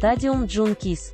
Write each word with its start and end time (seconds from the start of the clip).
Stadium 0.00 0.48
Junkies. 0.48 1.12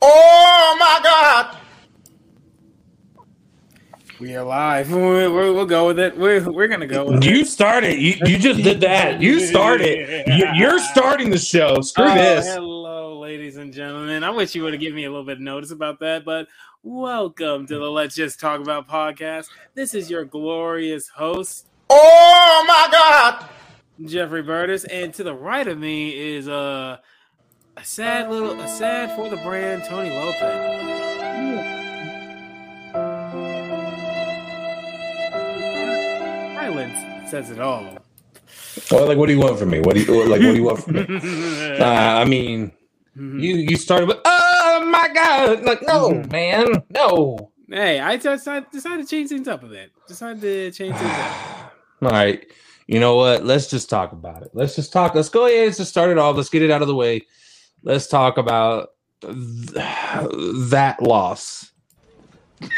Oh 0.00 0.76
my 0.78 1.00
God! 1.02 1.56
We 4.20 4.36
are 4.36 4.44
live. 4.44 4.92
We're, 4.92 5.32
we're, 5.32 5.52
we'll 5.52 5.66
go 5.66 5.88
with 5.88 5.98
it. 5.98 6.16
We're, 6.16 6.48
we're 6.48 6.68
gonna 6.68 6.86
go 6.86 7.06
with 7.06 7.24
it. 7.24 7.28
You 7.28 7.44
started. 7.44 8.00
You, 8.00 8.14
you 8.24 8.38
just 8.38 8.62
did 8.62 8.82
that. 8.82 9.20
You 9.20 9.40
started. 9.40 10.28
You, 10.28 10.46
you're 10.54 10.78
starting 10.78 11.30
the 11.30 11.38
show. 11.38 11.80
Screw 11.80 12.04
Oh, 12.04 12.14
this. 12.14 12.46
Hello, 12.54 13.18
ladies 13.18 13.56
and 13.56 13.72
gentlemen. 13.72 14.22
I 14.22 14.30
wish 14.30 14.54
you 14.54 14.62
would 14.62 14.74
have 14.74 14.80
given 14.80 14.94
me 14.94 15.06
a 15.06 15.10
little 15.10 15.26
bit 15.26 15.38
of 15.38 15.40
notice 15.42 15.72
about 15.72 15.98
that, 16.00 16.24
but 16.24 16.46
welcome 16.84 17.66
to 17.66 17.74
the 17.80 17.90
Let's 17.90 18.14
Just 18.14 18.38
Talk 18.38 18.60
About 18.60 18.86
podcast. 18.88 19.48
This 19.74 19.92
is 19.92 20.08
your 20.08 20.24
glorious 20.24 21.08
host, 21.08 21.66
Oh 21.90 22.64
my 22.68 22.88
God! 22.92 23.48
Jeffrey 24.02 24.42
Burtis, 24.42 24.84
and 24.84 25.14
to 25.14 25.22
the 25.22 25.34
right 25.34 25.66
of 25.66 25.78
me 25.78 26.10
is 26.10 26.48
uh, 26.48 26.98
a 27.76 27.84
sad 27.84 28.30
little, 28.30 28.58
a 28.60 28.68
sad 28.68 29.14
for 29.16 29.28
the 29.28 29.36
brand, 29.36 29.84
Tony 29.84 30.10
Lopez. 30.10 30.90
Silence 36.54 37.30
says 37.30 37.50
it 37.50 37.60
all. 37.60 37.98
Well, 38.90 39.06
like, 39.06 39.16
what 39.16 39.26
do 39.26 39.32
you 39.32 39.40
want 39.40 39.58
from 39.58 39.70
me? 39.70 39.80
What 39.80 39.94
do 39.94 40.02
you 40.02 40.24
like? 40.24 40.40
What 40.40 40.40
do 40.40 40.56
you 40.56 40.64
want 40.64 40.82
from 40.82 40.94
me? 40.94 41.74
Uh, 41.74 41.84
I 41.84 42.24
mean, 42.24 42.72
you 43.16 43.56
you 43.56 43.76
started 43.76 44.08
with, 44.08 44.18
oh 44.24 44.88
my 44.90 45.08
god! 45.12 45.62
Like, 45.64 45.82
no, 45.82 46.22
man, 46.30 46.82
no. 46.90 47.50
Hey, 47.68 47.98
I 48.00 48.16
just 48.16 48.46
I 48.46 48.60
decided 48.60 49.04
to 49.04 49.08
change 49.08 49.28
things 49.30 49.48
up 49.48 49.64
a 49.64 49.66
bit. 49.66 49.90
Decided 50.06 50.40
to 50.40 50.70
change 50.70 50.96
things 50.96 51.10
up. 51.10 51.72
All 52.02 52.10
right. 52.10 52.44
You 52.86 53.00
know 53.00 53.16
what? 53.16 53.44
Let's 53.44 53.68
just 53.68 53.88
talk 53.88 54.12
about 54.12 54.42
it. 54.42 54.50
Let's 54.52 54.76
just 54.76 54.92
talk. 54.92 55.14
Let's 55.14 55.28
go 55.30 55.46
ahead. 55.46 55.66
Let's 55.66 55.78
just 55.78 55.90
start 55.90 56.10
it 56.10 56.18
off. 56.18 56.36
Let's 56.36 56.50
get 56.50 56.62
it 56.62 56.70
out 56.70 56.82
of 56.82 56.88
the 56.88 56.94
way. 56.94 57.22
Let's 57.82 58.06
talk 58.06 58.36
about 58.38 58.90
th- 59.22 59.32
that 59.74 60.96
loss. 61.00 61.72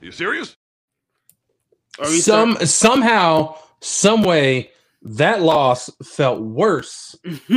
You 0.00 0.12
serious? 0.12 0.56
Are 1.98 2.06
we 2.06 2.20
Some 2.20 2.56
somehow, 2.64 3.56
some 3.80 4.22
way, 4.22 4.70
that 5.02 5.42
loss 5.42 5.90
felt 6.04 6.40
worse 6.40 7.16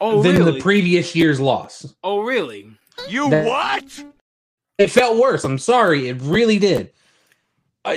oh 0.00 0.22
than 0.22 0.36
really? 0.38 0.52
the 0.52 0.60
previous 0.60 1.14
year's 1.14 1.40
loss. 1.40 1.94
oh 2.02 2.20
really? 2.22 2.70
You 3.08 3.30
That- 3.30 3.46
what? 3.46 4.04
It 4.78 4.88
felt 4.90 5.18
worse. 5.18 5.44
I'm 5.44 5.58
sorry. 5.58 6.08
It 6.08 6.20
really 6.22 6.58
did. 6.58 6.90
I, 7.84 7.92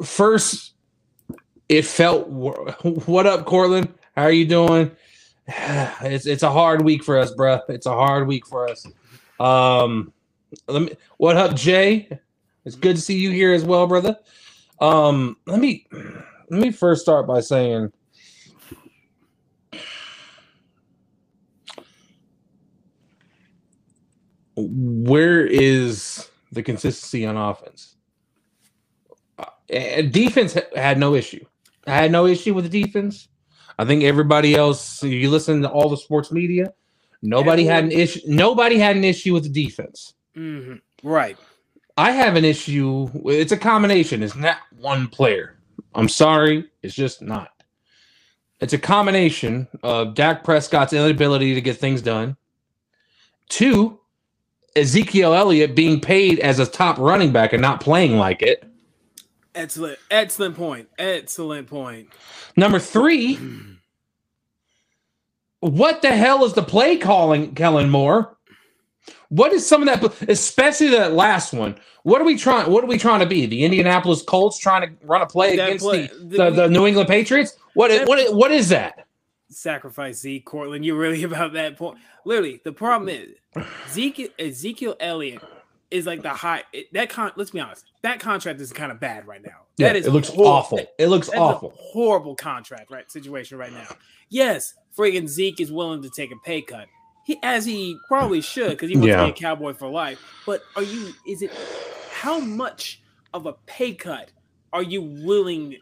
I- 0.00 0.04
first, 0.04 0.74
it 1.68 1.82
felt. 1.86 2.28
wor- 2.28 2.72
What 3.06 3.26
up, 3.26 3.44
Cortland? 3.46 3.92
How 4.16 4.24
are 4.24 4.32
you 4.32 4.44
doing? 4.46 4.90
It's 6.02 6.26
it's 6.26 6.42
a 6.44 6.50
hard 6.50 6.82
week 6.84 7.02
for 7.02 7.18
us, 7.18 7.32
bruh. 7.34 7.60
It's 7.68 7.86
a 7.86 7.92
hard 7.92 8.26
week 8.28 8.46
for 8.46 8.68
us. 8.68 8.86
Um, 9.40 10.12
let 10.68 10.82
me. 10.82 10.92
What 11.16 11.36
up, 11.36 11.54
Jay? 11.56 12.08
It's 12.64 12.76
good 12.76 12.96
to 12.96 13.02
see 13.02 13.18
you 13.18 13.30
here 13.30 13.52
as 13.52 13.64
well, 13.64 13.86
brother. 13.88 14.16
Um, 14.80 15.36
let 15.46 15.58
me 15.58 15.86
let 16.48 16.60
me 16.60 16.70
first 16.70 17.02
start 17.02 17.26
by 17.26 17.40
saying 17.40 17.92
where 24.56 25.46
is 25.46 26.28
the 26.52 26.62
consistency 26.62 27.24
on 27.26 27.36
offense? 27.36 27.96
Uh, 29.38 30.02
defense 30.02 30.56
had 30.76 30.98
no 30.98 31.14
issue. 31.14 31.44
I 31.86 31.92
had 31.94 32.12
no 32.12 32.26
issue 32.26 32.54
with 32.54 32.70
the 32.70 32.82
defense. 32.82 33.28
I 33.78 33.84
think 33.84 34.04
everybody 34.04 34.54
else, 34.54 35.02
you 35.02 35.30
listen 35.30 35.62
to 35.62 35.70
all 35.70 35.88
the 35.88 35.96
sports 35.96 36.30
media, 36.30 36.72
nobody 37.22 37.64
had 37.64 37.84
an 37.84 37.92
issue. 37.92 38.20
Nobody 38.26 38.78
had 38.78 38.96
an 38.96 39.04
issue 39.04 39.32
with 39.32 39.44
the 39.44 39.48
defense. 39.64 40.14
hmm 40.34 40.74
Right. 41.02 41.36
I 41.96 42.12
have 42.12 42.36
an 42.36 42.44
issue. 42.44 43.08
It's 43.26 43.52
a 43.52 43.56
combination. 43.56 44.22
It's 44.22 44.36
not 44.36 44.58
one 44.76 45.08
player. 45.08 45.58
I'm 45.94 46.08
sorry. 46.08 46.70
It's 46.82 46.94
just 46.94 47.22
not. 47.22 47.50
It's 48.60 48.72
a 48.72 48.78
combination 48.78 49.66
of 49.82 50.14
Dak 50.14 50.44
Prescott's 50.44 50.92
inability 50.92 51.54
to 51.54 51.60
get 51.60 51.78
things 51.78 52.00
done. 52.00 52.36
Two, 53.48 53.98
Ezekiel 54.76 55.34
Elliott 55.34 55.74
being 55.74 56.00
paid 56.00 56.38
as 56.40 56.58
a 56.58 56.66
top 56.66 56.98
running 56.98 57.32
back 57.32 57.52
and 57.52 57.60
not 57.62 57.80
playing 57.80 58.16
like 58.16 58.42
it. 58.42 58.64
Excellent. 59.54 59.98
Excellent 60.10 60.56
point. 60.56 60.88
Excellent 60.98 61.68
point. 61.68 62.08
Number 62.56 62.78
three, 62.78 63.38
what 65.60 66.02
the 66.02 66.14
hell 66.14 66.44
is 66.44 66.54
the 66.54 66.62
play 66.62 66.96
calling, 66.96 67.54
Kellen 67.54 67.90
Moore? 67.90 68.36
What 69.28 69.52
is 69.52 69.66
some 69.66 69.86
of 69.86 69.88
that, 70.00 70.28
especially 70.28 70.88
that 70.90 71.12
last 71.12 71.52
one? 71.52 71.76
What 72.02 72.20
are 72.20 72.24
we 72.24 72.36
trying? 72.36 72.70
What 72.70 72.84
are 72.84 72.86
we 72.88 72.98
trying 72.98 73.20
to 73.20 73.26
be? 73.26 73.46
The 73.46 73.64
Indianapolis 73.64 74.22
Colts 74.22 74.58
trying 74.58 74.82
to 74.88 75.06
run 75.06 75.22
a 75.22 75.26
play 75.26 75.56
That 75.56 75.68
against 75.68 75.84
play- 75.84 76.06
the, 76.20 76.36
the- 76.36 76.50
the, 76.50 76.68
New 76.68 76.86
England 76.86 77.08
Patriots? 77.08 77.56
What 77.74 77.88
That- 77.88 78.06
what 78.08 78.34
what 78.34 78.50
is 78.52 78.68
that? 78.70 79.06
Sacrifice 79.52 80.18
Zeke, 80.20 80.44
Cortland. 80.44 80.84
You're 80.84 80.96
really 80.98 81.22
about 81.30 81.52
that 81.54 81.76
point. 81.76 81.98
Literally, 82.24 82.60
the 82.64 82.72
problem 82.72 83.08
is 83.08 83.30
Zeke 83.90 84.32
Ezekiel 84.38 84.96
Elliott 85.00 85.42
is 85.90 86.06
like 86.06 86.22
the 86.22 86.30
high 86.30 86.62
it- 86.72 86.92
that 86.92 87.10
con 87.10 87.32
let's 87.36 87.50
be 87.50 87.60
honest. 87.60 87.84
That 88.02 88.18
contract 88.20 88.60
is 88.60 88.72
kind 88.72 88.90
of 88.90 88.98
bad 88.98 89.26
right 89.26 89.42
now. 89.42 89.66
that 89.78 89.94
is 89.96 90.06
it 90.06 90.10
looks 90.12 90.28
hor- 90.28 90.46
awful. 90.46 90.80
It 90.98 91.06
looks 91.08 91.28
That's 91.28 91.38
awful. 91.38 91.70
a 91.70 91.74
horrible 91.76 92.34
contract, 92.34 92.90
right? 92.90 93.10
Situation 93.12 93.58
right 93.58 93.72
now. 93.72 93.86
Yes, 94.28 94.74
friggin' 94.96 95.28
Zeke 95.28 95.60
is 95.60 95.70
willing 95.70 96.02
to 96.02 96.10
take 96.10 96.32
a 96.32 96.36
pay 96.44 96.62
cut. 96.62 96.86
He 97.24 97.38
as 97.42 97.64
he 97.64 97.96
probably 98.08 98.40
should 98.40 98.70
because 98.70 98.88
he 98.90 98.96
wants 98.96 99.08
Yeah. 99.08 99.18
to 99.18 99.24
be 99.26 99.30
a 99.30 99.34
cowboy 99.34 99.74
for 99.74 99.88
life. 99.88 100.18
But 100.46 100.62
are 100.76 100.82
you? 100.82 101.12
Is 101.26 101.42
it 101.42 101.52
how 102.10 102.40
much 102.40 103.00
of 103.34 103.46
a 103.46 103.52
pay 103.66 103.94
cut 103.94 104.30
are 104.72 104.82
you 104.82 105.02
willing? 105.02 105.76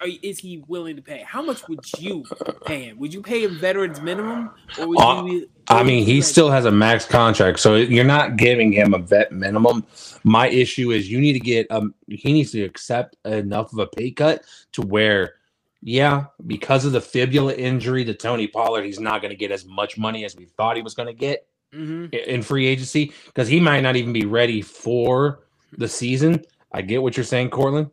Are, 0.00 0.08
is 0.22 0.38
he 0.38 0.62
willing 0.68 0.96
to 0.96 1.02
pay? 1.02 1.22
How 1.26 1.42
much 1.42 1.66
would 1.68 1.80
you 1.98 2.24
pay 2.66 2.84
him? 2.84 2.98
Would 2.98 3.12
you 3.14 3.22
pay 3.22 3.44
him 3.44 3.58
veterans 3.58 4.00
minimum, 4.00 4.50
or 4.78 4.88
would 4.88 4.98
Uh, 4.98 5.24
you? 5.26 5.48
I 5.68 5.82
mean, 5.82 6.04
he 6.04 6.20
still 6.20 6.50
has 6.50 6.64
a 6.64 6.70
max 6.70 7.04
contract, 7.04 7.60
so 7.60 7.76
you're 7.76 8.04
not 8.04 8.36
giving 8.36 8.72
him 8.72 8.92
a 8.94 8.98
vet 8.98 9.30
minimum. 9.32 9.84
My 10.24 10.48
issue 10.48 10.90
is 10.90 11.10
you 11.10 11.20
need 11.20 11.34
to 11.34 11.40
get 11.40 11.70
um 11.70 11.94
he 12.08 12.32
needs 12.32 12.50
to 12.52 12.62
accept 12.62 13.16
enough 13.24 13.72
of 13.72 13.78
a 13.78 13.86
pay 13.86 14.10
cut 14.10 14.44
to 14.72 14.82
where, 14.82 15.34
yeah, 15.82 16.24
because 16.46 16.84
of 16.84 16.92
the 16.92 17.00
fibula 17.00 17.54
injury 17.54 18.04
to 18.04 18.14
Tony 18.14 18.46
Pollard, 18.48 18.84
he's 18.84 19.00
not 19.00 19.22
going 19.22 19.30
to 19.30 19.36
get 19.36 19.50
as 19.52 19.64
much 19.64 19.96
money 19.96 20.24
as 20.24 20.34
we 20.36 20.46
thought 20.46 20.76
he 20.76 20.82
was 20.82 20.94
going 20.94 21.06
to 21.08 21.14
get 21.14 21.46
Mhm. 21.74 22.12
in 22.12 22.42
free 22.42 22.66
agency 22.66 23.12
because 23.26 23.46
he 23.46 23.60
might 23.60 23.80
not 23.82 23.94
even 23.94 24.12
be 24.12 24.26
ready 24.26 24.60
for 24.60 25.44
the 25.78 25.86
season. 25.86 26.42
I 26.72 26.82
get 26.82 27.00
what 27.00 27.16
you're 27.16 27.22
saying, 27.24 27.50
Cortland. 27.50 27.90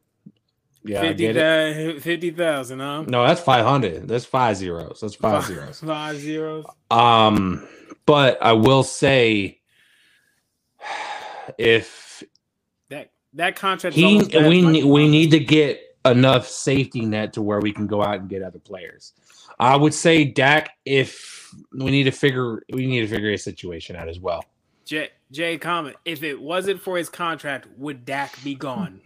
Yeah, 0.88 1.00
I 1.02 1.08
Fifty 1.09 1.34
get 1.34 2.02
fifty 2.02 2.31
thousand, 2.31 2.80
huh? 2.80 3.03
No, 3.08 3.25
that's 3.28 3.42
five 3.42 3.66
hundred. 3.66 4.08
That's 4.08 4.25
five 4.25 4.58
zeros. 4.58 5.00
That's 5.02 5.16
five 5.16 5.44
Five- 5.44 5.48
zeros. 5.53 5.80
Five 5.81 6.18
zeros. 6.18 6.66
Um, 6.92 7.68
but 8.06 8.42
I 8.42 8.53
will 8.53 8.84
say, 8.84 9.59
if 11.58 12.24
That 12.90 13.12
that 13.34 13.56
contract. 13.56 13.96
he 13.96 14.18
we 14.48 14.62
money. 14.62 14.84
we 14.84 15.08
need 15.08 15.31
to 15.31 15.40
get 15.40 15.81
enough 16.06 16.48
safety 16.48 17.06
net 17.06 17.34
to 17.34 17.42
where 17.42 17.59
we 17.59 17.74
can 17.74 17.88
go 17.88 18.02
out 18.02 18.19
and 18.19 18.30
get 18.30 18.42
other 18.42 18.59
players. 18.59 19.14
I 19.59 19.75
would 19.75 19.94
say 19.94 20.24
Dak. 20.24 20.69
If 20.86 21.54
we 21.74 21.92
need 21.92 22.04
to 22.04 22.12
figure, 22.12 22.62
we 22.72 22.86
need 22.88 23.02
to 23.02 23.07
figure 23.07 23.31
a 23.31 23.38
situation 23.38 23.95
out 23.95 24.07
as 24.10 24.19
well. 24.19 24.44
Jay, 24.86 25.10
Jay 25.31 25.57
comment. 25.57 25.95
If 26.06 26.24
it 26.24 26.40
wasn't 26.40 26.81
for 26.81 26.98
his 26.98 27.10
contract, 27.10 27.68
would 27.78 28.06
Dak 28.06 28.42
be 28.44 28.56
gone? 28.56 29.01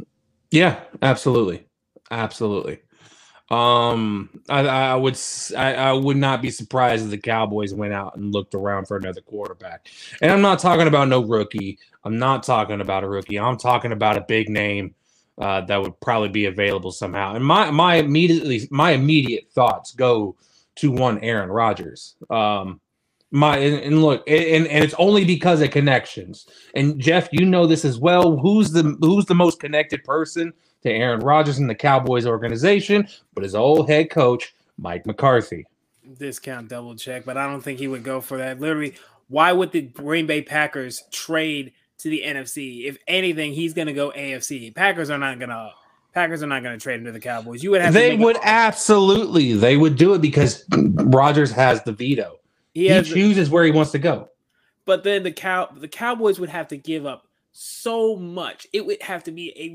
Yeah, 0.52 0.82
absolutely, 1.02 1.66
absolutely. 2.12 2.82
Um, 3.50 4.30
I, 4.48 4.60
I 4.62 4.96
would 4.96 5.20
I, 5.58 5.74
I, 5.74 5.92
would 5.92 6.16
not 6.16 6.42
be 6.42 6.50
surprised 6.50 7.04
if 7.04 7.10
the 7.10 7.18
Cowboys 7.18 7.74
went 7.74 7.92
out 7.92 8.16
and 8.16 8.34
looked 8.34 8.56
around 8.56 8.86
for 8.88 8.96
another 8.96 9.20
quarterback. 9.20 9.88
And 10.22 10.32
I'm 10.32 10.42
not 10.42 10.60
talking 10.60 10.88
about 10.88 11.10
no 11.10 11.22
rookie. 11.22 11.78
I'm 12.06 12.18
not 12.18 12.44
talking 12.44 12.80
about 12.80 13.04
a 13.04 13.10
rookie. 13.10 13.38
I'm 13.38 13.58
talking 13.58 13.92
about 13.92 14.16
a 14.16 14.22
big 14.22 14.48
name 14.48 14.96
uh, 15.38 15.62
that 15.62 15.82
would 15.82 16.00
probably 16.00 16.30
be 16.30 16.46
available 16.46 16.94
somehow. 16.94 17.36
And 17.36 17.44
my 17.44 17.72
my 17.72 17.96
immediately 17.96 18.70
my 18.72 18.92
immediate 18.92 19.52
thoughts 19.52 19.92
go 19.92 20.38
to 20.76 20.92
one 20.92 21.20
Aaron 21.20 21.50
Rodgers. 21.50 22.16
Um, 22.30 22.80
my 23.32 23.58
and, 23.58 23.80
and 23.82 24.02
look, 24.02 24.24
and, 24.30 24.66
and 24.68 24.84
it's 24.84 24.96
only 24.98 25.26
because 25.26 25.62
of 25.62 25.72
connections. 25.72 26.48
And 26.74 27.00
Jeff, 27.02 27.28
you 27.34 27.46
know 27.46 27.66
this 27.66 27.84
as 27.84 28.00
well. 28.00 28.38
Who's 28.38 28.72
the 28.72 28.96
who's 29.02 29.26
the 29.26 29.36
most 29.36 29.60
connected 29.60 30.06
person 30.06 30.54
to 30.84 30.92
Aaron 30.92 31.20
Rodgers 31.20 31.60
in 31.60 31.68
the 31.68 31.76
Cowboys 31.76 32.26
organization? 32.26 33.08
But 33.34 33.44
his 33.44 33.56
old 33.56 33.90
head 33.90 34.10
coach, 34.10 34.54
Mike 34.78 35.06
McCarthy. 35.06 35.66
Discount 36.18 36.68
double 36.68 36.96
check, 36.96 37.26
but 37.26 37.38
I 37.38 37.48
don't 37.48 37.62
think 37.62 37.80
he 37.80 37.88
would 37.88 38.04
go 38.04 38.22
for 38.22 38.38
that. 38.38 38.60
Literally, 38.60 38.96
why 39.30 39.52
would 39.52 39.72
the 39.72 39.82
Green 39.82 40.26
Bay 40.28 40.42
Packers 40.42 41.04
trade 41.12 41.74
to 42.02 42.10
the 42.10 42.24
NFC. 42.26 42.86
If 42.86 42.98
anything, 43.08 43.54
he's 43.54 43.74
going 43.74 43.88
to 43.88 43.94
go 43.94 44.12
AFC. 44.12 44.74
Packers 44.76 45.10
are 45.10 45.18
not 45.18 45.40
going 45.40 45.50
to. 45.50 45.72
Packers 46.14 46.44
are 46.44 46.48
not 46.48 46.62
going 46.62 46.78
to 46.78 46.84
trade 46.84 47.00
him 47.00 47.06
to 47.06 47.12
the 47.14 47.20
Cowboys. 47.22 47.64
You 47.64 47.72
would 47.72 47.82
have. 47.82 47.94
They 47.94 48.18
would 48.18 48.38
absolutely. 48.42 49.54
They 49.54 49.78
would 49.78 49.96
do 49.96 50.14
it 50.14 50.22
because 50.22 50.66
Rodgers 50.72 51.52
has 51.52 51.82
the 51.84 51.94
veto. 51.94 52.40
He 52.74 52.90
He, 52.90 53.02
chooses 53.04 53.50
where 53.50 53.64
he 53.64 53.72
wants 53.72 53.92
to 53.92 54.00
go. 54.00 54.30
but 54.86 55.04
then 55.04 55.24
the 55.24 55.32
cow 55.32 55.70
the 55.74 55.88
Cowboys 55.88 56.40
would 56.40 56.50
have 56.50 56.68
to 56.70 56.78
give 56.78 57.06
up 57.06 57.28
so 57.52 58.16
much. 58.16 58.68
It 58.74 58.86
would 58.86 59.02
have 59.04 59.24
to 59.26 59.32
be 59.32 59.54
a 59.56 59.70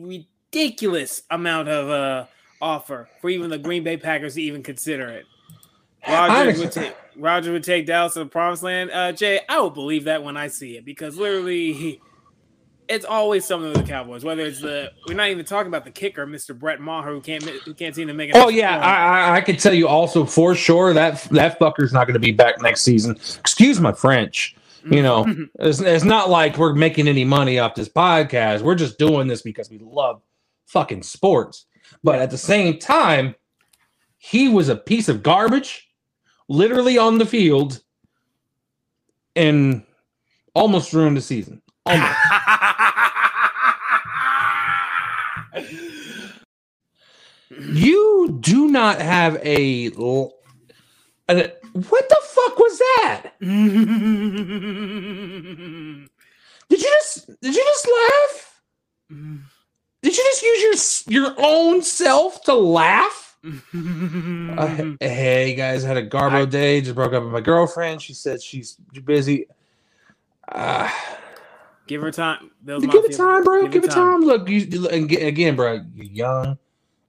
ridiculous 0.52 1.22
amount 1.30 1.68
of 1.68 1.88
uh 1.90 2.26
offer 2.60 3.08
for 3.20 3.28
even 3.30 3.50
the 3.50 3.58
Green 3.58 3.84
Bay 3.84 3.96
Packers 3.96 4.34
to 4.34 4.42
even 4.42 4.62
consider 4.62 5.08
it. 5.08 5.26
Rodgers 6.08 6.58
would 6.58 6.72
take 6.72 6.96
Roger 7.16 7.52
would 7.52 7.64
take 7.64 7.86
Dallas 7.86 8.14
to 8.14 8.20
the 8.20 8.26
promised 8.26 8.62
land. 8.62 8.90
Uh 8.90 9.12
Jay, 9.12 9.40
I 9.48 9.60
will 9.60 9.70
believe 9.70 10.04
that 10.04 10.22
when 10.22 10.36
I 10.36 10.48
see 10.48 10.76
it 10.76 10.84
because 10.84 11.16
literally 11.16 12.00
it's 12.88 13.04
always 13.04 13.44
something 13.44 13.70
with 13.70 13.78
the 13.78 13.88
Cowboys. 13.88 14.24
Whether 14.24 14.42
it's 14.42 14.60
the 14.60 14.92
we're 15.06 15.14
not 15.14 15.28
even 15.28 15.44
talking 15.44 15.68
about 15.68 15.84
the 15.84 15.90
kicker, 15.90 16.26
Mr. 16.26 16.58
Brett 16.58 16.80
Maher, 16.80 17.10
who 17.10 17.20
can't 17.20 17.42
who 17.42 17.74
can't 17.74 17.94
seem 17.94 18.08
to 18.08 18.14
make 18.14 18.30
it. 18.30 18.36
Oh 18.36 18.48
yeah, 18.48 18.78
I, 18.78 19.32
I, 19.32 19.36
I 19.36 19.40
could 19.40 19.58
tell 19.58 19.74
you 19.74 19.88
also 19.88 20.24
for 20.24 20.54
sure 20.54 20.92
that 20.94 21.22
that 21.32 21.58
fucker's 21.58 21.92
not 21.92 22.06
going 22.06 22.14
to 22.14 22.20
be 22.20 22.32
back 22.32 22.62
next 22.62 22.82
season. 22.82 23.16
Excuse 23.38 23.80
my 23.80 23.92
French. 23.92 24.56
You 24.88 25.02
know, 25.02 25.26
it's, 25.58 25.80
it's 25.80 26.04
not 26.04 26.30
like 26.30 26.58
we're 26.58 26.72
making 26.72 27.08
any 27.08 27.24
money 27.24 27.58
off 27.58 27.74
this 27.74 27.88
podcast. 27.88 28.62
We're 28.62 28.76
just 28.76 28.98
doing 28.98 29.26
this 29.26 29.42
because 29.42 29.68
we 29.68 29.78
love 29.78 30.22
fucking 30.66 31.02
sports. 31.02 31.66
But 32.02 32.20
at 32.20 32.30
the 32.30 32.38
same 32.38 32.78
time, 32.78 33.34
he 34.18 34.48
was 34.48 34.68
a 34.68 34.76
piece 34.76 35.08
of 35.08 35.22
garbage, 35.22 35.88
literally 36.48 36.98
on 36.98 37.18
the 37.18 37.26
field, 37.26 37.80
and 39.34 39.82
almost 40.54 40.92
ruined 40.92 41.16
the 41.16 41.20
season. 41.20 41.62
Almost. 41.84 42.16
You 47.58 48.38
do 48.40 48.68
not 48.68 49.00
have 49.00 49.36
a. 49.36 49.86
a- 49.86 49.92
what 51.28 52.08
the 52.08 52.20
fuck 52.22 52.58
was 52.58 52.78
that? 52.78 53.32
Did 53.40 53.48
you 56.82 56.88
just 56.88 57.26
did 57.40 57.54
you 57.54 57.64
just 57.64 57.86
laugh? 57.88 58.60
Mm. 59.12 59.40
Did 60.06 60.16
you 60.16 60.22
just 60.24 60.42
use 60.42 61.04
your 61.08 61.24
your 61.24 61.34
own 61.38 61.82
self 61.82 62.42
to 62.44 62.54
laugh? 62.54 63.36
Uh, 64.58 64.94
hey 65.00 65.54
guys, 65.54 65.84
I 65.84 65.88
had 65.88 65.96
a 65.96 66.08
garbo 66.08 66.48
day. 66.48 66.80
Just 66.80 66.94
broke 66.94 67.12
up 67.12 67.24
with 67.24 67.32
my 67.32 67.40
girlfriend. 67.40 68.00
She 68.00 68.14
said 68.14 68.40
she's 68.40 68.78
busy. 69.04 69.48
Uh, 70.48 70.88
Give 71.86 72.00
her 72.02 72.10
time. 72.12 72.52
Bills 72.64 72.86
give 72.86 73.04
it 73.04 73.16
time, 73.16 73.42
bro. 73.44 73.62
Give 73.64 73.72
Give, 73.72 73.84
it 73.84 73.90
it 73.90 73.94
time. 73.94 74.20
Look, 74.20 74.48
you, 74.48 74.60
you- 74.60 74.88
again, 74.88 75.26
again, 75.26 75.56
bro. 75.56 75.80
You're 75.94 76.06
young. 76.06 76.58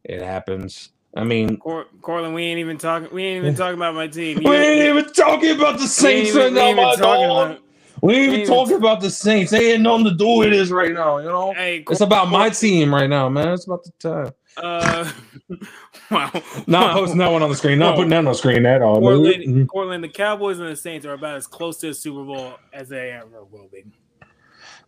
It 0.03 0.21
happens. 0.21 0.89
I 1.15 1.23
mean, 1.23 1.57
Cor- 1.57 1.85
Corlin, 2.01 2.33
we 2.33 2.43
ain't 2.43 2.59
even 2.59 2.77
talking. 2.77 3.09
We 3.11 3.23
ain't 3.23 3.43
even 3.43 3.55
talking 3.55 3.77
about 3.77 3.93
my 3.95 4.07
team. 4.07 4.39
we 4.43 4.55
ain't 4.55 4.97
even 4.97 5.13
talking 5.13 5.55
about 5.55 5.79
the 5.79 5.87
Saints 5.87 6.35
right 6.35 6.51
we 6.51 6.57
now, 6.57 6.65
ain't 6.65 6.77
my 6.77 6.93
even 6.93 6.99
talking 6.99 7.27
dog. 7.27 7.59
We 8.01 8.13
ain't 8.15 8.33
even 8.33 8.47
talking 8.47 8.75
about 8.77 9.01
the 9.01 9.09
Saints. 9.09 9.51
They 9.51 9.73
ain't 9.73 9.81
nothing 9.83 10.05
to 10.05 10.13
do 10.13 10.27
with 10.37 10.51
this 10.51 10.69
right 10.69 10.93
now. 10.93 11.17
You 11.17 11.29
know, 11.29 11.53
Hey, 11.53 11.83
it's 11.89 12.01
about 12.01 12.29
my 12.29 12.49
team 12.49 12.93
right 12.93 13.09
now, 13.09 13.27
man. 13.29 13.49
It's 13.49 13.65
about 13.65 13.83
the 13.83 13.91
time. 13.99 14.31
Uh, 14.57 15.11
wow. 16.11 16.31
Not 16.67 16.87
Wow. 16.87 16.93
posting 16.93 17.17
that 17.19 17.31
one 17.31 17.43
on 17.43 17.49
the 17.49 17.55
screen. 17.55 17.79
Not 17.79 17.91
No. 17.91 17.95
putting 17.97 18.09
that 18.11 18.17
on 18.19 18.25
the 18.25 18.33
screen 18.33 18.65
at 18.65 18.81
all. 18.81 18.99
Cortland, 18.99 19.43
Mhm. 19.43 19.67
Cortland, 19.67 20.03
the 20.03 20.09
Cowboys 20.09 20.59
and 20.59 20.67
the 20.69 20.75
Saints 20.75 21.05
are 21.05 21.13
about 21.13 21.35
as 21.37 21.47
close 21.47 21.77
to 21.79 21.87
the 21.87 21.93
Super 21.93 22.23
Bowl 22.23 22.53
as 22.73 22.89
they 22.89 23.11
ever 23.11 23.43
will 23.51 23.67
be. 23.71 23.83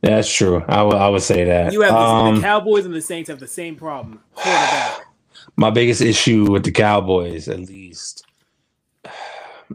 That's 0.02 0.32
true. 0.34 0.64
I 0.68 0.82
would- 0.84 0.96
I 0.96 1.10
would 1.10 1.22
say 1.22 1.44
that. 1.44 1.74
You 1.74 1.82
have 1.82 1.92
the, 1.94 1.98
Um, 2.00 2.36
the 2.36 2.42
Cowboys 2.42 2.86
and 2.86 2.94
the 2.96 3.02
Saints 3.02 3.30
have 3.30 3.40
the 3.40 3.48
same 3.48 3.76
problem. 3.76 4.22
My 5.58 5.70
biggest 5.72 6.02
issue 6.02 6.50
with 6.50 6.64
the 6.64 6.72
Cowboys, 6.72 7.48
at 7.50 7.60
least, 7.60 8.24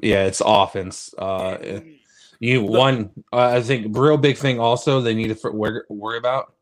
yeah, 0.00 0.24
it's 0.24 0.40
offense. 0.44 1.14
Uh, 1.18 1.58
you 2.38 2.62
one, 2.62 3.10
uh, 3.32 3.54
I 3.56 3.62
think, 3.62 3.96
real 3.96 4.16
big 4.16 4.36
thing. 4.36 4.60
Also, 4.60 5.00
they 5.00 5.14
need 5.14 5.36
to 5.36 5.50
worry, 5.50 5.82
worry 5.88 6.18
about. 6.18 6.54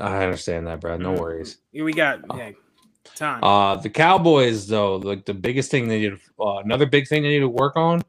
I 0.00 0.22
understand 0.24 0.66
that, 0.66 0.80
Brad. 0.80 1.00
No 1.00 1.12
worries. 1.12 1.58
Here 1.72 1.84
we 1.84 1.92
got 1.92 2.20
yeah, 2.34 2.50
time. 3.14 3.42
Uh, 3.42 3.76
the 3.76 3.90
Cowboys, 3.90 4.66
though, 4.66 4.96
like 4.96 5.24
the 5.24 5.34
biggest 5.34 5.70
thing 5.70 5.88
they 5.88 6.00
need, 6.00 6.18
uh, 6.38 6.56
another 6.58 6.86
big 6.86 7.06
thing 7.06 7.22
they 7.22 7.30
need 7.30 7.40
to 7.40 7.48
work 7.48 7.76
on. 7.76 8.02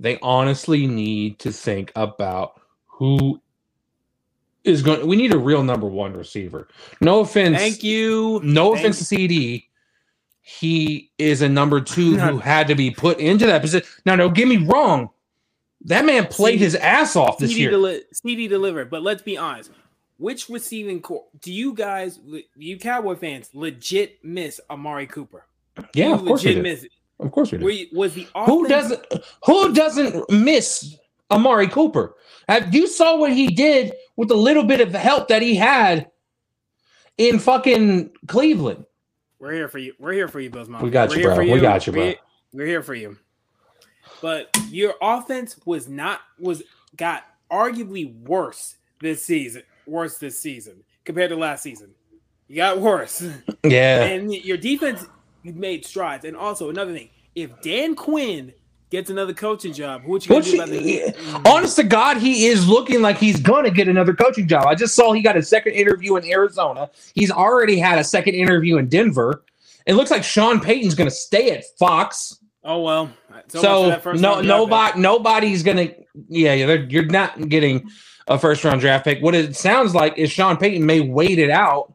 They 0.00 0.18
honestly 0.20 0.86
need 0.86 1.38
to 1.40 1.52
think 1.52 1.92
about 1.96 2.60
who 2.86 3.40
is 4.64 4.82
going. 4.82 5.06
We 5.06 5.16
need 5.16 5.34
a 5.34 5.38
real 5.38 5.62
number 5.62 5.86
one 5.86 6.14
receiver. 6.14 6.68
No 7.00 7.20
offense. 7.20 7.56
Thank 7.56 7.82
you. 7.82 8.40
No 8.44 8.72
Thank 8.72 8.78
offense 8.78 9.08
to 9.08 9.16
CeeDee. 9.16 9.64
He 10.40 11.10
is 11.18 11.42
a 11.42 11.48
number 11.48 11.80
two 11.80 12.16
who 12.18 12.38
had 12.38 12.68
to 12.68 12.74
be 12.74 12.90
put 12.90 13.18
into 13.18 13.46
that 13.46 13.60
position. 13.60 13.88
Now, 14.06 14.16
don't 14.16 14.34
get 14.34 14.48
me 14.48 14.58
wrong. 14.58 15.10
That 15.88 16.04
man 16.04 16.26
played 16.26 16.58
CeeDee 16.58 16.62
his 16.62 16.74
ass 16.76 17.16
off 17.16 17.38
this 17.38 17.52
CeeDee, 17.52 17.56
year. 17.58 17.70
deli- 17.70 18.02
CeeDee 18.14 18.48
delivered, 18.48 18.90
but 18.90 19.02
let's 19.02 19.22
be 19.22 19.36
honest. 19.36 19.70
Which 20.18 20.48
receiving 20.48 21.00
corps 21.00 21.26
do 21.40 21.52
you 21.52 21.72
guys, 21.74 22.18
you 22.56 22.78
Cowboy 22.78 23.14
fans, 23.16 23.50
legit 23.54 24.22
miss 24.24 24.60
Amari 24.68 25.06
Cooper? 25.06 25.46
yeah, 25.94 26.08
You 26.08 26.14
of 26.14 26.24
course 26.24 26.44
we 26.44 26.50
legit 26.50 26.62
miss 26.62 26.82
it. 26.84 26.92
Of 27.20 27.32
course 27.32 27.52
we 27.52 27.58
did. 27.58 27.72
You, 27.72 27.86
was 27.92 28.14
the 28.14 28.26
Who 28.46 28.68
doesn't? 28.68 29.00
Who 29.44 29.72
doesn't 29.72 30.30
miss 30.30 30.96
Amari 31.30 31.68
Cooper? 31.68 32.14
Have 32.48 32.74
you 32.74 32.86
saw 32.86 33.16
what 33.16 33.32
he 33.32 33.48
did 33.48 33.92
with 34.16 34.28
the 34.28 34.36
little 34.36 34.64
bit 34.64 34.80
of 34.80 34.92
help 34.92 35.28
that 35.28 35.40
he 35.40 35.54
had 35.54 36.10
in 37.16 37.38
fucking 37.38 38.10
Cleveland? 38.26 38.84
We're 39.38 39.52
here 39.52 39.68
for 39.68 39.78
you. 39.78 39.94
We're 39.98 40.12
here 40.12 40.28
for 40.28 40.40
you, 40.40 40.50
Bills. 40.50 40.68
Mafia. 40.68 40.84
We 40.84 40.90
got 40.90 41.10
We're 41.10 41.18
you, 41.18 41.22
bro. 41.24 41.52
We 41.52 41.60
got 41.60 41.86
you, 41.86 41.92
bro. 41.92 42.02
We're, 42.02 42.16
we're 42.52 42.66
here 42.66 42.82
for 42.82 42.94
you. 42.94 43.16
But 44.20 44.48
your 44.68 44.94
offense 45.00 45.58
was 45.64 45.88
not 45.88 46.20
was 46.38 46.62
got 46.96 47.24
arguably 47.50 48.14
worse 48.22 48.76
this 49.00 49.24
season. 49.24 49.62
Worse 49.86 50.18
this 50.18 50.38
season 50.38 50.82
compared 51.04 51.30
to 51.30 51.36
last 51.36 51.62
season. 51.62 51.90
You 52.48 52.56
got 52.56 52.80
worse, 52.80 53.22
Yeah, 53.64 54.04
and 54.04 54.32
your 54.32 54.56
defense 54.56 55.06
made 55.42 55.84
strides. 55.84 56.24
And 56.24 56.36
also 56.36 56.70
another 56.70 56.92
thing, 56.92 57.10
if 57.34 57.50
Dan 57.60 57.94
Quinn 57.94 58.52
gets 58.90 59.10
another 59.10 59.34
coaching 59.34 59.72
job, 59.72 60.02
what 60.04 60.26
you 60.26 60.34
gonna 60.58 60.66
do 60.66 61.04
about 61.04 61.46
honest 61.46 61.76
to 61.76 61.82
God, 61.82 62.16
he 62.16 62.46
is 62.46 62.66
looking 62.66 63.02
like 63.02 63.18
he's 63.18 63.38
gonna 63.38 63.70
get 63.70 63.88
another 63.88 64.14
coaching 64.14 64.48
job. 64.48 64.66
I 64.66 64.74
just 64.74 64.94
saw 64.94 65.12
he 65.12 65.20
got 65.20 65.36
a 65.36 65.42
second 65.42 65.72
interview 65.72 66.16
in 66.16 66.24
Arizona. 66.24 66.90
He's 67.14 67.30
already 67.30 67.78
had 67.78 67.98
a 67.98 68.04
second 68.04 68.34
interview 68.34 68.78
in 68.78 68.88
Denver. 68.88 69.44
It 69.86 69.94
looks 69.94 70.10
like 70.10 70.24
Sean 70.24 70.60
Payton's 70.60 70.94
gonna 70.94 71.10
stay 71.10 71.50
at 71.50 71.64
Fox. 71.78 72.38
Oh 72.68 72.82
well. 72.82 73.10
So, 73.48 73.60
So, 73.62 74.12
no, 74.12 74.34
round 74.34 74.46
draft 74.46 74.68
pick. 74.68 74.92
nobody, 74.92 75.00
nobody's 75.00 75.62
gonna. 75.62 75.88
Yeah, 76.28 76.52
yeah, 76.52 76.74
you're 76.88 77.06
not 77.06 77.48
getting 77.48 77.88
a 78.28 78.38
first 78.38 78.62
round 78.62 78.80
draft 78.82 79.04
pick. 79.04 79.22
What 79.22 79.34
it 79.34 79.56
sounds 79.56 79.94
like 79.94 80.18
is 80.18 80.30
Sean 80.30 80.58
Payton 80.58 80.84
may 80.84 81.00
wait 81.00 81.38
it 81.38 81.48
out 81.50 81.94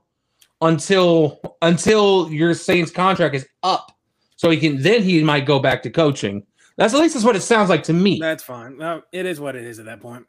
until 0.61 1.39
until 1.61 2.27
your 2.31 2.55
Saints 2.55 2.89
contract 2.91 3.35
is 3.35 3.47
up, 3.61 3.91
so 4.35 4.49
he 4.49 4.57
can 4.57 4.81
then 4.81 5.03
he 5.03 5.23
might 5.23 5.45
go 5.45 5.59
back 5.59 5.83
to 5.83 5.91
coaching. 5.91 6.43
That's 6.75 6.95
at 6.95 6.99
least 6.99 7.13
that's 7.13 7.25
what 7.25 7.35
it 7.35 7.41
sounds 7.41 7.69
like 7.69 7.83
to 7.83 7.93
me. 7.93 8.17
That's 8.19 8.41
fine. 8.43 8.77
Well, 8.79 9.03
it 9.11 9.27
is 9.27 9.39
what 9.39 9.55
it 9.55 9.63
is 9.65 9.77
at 9.77 9.85
that 9.85 10.01
point. 10.01 10.25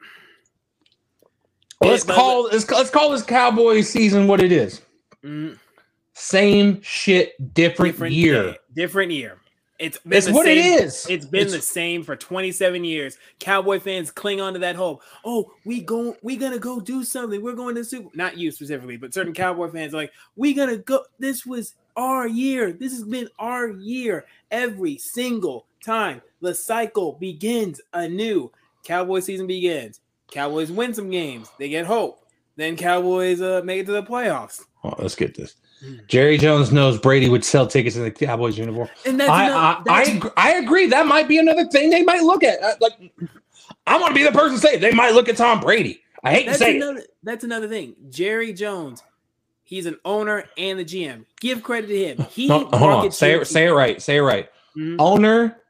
let's 1.81 2.03
call 2.03 2.43
let's, 2.43 2.69
let's 2.69 2.91
call 2.91 3.09
this 3.09 3.23
Cowboy 3.23 3.81
season 3.81 4.27
what 4.27 4.41
it 4.41 4.51
is. 4.51 4.81
Mm, 5.23 5.57
Same 6.13 6.81
shit, 6.83 7.33
different, 7.55 7.97
year. 8.11 8.51
day, 8.51 8.57
different 8.75 9.11
year. 9.11 9.37
It's 9.77 9.97
been 9.99 10.17
It's 10.17 10.27
the 10.27 10.33
what 10.33 10.47
it 10.47 10.63
same- 10.63 10.83
is. 10.83 11.05
It's 11.09 11.25
been 11.25 11.41
It's- 11.47 11.55
the 11.55 11.61
same 11.61 12.03
for 12.03 12.15
27 12.15 12.85
years. 12.85 13.17
Cowboy 13.39 13.79
fans 13.79 14.09
cling 14.09 14.39
on 14.39 14.53
to 14.53 14.59
that 14.59 14.75
hope. 14.77 15.01
Oh, 15.25 15.51
we 15.65 15.81
go, 15.81 16.15
we 16.21 16.37
gonna 16.37 16.59
go 16.59 16.79
do 16.79 17.03
something. 17.03 17.41
We're 17.41 17.53
going 17.53 17.75
to 17.75 17.83
Super. 17.83 18.09
Not 18.15 18.37
you 18.37 18.51
specifically, 18.51 18.95
but 18.97 19.13
certain 19.13 19.33
Cowboy 19.33 19.69
fans 19.69 19.93
are 19.93 19.97
like, 19.97 20.13
we 20.37 20.53
gonna 20.53 20.77
go. 20.77 21.03
This 21.19 21.45
was 21.45 21.75
our 21.97 22.25
year. 22.27 22.71
This 22.71 22.93
has 22.93 23.03
been 23.03 23.27
our 23.37 23.67
year. 23.69 24.25
Every 24.49 24.97
single 24.97 25.65
time 25.83 26.21
the 26.41 26.55
cycle 26.55 27.13
begins 27.13 27.81
anew. 27.93 28.51
Cowboy 28.83 29.19
season 29.19 29.45
begins. 29.47 29.99
Cowboys 30.31 30.71
win 30.71 30.93
some 30.93 31.09
games. 31.09 31.49
They 31.59 31.67
get 31.69 31.85
hope. 31.85 32.21
Then 32.55 32.77
Cowboys 32.77 33.41
uh, 33.41 33.61
make 33.65 33.81
it 33.81 33.85
to 33.87 33.91
the 33.91 34.03
playoffs. 34.03 34.63
Oh, 34.85 34.93
let's 34.99 35.15
get 35.15 35.35
this. 35.35 35.55
Jerry 36.07 36.37
Jones 36.37 36.71
knows 36.71 36.97
Brady 36.99 37.29
would 37.29 37.45
sell 37.45 37.67
tickets 37.67 37.95
in 37.95 38.03
the 38.03 38.11
Cowboys 38.11 38.57
uniform. 38.57 38.89
And 39.05 39.19
that's, 39.19 39.29
I, 39.29 39.45
another- 39.45 39.59
I, 39.59 39.71
I, 39.71 40.03
that's- 40.03 40.15
ag- 40.25 40.33
I 40.37 40.53
agree. 40.55 40.87
That 40.87 41.05
might 41.05 41.27
be 41.27 41.37
another 41.37 41.65
thing 41.65 41.89
they 41.89 42.03
might 42.03 42.21
look 42.23 42.43
at. 42.43 42.61
Uh, 42.63 42.73
Like, 42.81 42.93
I 43.85 43.97
want 43.99 44.09
to 44.09 44.15
be 44.15 44.23
the 44.23 44.31
person 44.31 44.55
to 44.55 44.59
say 44.59 44.75
it. 44.75 44.81
they 44.81 44.91
might 44.91 45.13
look 45.13 45.29
at 45.29 45.37
Tom 45.37 45.59
Brady. 45.59 46.01
I 46.23 46.31
hate 46.31 46.45
That's 46.47 46.57
to 46.59 46.63
say 46.65 46.77
it. 46.79 47.07
That's 47.23 47.43
another 47.43 47.67
thing. 47.67 47.95
Jerry 48.09 48.51
Jones, 48.51 49.03
he's 49.63 49.85
an 49.85 49.97
owner 50.05 50.45
and 50.57 50.79
the 50.79 50.85
GM. 50.85 51.25
Give 51.39 51.61
credit 51.61 51.87
to 51.87 51.97
him. 52.05 52.27
He 52.31 52.47
No, 52.47 52.65
hold 52.65 52.91
on. 52.91 53.11
Say 53.11 53.33
it. 53.39 53.45
Say 53.45 53.67
it 53.67 53.71
right. 53.71 54.01
Say 54.01 54.17
it 54.17 54.21
right. 54.21 54.49
Mhm. 54.75 54.95
Owner, 54.97 55.61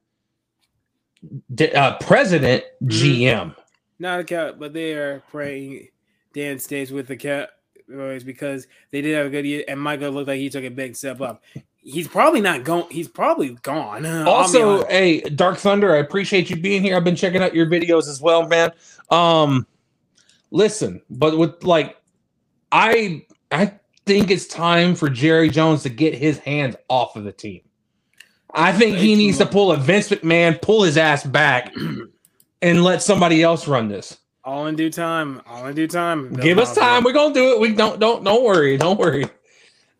uh, 1.76 1.98
president, 2.00 2.64
Mhm. 2.84 2.90
GM. 2.90 3.56
Not 4.00 4.20
a 4.22 4.24
cow, 4.24 4.54
but 4.54 4.74
they 4.74 4.94
are 4.94 5.24
praying. 5.32 5.90
Dan 6.34 6.60
stays 6.60 6.92
with 6.92 7.08
the 7.08 7.16
Cowboys 7.90 8.24
because 8.24 8.68
they 8.92 9.02
did 9.02 9.16
have 9.16 9.28
a 9.28 9.30
good 9.30 9.46
year, 9.46 9.64
and 9.68 9.80
Michael 9.80 10.12
looked 10.12 10.28
like 10.28 10.40
he 10.40 10.50
took 10.50 10.64
a 10.64 10.70
big 10.70 10.96
step 10.96 11.22
up. 11.22 11.44
He's 11.78 12.08
probably 12.08 12.42
not 12.42 12.64
going. 12.64 12.86
He's 12.90 13.08
probably 13.08 13.56
gone. 13.62 14.06
Also, 14.28 14.86
hey, 14.88 15.22
Dark 15.22 15.58
Thunder, 15.58 15.94
I 15.94 15.98
appreciate 15.98 16.50
you 16.50 16.56
being 16.56 16.82
here. 16.82 16.96
I've 16.96 17.04
been 17.04 17.16
checking 17.16 17.44
out 17.44 17.54
your 17.54 17.68
videos 17.68 18.08
as 18.08 18.22
well, 18.22 18.48
man. 18.48 18.72
Um, 19.10 19.68
listen, 20.52 21.02
but 21.10 21.38
with 21.38 21.64
like, 21.64 21.98
I 22.72 23.26
I 23.52 23.74
think 24.06 24.32
it's 24.32 24.48
time 24.48 24.96
for 24.96 25.10
Jerry 25.10 25.50
Jones 25.50 25.84
to 25.84 25.90
get 25.90 26.16
his 26.16 26.40
hands 26.40 26.76
off 26.90 27.16
of 27.16 27.24
the 27.24 27.32
team. 27.32 27.62
I 28.54 28.72
think 28.72 28.98
he 28.98 29.16
needs 29.16 29.38
to 29.40 29.46
pull 29.46 29.72
a 29.72 29.78
Vince 29.78 30.10
McMahon, 30.10 30.62
pull 30.62 30.84
his 30.84 30.98
ass 30.98 31.24
back, 31.24 31.74
and 32.62 32.84
let 32.84 33.04
somebody 33.04 33.44
else 33.44 33.68
run 33.68 33.90
this. 33.90 34.18
All 34.46 34.68
in 34.68 34.76
due 34.76 34.90
time. 34.90 35.42
All 35.48 35.66
in 35.68 35.76
due 35.76 35.88
time. 35.88 36.34
Give 36.34 36.60
us 36.60 36.74
time. 36.76 37.04
We're 37.04 37.14
gonna 37.14 37.34
do 37.34 37.54
it. 37.54 37.60
We 37.60 37.74
don't 37.74 38.00
don't 38.00 38.24
don't 38.24 38.44
worry. 38.44 38.78
Don't 38.78 39.00
worry. 39.00 39.26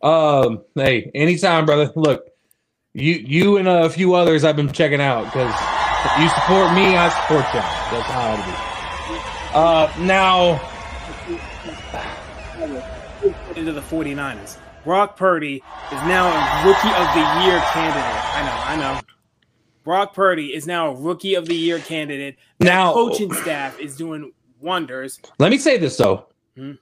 Um, 0.02 0.62
hey, 0.74 1.10
anytime, 1.14 1.66
brother. 1.66 1.90
Look, 1.96 2.24
you 2.94 3.14
you 3.14 3.56
and 3.56 3.68
a 3.68 3.90
few 3.90 4.14
others 4.14 4.44
I've 4.44 4.56
been 4.56 4.72
checking 4.72 5.00
out 5.00 5.24
because 5.24 5.54
you 6.20 6.28
support 6.30 6.72
me, 6.74 6.96
I 6.96 7.08
support 7.08 7.44
y'all. 7.52 7.62
That's 7.90 8.10
how 8.10 8.34
it 8.34 8.40
is. 8.48 8.66
Uh, 9.54 9.92
now 10.04 10.60
into 13.56 13.72
the 13.72 13.80
49ers. 13.80 14.58
Brock 14.84 15.16
Purdy 15.16 15.56
is 15.56 16.02
now 16.02 16.28
a 16.28 16.66
rookie 16.66 16.88
of 16.88 17.14
the 17.14 17.44
year 17.44 17.60
candidate. 17.72 18.24
I 18.34 18.42
know, 18.44 18.62
I 18.64 18.76
know. 18.76 19.00
Brock 19.82 20.14
Purdy 20.14 20.54
is 20.54 20.66
now 20.66 20.90
a 20.90 20.94
rookie 20.94 21.34
of 21.34 21.46
the 21.46 21.54
year 21.54 21.78
candidate. 21.78 22.36
Now- 22.60 22.92
coaching 22.92 23.32
staff 23.32 23.80
is 23.80 23.96
doing 23.96 24.32
wonders. 24.60 25.20
let 25.38 25.50
me 25.50 25.58
say 25.58 25.76
this 25.78 25.96
though. 25.96 26.26
Hmm. 26.56 26.72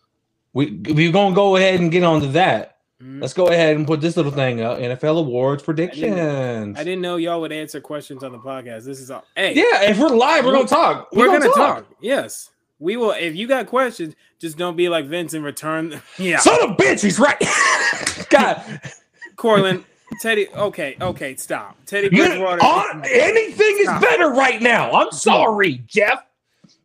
We 0.52 0.70
we're 0.86 1.12
gonna 1.12 1.34
go 1.34 1.56
ahead 1.56 1.80
and 1.80 1.90
get 1.90 2.04
onto 2.04 2.28
that. 2.32 2.78
Hmm. 3.00 3.20
Let's 3.20 3.32
go 3.34 3.48
ahead 3.48 3.76
and 3.76 3.86
put 3.86 4.00
this 4.00 4.16
little 4.16 4.30
thing 4.32 4.60
up. 4.60 4.78
NFL 4.78 5.18
awards 5.18 5.62
predictions. 5.62 6.78
I 6.78 6.84
didn't 6.84 7.00
know 7.02 7.16
y'all 7.16 7.40
would 7.40 7.52
answer 7.52 7.80
questions 7.80 8.22
on 8.22 8.30
the 8.32 8.38
podcast. 8.38 8.84
This 8.84 9.00
is 9.00 9.10
all. 9.10 9.24
Hey, 9.34 9.54
Yeah, 9.54 9.82
if 9.90 9.98
we're 9.98 10.08
live, 10.08 10.44
we're 10.44 10.52
gonna 10.52 10.68
talk. 10.68 11.08
we're, 11.12 11.26
gonna, 11.26 11.52
talk. 11.52 11.86
Yes, 12.00 12.50
we 12.78 12.96
will. 12.96 13.10
If 13.10 13.34
you 13.34 13.48
got 13.48 13.66
questions, 13.66 14.14
just 14.38 14.56
don't 14.56 14.76
be 14.76 14.88
like 14.88 15.06
Vince 15.06 15.34
and 15.34 15.44
return. 15.44 16.00
Yeah, 16.18 16.38
Son 16.38 16.70
of 16.70 16.76
bitch, 16.76 17.02
he's 17.02 17.18
right. 17.18 17.36
God, 18.30 18.80
Corlin, 19.36 19.84
Teddy. 20.20 20.46
Okay, 20.54 20.96
okay, 21.00 21.34
stop. 21.34 21.76
Teddy 21.86 22.08
You, 22.12 22.26
Bridgewater. 22.28 22.62
on, 22.62 23.02
anything 23.10 23.76
is 23.80 23.88
better 24.00 24.28
right 24.30 24.62
now. 24.62 24.92
I'm 24.92 25.10
sorry, 25.10 25.82
Jeff. 25.88 26.24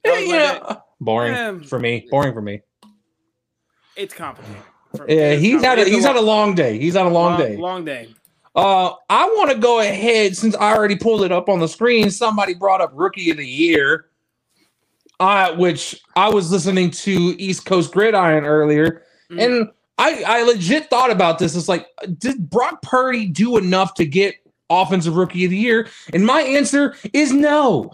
That 0.03 0.11
was 0.19 0.21
you 0.27 0.33
like 0.37 0.79
boring 0.99 1.33
Um, 1.35 1.63
for 1.63 1.79
me. 1.79 2.07
Boring 2.09 2.33
for 2.33 2.41
me. 2.41 2.61
it's 3.95 4.13
complicated. 4.13 4.61
For- 4.95 5.05
Yeah, 5.09 5.31
it's 5.31 5.41
he's 5.41 5.61
had 5.63 5.79
a, 5.79 5.85
he's 5.85 6.05
had 6.05 6.15
a 6.15 6.21
long 6.21 6.55
day. 6.55 6.79
He's 6.79 6.95
had 6.95 7.05
a 7.05 7.09
long, 7.09 7.37
day. 7.37 7.57
Long 7.57 7.85
day. 7.85 8.09
Uh, 8.55 8.93
I 9.09 9.25
want 9.37 9.51
to 9.51 9.57
go 9.57 9.79
ahead 9.81 10.35
since 10.35 10.55
I 10.55 10.73
already 10.73 10.95
pulled 10.95 11.21
it 11.23 11.31
up 11.31 11.47
on 11.49 11.59
the 11.59 11.67
screen. 11.67 12.09
Somebody 12.09 12.53
brought 12.55 12.81
up 12.81 12.91
Rookie 12.95 13.29
of 13.29 13.37
the 13.37 13.45
Year, 13.47 14.07
uh, 15.19 15.55
which 15.55 16.01
I 16.15 16.29
was 16.29 16.51
listening 16.51 16.89
to 16.91 17.11
East 17.39 17.65
Coast 17.65 17.91
Gridiron 17.93 18.45
earlier, 18.45 19.03
Mm. 19.31 19.45
and 19.45 19.69
I 19.99 20.23
I 20.25 20.41
legit 20.43 20.89
thought 20.89 21.11
about 21.11 21.37
this. 21.39 21.55
It's 21.55 21.69
like, 21.69 21.85
did 22.17 22.49
Brock 22.49 22.81
Purdy 22.81 23.27
do 23.27 23.57
enough 23.57 23.93
to 23.95 24.05
get 24.05 24.35
Offensive 24.71 25.15
Rookie 25.15 25.45
of 25.45 25.51
the 25.51 25.57
Year? 25.57 25.87
And 26.13 26.25
my 26.25 26.41
answer 26.41 26.95
is 27.13 27.31
no. 27.31 27.91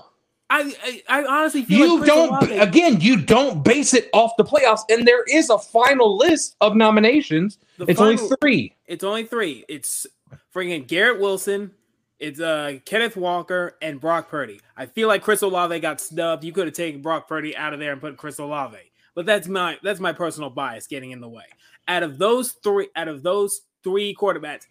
I, 0.49 0.73
I, 1.09 1.21
I 1.21 1.25
honestly 1.25 1.63
feel 1.63 1.79
you 1.79 1.97
like 1.99 2.07
don't 2.07 2.29
Olave- 2.29 2.57
again 2.59 3.01
you 3.01 3.17
don't 3.17 3.63
base 3.63 3.93
it 3.95 4.09
off 4.13 4.31
the 4.37 4.43
playoffs 4.43 4.81
and 4.89 5.07
there 5.07 5.23
is 5.23 5.49
a 5.49 5.57
final 5.57 6.17
list 6.17 6.55
of 6.61 6.75
nominations 6.75 7.57
the 7.77 7.85
it's 7.85 7.99
final- 7.99 8.13
only 8.21 8.35
three 8.39 8.75
It's 8.85 9.03
only 9.03 9.25
three. 9.25 9.65
It's 9.67 10.05
freaking 10.53 10.85
Garrett 10.87 11.19
Wilson. 11.19 11.71
It's 12.19 12.39
uh 12.39 12.77
Kenneth 12.85 13.17
Walker 13.17 13.75
and 13.81 13.99
Brock 13.99 14.29
Purdy. 14.29 14.61
I 14.77 14.85
feel 14.85 15.07
like 15.07 15.21
Chris 15.23 15.41
Olave 15.41 15.77
got 15.79 15.99
snubbed. 15.99 16.43
You 16.43 16.53
could 16.53 16.67
have 16.67 16.75
taken 16.75 17.01
Brock 17.01 17.27
Purdy 17.27 17.57
out 17.57 17.73
of 17.73 17.79
there 17.79 17.91
and 17.91 17.99
put 17.99 18.15
Chris 18.15 18.37
Olave. 18.39 18.77
But 19.15 19.25
that's 19.25 19.47
my 19.47 19.77
that's 19.83 19.99
my 19.99 20.13
personal 20.13 20.49
bias 20.49 20.87
getting 20.87 21.11
in 21.11 21.19
the 21.21 21.27
way. 21.27 21.45
Out 21.87 22.03
of 22.03 22.17
those 22.17 22.51
three, 22.51 22.87
out 22.95 23.07
of 23.07 23.21
those 23.23 23.61
three 23.83 24.15
quarterbacks, 24.15 24.65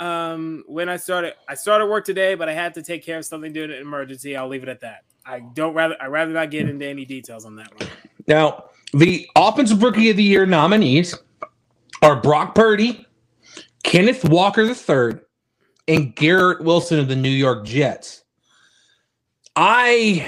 um, 0.00 0.64
when 0.66 0.88
I 0.88 0.96
started, 0.96 1.34
I 1.48 1.54
started 1.54 1.86
work 1.86 2.04
today, 2.04 2.34
but 2.34 2.48
I 2.48 2.52
had 2.52 2.74
to 2.74 2.82
take 2.82 3.04
care 3.04 3.18
of 3.18 3.24
something 3.24 3.52
due 3.52 3.66
to 3.66 3.74
an 3.74 3.80
emergency. 3.80 4.36
I'll 4.36 4.48
leave 4.48 4.62
it 4.62 4.68
at 4.68 4.80
that. 4.80 5.04
I 5.28 5.40
don't 5.40 5.74
rather 5.74 5.94
I 6.00 6.06
rather 6.06 6.32
not 6.32 6.50
get 6.50 6.68
into 6.68 6.86
any 6.86 7.04
details 7.04 7.44
on 7.44 7.54
that 7.56 7.78
one. 7.78 7.90
now 8.26 8.64
the 8.94 9.28
offensive 9.36 9.82
rookie 9.82 10.08
of 10.08 10.16
the 10.16 10.22
year 10.22 10.46
nominees 10.46 11.14
are 12.00 12.16
brock 12.16 12.54
purdy 12.54 13.06
kenneth 13.82 14.24
walker 14.24 14.62
III, 14.62 15.20
and 15.86 16.16
garrett 16.16 16.62
wilson 16.62 16.98
of 16.98 17.08
the 17.08 17.16
new 17.16 17.28
york 17.28 17.66
jets 17.66 18.24
i 19.54 20.26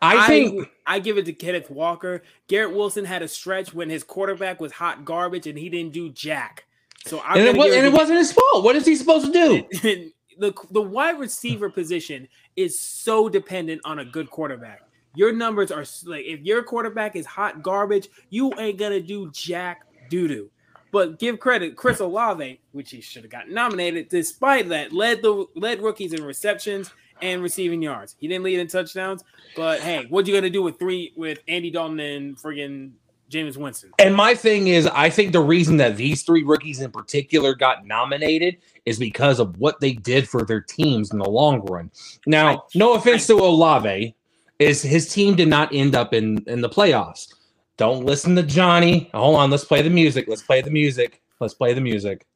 i 0.00 0.26
think 0.26 0.70
I 0.90 1.00
give 1.00 1.18
it 1.18 1.26
to 1.26 1.34
Kenneth 1.34 1.68
Walker. 1.68 2.22
Garrett 2.48 2.74
Wilson 2.74 3.04
had 3.04 3.20
a 3.20 3.28
stretch 3.28 3.74
when 3.74 3.90
his 3.90 4.02
quarterback 4.02 4.58
was 4.58 4.72
hot 4.72 5.04
garbage 5.04 5.46
and 5.46 5.58
he 5.58 5.68
didn't 5.68 5.92
do 5.92 6.08
jack. 6.08 6.64
So 7.08 7.20
I'm 7.24 7.38
and, 7.38 7.48
it, 7.48 7.56
was, 7.56 7.74
and 7.74 7.86
it 7.86 7.92
wasn't 7.92 8.18
his 8.18 8.32
fault 8.32 8.64
what 8.64 8.76
is 8.76 8.84
he 8.84 8.94
supposed 8.94 9.32
to 9.32 9.66
do 9.82 10.12
the 10.38 10.54
the 10.70 10.82
wide 10.82 11.18
receiver 11.18 11.68
position 11.68 12.28
is 12.56 12.78
so 12.78 13.28
dependent 13.28 13.80
on 13.84 13.98
a 13.98 14.04
good 14.04 14.30
quarterback. 14.30 14.82
Your 15.14 15.32
numbers 15.32 15.70
are 15.70 15.84
like 16.06 16.24
if 16.24 16.40
your 16.40 16.62
quarterback 16.62 17.16
is 17.16 17.26
hot 17.26 17.62
garbage, 17.62 18.08
you 18.30 18.52
ain't 18.58 18.78
gonna 18.78 19.00
do 19.00 19.30
jack 19.32 19.86
doo 20.08 20.28
doo. 20.28 20.50
But 20.90 21.18
give 21.18 21.38
credit, 21.38 21.76
Chris 21.76 22.00
Olave, 22.00 22.60
which 22.72 22.90
he 22.90 23.02
should 23.02 23.22
have 23.22 23.30
gotten 23.30 23.52
nominated, 23.52 24.08
despite 24.08 24.68
that, 24.70 24.92
led 24.92 25.22
the 25.22 25.46
led 25.54 25.82
rookies 25.82 26.12
in 26.12 26.24
receptions 26.24 26.90
and 27.20 27.42
receiving 27.42 27.82
yards. 27.82 28.16
He 28.18 28.28
didn't 28.28 28.44
lead 28.44 28.60
in 28.60 28.68
touchdowns, 28.68 29.24
but 29.56 29.80
hey, 29.80 30.06
what 30.08 30.26
you 30.26 30.34
gonna 30.34 30.50
do 30.50 30.62
with 30.62 30.78
three 30.78 31.12
with 31.16 31.40
Andy 31.48 31.70
Dalton 31.70 32.00
and 32.00 32.36
friggin' 32.36 32.92
Jameis 33.30 33.56
Winston? 33.56 33.90
And 33.98 34.14
my 34.14 34.34
thing 34.34 34.68
is, 34.68 34.86
I 34.86 35.10
think 35.10 35.32
the 35.32 35.40
reason 35.40 35.76
that 35.78 35.96
these 35.96 36.22
three 36.22 36.42
rookies 36.42 36.80
in 36.80 36.90
particular 36.90 37.54
got 37.54 37.86
nominated 37.86 38.56
is 38.86 38.98
because 38.98 39.38
of 39.38 39.58
what 39.58 39.80
they 39.80 39.92
did 39.92 40.28
for 40.28 40.44
their 40.44 40.60
teams 40.60 41.12
in 41.12 41.18
the 41.18 41.28
long 41.28 41.60
run. 41.66 41.90
Now, 42.26 42.48
I- 42.48 42.58
no 42.74 42.94
offense 42.94 43.26
to 43.26 43.34
Olave, 43.34 44.14
is 44.58 44.82
his 44.82 45.12
team 45.12 45.36
did 45.36 45.48
not 45.48 45.72
end 45.72 45.94
up 45.94 46.12
in 46.12 46.42
in 46.48 46.60
the 46.60 46.68
playoffs. 46.68 47.32
Don't 47.76 48.04
listen 48.04 48.34
to 48.36 48.42
Johnny. 48.42 49.08
Hold 49.14 49.36
on, 49.36 49.50
let's 49.50 49.64
play 49.64 49.82
the 49.82 49.90
music. 49.90 50.26
Let's 50.26 50.42
play 50.42 50.60
the 50.60 50.70
music. 50.70 51.22
Let's 51.40 51.54
play 51.54 51.74
the 51.74 51.80
music. 51.80 52.26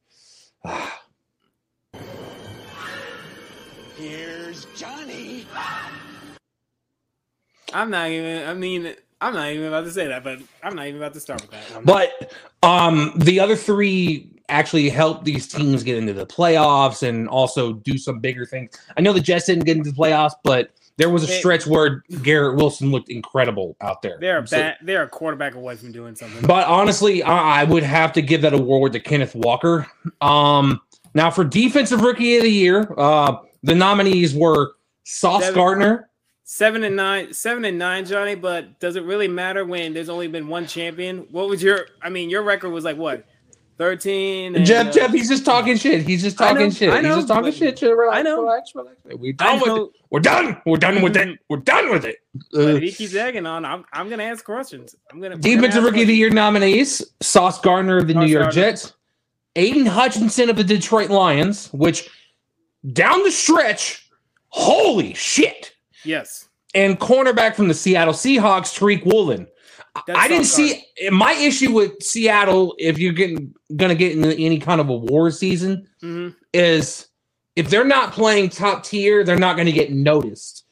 Here's 3.97 4.65
Johnny. 4.75 5.45
I'm 7.73 7.89
not 7.89 8.09
even. 8.09 8.47
I 8.47 8.53
mean, 8.53 8.95
I'm 9.23 9.33
not 9.33 9.49
even 9.51 9.65
about 9.67 9.85
to 9.85 9.91
say 9.91 10.07
that, 10.07 10.23
but 10.23 10.39
I'm 10.63 10.75
not 10.75 10.87
even 10.87 10.99
about 11.01 11.13
to 11.13 11.19
start 11.19 11.41
with 11.41 11.51
that. 11.51 11.75
one. 11.75 11.85
But 11.85 12.33
um 12.61 13.13
the 13.17 13.39
other 13.39 13.55
three 13.55 14.29
actually 14.49 14.89
helped 14.89 15.23
these 15.25 15.47
teams 15.47 15.83
get 15.83 15.97
into 15.97 16.13
the 16.13 16.25
playoffs 16.25 17.07
and 17.07 17.27
also 17.29 17.73
do 17.73 17.97
some 17.97 18.19
bigger 18.19 18.45
things. 18.45 18.71
I 18.97 19.01
know 19.01 19.13
the 19.13 19.21
Jets 19.21 19.45
didn't 19.45 19.63
get 19.65 19.77
into 19.77 19.91
the 19.91 19.95
playoffs, 19.97 20.33
but 20.43 20.71
there 20.97 21.09
was 21.09 21.23
a 21.23 21.27
They- 21.27 21.39
stretch 21.39 21.65
where 21.65 22.03
Garrett 22.21 22.55
Wilson 22.57 22.91
looked 22.91 23.09
incredible 23.09 23.75
out 23.81 24.01
there. 24.01 24.17
They're 24.19 24.39
a 24.39 24.47
So- 24.47 24.57
bad. 24.57 24.75
They're 24.83 25.03
a 25.03 25.07
quarterback 25.09 25.55
away 25.55 25.75
from 25.75 25.91
doing 25.91 26.15
something. 26.15 26.45
but 26.45 26.67
honestly, 26.67 27.23
I, 27.23 27.61
I 27.61 27.63
would 27.63 27.83
have 27.83 28.13
to 28.13 28.21
give 28.21 28.41
that 28.41 28.53
award 28.53 28.91
to 28.93 28.99
Kenneth 28.99 29.33
Walker. 29.33 29.87
Um, 30.21 30.81
now 31.15 31.31
for 31.31 31.43
defensive 31.45 32.01
rookie 32.01 32.35
of 32.37 32.43
the 32.43 32.51
year, 32.51 32.93
uh, 32.97 33.37
the 33.63 33.73
nominees 33.73 34.35
were 34.35 34.73
Sauce 35.05 35.41
Devin- 35.41 35.55
Gardner. 35.55 36.09
Seven 36.45 36.83
and 36.83 36.95
nine, 36.95 37.33
seven 37.33 37.63
and 37.65 37.77
nine, 37.79 38.05
Johnny. 38.05 38.35
But 38.35 38.79
does 38.79 38.95
it 38.97 39.03
really 39.03 39.27
matter 39.29 39.65
when 39.65 39.93
there's 39.93 40.09
only 40.09 40.27
been 40.27 40.47
one 40.47 40.67
champion? 40.67 41.19
What 41.31 41.47
was 41.47 41.63
your? 41.63 41.87
I 42.01 42.09
mean, 42.09 42.29
your 42.29 42.43
record 42.43 42.71
was 42.71 42.83
like 42.83 42.97
what, 42.97 43.25
thirteen? 43.77 44.55
and, 44.57 44.65
Jeff, 44.65 44.87
uh, 44.87 44.91
Jeff, 44.91 45.11
he's 45.11 45.29
just 45.29 45.45
talking 45.45 45.77
shit. 45.77 46.01
He's 46.05 46.21
just 46.21 46.39
I 46.41 46.49
talking 46.49 46.65
know, 46.65 46.69
shit. 46.71 46.93
I 46.93 46.99
know, 46.99 47.09
he's 47.09 47.15
just 47.19 47.27
talking 47.29 47.43
but- 47.45 47.53
shit. 47.53 47.77
Chill, 47.77 47.93
relax, 47.93 48.17
I 48.17 48.21
know. 48.23 48.41
relax, 48.41 48.75
relax. 48.75 48.97
We're 49.05 49.33
I 49.39 49.57
done 49.57 49.59
with 49.61 49.81
it. 49.87 50.01
We're 50.09 50.19
done. 50.19 50.61
We're 50.65 50.77
done 50.77 51.01
with 51.01 51.15
it. 51.15 51.39
We're 51.49 51.57
done 51.57 51.89
with 51.91 52.03
it. 52.03 52.17
but 52.51 52.75
if 52.75 52.83
he 52.83 52.91
keeps 52.91 53.15
egging 53.15 53.45
on, 53.45 53.63
I'm, 53.63 53.85
I'm 53.93 54.09
gonna 54.09 54.23
ask 54.23 54.43
questions. 54.43 54.95
I'm 55.11 55.21
gonna 55.21 55.35
we're 55.35 55.41
gonna 55.41 55.55
defensive 55.55 55.83
ask 55.83 55.85
rookie 55.91 56.01
of 56.01 56.07
the 56.09 56.15
year 56.15 56.29
nominees: 56.29 57.01
Sauce 57.21 57.61
Gardner 57.61 57.99
of 57.99 58.07
the 58.07 58.15
New 58.15 58.25
York 58.25 58.43
Gardner. 58.47 58.61
Jets, 58.61 58.93
Aidan 59.55 59.85
Hutchinson 59.85 60.49
of 60.49 60.57
the 60.57 60.63
Detroit 60.65 61.09
Lions, 61.09 61.71
which 61.71 62.09
down 62.91 63.23
the 63.23 63.31
stretch, 63.31 64.09
holy 64.49 65.13
shit. 65.13 65.72
Yes, 66.05 66.49
and 66.75 66.99
cornerback 66.99 67.55
from 67.55 67.67
the 67.67 67.73
Seattle 67.73 68.13
Seahawks, 68.13 68.77
Tariq 68.77 69.05
Woolen. 69.05 69.47
That's 70.07 70.19
I 70.19 70.27
didn't 70.27 70.45
Sauce 70.45 70.55
see 70.55 70.85
my 71.11 71.33
issue 71.33 71.71
with 71.71 72.01
Seattle. 72.01 72.73
If 72.79 72.97
you're 72.97 73.13
getting 73.13 73.53
gonna 73.75 73.95
get 73.95 74.13
into 74.13 74.35
any 74.37 74.57
kind 74.59 74.81
of 74.81 74.89
a 74.89 74.95
war 74.95 75.29
season, 75.31 75.87
hmm 76.01 76.29
is 76.53 77.07
if 77.55 77.69
they're 77.69 77.83
not 77.85 78.13
playing 78.13 78.49
top 78.49 78.83
tier, 78.83 79.23
they're 79.23 79.37
not 79.37 79.55
going 79.55 79.67
to 79.67 79.71
get 79.71 79.91
noticed. 79.91 80.65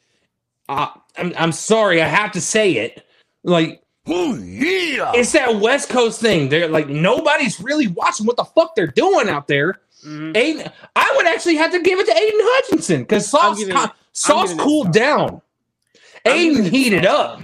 Uh, 0.68 0.88
I'm 1.18 1.34
I'm 1.38 1.52
sorry, 1.52 2.02
I 2.02 2.08
have 2.08 2.32
to 2.32 2.42
say 2.42 2.74
it. 2.78 3.06
Like 3.44 3.82
Ooh, 4.10 4.42
yeah. 4.44 5.12
It's 5.14 5.32
that 5.34 5.60
West 5.60 5.90
Coast 5.90 6.20
thing. 6.20 6.50
They're 6.50 6.68
like 6.68 6.88
nobody's 6.88 7.60
really 7.62 7.88
watching 7.88 8.26
what 8.26 8.38
the 8.38 8.46
fuck 8.46 8.74
they're 8.76 8.88
doing 8.88 9.30
out 9.30 9.48
there. 9.48 9.82
Mhm. 10.04 10.36
Aidan, 10.36 10.72
I 10.96 11.14
would 11.16 11.28
actually 11.28 11.58
have 11.58 11.72
to 11.72 11.80
give 11.82 12.00
it 12.00 12.08
to 12.08 12.12
Aidan 12.18 12.40
Hutchinson 12.42 13.02
because 13.02 13.28
Sauce, 13.30 13.60
giving 13.60 13.76
co- 13.76 13.84
it- 13.84 13.92
Sauce 14.14 14.54
cooled 14.56 14.92
down. 14.94 15.42
Aidan 16.26 16.66
heated 16.66 17.06
up. 17.06 17.42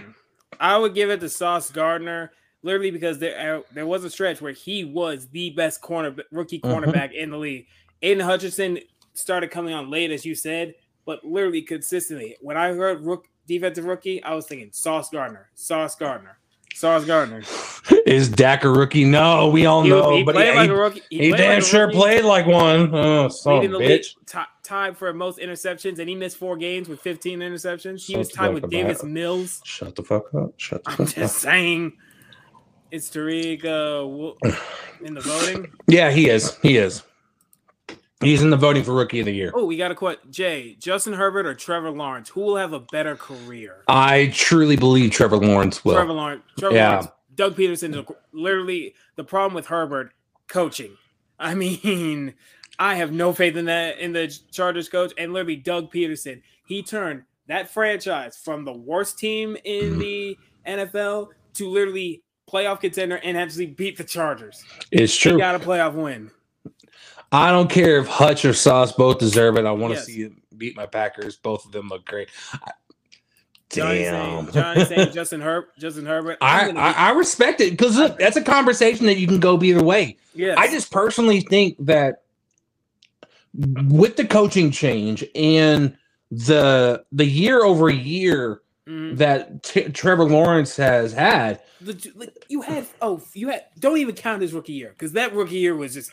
I 0.60 0.78
would 0.78 0.94
give 0.94 1.10
it 1.10 1.20
to 1.22 1.30
Sauce 1.30 1.70
Gardner, 1.72 2.32
literally 2.64 2.92
because 2.92 3.20
there 3.20 3.58
uh, 3.58 3.62
there 3.74 3.86
was 3.88 4.04
a 4.04 4.10
stretch 4.10 4.42
where 4.42 4.52
he 4.54 4.84
was 4.84 5.28
the 5.30 5.52
best 5.52 5.82
corner 5.82 6.16
rookie 6.32 6.60
Mhm. 6.60 6.84
cornerback 6.84 7.14
in 7.14 7.30
the 7.32 7.38
league. 7.38 7.68
Aidan 8.02 8.26
Hutchinson 8.26 8.80
started 9.14 9.50
coming 9.52 9.74
on 9.74 9.90
late, 9.90 10.12
as 10.12 10.26
you 10.26 10.36
said, 10.36 10.76
but 11.06 11.24
literally 11.24 11.62
consistently. 11.62 12.36
When 12.42 12.58
I 12.58 12.74
heard 12.74 13.04
rook, 13.06 13.28
defensive 13.48 13.86
rookie, 13.86 14.22
I 14.24 14.34
was 14.36 14.46
thinking 14.46 14.70
Sauce 14.72 15.10
Gardner, 15.10 15.50
Sauce 15.56 15.96
Gardner, 15.96 16.38
Sauce 16.78 17.06
Gardner. 17.06 17.42
Is 18.06 18.30
Dak 18.30 18.64
a 18.64 18.70
rookie? 18.70 19.04
No, 19.04 19.50
we 19.50 19.66
all 19.66 19.82
He, 19.84 19.90
know, 19.90 20.16
he 20.16 20.24
but 20.24 20.36
played 20.36 20.52
he, 20.52 20.56
like 20.60 20.70
a 20.70 20.76
rookie. 20.76 21.02
he 21.10 21.30
played 21.30 21.38
damn 21.38 21.56
like 21.56 21.64
sure 21.64 21.86
rookie. 21.88 21.98
played 21.98 22.24
like 22.26 22.46
one. 22.46 22.94
Oh, 22.94 23.28
son 23.30 23.54
of 23.56 23.62
leading 23.62 23.76
a 23.76 23.80
league, 23.80 24.02
bitch. 24.02 24.16
ti- 24.28 24.40
tied 24.64 24.96
for 24.98 25.12
most 25.14 25.40
interceptions, 25.40 25.98
and 26.00 26.08
he 26.08 26.14
missed 26.16 26.38
four 26.38 26.56
games 26.56 26.88
with 26.88 27.00
15 27.02 27.40
interceptions. 27.40 28.06
He 28.06 28.14
Shut 28.14 28.20
was 28.20 28.30
tied 28.30 28.54
with 28.54 28.70
Davis 28.70 29.02
Matt. 29.04 29.12
Mills. 29.12 29.62
Shut 29.66 29.96
the 29.96 30.04
fuck 30.04 30.34
up. 30.36 30.52
Shut 30.58 30.84
the 30.84 30.90
I'm 30.92 30.98
fuck 30.98 31.08
up. 31.10 31.14
just 31.16 31.38
saying, 31.40 31.94
it's 32.92 33.10
Tariq 33.10 33.66
uh, 33.66 34.52
in 35.04 35.16
the 35.16 35.22
voting. 35.22 35.68
Yeah, 35.88 36.12
he 36.12 36.30
is. 36.30 36.58
He 36.62 36.78
is. 36.78 37.02
He's 38.22 38.42
in 38.42 38.50
the 38.50 38.58
voting 38.58 38.84
for 38.84 38.94
rookie 38.94 39.20
of 39.20 39.26
the 39.28 39.32
year. 39.34 39.52
Oh, 39.54 39.66
we 39.66 39.78
got 39.78 39.92
a 39.92 39.96
quote. 39.96 40.32
Jay, 40.32 40.76
Justin 40.80 41.14
Herbert 41.14 41.46
or 41.46 41.54
Trevor 41.54 41.92
Lawrence? 41.92 42.30
Who 42.30 42.42
will 42.42 42.56
have 42.58 42.74
a 42.74 42.80
better 42.80 43.16
career? 43.16 43.84
I 43.88 44.32
truly 44.34 44.76
believe 44.76 45.12
Trevor 45.12 45.38
Lawrence 45.38 45.86
will. 45.86 45.94
Trevor 45.94 46.14
Lawrence. 46.14 46.44
Trevor 46.58 46.76
Yeah. 46.76 46.90
Lawrence. 46.90 47.08
Doug 47.36 47.56
Pederson. 47.56 48.16
Literally, 48.32 48.96
the 49.18 49.24
problem 49.24 49.54
with 49.54 49.68
Herbert 49.68 50.14
coaching. 50.48 50.98
I 51.40 51.54
mean, 51.84 52.34
I 52.80 52.96
have 52.96 53.12
no 53.12 53.34
faith 53.34 53.56
in 53.56 53.66
that 53.66 54.00
in 54.00 54.14
the 54.14 54.36
Chargers 54.52 54.90
coach. 54.90 55.14
And 55.18 55.32
literally, 55.34 55.56
Doug 55.58 55.92
Pederson. 55.92 56.42
He 56.66 56.82
turned 56.82 57.24
that 57.48 57.70
franchise 57.70 58.36
from 58.44 58.66
the 58.66 58.74
worst 58.74 59.20
team 59.20 59.56
in 59.64 59.94
Mhm. 59.96 60.00
the 60.00 60.38
NFL 60.66 61.30
to 61.54 61.70
literally 61.70 62.24
playoff 62.52 62.80
contender 62.82 63.18
and 63.24 63.38
actually 63.38 63.68
beat 63.68 63.98
the 63.98 64.04
Chargers. 64.04 64.64
It's 64.92 65.14
He 65.14 65.30
true. 65.30 65.38
got 65.38 65.54
a 65.56 65.60
playoff 65.60 65.94
win. 65.94 66.32
I 67.32 67.52
don't 67.52 67.70
care 67.70 67.98
if 68.00 68.08
Hutch 68.08 68.46
or 68.46 68.54
Sauce 68.54 68.92
both 68.92 69.20
deserve 69.20 69.58
it. 69.58 69.66
I 69.66 69.72
want 69.72 69.94
to 69.94 70.00
Yes. 70.00 70.06
see 70.06 70.22
him 70.24 70.42
beat 70.58 70.76
my 70.76 70.86
Packers. 70.86 71.36
Both 71.36 71.66
of 71.66 71.72
them 71.72 71.90
look 71.90 72.06
great. 72.06 72.30
I- 72.54 72.72
Johnny 73.70 74.00
Damn. 74.04 74.46
saying, 74.46 74.54
Johnny 74.54 74.86
saying 74.86 75.12
Justin 75.14 75.42
Herb, 75.42 75.66
Justin 75.78 76.06
Herbert. 76.06 76.38
I'm 76.40 76.78
I, 76.78 76.82
I, 76.82 76.92
be- 76.94 76.98
I 77.00 77.10
respect 77.12 77.60
it 77.60 77.72
because 77.72 77.98
look, 77.98 78.18
that's 78.18 78.38
a 78.38 78.42
conversation 78.42 79.06
that 79.08 79.18
you 79.18 79.28
can 79.28 79.42
go 79.42 79.62
either 79.62 79.84
way. 79.84 80.16
yes. 80.34 80.58
I 80.58 80.68
just 80.72 80.90
personally 80.90 81.42
think 81.42 81.76
that 81.80 82.22
with 83.90 84.16
the 84.16 84.26
coaching 84.26 84.72
change 84.72 85.26
and 85.36 85.98
the 86.32 87.04
the 87.12 87.26
year 87.26 87.64
over 87.64 87.90
year 87.90 88.62
Mhm. 88.88 89.18
that 89.18 89.64
T- 89.64 89.90
Trevor 89.90 90.24
Lawrence 90.24 90.78
has 90.78 91.12
had, 91.12 91.60
The- 91.82 92.12
like, 92.16 92.46
you 92.48 92.62
had 92.62 92.86
oh 93.02 93.22
you 93.34 93.50
had 93.50 93.66
don't 93.78 93.98
even 93.98 94.16
count 94.16 94.42
his 94.42 94.54
rookie 94.54 94.74
year 94.74 94.90
because 94.92 95.12
that 95.12 95.34
rookie 95.34 95.58
year 95.58 95.76
was 95.76 95.94
just 95.94 96.12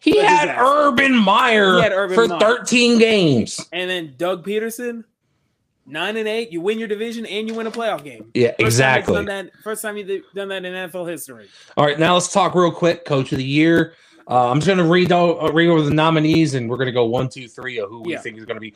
he 0.00 0.18
had. 0.22 0.54
Urban 0.58 1.14
Meyer 1.16 1.80
had 1.80 1.92
Urban 1.92 2.14
for 2.14 2.28
Meyer. 2.28 2.38
13 2.40 2.98
games. 2.98 3.66
and 3.72 3.88
then 3.90 4.14
Doug 4.16 4.44
Pederson 4.44 5.04
nine 5.86 6.16
and 6.16 6.26
eight 6.26 6.50
you 6.50 6.60
win 6.62 6.78
your 6.78 6.88
division 6.88 7.26
and 7.26 7.46
you 7.46 7.54
win 7.54 7.66
a 7.66 7.70
playoff 7.70 8.02
game 8.02 8.30
Yeah, 8.34 8.48
First 8.52 8.60
exactly. 8.60 9.14
done 9.16 9.24
that, 9.26 9.50
first 9.62 9.82
time 9.82 9.98
you've 9.98 10.22
done 10.34 10.48
that 10.48 10.64
in 10.64 10.72
NFL 10.72 11.08
history 11.10 11.46
All 11.76 11.84
right, 11.84 11.98
now 11.98 12.14
let's 12.14 12.32
talk 12.32 12.54
real 12.54 12.70
quick. 12.72 13.04
Coach 13.04 13.32
of 13.32 13.38
the 13.38 13.44
year. 13.44 13.92
Uh, 14.26 14.50
I'm 14.50 14.56
just 14.60 14.66
going 14.66 14.78
to 14.78 14.84
read 14.90 15.12
uh, 15.12 15.50
read 15.52 15.68
over 15.68 15.82
the 15.82 15.92
nominees, 15.92 16.54
and 16.54 16.70
we're 16.70 16.78
going 16.78 16.86
to 16.86 16.92
go 16.92 17.04
one, 17.04 17.28
two, 17.28 17.46
three 17.46 17.78
of 17.78 17.90
who 17.90 18.00
we 18.00 18.12
Yeah. 18.12 18.20
think 18.20 18.38
is 18.38 18.46
going 18.46 18.56
to 18.56 18.60
be. 18.60 18.72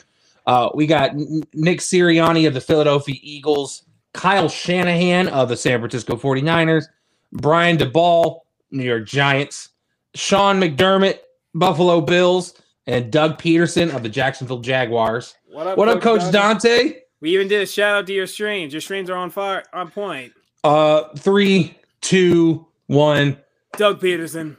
Uh, 0.47 0.69
we 0.75 0.87
got 0.87 1.15
Nick 1.17 1.79
Sirianni 1.81 2.47
of 2.47 2.53
the 2.53 2.61
Philadelphia 2.61 3.15
Eagles, 3.23 3.85
Kyle 4.13 4.49
Shanahan 4.51 5.29
of 5.29 5.49
the 5.49 5.57
San 5.57 5.79
Francisco 5.81 6.17
49ers, 6.17 6.85
Brian 7.33 7.79
Daboll, 7.79 8.41
New 8.71 8.85
York 8.85 9.07
Giants, 9.07 9.71
Sean 10.19 10.61
McDermott, 10.61 11.21
Buffalo 11.55 12.01
Bills, 12.01 12.61
and 12.89 13.11
Doug 13.13 13.41
Pederson 13.41 13.95
of 13.95 14.03
the 14.03 14.09
Jacksonville 14.09 14.59
Jaguars. 14.59 15.35
what 15.47 15.67
up 15.69 15.79
What 15.79 15.89
up, 15.89 16.01
Coach 16.01 16.21
Dante? 16.33 16.79
Dante? 16.79 17.01
we 17.21 17.35
even 17.35 17.47
did 17.47 17.63
a 17.63 17.67
shout 17.67 17.95
out 17.97 18.07
to 18.09 18.13
your 18.13 18.27
streams 18.27 18.73
your 18.73 18.81
streams 18.81 19.09
are 19.11 19.17
on 19.17 19.31
fire 19.31 19.63
on 19.73 19.91
point 19.91 20.33
Uh, 20.65 21.05
three, 21.17 21.77
two, 22.01 22.67
one. 22.87 23.37
Doug 23.77 24.01
Pederson 24.01 24.57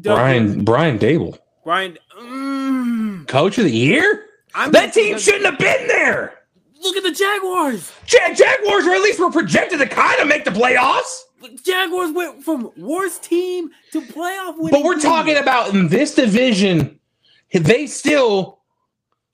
Doug 0.00 0.16
Brian 0.16 0.48
Pederson. 0.60 0.64
Brian 0.64 0.98
Daboll, 0.98 1.38
Brian 1.64 1.98
mm, 2.18 3.26
Coach 3.28 3.58
of 3.58 3.64
the 3.64 3.72
Year. 3.72 4.24
I'm 4.54 4.70
That 4.72 4.94
team 4.94 5.18
shouldn't 5.18 5.44
have 5.44 5.58
been 5.58 5.86
there. 5.88 6.38
look 6.82 6.96
at 6.96 7.02
the 7.02 7.10
Jaguars 7.12 7.92
Jag- 8.06 8.36
Jaguars, 8.36 8.86
or 8.86 8.92
at 8.94 9.02
least 9.02 9.18
were 9.20 9.30
projected 9.30 9.80
to 9.80 9.86
kind 9.86 10.18
of 10.20 10.28
make 10.28 10.44
the 10.46 10.50
playoffs. 10.50 11.22
Jaguars 11.62 12.12
went 12.12 12.42
from 12.42 12.70
worst 12.76 13.22
team 13.22 13.70
to 13.92 14.00
playoff 14.00 14.56
winning 14.56 14.72
But 14.72 14.84
we're 14.84 15.00
talking 15.00 15.36
about 15.36 15.74
in 15.74 15.88
this 15.88 16.14
division, 16.14 16.98
they 17.52 17.86
still 17.86 18.58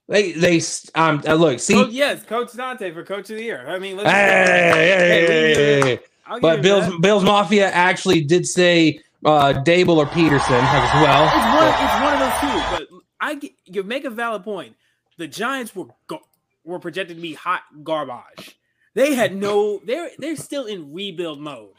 they 0.09 0.33
they 0.33 0.61
um 0.94 1.23
uh, 1.27 1.35
look 1.35 1.61
see. 1.61 1.77
Oh 1.77 1.87
yes, 1.88 2.25
Coach 2.25 2.53
Dante 2.55 2.92
for 2.92 3.05
Coach 3.05 3.31
of 3.31 3.37
the 3.37 3.44
Year. 3.44 3.64
I 3.68 3.79
mean, 3.79 3.96
Hey, 3.99 4.05
hey, 4.05 4.46
hey, 4.46 5.27
hey, 5.27 5.55
hey, 5.55 5.81
hey. 5.83 5.99
But 6.40 6.62
Bills 6.62 6.87
that. 6.87 7.01
Bills 7.01 7.25
Mafia 7.25 7.70
actually 7.70 8.23
did 8.23 8.46
say 8.46 9.01
uh 9.25 9.53
Daboll 9.64 9.96
or 9.96 10.07
Pederson 10.07 10.62
as 10.62 10.94
well. 11.03 11.25
It's 11.27 11.44
one, 11.57 11.85
it's 11.85 12.03
one 12.03 12.14
of 12.14 12.20
those 12.20 12.40
two. 12.40 12.77
But 12.77 13.05
I 13.20 13.35
get, 13.35 13.53
you 13.66 13.83
make 13.83 14.05
a 14.05 14.11
valid 14.11 14.44
point. 14.44 14.75
The 15.16 15.29
Giants 15.29 15.75
were 15.75 15.87
go, 16.07 16.20
were 16.64 16.79
projected 16.79 17.16
to 17.16 17.23
be 17.23 17.35
hot 17.35 17.62
garbage. 17.85 18.57
They 18.94 19.14
had 19.14 19.35
no. 19.37 19.81
They're 19.85 20.11
they're 20.18 20.37
still 20.37 20.66
in 20.66 20.92
rebuild 20.92 21.40
mode. 21.40 21.70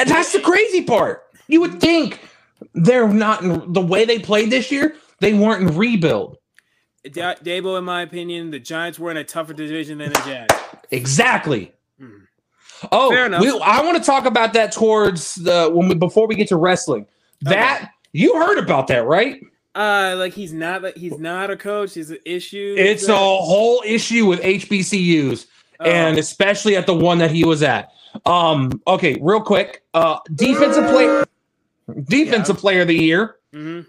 And 0.00 0.08
that's 0.08 0.32
the 0.32 0.40
crazy 0.40 0.82
part. 0.82 1.24
You 1.48 1.60
would 1.60 1.80
think 1.80 2.20
they're 2.74 3.08
not 3.08 3.42
in 3.42 3.72
the 3.72 3.80
way 3.80 4.04
they 4.04 4.18
played 4.18 4.50
this 4.50 4.70
year. 4.72 4.94
They 5.20 5.34
weren't 5.34 5.68
in 5.68 5.76
rebuild. 5.76 6.38
Da- 7.04 7.34
Daboll, 7.36 7.78
in 7.78 7.84
my 7.84 8.02
opinion, 8.02 8.50
the 8.50 8.58
Giants 8.60 8.98
were 8.98 9.10
in 9.10 9.16
a 9.16 9.24
tougher 9.24 9.52
division 9.52 9.98
than 9.98 10.12
the 10.12 10.20
Jags. 10.20 10.54
Exactly. 10.90 11.72
Hmm. 11.98 12.08
Oh, 12.90 13.10
Fair 13.10 13.26
enough. 13.26 13.42
we, 13.42 13.48
I 13.62 13.82
want 13.82 13.98
to 13.98 14.02
talk 14.02 14.24
about 14.24 14.54
that 14.54 14.72
towards 14.72 15.34
the 15.34 15.70
when 15.72 15.88
we 15.88 15.94
before 15.94 16.26
we 16.26 16.34
get 16.34 16.48
to 16.48 16.56
wrestling. 16.56 17.06
That 17.42 17.90
you 18.12 18.34
heard 18.34 18.58
about 18.58 18.86
that, 18.88 19.04
right? 19.06 19.40
Uh, 19.74 20.14
like 20.18 20.32
he's 20.32 20.52
not 20.52 20.96
he's 20.96 21.18
not 21.18 21.50
a 21.50 21.56
coach. 21.56 21.94
He's 21.94 22.10
an 22.10 22.18
issue. 22.24 22.74
It's 22.78 23.06
a 23.08 23.14
whole 23.16 23.82
issue 23.86 24.26
with 24.26 24.40
HBCUs, 24.40 25.46
Oh. 25.78 25.84
and 25.84 26.18
especially 26.18 26.76
at 26.76 26.86
the 26.86 26.94
one 26.94 27.18
that 27.18 27.30
he 27.30 27.44
was 27.44 27.62
at. 27.62 27.92
Um, 28.26 28.80
okay, 28.86 29.18
real 29.20 29.40
quick. 29.40 29.82
Uh, 29.94 30.18
defensive 30.34 30.86
player, 30.90 31.24
defensive 32.04 32.58
player 32.58 32.82
of 32.82 32.88
the 32.88 32.96
year. 32.96 33.36
Mhm. 33.52 33.86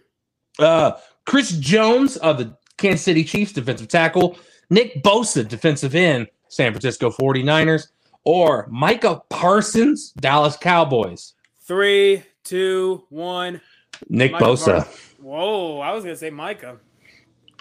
Uh, 0.59 0.93
Chris 1.25 1.51
Jones 1.51 2.17
of 2.17 2.37
the 2.37 2.55
Kansas 2.77 3.03
City 3.03 3.23
Chiefs, 3.23 3.53
defensive 3.53 3.87
tackle. 3.87 4.37
Nick 4.69 5.03
Bosa, 5.03 5.47
defensive 5.47 5.95
end, 5.95 6.27
San 6.47 6.71
Francisco 6.71 7.09
49ers. 7.11 7.87
Or 8.23 8.67
Micah 8.69 9.21
Parsons, 9.29 10.11
Dallas 10.11 10.55
Cowboys. 10.55 11.33
three, 11.63 12.23
two, 12.43 13.03
one. 13.09 13.61
Nick 14.09 14.33
Micah 14.33 14.45
Bosa. 14.45 14.73
Parsons. 14.83 15.15
Whoa, 15.19 15.79
I 15.79 15.91
was 15.93 16.03
gonna 16.03 16.15
say 16.15 16.29
Micah. 16.29 16.77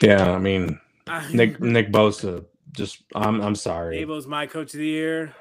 Yeah, 0.03 0.33
I 0.33 0.39
mean 0.39 0.79
Nick 1.33 1.61
Nick 1.61 1.91
Bosa. 1.93 2.45
Just 2.73 3.03
I'm 3.15 3.41
I'm 3.41 3.55
sorry. 3.55 3.99
Daboll's 4.05 4.27
my 4.27 4.47
coach 4.47 4.75
of 4.75 4.81
the 4.81 4.87
year. 4.87 5.35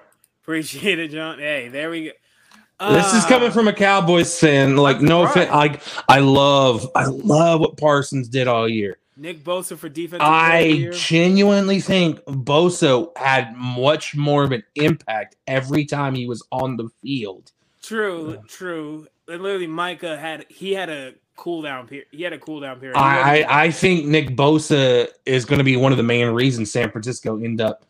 Appreciate 0.49 0.97
it, 0.97 1.12
John. 1.12 1.38
Hey, 1.38 1.67
there 1.67 1.91
we 1.91 2.05
go. 2.05 2.91
This 2.91 3.13
is 3.13 3.23
coming 3.25 3.51
from 3.51 3.67
a 3.67 3.73
Cowboys 3.73 4.39
fan. 4.39 4.77
Like, 4.77 4.99
no 4.99 5.21
offense. 5.21 5.47
I 5.51 5.79
I 6.07 6.21
love 6.21 6.89
I 6.95 7.05
love 7.05 7.59
what 7.59 7.77
Parsons 7.77 8.27
did 8.27 8.47
all 8.47 8.67
year. 8.67 8.97
Nick 9.15 9.43
Bosa 9.43 9.77
for 9.77 9.89
defensive. 9.89 10.25
player 10.25 10.71
of 10.71 10.81
the 10.81 10.88
I 10.88 10.91
genuinely 10.91 11.79
think 11.79 12.19
Bosa 12.21 13.15
had 13.15 13.55
much 13.55 14.15
more 14.15 14.43
of 14.43 14.51
an 14.51 14.63
impact 14.73 15.35
every 15.45 15.85
time 15.85 16.15
he 16.15 16.25
was 16.25 16.41
on 16.51 16.77
the 16.77 16.89
field. 17.03 17.51
True, 17.83 18.41
true. 18.47 19.07
And 19.27 19.43
literally, 19.43 19.67
Micah 19.67 20.17
had 20.17 20.47
he 20.49 20.73
had 20.73 20.89
a 20.89 21.13
cool 21.35 21.62
down 21.62 21.88
period. 21.88 22.07
He 22.09 22.23
had 22.23 22.33
a 22.33 22.39
cool 22.39 22.59
down 22.59 22.79
period. 22.79 22.97
I, 22.97 23.43
I 23.43 23.65
I 23.65 23.71
think 23.71 24.07
Nick 24.07 24.29
Bosa 24.29 25.09
is 25.27 25.45
going 25.45 25.59
to 25.59 25.63
be 25.63 25.77
one 25.77 25.91
of 25.91 25.99
the 25.99 26.03
main 26.03 26.29
reasons 26.29 26.71
San 26.71 26.89
Francisco 26.89 27.38
end 27.38 27.62
up 27.62 27.85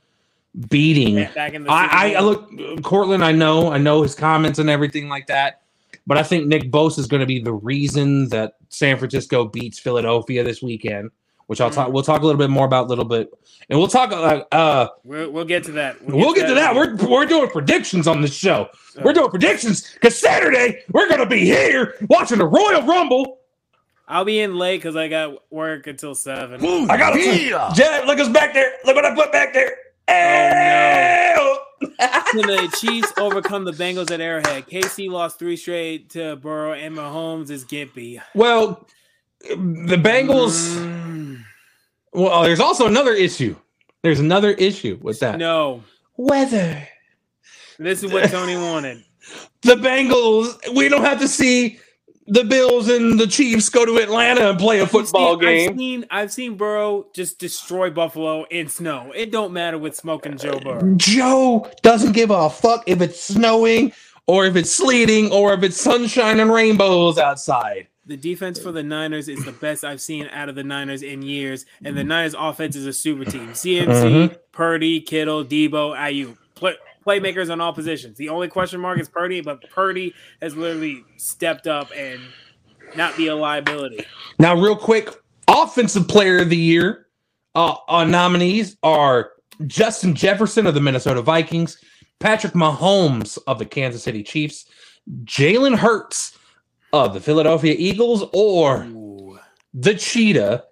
beating. 0.69 1.15
back 1.35 1.53
in 1.53 1.63
the 1.63 1.71
I, 1.71 1.87
I, 1.91 2.13
I 2.15 2.19
look 2.21 2.49
Cortland. 2.83 3.23
I 3.23 3.31
know 3.31 3.71
I 3.71 3.77
know 3.77 4.01
his 4.01 4.15
comments 4.15 4.59
and 4.59 4.69
everything 4.69 5.09
like 5.09 5.27
that, 5.27 5.61
but 6.07 6.17
I 6.17 6.23
think 6.23 6.47
Nick 6.47 6.71
Bose 6.71 6.97
is 6.97 7.07
going 7.07 7.21
to 7.21 7.25
be 7.27 7.39
the 7.39 7.53
reason 7.53 8.29
that 8.29 8.53
San 8.69 8.97
Francisco 8.97 9.45
beats 9.45 9.79
Philadelphia 9.79 10.43
this 10.43 10.61
weekend. 10.61 11.11
which 11.47 11.61
I'll 11.61 11.71
talk. 11.71 11.91
We'll 11.91 12.03
talk 12.03 12.21
a 12.21 12.25
little 12.25 12.39
bit 12.39 12.49
more 12.51 12.65
about 12.65 12.85
a 12.85 12.89
little 12.89 13.05
bit, 13.05 13.31
and 13.69 13.79
we'll 13.79 13.87
talk. 13.87 14.11
Uh, 14.11 14.43
uh 14.51 14.87
We'll, 15.03 15.31
we'll 15.31 15.45
get 15.45 15.63
to 15.65 15.71
that. 15.73 16.03
we'll 16.05 16.33
get 16.33 16.47
to 16.47 16.53
that. 16.55 16.75
We're 16.75 16.95
we're 16.95 17.25
doing 17.25 17.49
predictions 17.49 18.07
on 18.07 18.21
this 18.21 18.33
show. 18.33 18.69
We're 19.03 19.13
doing 19.13 19.29
predictions 19.29 19.93
because 19.93 20.19
Saturday 20.19 20.83
we're 20.91 21.09
gonna 21.09 21.25
be 21.25 21.45
here 21.45 21.95
watching 22.09 22.37
the 22.37 22.45
Royal 22.45 22.83
Rumble. 22.83 23.37
I'll 24.07 24.25
be 24.25 24.39
in 24.39 24.55
late 24.57 24.77
because 24.77 24.95
I 24.95 25.07
got 25.07 25.51
work 25.51 25.85
until 25.85 26.15
seven. 26.15 26.65
I 26.89 26.97
got 26.97 27.15
Yeah. 27.15 27.71
Jed, 27.75 28.07
look 28.07 28.19
us 28.19 28.27
back 28.27 28.55
there. 28.55 28.73
Look 28.83 28.95
what 28.95 29.05
I 29.05 29.13
put 29.13 29.31
back 29.31 29.53
there. 29.53 29.75
Hey! 30.09 31.35
Can 32.31 32.41
the 32.47 32.75
Chiefs 32.79 33.11
overcome 33.17 33.63
the 33.65 33.71
Bengals 33.71 34.11
at 34.11 34.21
Arrowhead? 34.21 34.67
KC 34.67 35.09
lost 35.09 35.39
three 35.39 35.55
straight 35.57 36.09
to 36.11 36.35
Burrow, 36.37 36.73
and 36.73 36.95
Mahomes 36.95 37.49
is 37.49 37.65
gimpy. 37.65 38.21
Well, 38.35 38.87
the 39.41 39.97
Bengals. 40.01 40.75
Mm, 40.77 41.41
Well, 42.13 42.43
there's 42.43 42.59
also 42.59 42.85
another 42.87 43.13
issue. 43.13 43.55
There's 44.03 44.19
another 44.19 44.51
issue 44.51 44.97
with 45.01 45.19
that. 45.21 45.37
no, 45.39 45.83
Weather. 46.17 46.87
this 47.79 48.03
is 48.03 48.11
what 48.11 48.29
Tony 48.29 48.55
wanted. 48.55 49.03
The 49.61 49.75
Bengals. 49.75 50.57
We 50.75 50.87
don't 50.89 51.03
have 51.03 51.19
to 51.19 51.27
see 51.27 51.79
the 52.29 52.43
Bills 52.43 52.87
and 52.89 53.19
the 53.19 53.27
Chiefs 53.27 53.69
go 53.69 53.85
to 53.85 53.97
Atlanta 53.97 54.49
and 54.49 54.59
play 54.59 54.79
a 54.79 54.87
football 54.87 55.33
I've 55.35 55.41
game. 55.41 55.77
seen, 55.77 56.05
I've 56.11 56.31
seen 56.31 56.55
Burrow 56.55 57.07
just 57.13 57.39
destroy 57.39 57.89
Buffalo 57.89 58.43
in 58.45 58.67
snow. 58.69 59.11
It 59.15 59.31
don't 59.31 59.51
matter 59.53 59.77
with 59.77 59.95
smoking 59.95 60.37
Joe 60.37 60.59
Burrow. 60.59 60.93
Joe 60.97 61.69
doesn't 61.81 62.11
give 62.13 62.29
a 62.31 62.49
fuck 62.49 62.83
if 62.87 63.01
it's 63.01 63.19
snowing 63.21 63.91
or 64.27 64.45
if 64.45 64.55
it's 64.55 64.71
sleeting 64.71 65.31
or 65.31 65.53
if 65.53 65.63
it's 65.63 65.79
sunshine 65.81 66.39
and 66.39 66.51
rainbows 66.51 67.17
outside. 67.17 67.87
The 68.05 68.17
defense 68.17 68.59
for 68.59 68.71
the 68.71 68.81
Niners 68.81 69.27
is 69.29 69.43
the 69.45 69.51
best 69.51 69.83
I've 69.83 70.01
seen 70.01 70.27
out 70.31 70.49
of 70.49 70.55
the 70.55 70.63
Niners 70.63 71.03
in 71.03 71.21
years, 71.21 71.67
and 71.83 71.95
the 71.95 72.03
Niners 72.03 72.33
offense 72.37 72.75
is 72.75 72.87
a 72.87 72.93
super 72.93 73.23
team. 73.23 73.53
CMC, 73.53 74.09
Mhm. 74.29 74.35
Purdy, 74.51 74.99
Kittle, 75.01 75.45
Deebo, 75.45 75.95
Aiyuk, 75.95 76.35
play, 76.55 76.73
playmakers 77.05 77.51
on 77.51 77.61
all 77.61 77.73
positions. 77.73 78.17
The 78.17 78.29
only 78.29 78.47
question 78.47 78.79
mark 78.79 78.99
is 78.99 79.09
Purdy, 79.09 79.41
but 79.41 79.69
Purdy 79.69 80.13
has 80.41 80.55
literally 80.55 81.03
stepped 81.17 81.67
up 81.67 81.89
and 81.95 82.19
not 82.95 83.15
be 83.17 83.27
a 83.27 83.35
liability. 83.35 84.05
Now, 84.39 84.55
real 84.55 84.75
quick, 84.75 85.09
offensive 85.47 86.07
player 86.07 86.39
of 86.39 86.49
the 86.49 86.57
year 86.57 87.07
uh, 87.55 87.75
uh, 87.87 88.03
nominees 88.03 88.77
are 88.83 89.31
Justin 89.67 90.15
Jefferson 90.15 90.65
of 90.65 90.73
the 90.73 90.81
Minnesota 90.81 91.21
Vikings, 91.21 91.83
Patrick 92.19 92.53
Mahomes 92.53 93.37
of 93.47 93.59
the 93.59 93.65
Kansas 93.65 94.03
City 94.03 94.23
Chiefs, 94.23 94.65
Jalen 95.23 95.77
Hurts 95.77 96.37
of 96.93 97.13
the 97.13 97.19
Philadelphia 97.19 97.75
Eagles, 97.77 98.23
or 98.33 98.83
Ooh. 98.83 99.39
the 99.73 99.95
Cheetah, 99.95 100.65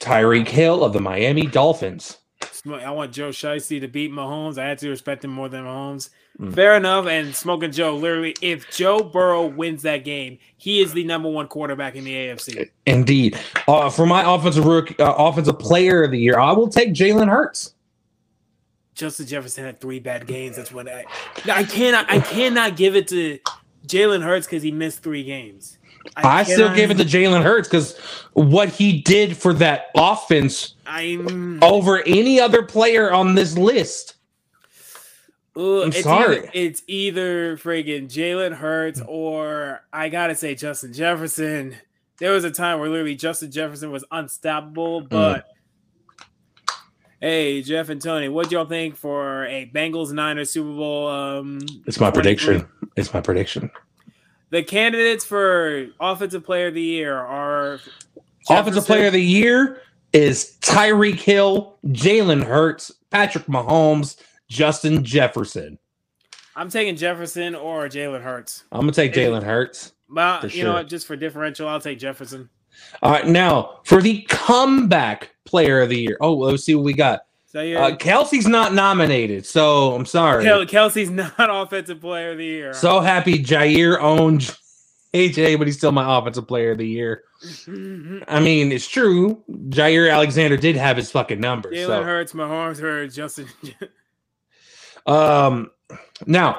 Tyreek 0.00 0.48
Hill 0.48 0.84
of 0.84 0.92
the 0.92 1.00
Miami 1.00 1.46
Dolphins. 1.46 2.18
I 2.74 2.90
want 2.90 3.12
Joe 3.12 3.30
Shiesty 3.30 3.80
to 3.80 3.88
beat 3.88 4.10
Mahomes. 4.10 4.58
I 4.58 4.66
had 4.66 4.78
to 4.78 4.88
respect 4.88 5.24
him 5.24 5.30
more 5.30 5.48
than 5.48 5.64
Mahomes. 5.64 6.10
Mm. 6.40 6.54
Fair 6.54 6.76
enough. 6.76 7.06
And 7.06 7.34
Smoking 7.34 7.72
Joe, 7.72 7.96
literally, 7.96 8.34
if 8.42 8.70
Joe 8.70 9.02
Burrow 9.02 9.46
wins 9.46 9.82
that 9.82 10.04
game, 10.04 10.38
he 10.56 10.80
is 10.80 10.92
the 10.92 11.04
number 11.04 11.28
one 11.28 11.48
quarterback 11.48 11.96
in 11.96 12.04
the 12.04 12.14
AFC. 12.14 12.70
Indeed. 12.86 13.38
Uh, 13.68 13.90
for 13.90 14.06
my 14.06 14.22
offensive 14.34 14.64
rookie, 14.64 14.98
uh, 14.98 15.12
offensive 15.12 15.58
player 15.58 16.04
of 16.04 16.10
the 16.10 16.18
year, 16.18 16.38
I 16.38 16.52
will 16.52 16.68
take 16.68 16.92
Jalen 16.92 17.28
Hurts. 17.28 17.74
Justin 18.94 19.26
Jefferson 19.26 19.64
had 19.64 19.80
three 19.80 20.00
bad 20.00 20.26
games. 20.26 20.56
That's 20.56 20.72
what 20.72 20.88
I 20.88 21.04
I 21.44 21.64
cannot 21.64 22.10
I 22.10 22.18
cannot 22.18 22.76
give 22.76 22.96
it 22.96 23.06
to 23.08 23.38
Jalen 23.86 24.22
Hurts 24.22 24.46
because 24.46 24.62
he 24.62 24.70
missed 24.70 25.02
three 25.02 25.22
games. 25.22 25.75
I, 26.16 26.42
still 26.44 26.68
cannot- 26.68 26.76
give 26.76 26.90
it 26.90 26.96
to 26.98 27.04
Jalen 27.04 27.42
Hurts 27.42 27.68
because 27.68 27.96
what 28.34 28.68
he 28.68 29.00
did 29.02 29.36
for 29.36 29.52
that 29.54 29.86
offense 29.96 30.74
I'm 30.86 31.62
over 31.62 32.02
any 32.06 32.40
other 32.40 32.62
player 32.62 33.12
on 33.12 33.34
this 33.34 33.56
list. 33.58 34.14
I'm 35.56 35.88
it's 35.88 36.02
sorry. 36.02 36.36
Either, 36.38 36.50
it's 36.52 36.82
either 36.86 37.56
friggin' 37.56 38.08
Jalen 38.08 38.52
Hurts 38.54 39.00
or 39.06 39.80
I 39.92 40.10
gotta 40.10 40.34
say 40.34 40.54
Justin 40.54 40.92
Jefferson. 40.92 41.76
There 42.18 42.32
was 42.32 42.44
a 42.44 42.50
time 42.50 42.78
where 42.78 42.88
literally 42.90 43.14
Justin 43.16 43.50
Jefferson 43.50 43.90
was 43.90 44.04
unstoppable, 44.10 45.02
Mm. 45.02 45.08
but 45.08 45.46
hey, 47.20 47.62
Jeff 47.62 47.88
and 47.88 48.00
Tony, 48.02 48.28
what 48.28 48.50
y'all 48.52 48.66
think 48.66 48.96
for 48.96 49.46
a 49.46 49.70
Bengals 49.74 50.12
Niners 50.12 50.50
Super 50.52 50.72
Bowl? 50.74 51.08
Um, 51.08 51.58
It's 51.86 52.00
my 52.00 52.10
prediction. 52.10 52.66
It's 52.96 53.12
my 53.14 53.20
prediction. 53.20 53.70
The 54.56 54.62
candidates 54.62 55.22
for 55.22 55.88
Offensive 56.00 56.42
Player 56.42 56.68
of 56.68 56.74
the 56.74 56.80
Year 56.80 57.14
are 57.14 57.78
Offensive 58.48 58.86
player 58.86 59.08
of 59.08 59.12
the 59.12 59.20
year 59.20 59.82
is 60.14 60.56
Tyreek 60.62 61.20
Hill, 61.20 61.76
Jalen 61.88 62.42
Hurts, 62.42 62.90
Patrick 63.10 63.44
Mahomes, 63.48 64.16
Justin 64.48 65.04
Jefferson. 65.04 65.78
I'm 66.54 66.70
taking 66.70 66.96
Jefferson 66.96 67.54
or 67.54 67.86
Jalen 67.88 68.22
Hurts. 68.22 68.64
I'm 68.72 68.80
gonna 68.80 68.92
take 68.92 69.12
Jalen 69.12 69.42
Hurts. 69.42 69.92
Well, 70.08 70.46
you 70.46 70.64
know 70.64 70.72
what? 70.72 70.88
Just 70.88 71.06
for 71.06 71.16
differential, 71.16 71.68
I'll 71.68 71.78
take 71.78 71.98
Jefferson. 71.98 72.48
All 73.02 73.12
right, 73.12 73.26
now 73.26 73.80
for 73.84 74.00
the 74.00 74.22
comeback 74.30 75.36
player 75.44 75.82
of 75.82 75.90
the 75.90 76.00
year. 76.00 76.16
Oh, 76.22 76.32
let's 76.32 76.64
see 76.64 76.74
what 76.74 76.84
we 76.86 76.94
got. 76.94 77.26
Uh, 77.56 77.96
Kelce's 77.96 78.46
not 78.46 78.74
nominated, 78.74 79.46
so 79.46 79.94
I'm 79.94 80.06
sorry. 80.06 80.44
Kel- 80.44 80.66
Kelce's 80.66 81.10
not 81.38 81.38
Offensive 81.38 82.00
Player 82.00 82.32
of 82.32 82.38
the 82.38 82.44
Year. 82.44 82.74
So 82.74 83.00
happy 83.00 83.42
Jaire 83.42 83.98
owned 84.00 84.54
AJ, 85.14 85.58
but 85.58 85.66
he's 85.66 85.76
still 85.78 85.92
my 85.92 86.18
offensive 86.18 86.46
player 86.46 86.72
of 86.72 86.78
the 86.78 86.86
year. 86.86 87.22
I 88.28 88.40
mean, 88.40 88.72
it's 88.72 88.86
true. 88.86 89.42
Jaire 89.68 90.12
Alexander 90.12 90.56
did 90.56 90.76
have 90.76 90.96
his 90.96 91.10
fucking 91.10 91.40
numbers. 91.40 91.76
Jalen 91.76 91.86
So. 91.86 92.02
Hurts, 92.02 92.32
Mahomes 92.32 92.80
Hurts, 92.80 93.14
Justin. 93.14 93.46
Um, 95.06 95.70
now, 96.26 96.58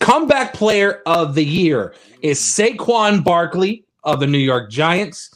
comeback 0.00 0.52
player 0.52 1.00
of 1.06 1.36
the 1.36 1.44
year 1.44 1.94
is 2.22 2.40
Saquon 2.40 3.22
Barkley 3.22 3.84
of 4.02 4.18
the 4.18 4.26
New 4.26 4.38
York 4.38 4.68
Giants, 4.68 5.30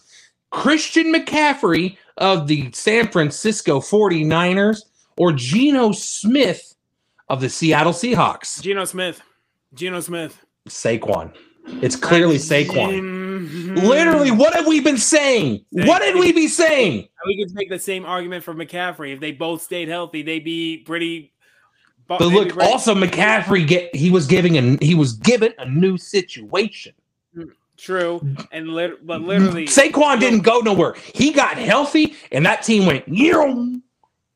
Christian 0.51 1.13
McCaffrey 1.13 1.97
of 2.17 2.49
the 2.49 2.69
San 2.73 3.09
Francisco 3.13 3.79
49ers, 3.79 4.83
or 5.19 5.33
Geno 5.33 5.93
Smith 5.93 6.75
of 7.29 7.41
the 7.41 7.49
Seattle 7.49 7.93
Seahawks. 7.93 8.63
Geno 8.63 8.85
Smith. 8.85 9.21
Geno 9.75 10.01
Smith. 10.01 10.45
Saquon. 10.69 11.35
It's 11.83 11.97
clearly 11.97 12.37
Saquon. 12.37 13.77
Literally, 13.83 14.31
what 14.31 14.55
have 14.55 14.67
we 14.67 14.81
been 14.81 14.97
saying? 14.97 15.65
What 15.71 16.01
did 16.01 16.17
we 16.17 16.33
be 16.33 16.49
saying? 16.49 17.09
We 17.27 17.45
could 17.45 17.55
make 17.55 17.69
the 17.69 17.79
same 17.79 18.05
argument 18.07 18.45
for 18.45 18.55
McCaffrey. 18.55 19.13
If 19.13 19.21
they 19.21 19.33
both 19.33 19.63
stayed 19.63 19.89
healthy, 19.89 20.23
they'd 20.23 20.45
be 20.45 20.79
pretty. 20.79 21.33
But 22.07 22.23
look, 22.23 22.57
also 22.57 22.95
McCaffrey 22.95 23.67
get 23.67 23.95
he 23.95 24.11
was 24.11 24.27
giving 24.27 24.57
a 24.57 24.83
he 24.83 24.95
was 24.95 25.13
given 25.13 25.53
a 25.59 25.69
new 25.69 25.99
situation. 25.99 26.95
Mm, 27.37 27.51
true, 27.77 28.27
and 28.51 28.69
lit- 28.69 29.07
but 29.07 29.21
literally, 29.21 29.67
Saquon 29.67 30.19
didn't 30.19 30.41
go 30.41 30.61
nowhere. 30.61 30.95
He 31.15 31.33
got 31.33 31.59
healthy, 31.59 32.15
and 32.33 32.47
that 32.47 32.63
team 32.63 32.87
went. 32.87 33.07
"Yeow." 33.07 33.83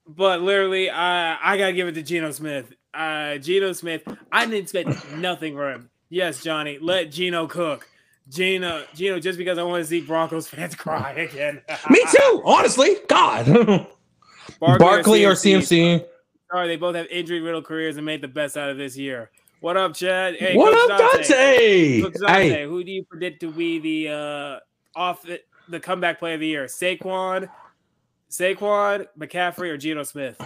But 0.07 0.41
literally, 0.43 0.91
I 0.91 1.39
I 1.43 1.57
gotta 1.57 1.73
give 1.73 1.89
it 1.89 1.93
to 1.93 2.03
Geno 2.03 2.31
Smith. 2.33 2.73
Uh, 2.95 3.39
Geno 3.39 3.73
Smith. 3.73 4.03
I 4.31 4.45
didn't 4.45 4.61
expect 4.63 5.13
nothing 5.13 5.57
from 5.57 5.73
him. 5.73 5.91
Yes, 6.11 6.43
Johnny, 6.43 6.79
let 6.81 7.11
Geno 7.11 7.47
cook. 7.47 7.89
Geno, 8.29 8.85
Geno, 8.95 9.19
just 9.19 9.39
because 9.39 9.59
I 9.59 9.63
want 9.63 9.83
to 9.83 9.89
see 9.89 10.01
Broncos 10.01 10.47
fans 10.47 10.75
cry 10.77 11.13
again. 11.13 11.63
Me 11.91 12.05
too. 12.11 12.43
Honestly, 12.45 12.97
God, 13.09 13.47
Barkley 14.61 15.25
or 15.25 15.33
CMC. 15.33 16.05
Sorry, 16.51 16.69
they 16.69 16.77
both 16.77 16.95
have 16.95 17.07
injury 17.07 17.41
riddled 17.41 17.65
careers 17.65 17.97
and 17.97 18.05
made 18.05 18.21
the 18.21 18.29
best 18.29 18.57
out 18.57 18.69
of 18.69 18.77
this 18.77 18.97
year. 18.97 19.31
What 19.61 19.77
up, 19.77 19.95
Chad? 19.95 20.37
Hey, 20.37 20.57
what 20.57 20.75
Coach 20.75 20.91
up, 20.91 20.99
Dante? 20.99 22.01
Dante? 22.03 22.11
Dante, 22.19 22.49
Hey, 22.49 22.65
who 22.67 22.85
do 22.85 22.91
you 22.91 23.05
predict 23.05 23.41
to 23.41 23.51
be 23.51 23.79
the 23.79 24.13
uh 24.13 24.59
off 24.99 25.25
the 25.69 25.81
comeback 25.81 26.19
player 26.19 26.35
of 26.35 26.41
the 26.41 26.47
year? 26.47 26.65
Saquon, 26.67 27.49
Saquon, 28.33 29.07
McCaffrey, 29.19 29.69
or 29.69 29.77
Geno 29.77 30.03
Smith? 30.03 30.41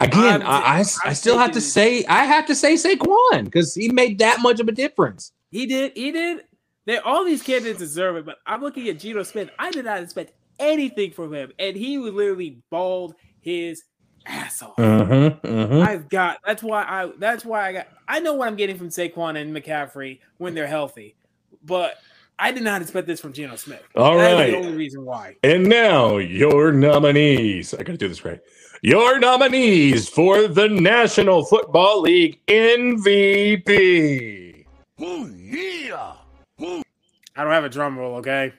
again, 0.00 0.42
I'm- 0.42 0.42
I, 0.42 0.78
I, 0.80 0.84
I 1.10 1.12
still 1.12 1.38
have 1.38 1.52
to 1.52 1.60
say 1.60 2.04
I 2.06 2.24
have 2.24 2.46
to 2.46 2.54
say 2.54 2.74
Saquon 2.74 3.44
because 3.44 3.74
he 3.74 3.90
made 3.90 4.18
that 4.18 4.40
much 4.40 4.60
of 4.60 4.68
a 4.68 4.72
difference. 4.72 5.32
He 5.50 5.66
did. 5.66 5.92
He 5.94 6.10
did. 6.10 6.44
They 6.86 6.98
all 6.98 7.24
these 7.24 7.42
candidates 7.42 7.78
deserve 7.78 8.16
it, 8.16 8.26
but 8.26 8.38
I'm 8.46 8.60
looking 8.62 8.88
at 8.88 8.98
Geno 8.98 9.22
Smith. 9.22 9.50
I 9.58 9.70
did 9.70 9.84
not 9.84 10.02
expect 10.02 10.32
anything 10.58 11.10
from 11.12 11.34
him, 11.34 11.52
and 11.58 11.76
he 11.76 11.98
literally 11.98 12.62
balled 12.70 13.14
his 13.40 13.82
ass 14.24 14.62
off. 14.62 14.76
Mm-hmm, 14.76 15.46
mm-hmm. 15.46 15.88
I've 15.88 16.08
got. 16.08 16.38
That's 16.44 16.62
why 16.62 16.82
I. 16.82 17.12
That's 17.18 17.44
why 17.44 17.68
I 17.68 17.72
got. 17.72 17.88
I 18.08 18.20
know 18.20 18.34
what 18.34 18.48
I'm 18.48 18.56
getting 18.56 18.78
from 18.78 18.88
Saquon 18.88 19.40
and 19.40 19.54
McCaffrey 19.54 20.20
when 20.38 20.54
they're 20.54 20.66
healthy, 20.66 21.16
but 21.64 21.98
I 22.38 22.52
did 22.52 22.64
not 22.64 22.82
expect 22.82 23.06
this 23.06 23.20
from 23.20 23.32
Geno 23.32 23.56
Smith. 23.56 23.82
All 23.94 24.18
That 24.18 24.32
is 24.32 24.38
right. 24.38 24.50
the 24.50 24.56
only 24.66 24.76
reason 24.76 25.04
why. 25.04 25.36
And 25.42 25.64
now 25.68 26.18
your 26.18 26.72
nominees. 26.72 27.72
I 27.72 27.78
gotta 27.78 27.96
do 27.96 28.08
this 28.08 28.24
right. 28.24 28.40
Your 28.82 29.18
nominees 29.18 30.08
for 30.08 30.46
the 30.46 30.68
National 30.68 31.44
Football 31.46 32.02
League 32.02 32.38
MVP. 32.46 34.66
Oh, 35.00 35.26
yeah. 35.34 36.12
I 36.60 37.42
don't 37.42 37.52
have 37.52 37.64
a 37.64 37.68
drum 37.68 37.98
roll. 37.98 38.16
Okay. 38.16 38.52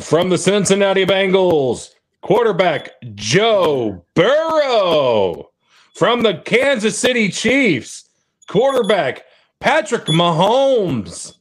From 0.00 0.30
the 0.30 0.38
Cincinnati 0.38 1.04
Bengals, 1.04 1.90
quarterback 2.22 2.90
Joe 3.14 4.04
Burrow. 4.14 5.50
From 5.94 6.22
the 6.22 6.38
Kansas 6.44 6.98
City 6.98 7.28
Chiefs, 7.28 8.08
quarterback 8.48 9.24
Patrick 9.60 10.04
Mahomes. 10.06 11.34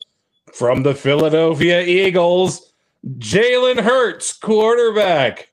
From 0.58 0.82
the 0.82 0.96
Philadelphia 0.96 1.82
Eagles, 1.84 2.74
Jalen 3.20 3.80
Hurts, 3.82 4.34
quarterback. 4.34 5.50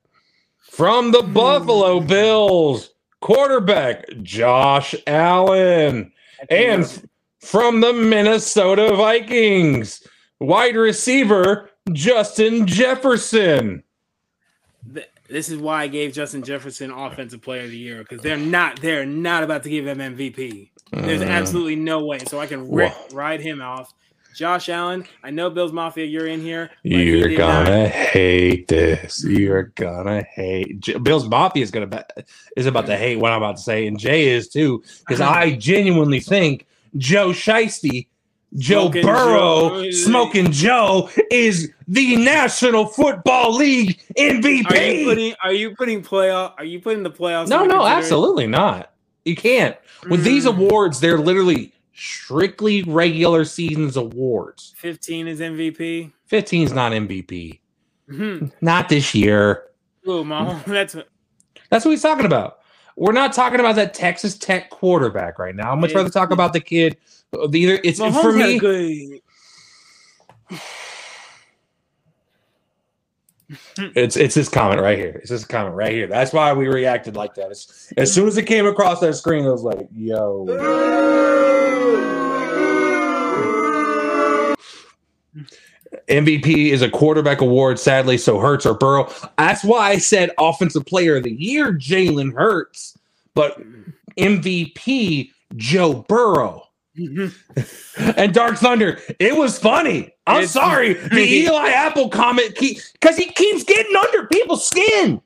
From 0.60 1.10
the 1.12 1.20
Buffalo 1.22 2.00
Bills, 2.00 2.88
quarterback 3.20 4.06
Josh 4.22 4.94
Allen. 5.06 6.10
And 6.48 6.84
f- 6.84 7.04
from 7.38 7.82
the 7.82 7.92
Minnesota 7.92 8.96
Vikings, 8.96 10.06
wide 10.40 10.74
receiver 10.74 11.68
Justin 11.92 12.66
Jefferson. 12.66 13.82
This 15.28 15.50
is 15.50 15.58
why 15.58 15.82
I 15.82 15.86
gave 15.88 16.14
Justin 16.14 16.42
Jefferson 16.42 16.90
Offensive 16.90 17.42
Player 17.42 17.64
of 17.64 17.70
the 17.70 17.76
Year 17.78 17.98
because 17.98 18.22
they're 18.22 18.36
not 18.38 18.80
they're 18.80 19.04
not 19.06 19.42
about 19.42 19.64
to 19.64 19.68
give 19.68 19.86
him 19.86 19.98
MVP. 19.98 20.70
There's 20.92 21.20
Mm. 21.20 21.28
absolutely 21.28 21.76
no 21.76 22.04
way. 22.06 22.20
So 22.20 22.40
I 22.40 22.46
can 22.46 22.70
ri- 22.70 22.90
ride 23.12 23.40
him 23.40 23.60
off. 23.60 23.92
Josh 24.34 24.68
Allen, 24.68 25.04
I 25.22 25.30
know 25.30 25.48
Bills 25.50 25.72
Mafia, 25.72 26.04
you're 26.04 26.26
in 26.26 26.40
here. 26.40 26.70
You're 26.82 27.34
gonna 27.36 27.88
hate 27.88 28.68
this. 28.68 29.24
You're 29.24 29.64
gonna 29.76 30.22
hate. 30.22 30.80
J- 30.80 30.98
Bill's 30.98 31.28
Mafia 31.28 31.62
is 31.62 31.70
gonna 31.70 31.86
be, 31.86 31.98
is 32.56 32.66
about 32.66 32.86
to 32.86 32.96
hate 32.96 33.16
what 33.16 33.32
I'm 33.32 33.42
about 33.42 33.56
to 33.56 33.62
say, 33.62 33.86
and 33.86 33.98
Jay 33.98 34.28
is 34.28 34.48
too, 34.48 34.82
because 35.06 35.20
I 35.22 35.52
genuinely 35.56 36.20
think 36.20 36.66
Joe 36.96 37.28
Shiesty, 37.30 38.08
Joe 38.56 38.82
Smoking 38.90 39.06
Burrow, 39.06 39.82
Joe. 39.84 39.90
smoking 39.92 40.50
Joe 40.52 41.10
is 41.30 41.70
the 41.88 42.16
National 42.16 42.86
Football 42.86 43.54
League 43.56 44.00
MVP. 44.18 44.66
Are 44.70 44.76
you 44.76 45.04
putting 45.06 45.34
are 45.44 45.52
you 45.52 45.74
putting 45.76 46.02
playoff 46.02 46.54
are 46.58 46.64
you 46.64 46.80
putting 46.80 47.02
the 47.02 47.10
playoffs? 47.10 47.48
no, 47.48 47.64
no, 47.64 47.84
absolutely 47.86 48.46
not. 48.46 48.92
You 49.24 49.36
can't. 49.36 49.76
With 50.10 50.22
these 50.22 50.44
Mm. 50.44 50.56
awards, 50.58 51.00
they're 51.00 51.18
literally 51.18 51.72
strictly 51.94 52.82
regular 52.82 53.44
seasons 53.44 53.96
awards. 53.96 54.74
15 54.76 55.28
is 55.28 55.40
MVP. 55.40 56.12
15 56.26 56.62
is 56.62 56.72
not 56.72 56.92
MVP. 56.92 57.60
Hmm. 58.10 58.46
Not 58.60 58.88
this 58.88 59.14
year. 59.14 59.64
Ooh, 60.06 60.24
Mahomes, 60.24 60.64
that's 60.66 60.96
That's 61.70 61.84
what 61.84 61.92
he's 61.92 62.02
talking 62.02 62.26
about. 62.26 62.58
We're 62.96 63.12
not 63.12 63.32
talking 63.32 63.58
about 63.58 63.76
that 63.76 63.94
Texas 63.94 64.36
Tech 64.36 64.70
quarterback 64.70 65.38
right 65.38 65.54
now. 65.54 65.72
I'd 65.72 65.80
much 65.80 65.94
rather 65.94 66.10
talk 66.10 66.30
about 66.30 66.52
the 66.52 66.60
kid. 66.60 66.96
either 67.32 67.80
it's 67.82 67.98
Mahomes 67.98 68.22
for 68.22 68.32
me. 68.32 68.58
good 68.58 69.20
It's 73.76 74.16
it's 74.16 74.34
this 74.34 74.48
comment 74.48 74.80
right 74.80 74.98
here. 74.98 75.20
It's 75.20 75.30
this 75.30 75.44
comment 75.44 75.76
right 75.76 75.92
here. 75.92 76.06
That's 76.06 76.32
why 76.32 76.52
we 76.54 76.66
reacted 76.66 77.14
like 77.14 77.34
that. 77.34 77.50
As, 77.50 77.92
as 77.96 78.12
soon 78.12 78.26
as 78.26 78.38
it 78.38 78.46
came 78.46 78.66
across 78.66 79.00
that 79.00 79.14
screen, 79.14 79.44
I 79.44 79.50
was 79.50 79.62
like, 79.62 79.86
"Yo." 79.94 80.46
MVP 86.08 86.68
is 86.70 86.82
a 86.82 86.90
quarterback 86.90 87.40
award, 87.40 87.78
sadly. 87.78 88.18
So 88.18 88.38
Hurts 88.38 88.66
or 88.66 88.74
Burrow. 88.74 89.10
That's 89.38 89.62
why 89.64 89.90
I 89.90 89.98
said 89.98 90.30
Offensive 90.38 90.84
Player 90.86 91.16
of 91.16 91.22
the 91.24 91.32
Year, 91.32 91.72
Jalen 91.72 92.34
Hurts, 92.34 92.98
but 93.34 93.60
MVP 94.18 95.30
Joe 95.56 96.04
Burrow. 96.08 96.62
Mm-hmm. 96.96 98.10
and 98.16 98.32
Dark 98.32 98.56
Thunder. 98.56 99.00
It 99.18 99.36
was 99.36 99.58
funny. 99.58 100.14
I'm 100.28 100.36
It's- 100.44 100.52
sorry. 100.52 100.94
The 101.08 101.22
Eli 101.42 101.70
Apple 101.70 102.08
comment 102.08 102.54
because 102.58 103.16
he 103.16 103.26
keeps 103.32 103.64
getting 103.64 103.96
under 103.96 104.26
people's 104.28 104.64
skin. 104.66 105.20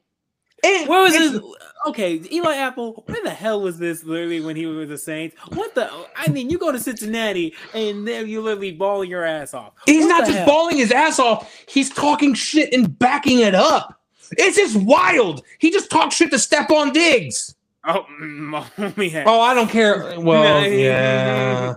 And 0.64 0.88
Where 0.88 1.02
was 1.02 1.12
this? 1.12 1.40
Okay, 1.86 2.20
Eli 2.32 2.56
Apple. 2.56 3.04
Where 3.06 3.22
the 3.22 3.30
hell 3.30 3.60
was 3.60 3.78
this? 3.78 4.04
Literally, 4.04 4.40
when 4.40 4.56
he 4.56 4.66
was 4.66 4.76
with 4.76 4.88
the 4.88 4.98
Saints. 4.98 5.36
What 5.54 5.74
the? 5.74 5.90
I 6.16 6.28
mean, 6.28 6.50
you 6.50 6.58
go 6.58 6.72
to 6.72 6.78
Cincinnati 6.78 7.54
and 7.74 8.06
there 8.06 8.24
you 8.26 8.40
literally 8.40 8.72
balling 8.72 9.10
your 9.10 9.24
ass 9.24 9.54
off. 9.54 9.72
He's 9.86 10.04
What 10.04 10.08
not 10.08 10.26
just 10.26 10.38
hell? 10.38 10.46
balling 10.46 10.76
his 10.78 10.90
ass 10.90 11.18
off. 11.18 11.54
He's 11.68 11.90
talking 11.90 12.34
shit 12.34 12.72
and 12.72 12.98
backing 12.98 13.40
it 13.40 13.54
up. 13.54 14.00
It's 14.32 14.56
just 14.56 14.76
wild. 14.76 15.42
He 15.58 15.70
just 15.70 15.90
talks 15.90 16.16
shit 16.16 16.30
to 16.32 16.38
step 16.38 16.70
on 16.70 16.92
digs. 16.92 17.54
Oh, 17.84 18.04
mm, 18.20 19.12
yeah. 19.12 19.24
Oh, 19.26 19.40
I 19.40 19.54
don't 19.54 19.70
care. 19.70 20.20
Well, 20.20 20.66
yeah, 20.70 21.76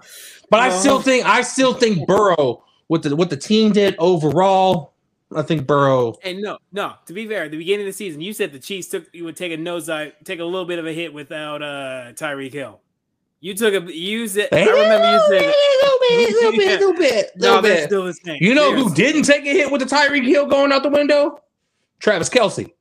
but 0.50 0.60
I 0.60 0.70
still 0.70 1.02
think 1.02 1.26
I 1.26 1.42
still 1.42 1.74
think 1.74 2.08
Burrow 2.08 2.64
what 2.88 3.04
the 3.04 3.16
what 3.16 3.30
the 3.30 3.38
team 3.38 3.72
did 3.72 3.96
overall. 4.00 4.91
I 5.36 5.42
think 5.44 5.66
Burrow. 5.66 6.16
And 6.24 6.42
no, 6.42 6.58
no. 6.72 6.94
To 7.06 7.14
be 7.14 7.26
fair, 7.28 7.44
at 7.46 7.52
the 7.52 7.58
beginning 7.58 7.86
of 7.88 7.94
the 7.94 7.98
season, 7.98 8.22
you 8.22 8.34
said 8.34 8.52
the 8.52 8.60
Chiefs 8.60 8.88
took 8.90 9.06
you 9.14 9.24
would 9.24 9.36
take 9.38 9.52
a 9.52 9.58
nosedive, 9.58 10.14
take 10.26 10.40
a 10.40 10.44
little 10.46 10.66
bit 10.66 10.80
of 10.80 10.86
a 10.86 10.94
hit 10.94 11.14
without 11.14 11.62
uh 11.62 12.12
Tyreek 12.14 12.54
Hill. 12.54 12.82
You 13.40 13.54
took 13.56 13.74
a 13.74 13.94
you 13.94 14.28
said. 14.28 14.50
I 14.52 14.66
remember 14.66 15.12
you 15.12 15.20
said. 15.30 15.42
a 15.44 15.54
little 15.84 16.00
bit, 16.00 16.30
a 16.30 16.34
little 16.34 16.52
bit, 16.52 16.68
a 16.68 16.86
little 16.86 16.94
bit, 16.94 17.32
No, 17.38 17.48
little 17.56 17.62
bit. 17.64 17.84
still 17.86 18.06
the 18.06 18.14
same. 18.14 18.38
You 18.42 18.54
know 18.54 18.76
who 18.76 18.94
didn't 18.94 19.24
take 19.24 19.46
a 19.46 19.50
hit 19.52 19.72
with 19.72 19.82
the 19.82 19.88
Tyreek 19.88 20.26
Hill 20.26 20.46
going 20.48 20.72
out 20.72 20.84
the 20.84 20.90
window? 20.90 21.42
Travis 22.00 22.30
Kelce, 22.30 22.72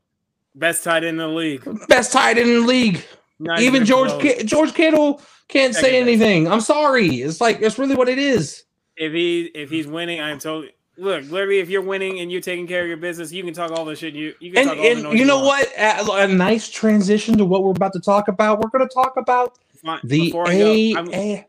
best 0.54 0.82
tight 0.84 0.98
end 1.04 1.08
in 1.10 1.16
the 1.18 1.28
league? 1.28 1.66
best 1.88 2.12
tight 2.12 2.36
end 2.38 2.48
in 2.50 2.60
the 2.62 2.66
league. 2.66 3.04
Not 3.38 3.60
Even 3.60 3.86
George. 3.86 4.10
George 4.44 4.74
Kittle 4.74 5.22
can't 5.48 5.74
say 5.74 5.98
anything. 5.98 6.46
I'm 6.46 6.60
sorry. 6.60 7.06
It's 7.08 7.40
like 7.40 7.60
it's 7.62 7.78
really 7.78 7.94
what 7.94 8.08
it 8.08 8.18
is. 8.18 8.64
If 8.96 9.12
he 9.14 9.44
if 9.54 9.70
he's 9.70 9.86
winning, 9.86 10.20
I'm 10.20 10.38
totally 10.38 10.72
look. 11.00 11.24
Literally, 11.30 11.58
if 11.58 11.68
you're 11.68 11.82
winning 11.82 12.20
and 12.20 12.30
you're 12.30 12.40
taking 12.40 12.66
care 12.66 12.82
of 12.82 12.88
your 12.88 12.96
business, 12.96 13.32
you 13.32 13.42
can 13.42 13.54
talk 13.54 13.70
all 13.72 13.84
the 13.84 13.96
shit. 13.96 14.14
You 14.14 14.34
you 14.40 14.52
can 14.52 14.60
And, 14.60 14.68
talk 14.68 14.76
all 14.78 14.82
the 14.84 14.90
and 14.90 15.02
noise 15.02 15.18
you 15.18 15.24
know 15.24 15.36
want. 15.44 15.68
what? 15.76 16.18
A, 16.18 16.24
a 16.24 16.28
nice 16.28 16.68
transition 16.68 17.36
to 17.38 17.44
what 17.44 17.64
we're 17.64 17.70
about 17.70 17.92
to 17.94 18.00
talk 18.00 18.28
about. 18.28 18.60
We're 18.60 18.70
going 18.70 18.86
to 18.88 18.94
talk 18.94 19.16
about 19.16 19.58
Fine, 19.82 20.00
the 20.04 20.20
Before 20.26 20.48
I 20.48 20.52
A. 20.54 20.92
go, 20.92 20.98
I'm, 21.00 21.14
A- 21.14 21.46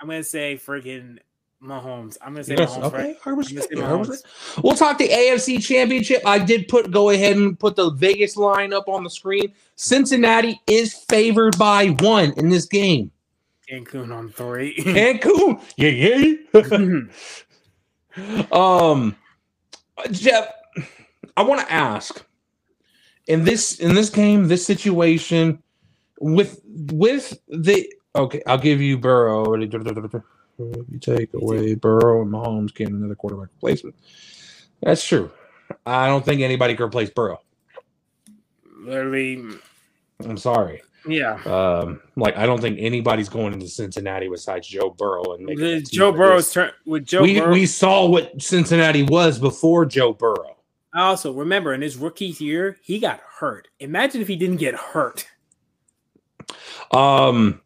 I'm 0.00 0.08
gonna 0.08 0.22
say 0.24 0.56
freaking 0.56 1.18
Mahomes. 1.62 2.16
I'm 2.22 2.32
gonna 2.34 2.44
say 2.44 2.54
Yes, 2.56 2.76
Mahomes. 2.76 2.84
okay, 2.84 2.96
Right? 2.96 3.16
I 3.26 3.30
gonna 3.30 3.44
say 3.44 3.52
respect- 3.52 4.62
We'll 4.62 4.74
talk 4.76 4.98
the 4.98 5.08
AFC 5.08 5.60
Championship. 5.62 6.22
I 6.24 6.38
did 6.38 6.68
put 6.68 6.90
go 6.90 7.10
ahead 7.10 7.36
and 7.36 7.58
put 7.58 7.74
the 7.76 7.90
Vegas 7.90 8.36
line 8.36 8.72
up 8.72 8.88
on 8.88 9.02
the 9.04 9.10
screen. 9.10 9.52
Cincinnati 9.76 10.60
is 10.68 10.94
favored 10.94 11.56
by 11.58 11.88
one 12.00 12.32
in 12.36 12.48
this 12.48 12.66
game. 12.66 13.10
Cancun 13.68 14.14
on 14.16 14.28
three. 14.30 14.76
Cancun, 14.78 15.60
yeah, 15.76 15.88
yeah. 15.90 17.00
um, 18.52 19.16
Jeff, 20.10 20.48
I 21.36 21.42
want 21.42 21.60
to 21.60 21.72
ask 21.72 22.24
in 23.26 23.44
this 23.44 23.78
in 23.78 23.94
this 23.94 24.10
game, 24.10 24.48
this 24.48 24.64
situation 24.66 25.62
with 26.20 26.60
with 26.64 27.38
the 27.48 27.92
okay, 28.16 28.42
I'll 28.46 28.58
give 28.58 28.80
you 28.80 28.98
Burrow. 28.98 29.54
You 29.54 30.98
take 31.00 31.32
away 31.34 31.74
Burrow 31.74 32.22
and 32.22 32.32
Mahomes 32.32 32.74
getting 32.74 32.96
another 32.96 33.14
quarterback 33.14 33.50
replacement. 33.54 33.94
That's 34.82 35.06
true. 35.06 35.30
I 35.86 36.06
don't 36.08 36.24
think 36.24 36.40
anybody 36.40 36.74
can 36.74 36.86
replace 36.86 37.10
Burrow. 37.10 37.40
Literally, 38.80 39.44
I'm 40.24 40.38
sorry. 40.38 40.82
Yeah. 41.08 41.40
Um, 41.44 42.00
like 42.16 42.36
I 42.36 42.46
don't 42.46 42.60
think 42.60 42.78
anybody's 42.80 43.28
going 43.28 43.52
into 43.52 43.68
Cincinnati 43.68 44.28
besides 44.28 44.66
Joe 44.66 44.90
Burrow 44.90 45.34
and 45.34 45.48
The, 45.48 45.80
Joe 45.80 46.12
Burrow's 46.12 46.52
turn 46.52 46.70
with 46.86 47.06
Joe 47.06 47.22
we 47.22 47.40
Burrow. 47.40 47.52
we 47.52 47.66
saw 47.66 48.06
what 48.06 48.40
Cincinnati 48.40 49.02
was 49.02 49.38
before 49.38 49.86
Joe 49.86 50.12
Burrow. 50.12 50.56
also 50.94 51.32
remember 51.32 51.74
in 51.74 51.80
his 51.80 51.96
rookie 51.96 52.36
year, 52.38 52.76
he 52.82 52.98
got 52.98 53.20
hurt. 53.20 53.68
Imagine 53.80 54.20
if 54.20 54.28
he 54.28 54.36
didn't 54.36 54.56
get 54.56 54.74
hurt. 54.74 55.26
Um, 56.92 57.60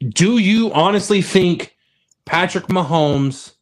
do 0.00 0.38
you 0.38 0.72
honestly 0.72 1.22
think 1.22 1.76
Patrick 2.24 2.66
Mahomes 2.66 3.52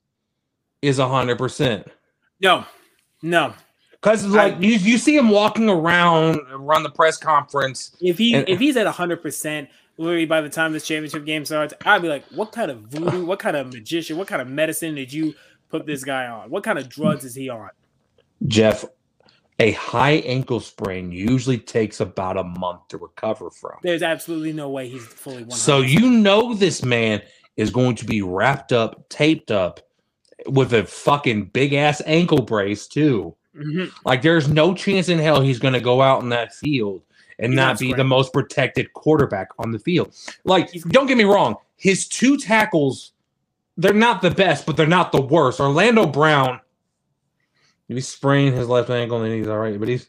is 0.83 0.99
hundred 0.99 1.39
percent? 1.39 1.89
No, 2.41 2.65
no. 3.23 3.55
Because 4.07 4.25
like 4.25 4.61
you, 4.61 4.75
you 4.75 4.99
see 4.99 5.17
him 5.17 5.31
walking 5.31 5.69
around 5.69 6.39
around 6.53 6.85
the 6.85 6.91
press 6.91 7.17
conference. 7.17 7.97
If 8.01 8.19
he 8.19 8.35
And- 8.35 8.49
if 8.49 8.61
he's 8.61 8.77
at 8.77 8.87
hundred 8.87 9.21
percent, 9.21 9.69
literally 9.99 10.27
by 10.27 10.41
the 10.41 10.49
time 10.49 10.73
this 10.73 10.87
championship 10.87 11.25
game 11.25 11.45
starts, 11.45 11.75
I'd 11.85 12.03
be 12.03 12.09
like, 12.09 12.25
what 12.27 12.53
kind 12.53 12.71
of 12.71 12.83
voodoo, 12.83 13.27
what 13.27 13.41
kind 13.41 13.57
of 13.57 13.73
magician, 13.73 14.17
what 14.17 14.29
kind 14.29 14.41
of 14.41 14.47
medicine 14.47 14.95
did 14.95 15.13
you 15.13 15.35
put 15.71 15.87
this 15.87 16.05
guy 16.05 16.29
on? 16.29 16.51
What 16.51 16.63
kind 16.63 16.79
of 16.79 16.89
drugs 16.89 17.25
is 17.25 17.35
he 17.35 17.49
on? 17.49 17.71
Jeff, 18.47 18.85
a 19.59 19.73
high 19.73 20.19
ankle 20.19 20.61
sprain 20.61 21.11
usually 21.11 21.59
takes 21.59 21.99
about 21.99 22.37
a 22.37 22.45
month 22.45 22.87
to 22.91 22.99
recover 22.99 23.51
from. 23.51 23.79
There's 23.83 24.05
absolutely 24.05 24.53
no 24.53 24.71
way 24.71 24.89
he's 24.89 25.05
fully 25.05 25.43
one. 25.43 25.51
So 25.51 25.81
you 25.81 26.11
know 26.13 26.55
this 26.55 26.85
man 26.85 27.23
is 27.57 27.71
going 27.71 27.97
to 27.97 28.05
be 28.05 28.23
wrapped 28.23 28.73
up, 28.73 29.09
taped 29.09 29.51
up 29.51 29.81
with 30.47 30.75
a 30.75 30.85
fucking 30.85 31.47
big 31.47 31.73
ass 31.73 32.01
ankle 32.07 32.43
brace 32.43 32.87
too. 32.87 33.35
Mhm. 33.57 33.93
Like 34.05 34.23
there's 34.23 34.49
no 34.49 34.75
chance 34.75 35.09
in 35.09 35.19
hell 35.19 35.41
he's 35.41 35.59
going 35.59 35.75
to 35.75 35.81
go 35.81 36.03
out 36.03 36.23
in 36.23 36.29
that 36.31 36.55
field 36.55 37.03
and 37.39 37.53
He's 37.53 37.57
not 37.57 37.79
be 37.79 37.93
the 37.93 38.05
most 38.05 38.33
protected 38.33 38.93
quarterback 38.93 39.49
on 39.59 39.71
the 39.71 39.79
field. 39.79 40.15
Like 40.45 40.71
He's- 40.71 40.85
don't 40.85 41.07
get 41.07 41.17
me 41.17 41.25
wrong, 41.25 41.57
his 41.77 42.07
two 42.09 42.37
tackles 42.37 43.13
they're 43.79 43.93
not 43.93 44.23
the 44.23 44.31
best, 44.31 44.65
but 44.65 44.77
they're 44.77 44.87
not 44.87 45.13
the 45.13 45.21
worst. 45.21 45.61
Orlando 45.61 46.07
Brown 46.07 46.61
He 47.89 48.01
sprained 48.01 48.57
his 48.57 48.69
left 48.69 48.91
ankle, 48.91 49.23
and 49.23 49.33
he's 49.33 49.47
all 49.49 49.59
right. 49.59 49.79
But 49.79 49.89
he's 49.89 50.09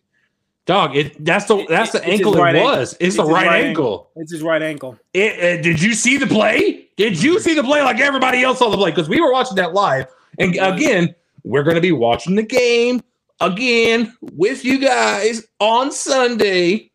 dog. 0.66 0.96
It 0.96 1.24
that's 1.24 1.46
the 1.46 1.66
that's 1.68 1.92
the 1.92 2.00
it's 2.00 2.08
ankle 2.08 2.34
right 2.34 2.56
it 2.56 2.64
was. 2.64 2.94
It's, 2.94 3.02
It's 3.02 3.16
the 3.18 3.24
right, 3.24 3.46
right 3.46 3.66
ankle. 3.66 4.10
It's 4.16 4.32
his 4.32 4.42
right 4.42 4.62
ankle. 4.64 4.98
It, 5.14 5.60
uh, 5.60 5.62
did 5.62 5.82
you 5.82 5.94
see 5.94 6.18
the 6.18 6.28
play? 6.28 6.88
Did 6.96 7.22
you 7.22 7.40
see 7.40 7.54
the 7.54 7.64
play 7.64 7.84
like 7.84 8.00
everybody 8.00 8.42
else 8.42 8.60
saw 8.60 8.70
the 8.70 8.78
play? 8.78 8.90
Because 8.92 9.10
we 9.10 9.22
were 9.22 9.32
watching 9.32 9.56
that 9.58 9.74
live. 9.74 10.08
And 10.40 10.56
again, 10.60 11.14
we're 11.44 11.64
going 11.64 11.76
to 11.76 11.82
be 11.82 11.92
watching 11.92 12.36
the 12.36 12.44
game 12.44 13.02
again 13.40 14.16
with 14.22 14.66
you 14.66 14.80
guys 14.80 15.46
on 15.60 15.92
Sunday. 15.92 16.92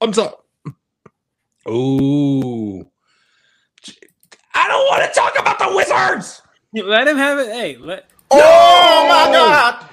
I'm 0.00 0.12
sorry. 0.12 0.34
Ooh. 1.68 2.86
I 4.54 4.68
don't 4.68 4.86
want 4.86 5.04
to 5.04 5.18
talk 5.18 5.38
about 5.38 5.58
the 5.58 5.74
Wizards. 5.74 6.42
Let 6.74 7.08
him 7.08 7.16
have 7.16 7.38
it. 7.38 7.48
Hey, 7.48 7.76
let 7.76 8.06
Oh 8.30 9.06
my 9.08 9.32
God. 9.32 9.88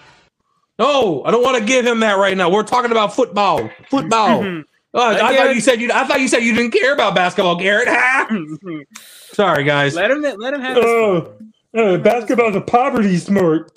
No, 0.79 1.23
I 1.25 1.31
don't 1.31 1.43
want 1.43 1.57
to 1.57 1.63
give 1.63 1.85
him 1.85 1.99
that 1.99 2.17
right 2.17 2.35
now. 2.35 2.49
We're 2.49 2.63
talking 2.63 2.91
about 2.91 3.13
football. 3.15 3.69
Football. 3.89 4.43
Oh, 4.43 4.63
I, 4.99 5.11
Let 5.11 5.19
thought 5.19 5.31
Garrett- 5.33 5.55
you 5.55 5.61
said 5.61 5.79
you. 5.79 5.91
I 5.93 6.05
thought 6.05 6.19
you 6.21 6.27
said 6.27 6.39
you 6.39 6.55
didn't 6.55 6.71
care 6.71 6.93
about 6.93 7.13
basketball, 7.15 7.55
Garrett. 7.55 7.87
Ha! 7.87 8.27
Sorry, 9.31 9.63
guys. 9.63 9.95
let 9.95 10.11
him 10.11 10.21
let 10.21 10.53
him 10.53 10.61
have 10.61 10.75
his 10.77 10.85
Oh, 10.85 11.33
uh, 11.77 11.97
basketball's 11.97 12.55
a 12.55 12.61
poverty 12.61 13.15
sport. 13.17 13.71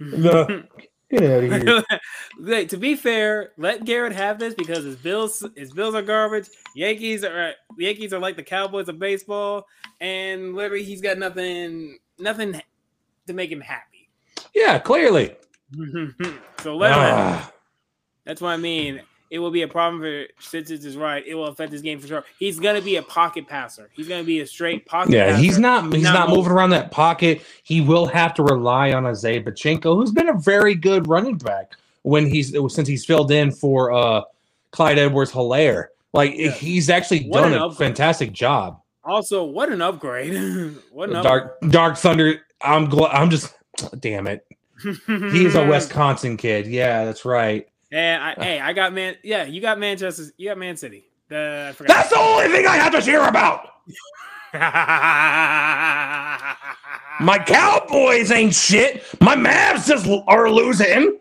No. 0.00 0.62
Get 1.10 1.22
out 1.22 1.44
of 1.44 1.62
here. 1.62 1.84
Wait, 2.40 2.68
to 2.70 2.76
be 2.76 2.96
fair, 2.96 3.52
let 3.56 3.84
Garrett 3.84 4.14
have 4.14 4.38
this 4.38 4.54
because 4.54 4.84
his 4.84 4.96
Bills 4.96 5.46
his 5.54 5.72
Bills 5.72 5.94
are 5.94 6.02
garbage. 6.02 6.48
Yankees 6.74 7.24
are 7.24 7.52
Yankees 7.78 8.12
are 8.12 8.18
like 8.18 8.36
the 8.36 8.42
Cowboys 8.42 8.88
of 8.88 8.98
baseball, 8.98 9.66
and 10.00 10.54
literally 10.54 10.82
he's 10.82 11.00
got 11.00 11.18
nothing 11.18 11.98
nothing 12.18 12.60
to 13.26 13.32
make 13.32 13.50
him 13.50 13.60
happy. 13.60 14.08
Yeah, 14.54 14.78
clearly. 14.78 15.36
so 16.60 16.76
let 16.76 16.92
him. 16.92 16.98
Ah, 16.98 17.52
That's 18.24 18.40
what 18.40 18.50
I 18.50 18.56
mean. 18.56 19.02
It 19.34 19.40
will 19.40 19.50
be 19.50 19.62
a 19.62 19.68
problem 19.68 20.00
for 20.00 20.26
since 20.38 20.70
it 20.70 20.84
is 20.84 20.96
right. 20.96 21.26
It 21.26 21.34
will 21.34 21.46
affect 21.48 21.72
his 21.72 21.82
game 21.82 21.98
for 21.98 22.06
sure. 22.06 22.24
He's 22.38 22.60
gonna 22.60 22.80
be 22.80 22.94
a 22.96 23.02
pocket 23.02 23.48
passer. 23.48 23.90
He's 23.92 24.06
gonna 24.06 24.22
be 24.22 24.38
a 24.40 24.46
straight 24.46 24.86
pocket. 24.86 25.10
yeah, 25.12 25.26
passer. 25.32 25.42
he's 25.42 25.58
not. 25.58 25.92
He's 25.92 26.04
Not 26.04 26.14
not 26.14 26.28
moving. 26.30 26.52
around 26.52 26.70
that 26.70 26.92
pocket. 26.92 27.42
He 27.64 27.80
will 27.80 28.06
have 28.06 28.32
to 28.34 28.44
rely 28.44 28.92
on 28.92 29.04
Isiah 29.06 29.40
Pacheco, 29.42 29.96
who's 29.96 30.12
been 30.12 30.28
a 30.28 30.38
very 30.38 30.76
good 30.76 31.08
running 31.08 31.36
back 31.36 31.72
when 32.02 32.26
he's 32.26 32.54
since 32.72 32.86
he's 32.86 33.04
filled 33.04 33.32
in 33.32 33.50
for 33.50 33.92
uh 33.92 34.22
Clyde 34.70 34.98
Edwards 34.98 35.32
Helaire. 35.32 35.86
Like 36.12 36.34
Yeah. 36.36 36.52
he's 36.52 36.88
actually 36.88 37.24
What 37.26 37.40
done 37.40 37.54
a 37.54 37.66
upgrade. 37.66 37.88
fantastic 37.88 38.32
job. 38.32 38.80
Also, 39.02 39.42
what 39.42 39.68
an 39.72 39.82
upgrade! 39.82 40.32
what 40.92 41.10
an 41.10 41.22
Dark 41.24 41.60
Dark 41.70 41.96
Thunder. 41.96 42.40
I'm 42.62 42.88
glad. 42.88 43.10
I'm 43.10 43.30
just. 43.30 43.52
Damn 43.98 44.28
it. 44.28 44.46
he's 45.06 45.56
a 45.56 45.66
Wisconsin 45.66 46.36
kid. 46.36 46.66
Yeah, 46.68 47.04
that's 47.04 47.24
right. 47.24 47.66
And 47.94 48.22
I, 48.24 48.34
hey, 48.34 48.60
I 48.60 48.72
got 48.72 48.92
man. 48.92 49.14
Yeah, 49.22 49.44
you 49.44 49.60
got 49.60 49.78
Manchester. 49.78 50.24
You 50.36 50.48
got 50.48 50.58
Man 50.58 50.76
City. 50.76 51.04
Forgot. 51.28 51.86
That's 51.86 52.10
the 52.10 52.18
only 52.18 52.48
thing 52.48 52.66
I 52.66 52.74
have 52.74 52.92
to 52.92 53.00
share 53.00 53.28
about. 53.28 53.68
My 57.20 57.38
Cowboys 57.38 58.32
ain't 58.32 58.52
shit. 58.52 59.04
My 59.20 59.36
Mavs 59.36 59.86
just 59.86 60.08
are 60.26 60.50
losing. 60.50 61.20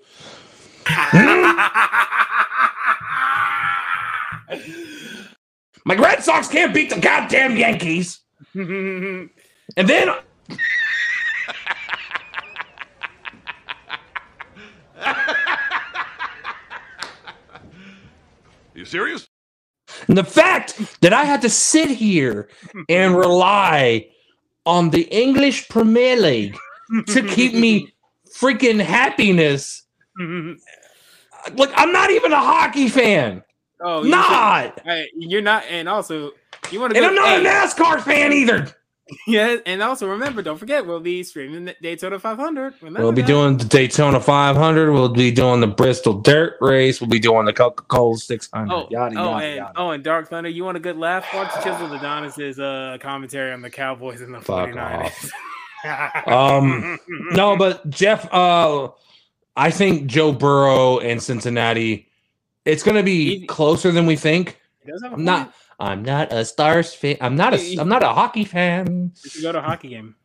My 5.85 5.95
Red 5.95 6.23
Sox 6.23 6.47
can't 6.47 6.73
beat 6.73 6.89
the 6.89 6.99
goddamn 6.99 7.55
Yankees. 7.55 8.21
And 8.55 9.29
then 9.75 10.15
You 18.75 18.85
serious? 18.85 19.27
And 20.07 20.17
the 20.17 20.23
fact 20.23 20.99
that 21.01 21.13
I 21.13 21.25
had 21.25 21.41
to 21.41 21.49
sit 21.49 21.89
here 21.89 22.49
and 22.89 23.15
rely 23.15 24.07
on 24.65 24.89
the 24.89 25.03
English 25.03 25.67
Premier 25.69 26.15
League 26.15 26.57
to 27.07 27.21
keep 27.27 27.53
me 27.53 27.93
freaking 28.37 28.79
happiness. 28.81 29.83
Like, 31.55 31.71
I'm 31.75 31.91
not 31.91 32.09
even 32.09 32.31
a 32.31 32.39
hockey 32.39 32.87
fan. 32.87 33.43
oh, 33.81 34.03
you 34.05 34.11
Not. 34.11 34.75
said- 34.77 34.85
hey, 34.85 35.09
you're 35.13 35.41
not, 35.41 35.65
and 35.69 35.89
also 35.89 36.31
you 36.71 36.79
want 36.79 36.93
to. 36.93 36.97
And 36.97 37.05
I'm 37.05 37.15
not 37.15 37.27
hey, 37.27 37.45
a 37.45 37.49
NASCAR 37.49 38.01
fan 38.01 38.31
either. 38.31 38.73
Yeah, 39.27 39.57
and 39.65 39.81
also 39.81 40.07
remember, 40.07 40.41
don't 40.41 40.57
forget, 40.57 40.85
we'll 40.85 40.99
be 40.99 41.23
streaming 41.23 41.65
the 41.65 41.75
Daytona 41.81 42.19
500. 42.19 42.73
Remember 42.81 43.01
We'll 43.01 43.11
be 43.11 43.21
that. 43.21 43.27
doing 43.27 43.57
the 43.57 43.65
Daytona 43.65 44.19
500. 44.19 44.91
We'll 44.91 45.09
be 45.09 45.31
doing 45.31 45.59
the 45.61 45.67
Bristol 45.67 46.13
Dirt 46.21 46.57
Race. 46.61 46.99
We'll 47.01 47.09
be 47.09 47.19
doing 47.19 47.45
the 47.45 47.53
Coca 47.53 47.83
Cola 47.83 48.17
600. 48.17 48.73
Oh, 48.73 48.87
yada, 48.89 49.15
oh, 49.19 49.23
yada, 49.31 49.45
and 49.45 49.55
yada. 49.57 49.73
oh, 49.75 49.89
and 49.91 50.03
Dark 50.03 50.29
Thunder, 50.29 50.49
you 50.49 50.63
want 50.63 50.77
a 50.77 50.79
good 50.79 50.97
laugh? 50.97 51.25
Watch 51.33 51.53
Chisel 51.63 51.93
Adonis's 51.93 52.59
uh 52.59 52.97
commentary 52.99 53.51
on 53.53 53.61
the 53.61 53.69
Cowboys 53.69 54.21
and 54.21 54.33
the 54.33 54.41
Fuck 54.41 54.69
49ers. 54.69 55.29
Um, 56.27 56.97
no, 57.31 57.57
but 57.57 57.89
Jeff, 57.89 58.33
uh, 58.33 58.87
I 59.57 59.69
think 59.69 60.05
Joe 60.07 60.31
Burrow 60.31 60.99
and 60.99 61.21
Cincinnati, 61.21 62.07
it's 62.63 62.83
going 62.83 62.95
to 62.95 63.03
be 63.03 63.33
Easy. 63.35 63.47
closer 63.47 63.91
than 63.91 64.05
we 64.05 64.15
think. 64.15 64.59
He 64.85 64.89
does 64.91 65.01
have 65.03 65.11
a 65.11 65.15
I'm 65.15 65.25
not. 65.25 65.53
I'm 65.83 66.03
not 66.03 66.31
a 66.31 66.45
Stars 66.45 66.93
fan. 66.93 67.17
I'm 67.19 67.35
not 67.35 67.53
a. 67.53 67.77
I'm 67.77 67.89
not 67.89 68.03
a 68.03 68.09
hockey 68.09 68.45
fan. 68.45 69.11
Should 69.25 69.41
go 69.41 69.51
to 69.51 69.59
a 69.59 69.61
hockey 69.61 69.89
game. 69.89 70.15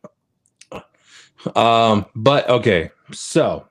Um, 1.55 2.05
but 2.15 2.49
okay. 2.49 2.91
So 3.11 3.67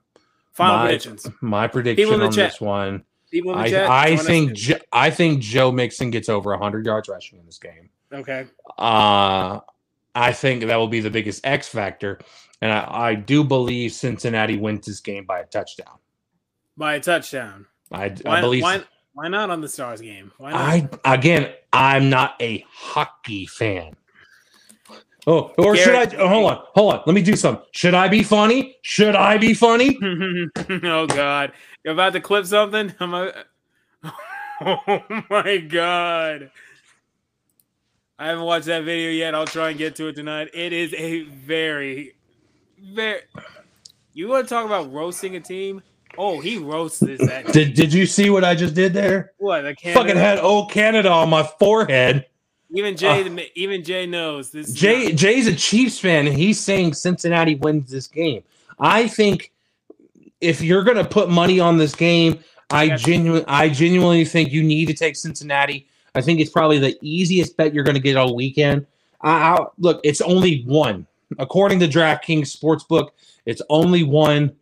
Final 0.52 0.76
My- 0.76 0.84
predictions. 0.86 1.26
my 1.40 1.66
prediction 1.68 2.04
People 2.04 2.14
in 2.14 2.20
the 2.20 2.26
on 2.26 2.32
chat, 2.32 2.50
this 2.52 2.60
one, 2.60 3.04
People 3.30 3.52
in 3.52 3.58
the 3.58 3.64
I, 3.64 3.70
chat. 3.70 3.90
I 3.90 4.16
think 4.16 4.52
jo- 4.54 4.78
I 4.92 5.10
think 5.10 5.40
Joe 5.40 5.70
Mixon 5.70 6.10
gets 6.10 6.28
over 6.28 6.50
100 6.50 6.84
yards 6.86 7.08
rushing 7.08 7.38
in 7.38 7.46
this 7.46 7.58
game. 7.58 7.90
okay. 8.12 8.46
Uh, 8.78 9.60
I 10.14 10.32
think 10.32 10.64
that 10.64 10.76
will 10.76 10.88
be 10.88 11.00
the 11.00 11.10
biggest 11.10 11.46
X 11.46 11.68
factor, 11.68 12.18
and 12.60 12.72
I, 12.72 12.86
I 13.10 13.14
do 13.14 13.44
believe 13.44 13.92
Cincinnati 13.92 14.56
wins 14.56 14.86
this 14.86 15.00
game 15.00 15.24
by 15.26 15.40
a 15.40 15.44
touchdown. 15.46 15.98
By 16.76 16.94
a 16.94 17.00
touchdown. 17.00 17.66
I, 17.92 18.08
Why, 18.22 18.38
I 18.38 18.40
believe. 18.40 18.62
why, 18.62 18.82
why 19.18 19.26
not 19.26 19.50
on 19.50 19.60
the 19.60 19.68
Stars 19.68 20.00
game? 20.00 20.30
Why 20.38 20.52
not? 20.52 20.60
I 21.04 21.14
again, 21.14 21.52
I'm 21.72 22.08
not 22.08 22.40
a 22.40 22.64
hockey 22.70 23.46
fan. 23.46 23.96
Oh, 25.26 25.52
or 25.58 25.74
should 25.74 25.96
I? 25.96 26.16
Oh, 26.18 26.28
hold 26.28 26.50
on, 26.52 26.62
hold 26.66 26.94
on. 26.94 27.02
Let 27.04 27.14
me 27.14 27.22
do 27.22 27.34
something. 27.34 27.66
Should 27.72 27.94
I 27.94 28.06
be 28.06 28.22
funny? 28.22 28.76
Should 28.82 29.16
I 29.16 29.36
be 29.36 29.54
funny? 29.54 29.98
oh 30.04 31.08
God, 31.08 31.50
you're 31.82 31.94
about 31.94 32.12
to 32.12 32.20
clip 32.20 32.46
something. 32.46 32.94
I'm 33.00 33.12
a... 33.12 33.32
Oh 34.60 35.24
my 35.28 35.56
God. 35.58 36.52
I 38.20 38.28
haven't 38.28 38.44
watched 38.44 38.66
that 38.66 38.84
video 38.84 39.10
yet. 39.10 39.34
I'll 39.34 39.46
try 39.46 39.70
and 39.70 39.78
get 39.78 39.96
to 39.96 40.06
it 40.06 40.14
tonight. 40.14 40.50
It 40.54 40.72
is 40.72 40.94
a 40.94 41.22
very, 41.22 42.14
very. 42.80 43.22
You 44.12 44.28
want 44.28 44.46
to 44.46 44.54
talk 44.54 44.64
about 44.64 44.92
roasting 44.92 45.34
a 45.34 45.40
team? 45.40 45.82
Oh, 46.18 46.40
he 46.40 46.58
roasted 46.58 47.20
that. 47.20 47.46
Did 47.52 47.74
Did 47.74 47.94
you 47.94 48.04
see 48.04 48.28
what 48.28 48.44
I 48.44 48.54
just 48.54 48.74
did 48.74 48.92
there? 48.92 49.32
what? 49.38 49.62
The 49.62 49.74
Fucking 49.92 50.16
had 50.16 50.38
old 50.40 50.70
Canada 50.70 51.10
on 51.10 51.30
my 51.30 51.44
forehead. 51.58 52.26
Even 52.70 52.94
uh, 52.94 52.96
Jay, 52.96 53.50
even 53.54 53.82
Jay 53.84 54.04
knows 54.04 54.50
this. 54.50 54.72
Jay 54.72 55.06
not- 55.06 55.14
Jay's 55.14 55.46
a 55.46 55.54
Chiefs 55.54 55.98
fan, 55.98 56.26
and 56.26 56.36
he's 56.36 56.60
saying 56.60 56.94
Cincinnati 56.94 57.54
wins 57.54 57.90
this 57.90 58.08
game. 58.08 58.42
I 58.78 59.08
think 59.08 59.52
if 60.40 60.60
you're 60.60 60.84
gonna 60.84 61.04
put 61.04 61.30
money 61.30 61.60
on 61.60 61.78
this 61.78 61.94
game, 61.94 62.40
I 62.70 62.96
genuinely, 62.96 63.46
I 63.48 63.68
genuinely 63.70 64.24
think 64.24 64.52
you 64.52 64.62
need 64.62 64.86
to 64.88 64.94
take 64.94 65.16
Cincinnati. 65.16 65.86
I 66.14 66.20
think 66.20 66.40
it's 66.40 66.50
probably 66.50 66.78
the 66.78 66.98
easiest 67.00 67.56
bet 67.56 67.72
you're 67.72 67.84
gonna 67.84 67.98
get 68.00 68.16
all 68.16 68.34
weekend. 68.34 68.86
I, 69.22 69.30
I, 69.30 69.66
look, 69.78 70.00
it's 70.04 70.20
only 70.20 70.62
one 70.64 71.06
according 71.38 71.80
to 71.80 71.88
DraftKings 71.88 72.54
Sportsbook. 72.54 73.10
It's 73.46 73.62
only 73.70 74.02
one. 74.02 74.52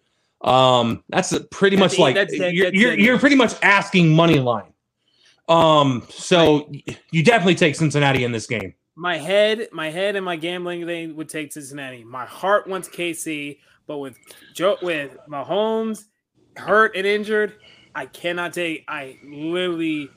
Um, 0.47 1.03
that's 1.09 1.33
a- 1.33 1.41
pretty 1.45 1.77
That's 1.77 1.95
much 1.95 1.99
like 1.99 2.15
that's- 2.15 2.39
that- 2.39 2.55
you're, 2.55 2.67
that's 2.67 2.77
you're, 2.77 2.93
it. 2.93 3.01
you're 3.01 3.19
pretty 3.19 3.37
much 3.37 3.55
asking 3.63 4.15
money 4.15 4.39
line. 4.39 4.73
Um, 5.49 6.05
so 6.09 6.71
you 7.11 7.23
definitely 7.23 7.55
take 7.57 7.75
Cincinnati 7.77 8.25
in 8.25 8.33
this 8.33 8.47
game. 8.47 8.75
my 8.97 9.17
head, 9.19 9.69
my 9.73 9.91
head, 9.91 10.17
and 10.17 10.25
my 10.25 10.37
gambling 10.37 10.87
thing 10.87 11.15
would 11.17 11.29
take 11.29 11.53
Cincinnati. 11.53 12.03
My 12.05 12.25
heart 12.27 12.67
wants 12.67 12.89
KC, 12.89 13.59
but 13.87 13.99
with 13.99 14.17
Joe, 14.55 14.77
with 14.83 15.17
Mahomes 15.29 16.05
hurt 16.57 16.97
and 16.97 17.07
injured, 17.07 17.55
I 17.95 18.07
cannot 18.07 18.53
take. 18.55 18.85
I 18.89 19.19
literally 19.25 20.11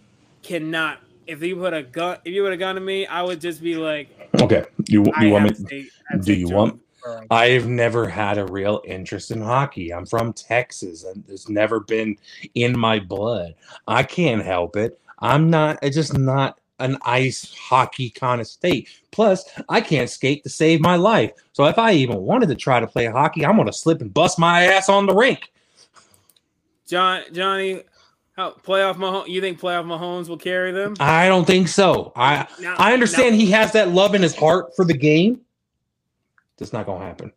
cannot. 0.43 0.99
If 1.27 1.43
you 1.43 1.55
put 1.57 1.73
a 1.73 1.83
gun, 1.83 2.17
if 2.25 2.33
you 2.33 2.43
put 2.43 2.53
a 2.53 2.57
gun 2.57 2.75
to 2.75 2.81
me, 2.81 3.05
I 3.05 3.21
would 3.21 3.39
just 3.41 3.61
be 3.61 3.75
like, 3.75 4.09
Okay, 4.41 4.65
you 4.87 5.05
I 5.15 5.25
you 5.25 5.31
want 5.33 5.59
me? 5.59 5.65
take- 5.67 5.85
I 6.09 6.13
have 6.13 6.21
to 6.21 6.25
do 6.25 6.33
you 6.33 6.47
Joe 6.47 6.55
want- 6.55 6.73
Burrow. 6.73 6.83
I've 7.31 7.67
never 7.67 8.07
had 8.07 8.37
a 8.37 8.45
real 8.45 8.81
interest 8.85 9.31
in 9.31 9.41
hockey. 9.41 9.93
I'm 9.93 10.05
from 10.05 10.33
Texas, 10.33 11.03
and 11.03 11.23
it's 11.27 11.49
never 11.49 11.79
been 11.79 12.17
in 12.55 12.77
my 12.77 12.99
blood. 12.99 13.55
I 13.87 14.03
can't 14.03 14.43
help 14.43 14.75
it. 14.75 14.99
I'm 15.19 15.49
not. 15.49 15.79
It's 15.81 15.95
just 15.95 16.17
not 16.17 16.59
an 16.79 16.97
ice 17.01 17.53
hockey 17.53 18.09
kind 18.09 18.39
of 18.39 18.47
state. 18.47 18.87
Plus, 19.11 19.43
I 19.67 19.81
can't 19.81 20.09
skate 20.09 20.43
to 20.43 20.49
save 20.49 20.79
my 20.79 20.95
life. 20.95 21.31
So 21.53 21.65
if 21.65 21.77
I 21.77 21.91
even 21.93 22.21
wanted 22.21 22.47
to 22.49 22.55
try 22.55 22.79
to 22.79 22.87
play 22.87 23.05
hockey, 23.05 23.45
I'm 23.45 23.57
gonna 23.57 23.73
slip 23.73 24.01
and 24.01 24.13
bust 24.13 24.39
my 24.39 24.63
ass 24.63 24.87
on 24.87 25.05
the 25.05 25.13
rink. 25.13 25.51
John 26.87 27.21
Johnny, 27.33 27.83
how 28.35 28.51
playoff 28.51 28.95
Mahomes? 28.95 29.27
You 29.27 29.41
think 29.41 29.59
playoff 29.59 29.85
Mahomes 29.85 30.29
will 30.29 30.37
carry 30.37 30.71
them? 30.71 30.95
I 30.99 31.27
don't 31.27 31.45
think 31.45 31.67
so. 31.67 32.13
I 32.15 32.47
Now- 32.61 32.75
I 32.77 32.93
understand 32.93 33.35
now, 33.35 33.39
he 33.39 33.51
has 33.51 33.73
that 33.73 33.89
love 33.89 34.15
in 34.15 34.21
his 34.21 34.35
heart 34.35 34.75
for 34.75 34.85
the 34.85 34.97
game. 34.97 35.41
That's 36.59 36.73
not 36.73 36.85
gonna 36.85 37.05
happen. 37.05 37.31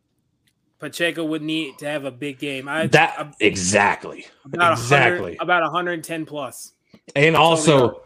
Pacheco 0.79 1.25
would 1.25 1.43
need 1.43 1.79
to 1.79 1.87
have 1.87 2.05
a 2.05 2.11
big 2.11 2.41
game. 2.41 2.69
I 2.69 2.89
That 2.89 3.37
exactly. 3.39 4.27
about 4.45 4.73
exactly. 4.73 5.37
about 5.39 5.63
110 5.63 6.27
plus. 6.27 6.73
And 7.15 7.35
we 7.35 7.39
also, 7.41 8.03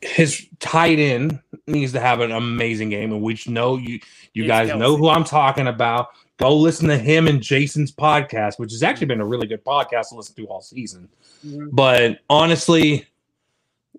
his 0.00 0.46
tight 0.60 1.00
end 1.00 1.40
needs 1.66 1.92
to 1.92 2.00
have 2.00 2.20
an 2.20 2.30
amazing 2.30 2.90
game, 2.90 3.12
and 3.12 3.20
we 3.20 3.36
know 3.48 3.76
you. 3.76 3.98
You 4.32 4.44
It's 4.44 4.48
guys 4.48 4.68
know 4.68 4.96
who 4.96 5.08
I'm 5.08 5.24
talking 5.24 5.66
about. 5.66 6.10
Go 6.36 6.56
listen 6.56 6.88
to 6.88 6.98
him 6.98 7.26
and 7.26 7.40
Jason's 7.40 7.92
podcast, 7.92 8.58
which 8.58 8.72
has 8.72 8.82
actually 8.82 9.06
been 9.06 9.20
a 9.20 9.26
really 9.26 9.46
good 9.46 9.64
podcast 9.64 10.10
to 10.10 10.16
listen 10.16 10.36
to 10.36 10.46
all 10.46 10.60
season. 10.60 11.08
Mm-hmm. 11.44 11.68
But 11.72 12.20
honestly, 12.30 13.06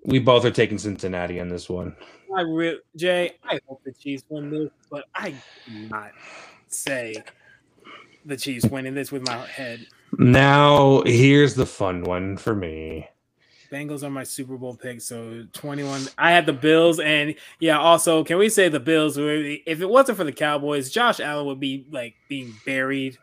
we 0.06 0.20
both 0.20 0.46
are 0.46 0.52
taking 0.52 0.78
Cincinnati 0.78 1.40
in 1.40 1.50
this 1.50 1.70
one. 1.70 1.96
I 2.36 2.42
re- 2.42 2.80
Jay, 2.96 3.36
I 3.44 3.60
hope 3.68 3.82
the 3.84 3.94
Chiefs 3.94 4.24
win 4.30 4.50
this, 4.50 4.70
but 4.90 5.06
I 5.16 5.32
do 5.32 5.88
not 5.90 6.12
say 6.68 7.16
the 8.26 8.36
Chiefs 8.38 8.66
winning 8.66 8.94
this 8.94 9.12
with 9.12 9.26
my 9.26 9.38
head. 9.38 9.86
Now, 10.18 11.02
here's 11.06 11.56
the 11.56 11.66
fun 11.66 12.04
one 12.04 12.38
for 12.38 12.56
me. 12.56 13.08
Bengals 13.72 14.04
are 14.04 14.10
my 14.10 14.24
Super 14.24 14.58
Bowl 14.58 14.76
pick, 14.76 15.02
so 15.02 15.46
21. 15.54 16.04
I 16.18 16.32
had 16.32 16.46
the 16.46 16.54
Bills, 16.54 17.00
and 17.00 17.36
yeah, 17.60 17.80
also, 17.80 18.24
can 18.24 18.38
we 18.38 18.48
say 18.50 18.70
the 18.70 18.80
Bills? 18.80 19.18
were- 19.18 19.58
If 19.66 19.82
it 19.82 19.90
wasn't 19.90 20.18
for 20.18 20.24
the 20.24 20.32
Cowboys, 20.32 20.90
Josh 20.92 21.20
Allen 21.20 21.46
would 21.48 21.60
be 21.60 21.86
like 21.92 22.16
being 22.30 22.54
buried 22.66 23.18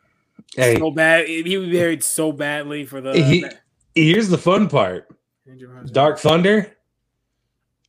Hey, 0.56 0.76
so 0.76 0.90
bad. 0.90 1.26
He 1.28 1.56
would 1.56 1.70
be 1.70 1.78
buried 1.78 2.02
so 2.02 2.32
badly 2.32 2.84
for 2.84 3.00
the 3.00 3.14
He- 3.22 3.46
here's 3.94 4.28
the 4.28 4.36
fun 4.38 4.68
part. 4.68 5.08
Dark 5.92 6.18
Thunder. 6.18 6.76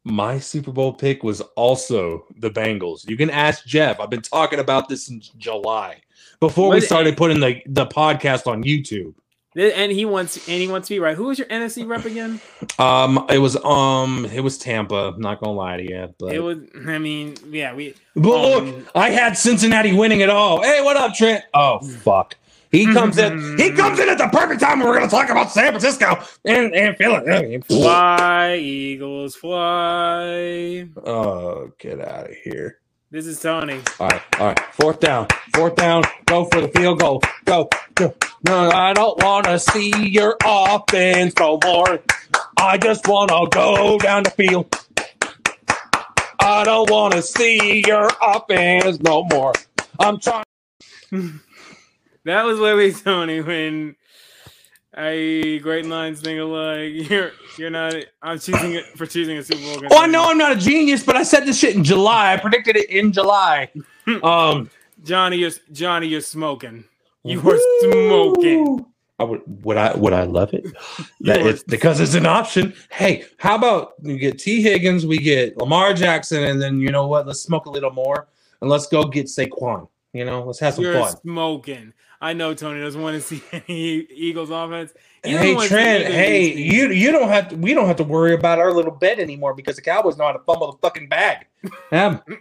My 0.06 0.38
Super 0.40 0.72
Bowl 0.72 0.94
pick 0.94 1.24
was 1.24 1.42
also 1.56 2.26
the 2.38 2.50
Bengals. 2.50 3.08
You 3.08 3.16
can 3.16 3.30
ask 3.30 3.66
Jeff. 3.66 4.00
I've 4.00 4.10
been 4.10 4.22
talking 4.22 4.60
about 4.60 4.90
this 4.90 5.06
since 5.06 5.30
July 5.30 6.02
before 6.40 6.70
we 6.72 6.82
started 6.82 7.16
putting 7.16 7.40
the, 7.40 7.62
the 7.68 7.86
podcast 7.86 8.48
on 8.48 8.64
YouTube. 8.64 9.14
And 9.56 9.92
he 9.92 10.04
wants 10.04 10.38
and 10.50 10.62
he 10.62 10.68
wants 10.68 10.88
to 10.88 10.96
be 10.96 11.00
right. 11.00 11.16
Who 11.16 11.26
was 11.26 11.38
your 11.38 11.48
NFC 11.48 11.88
rep 11.88 12.06
again? 12.06 12.42
Um, 12.80 13.28
it 13.30 13.38
was 13.38 13.56
um, 13.64 14.26
it 14.34 14.40
was 14.40 14.58
Tampa. 14.58 15.14
I'm 15.14 15.22
not 15.22 15.40
gonna 15.40 15.54
lie 15.54 15.78
to 15.78 15.84
you, 15.84 16.14
but 16.18 16.34
It 16.34 16.40
was. 16.40 16.58
I 16.88 16.98
mean, 16.98 17.36
yeah, 17.52 17.76
we. 17.76 17.94
but 18.16 18.24
look, 18.24 18.64
um, 18.64 18.88
I 18.96 19.12
had 19.12 19.38
Cincinnati 19.38 19.94
winning 19.94 20.22
it 20.22 20.30
all. 20.32 20.64
Hey, 20.64 20.82
what 20.82 20.98
up, 20.98 21.14
Trent? 21.14 21.44
Oh 21.54 21.80
fuck. 21.82 22.36
He 22.74 22.88
comes 22.88 23.20
in. 23.20 23.34
Mm-hmm. 23.34 23.58
He 23.60 23.72
comes 23.72 24.00
in 24.00 24.10
at 24.10 24.20
the 24.20 24.30
perfect 24.30 24.62
time. 24.62 24.80
when 24.80 24.90
We're 24.90 24.98
going 25.00 25.10
to 25.10 25.16
talk 25.16 25.30
about 25.30 25.52
San 25.52 25.74
Francisco 25.74 26.20
and 26.46 26.76
and 26.76 26.98
Philadelphia. 26.98 27.62
Fly, 27.64 28.56
Eagles, 28.58 29.38
fly. 29.38 30.90
Oh, 31.06 31.72
get 31.80 32.02
out 32.02 32.32
of 32.32 32.38
here. 32.44 32.80
This 33.12 33.28
is 33.28 33.42
Tony. 33.42 33.82
All 34.00 34.10
right, 34.10 34.24
all 34.42 34.48
right. 34.48 34.60
Fourth 34.74 35.02
down, 35.02 35.28
fourth 35.56 35.78
down. 35.78 36.04
Go 36.28 36.46
for 36.48 36.62
the 36.62 36.70
field 36.70 37.00
goal. 37.02 37.24
Go, 37.46 37.70
go. 37.96 38.16
No, 38.48 38.72
I 38.72 38.94
don't 38.94 39.24
want 39.24 39.46
to 39.48 39.60
see 39.60 39.92
your 40.10 40.38
offense 40.46 41.36
no 41.40 41.60
more. 41.64 42.00
I 42.58 42.78
just 42.80 43.08
want 43.08 43.30
to 43.32 43.48
go 43.52 44.00
down 44.00 44.24
the 44.24 44.32
field. 44.32 44.76
I 46.40 46.66
don't 46.66 46.90
want 46.92 47.16
to 47.16 47.24
see 47.24 47.84
your 47.88 48.10
offense 48.22 49.00
no 49.02 49.26
more. 49.26 49.54
I'm 50.00 50.20
trying. 50.20 50.44
That 52.26 52.44
was 52.44 52.60
literally 52.60 52.94
Tony 52.94 53.42
when 53.42 53.96
I 54.96 55.60
great 55.62 55.86
lines 55.86 56.22
think 56.22 56.40
alike. 56.40 56.92
You're 57.10 57.32
you're 57.58 57.70
not. 57.70 57.96
I'm 58.22 58.40
choosing 58.40 58.74
it 58.74 58.86
for 58.98 59.06
choosing 59.06 59.38
a 59.38 59.44
Super 59.44 59.62
Bowl. 59.62 59.78
against 59.78 59.96
Oh, 59.96 60.02
I 60.02 60.08
know. 60.08 60.30
I'm 60.30 60.38
not 60.38 60.52
a 60.52 60.56
genius, 60.56 61.04
but 61.04 61.16
I 61.16 61.24
said 61.24 61.46
this 61.46 61.60
shit 61.60 61.76
in 61.76 61.84
July. 61.84 62.34
I 62.34 62.38
predicted 62.38 62.76
it 62.76 62.90
in 62.90 63.12
July. 63.12 63.70
Um, 64.22 64.70
Johnny, 65.06 65.38
you're 65.38 65.52
Johnny, 65.72 66.08
you're 66.08 66.20
smoking. 66.20 66.84
You 67.24 67.40
were 67.40 67.58
smoking. 67.80 68.86
I 69.18 69.24
would 69.24 69.42
would 69.64 69.78
I 69.78 69.96
would 69.96 70.12
I 70.12 70.24
love 70.24 70.54
it? 70.54 70.66
That 71.22 71.40
it's 71.46 71.64
because 71.64 72.02
it's 72.02 72.14
an 72.14 72.26
option. 72.26 72.74
Hey, 72.92 73.24
how 73.38 73.56
about 73.56 73.94
we 74.04 74.18
get 74.18 74.38
T 74.40 74.62
Higgins, 74.62 75.06
we 75.06 75.20
get 75.20 75.58
Lamar 75.58 75.94
Jackson, 75.94 76.44
and 76.44 76.62
then 76.62 76.82
you 76.82 76.92
know 76.92 77.08
what? 77.08 77.26
Let's 77.26 77.40
smoke 77.42 77.66
a 77.66 77.70
little 77.70 77.92
more 77.92 78.28
and 78.60 78.70
let's 78.70 78.88
go 78.88 79.06
get 79.06 79.28
Saquon. 79.28 79.88
You 80.12 80.26
know, 80.26 80.44
let's 80.44 80.60
have 80.60 80.74
some 80.74 80.84
You're 80.84 81.00
fun. 81.00 81.16
smoking. 81.22 81.94
I 82.24 82.32
know 82.34 82.54
Tony 82.54 82.80
doesn't 82.82 83.02
want 83.02 83.16
to 83.16 83.22
see 83.22 83.44
any 83.52 84.08
Eagles 84.12 84.50
offense. 84.50 84.94
You 85.26 85.38
Hey 85.38 85.68
Trent, 85.68 86.06
hey, 86.06 86.54
you 86.54 86.90
you 86.92 87.12
don't 87.12 87.28
have 87.28 87.50
to 87.50 87.56
we 87.58 87.74
don't 87.74 87.86
have 87.86 87.98
to 87.98 88.04
worry 88.04 88.34
about 88.34 88.60
our 88.60 88.72
little 88.74 88.92
bet 88.92 89.20
anymore 89.20 89.54
because 89.54 89.76
the 89.76 89.82
Cowboys 89.82 90.18
know 90.18 90.26
how 90.26 90.32
to 90.32 90.40
fumble 90.40 90.72
the 90.72 90.78
fucking 90.80 91.10
bag. 91.10 91.46
Um, 91.92 92.22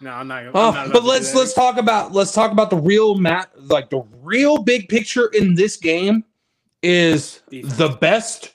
No, 0.00 0.10
I'm 0.12 0.28
not. 0.28 0.44
I'm 0.44 0.50
Oh, 0.54 0.70
not 0.70 0.92
but 0.92 1.00
to 1.00 1.06
let's 1.06 1.34
let's 1.34 1.52
talk 1.54 1.76
about 1.76 2.12
let's 2.12 2.32
talk 2.32 2.52
about 2.52 2.70
the 2.70 2.76
real 2.76 3.16
mat 3.16 3.50
like 3.56 3.90
the 3.90 4.02
real 4.22 4.62
big 4.62 4.88
picture 4.88 5.26
in 5.28 5.54
this 5.56 5.76
game 5.76 6.22
is 6.82 7.42
Defense. 7.50 7.76
the 7.76 7.88
best 8.00 8.54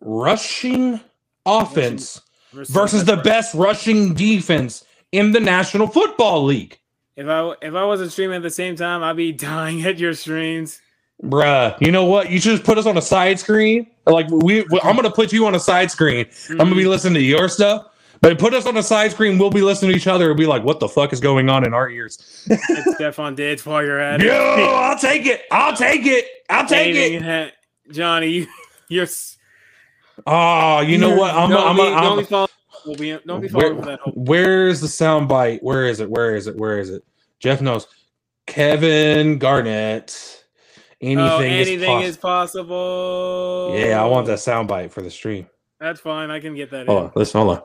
rushing 0.00 1.00
offense 1.46 2.20
versus 2.52 3.04
the 3.04 3.16
best 3.16 3.54
rushing 3.54 4.14
defense 4.14 4.84
in 5.10 5.32
the 5.32 5.40
National 5.40 5.88
Football 5.88 6.44
League. 6.44 6.78
If 7.16 7.26
I 7.28 7.54
if 7.62 7.74
I 7.74 7.84
wasn't 7.84 8.12
streaming 8.12 8.36
at 8.36 8.42
the 8.42 8.50
same 8.50 8.76
time, 8.76 9.02
I'd 9.02 9.16
be 9.16 9.32
dying 9.50 9.82
at 9.84 9.98
your 9.98 10.14
streams. 10.14 10.80
Bruh, 11.22 11.80
you 11.80 11.92
know 11.92 12.04
what? 12.04 12.30
You 12.30 12.40
should 12.40 12.52
just 12.52 12.64
put 12.64 12.78
us 12.78 12.86
on 12.86 12.96
a 12.96 13.02
side 13.02 13.38
screen. 13.38 13.86
Like 14.06 14.28
we, 14.28 14.62
we- 14.62 14.80
I'm 14.82 14.96
gonna 14.96 15.10
put 15.10 15.32
you 15.32 15.46
on 15.46 15.54
a 15.54 15.60
side 15.60 15.90
screen. 15.90 16.26
I'm 16.50 16.56
gonna 16.58 16.74
be 16.74 16.84
mm. 16.84 16.88
listening 16.88 17.14
to 17.14 17.20
your 17.22 17.48
stuff, 17.48 17.86
but 18.20 18.36
put 18.38 18.54
us 18.54 18.66
on 18.66 18.76
a 18.76 18.82
side 18.82 19.12
screen. 19.12 19.38
We'll 19.38 19.50
be 19.50 19.62
listening 19.62 19.92
to 19.92 19.96
each 19.96 20.08
other 20.08 20.30
and 20.30 20.36
be 20.36 20.46
like, 20.46 20.64
"What 20.64 20.80
the 20.80 20.88
fuck 20.88 21.12
is 21.12 21.20
going 21.20 21.48
on 21.48 21.64
in 21.64 21.74
our 21.74 21.88
ears?" 21.88 22.44
It's 22.50 22.96
Stefon 22.98 23.36
Diggs 23.36 23.64
while 23.64 23.84
you're 23.84 24.00
at 24.00 24.20
it. 24.20 24.26
Yo, 24.26 24.32
I'll 24.34 24.98
take 24.98 25.26
it. 25.26 25.42
I'll 25.52 25.76
take 25.76 26.06
it. 26.06 26.26
I'll 26.50 26.66
take 26.66 26.96
it. 26.96 27.52
Johnny, 27.92 28.28
you, 28.28 28.46
you're. 28.88 29.04
s- 29.04 29.36
Oh, 30.26 30.80
you 30.80 30.98
know 30.98 31.16
what? 31.16 31.34
I'm. 31.34 31.50
don't 31.50 31.66
I'm. 31.66 31.76
be, 31.76 31.82
I'm, 31.82 32.24
falling. 32.26 32.48
We'll 32.86 32.96
be, 32.96 33.18
don't 33.26 33.40
be 33.40 33.48
for 33.48 33.74
that 33.74 34.00
hope. 34.00 34.14
where's 34.16 34.80
the 34.80 34.88
sound 34.88 35.28
bite? 35.28 35.62
Where 35.62 35.86
is 35.86 36.00
it? 36.00 36.10
Where 36.10 36.34
is 36.34 36.46
it? 36.46 36.56
Where 36.56 36.78
is 36.78 36.90
it? 36.90 37.04
Jeff 37.38 37.60
knows. 37.60 37.86
Kevin 38.46 39.38
Garnett. 39.38 40.44
Oh, 41.02 41.06
anything, 41.06 41.18
oh, 41.18 41.40
is 41.40 41.68
anything 41.68 41.86
poss- 41.98 42.04
is 42.04 42.16
possible. 42.16 43.74
Yeah, 43.76 44.02
I 44.02 44.06
want 44.06 44.26
that 44.28 44.38
sound 44.38 44.68
bite 44.68 44.92
for 44.92 45.02
the 45.02 45.10
stream. 45.10 45.48
That's 45.80 46.00
fine. 46.00 46.30
I 46.30 46.38
can 46.40 46.54
get 46.54 46.70
that 46.70 46.86
Hold 46.86 46.98
in. 46.98 47.04
on. 47.06 47.12
Listen. 47.16 47.40
Hold 47.40 47.58
on. 47.58 47.62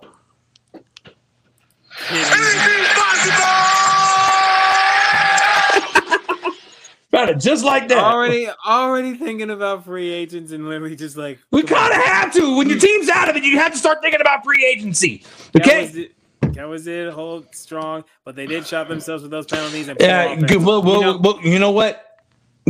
Got 7.18 7.30
it 7.30 7.40
just 7.40 7.64
like 7.66 7.88
that. 7.88 7.98
Already, 7.98 8.48
already 8.66 9.16
thinking 9.16 9.50
about 9.50 9.86
free 9.86 10.12
agents 10.12 10.52
and 10.52 10.70
literally 10.70 10.96
just 10.96 11.18
like 11.18 11.40
We 11.52 11.64
kind 11.64 11.92
of 11.92 12.00
have 12.04 12.32
to. 12.34 12.56
When 12.58 12.70
your 12.70 12.78
team's 12.80 13.10
out 13.10 13.28
of 13.30 13.36
it, 13.36 13.44
you 13.44 13.58
have 13.58 13.72
to 13.72 13.78
start 13.78 14.00
thinking 14.04 14.22
about 14.22 14.44
free 14.44 14.64
agency. 14.66 15.24
That 15.54 15.64
Okay. 15.66 15.82
was 15.82 15.96
it. 15.98 16.12
That 16.54 16.68
was 16.68 16.86
it. 16.88 17.12
Hold 17.12 17.48
strong, 17.56 18.04
but 18.24 18.36
they 18.36 18.46
did 18.46 18.68
shot 18.68 18.88
themselves 18.88 19.24
with 19.24 19.32
those 19.32 19.48
penalties. 19.48 19.88
And 19.88 19.98
Yeah. 20.00 20.28
poor 20.28 20.36
good- 20.36 20.44
offense. 20.52 20.64
Well, 20.66 20.84
well, 20.84 20.96
You 20.96 21.02
know- 21.06 21.18
well, 21.18 21.40
you 21.44 21.60
know 21.60 21.72
what? 21.72 22.04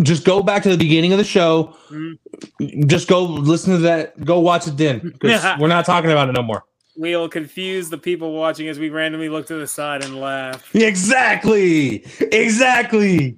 Just 0.03 0.23
go 0.23 0.41
back 0.43 0.63
to 0.63 0.69
the 0.69 0.77
beginning 0.77 1.11
of 1.11 1.17
the 1.17 1.23
show. 1.25 1.75
Mhm. 1.89 2.87
Just 2.87 3.07
go 3.09 3.23
listen 3.23 3.73
to 3.73 3.79
that. 3.79 4.23
Go 4.23 4.39
watch 4.39 4.67
it 4.67 4.77
then, 4.77 4.99
because 4.99 5.43
we're 5.59 5.67
not 5.67 5.85
talking 5.85 6.09
about 6.11 6.29
it 6.29 6.33
no 6.33 6.43
more. 6.43 6.63
we'll 6.99 7.29
confuse 7.29 7.89
the 7.91 7.97
people 7.97 8.33
watching 8.33 8.67
as 8.69 8.79
we 8.79 8.89
randomly 8.89 9.29
look 9.29 9.45
to 9.45 9.53
the 9.55 9.67
side 9.67 10.03
and 10.03 10.19
laugh. 10.19 10.73
Exactly. 10.75 12.03
Exactly. 12.31 13.37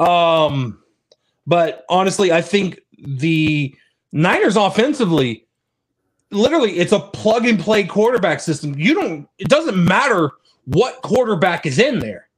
Um, 0.00 0.82
but 1.46 1.84
honestly, 1.88 2.32
I 2.32 2.42
think 2.42 2.80
the 2.98 3.74
Niners 4.12 4.56
offensively, 4.56 5.46
literally, 6.30 6.78
it's 6.78 6.92
a 6.92 7.00
plug 7.00 7.46
and 7.46 7.58
play 7.58 7.84
quarterback 7.84 8.40
system. 8.40 8.74
You 8.78 8.94
don't. 8.94 9.28
It 9.38 9.48
doesn't 9.48 9.82
matter 9.82 10.30
what 10.64 11.02
quarterback 11.02 11.66
is 11.66 11.78
in 11.78 11.98
there. 11.98 12.28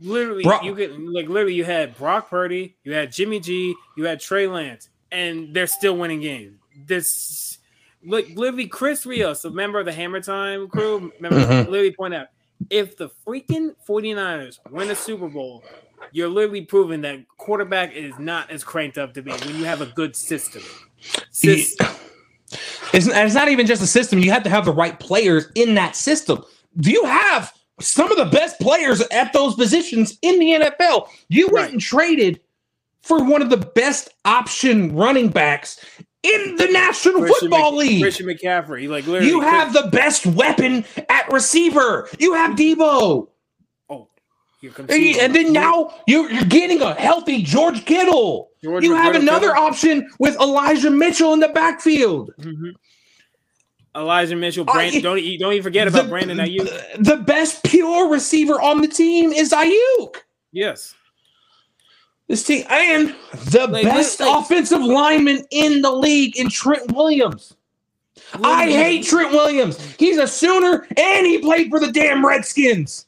Literally, 0.00 0.42
Brock- 0.42 0.62
you 0.64 0.74
get 0.74 0.98
like 1.00 1.28
literally 1.28 1.54
you 1.54 1.64
had 1.64 1.96
Brock 1.96 2.28
Purdy, 2.28 2.76
you 2.84 2.92
had 2.92 3.10
Jimmy 3.12 3.40
G, 3.40 3.74
you 3.96 4.04
had 4.04 4.20
Trey 4.20 4.46
Lance, 4.46 4.90
and 5.10 5.54
they're 5.54 5.66
still 5.66 5.96
winning 5.96 6.20
games. 6.20 6.58
This 6.86 7.58
like 8.04 8.28
literally 8.34 8.66
Chris 8.68 9.06
Rios, 9.06 9.44
a 9.46 9.50
member 9.50 9.78
of 9.80 9.86
the 9.86 9.92
Hammer 9.92 10.20
Time 10.20 10.68
crew, 10.68 11.10
remember 11.16 11.40
Mhm. 11.40 11.68
literally 11.68 11.92
point 11.92 12.12
out 12.14 12.26
if 12.70 12.96
the 12.96 13.10
freaking 13.26 13.74
49ers 13.88 14.58
win 14.70 14.90
a 14.90 14.94
Super 14.94 15.28
Bowl, 15.28 15.64
you're 16.12 16.28
literally 16.28 16.62
proving 16.64 17.00
that 17.02 17.26
quarterback 17.38 17.92
is 17.94 18.18
not 18.18 18.50
as 18.50 18.64
cranked 18.64 18.98
up 18.98 19.14
to 19.14 19.22
be 19.22 19.30
when 19.30 19.56
you 19.56 19.64
have 19.64 19.80
a 19.80 19.86
good 19.86 20.14
system. 20.16 20.62
Sys- 21.32 21.74
It's, 22.92 23.06
it's 23.08 23.34
not 23.34 23.48
even 23.48 23.66
just 23.66 23.82
a 23.82 23.86
system. 23.86 24.18
You 24.20 24.30
have 24.30 24.44
to 24.44 24.50
have 24.50 24.64
the 24.64 24.72
right 24.72 24.98
players 25.00 25.48
in 25.54 25.74
that 25.74 25.96
system. 25.96 26.44
Do 26.78 26.90
you 26.90 27.04
have 27.04 27.52
some 27.80 28.10
of 28.10 28.16
the 28.18 28.26
best 28.26 28.58
players 28.60 29.00
at 29.10 29.32
those 29.32 29.54
positions 29.54 30.16
in 30.22 30.38
the 30.38 30.52
NFL? 30.52 31.08
You 31.28 31.46
went 31.48 31.64
Right. 31.64 31.72
and 31.72 31.80
traded 31.80 32.40
for 33.02 33.22
one 33.24 33.42
of 33.42 33.50
the 33.50 33.56
best 33.56 34.10
option 34.24 34.94
running 34.94 35.28
backs 35.28 35.84
in 36.34 36.56
the 36.56 36.66
National 36.72 37.20
Christian 37.20 37.50
Football 37.50 37.72
Mc- 37.72 37.78
League. 37.80 38.02
Christian 38.02 38.26
McCaffrey. 38.26 38.88
Like 38.88 39.06
literally, 39.06 39.28
You 39.28 39.40
have 39.42 39.72
the 39.72 39.88
best 39.92 40.26
weapon 40.26 40.84
at 41.08 41.30
receiver. 41.32 42.08
You 42.18 42.34
have 42.34 42.56
Deebo. 42.56 43.28
Oh, 43.88 44.08
here 44.60 44.70
comes 44.70 44.90
And, 44.92 45.04
and 45.18 45.34
then 45.34 45.52
now 45.52 45.94
you're, 46.06 46.30
you're 46.30 46.44
getting 46.44 46.82
a 46.82 46.94
healthy 46.94 47.42
George 47.42 47.84
Kittle. 47.84 48.50
George 48.62 48.82
you 48.84 48.94
have 48.94 49.14
Roberto 49.14 49.22
another 49.22 49.48
Kittle. 49.50 49.64
option 49.64 50.10
with 50.18 50.34
Elijah 50.40 50.90
Mitchell 50.90 51.32
in 51.32 51.40
the 51.40 51.48
backfield. 51.48 52.30
Mhm. 52.40 52.72
Elijah 53.96 54.36
Mitchell, 54.36 54.64
Brandon. 54.64 54.98
it- 55.00 55.02
don't 55.02 55.38
don't 55.38 55.52
even 55.52 55.62
forget 55.62 55.88
about 55.88 56.04
The- 56.04 56.08
Brandon 56.10 56.38
Aiyuk. 56.38 56.68
The 57.04 57.16
best 57.16 57.62
pure 57.64 58.08
receiver 58.08 58.60
on 58.60 58.82
the 58.82 58.88
team 58.88 59.32
is 59.32 59.52
Aiyuk. 59.52 60.16
Yes. 60.52 60.94
This 62.28 62.42
team 62.42 62.64
and 62.68 63.14
the 63.46 63.68
Like, 63.68 63.84
best 63.84 64.18
like- 64.20 64.44
offensive 64.44 64.82
lineman 64.82 65.44
in 65.50 65.82
the 65.82 65.90
league 65.92 66.36
in 66.36 66.48
Trent 66.48 66.92
Williams. 66.92 67.54
I 68.42 68.64
hate 68.70 69.04
Trent 69.04 69.30
Williams. 69.30 69.78
He's 69.98 70.18
a 70.18 70.26
Sooner 70.26 70.86
and 70.96 71.26
he 71.26 71.38
played 71.38 71.70
for 71.70 71.78
the 71.78 71.92
damn 71.92 72.26
Redskins. 72.26 73.06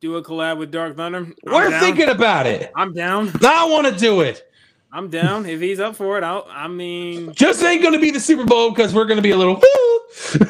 do 0.00 0.16
a 0.16 0.22
collab 0.22 0.58
with 0.58 0.70
Dark 0.70 0.96
Thunder. 0.96 1.18
I'm 1.18 1.34
We're 1.44 1.70
down. 1.70 1.80
thinking 1.80 2.08
about 2.08 2.46
it. 2.46 2.70
I'm 2.76 2.94
down. 2.94 3.30
I 3.44 3.68
want 3.68 3.86
to 3.88 3.94
do 3.96 4.20
it. 4.22 4.44
I'm 4.92 5.10
down. 5.10 5.44
if 5.44 5.60
he's 5.60 5.80
up 5.80 5.96
for 5.96 6.16
it, 6.16 6.24
I'll, 6.24 6.46
I 6.48 6.66
mean, 6.68 7.32
Just 7.34 7.62
ain't 7.62 7.82
going 7.82 7.92
to 7.94 8.00
be 8.00 8.10
the 8.10 8.20
Super 8.20 8.44
Bowl 8.44 8.70
because 8.70 8.94
we're 8.94 9.04
going 9.04 9.16
to 9.18 9.22
be 9.22 9.32
a 9.32 9.36
little. 9.36 9.60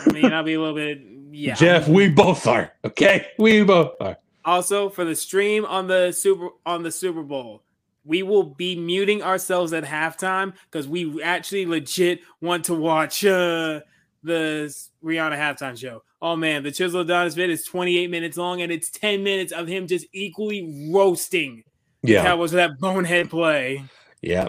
I 0.07 0.13
mean, 0.13 0.33
I'll 0.33 0.45
be 0.45 0.55
a 0.55 0.61
little 0.61 0.77
bit. 0.77 1.01
Yeah. 1.33 1.55
Jeff, 1.55 1.89
we 1.89 2.09
both 2.09 2.47
are. 2.47 2.73
Okay, 2.85 3.27
we 3.39 3.63
both 3.65 3.95
are. 4.01 4.17
Also, 4.45 4.89
for 4.91 5.05
the 5.05 5.17
stream 5.17 5.65
on 5.65 5.89
the 5.89 6.13
super 6.13 6.51
on 6.65 6.83
the 6.85 6.91
Super 6.93 7.23
Bowl, 7.23 7.63
we 8.09 8.23
will 8.25 8.43
be 8.43 8.75
muting 8.75 9.23
ourselves 9.23 9.73
at 9.73 9.85
halftime 9.85 10.55
because 10.71 10.89
we 10.89 11.23
actually 11.23 11.67
legit 11.67 12.21
want 12.41 12.65
to 12.65 12.75
watch 12.75 13.25
uh, 13.25 13.81
the 14.25 14.75
Rihanna 15.05 15.37
halftime 15.37 15.79
show. 15.79 16.03
Oh 16.21 16.35
man, 16.35 16.65
the 16.65 16.73
Chisel 16.73 17.03
Adonis 17.03 17.35
vid 17.35 17.51
is 17.51 17.65
28 17.65 18.11
minutes 18.11 18.37
long, 18.37 18.63
and 18.63 18.73
it's 18.73 18.91
10 18.91 19.23
minutes 19.23 19.53
of 19.53 19.69
him 19.69 19.87
just 19.87 20.07
equally 20.13 20.91
roasting 20.93 21.63
Yeah, 22.03 22.23
that 22.25 22.39
was 22.39 22.53
that 22.53 22.79
bonehead 22.81 23.31
play. 23.31 23.85
yeah. 24.23 24.49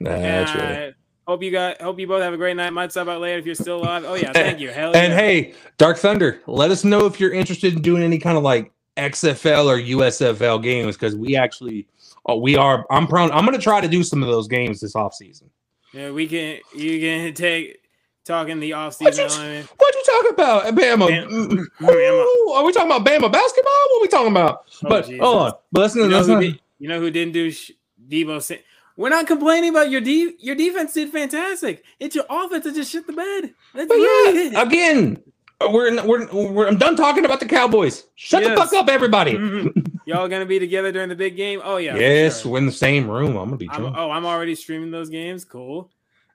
That's 0.00 0.50
Uh, 0.54 0.58
right. 0.58 0.94
Hope 1.26 1.42
you 1.42 1.50
got. 1.50 1.80
Hope 1.82 1.98
you 2.00 2.06
both 2.06 2.22
have 2.22 2.32
a 2.32 2.36
great 2.36 2.56
night. 2.56 2.70
Might 2.72 2.90
stop 2.90 3.08
out 3.08 3.20
later 3.20 3.38
if 3.38 3.44
you're 3.46 3.54
still 3.54 3.78
alive. 3.82 4.04
Oh 4.06 4.14
yeah, 4.14 4.32
thank 4.32 4.60
you. 4.60 4.70
Hell 4.78 4.94
And 4.96 5.12
yeah. 5.12 5.18
hey, 5.18 5.54
Dark 5.76 5.98
Thunder, 5.98 6.40
let 6.46 6.70
us 6.70 6.84
know 6.84 7.04
if 7.06 7.18
you're 7.20 7.32
interested 7.32 7.74
in 7.74 7.82
doing 7.82 8.02
any 8.02 8.18
kind 8.18 8.36
of 8.38 8.42
like 8.44 8.70
XFL 8.96 9.66
or 9.66 9.78
USFL 9.78 10.62
games 10.62 10.96
because 10.96 11.14
we 11.16 11.36
actually, 11.36 11.86
oh, 12.28 12.36
we 12.36 12.56
are. 12.56 12.86
I'm 12.90 13.06
proud. 13.06 13.30
I'm 13.32 13.44
going 13.44 13.56
to 13.56 13.62
try 13.62 13.80
to 13.80 13.88
do 13.88 14.02
some 14.04 14.22
of 14.22 14.28
those 14.28 14.46
games 14.46 14.80
this 14.80 14.94
off 14.94 15.14
season. 15.14 15.50
yeah, 15.92 16.10
we 16.10 16.26
can. 16.28 16.58
You 16.76 17.00
can 17.00 17.34
take 17.34 17.78
talking 18.24 18.60
the 18.60 18.74
off 18.74 19.00
What 19.00 19.14
season. 19.14 19.42
you- 19.42 19.64
What 19.78 19.94
you 19.94 20.02
talking 20.06 20.30
about, 20.32 20.64
Bama? 20.76 21.08
Bam- 21.08 21.28
Mm, 21.30 21.64
Bama. 21.80 22.54
Are 22.56 22.64
we 22.64 22.72
talking 22.72 22.90
about 22.90 23.04
Bama 23.04 23.32
basketball? 23.32 23.72
What 23.90 23.98
are 23.98 24.02
we 24.02 24.08
talking 24.08 24.30
about? 24.30 24.64
Oh, 24.84 24.88
but 24.88 25.06
Jesus. 25.06 25.20
hold 25.20 25.36
on. 25.38 25.52
But 25.72 25.80
listen, 25.80 26.02
You 26.02 26.08
know, 26.08 26.18
listen. 26.18 26.34
who 26.34 26.40
did, 26.42 26.60
you 26.78 26.88
know 26.88 27.00
who 27.00 27.10
didn't 27.10 27.32
do 27.32 27.50
sh- 27.50 27.72
Deebo? 28.08 28.58
We're 28.98 29.08
not 29.10 29.26
complaining 29.26 29.70
about 29.70 29.90
your 29.90 30.00
de- 30.00 30.34
your 30.40 30.56
defense 30.56 30.92
did 30.92 31.10
fantastic. 31.10 31.84
It's 32.00 32.14
your 32.14 32.24
offense 32.28 32.64
that 32.64 32.74
just 32.74 32.90
shit 32.92 33.06
the 33.06 33.12
bed. 33.14 33.54
That's 33.74 33.88
But 33.88 33.94
really 33.94 34.52
yeah, 34.52 34.60
it. 34.60 34.66
again, 34.66 35.22
we're, 35.60 36.04
we're, 36.04 36.26
we're 36.52 36.66
I'm 36.68 36.78
done 36.78 36.96
talking 36.96 37.24
about 37.24 37.40
the 37.40 37.46
Cowboys. 37.46 38.04
Shut 38.16 38.42
the 38.44 38.54
fuck 38.56 38.72
up, 38.74 38.88
everybody. 38.88 39.34
Mhm. 39.34 39.97
Y'all 40.08 40.26
gonna 40.26 40.46
be 40.46 40.58
together 40.58 40.90
during 40.90 41.10
the 41.10 41.14
big 41.14 41.36
game? 41.36 41.60
Oh 41.62 41.76
yeah. 41.76 41.94
yes, 41.94 42.40
sure. 42.40 42.52
we're 42.52 42.58
in 42.58 42.66
the 42.66 42.72
same 42.72 43.10
room. 43.10 43.36
I'm 43.36 43.44
gonna 43.44 43.58
be 43.58 43.68
I'm, 43.70 43.84
oh, 43.84 44.10
I'm 44.10 44.24
already 44.24 44.54
streaming 44.54 44.90
those 44.90 45.10
games. 45.10 45.44
Cool. 45.44 45.90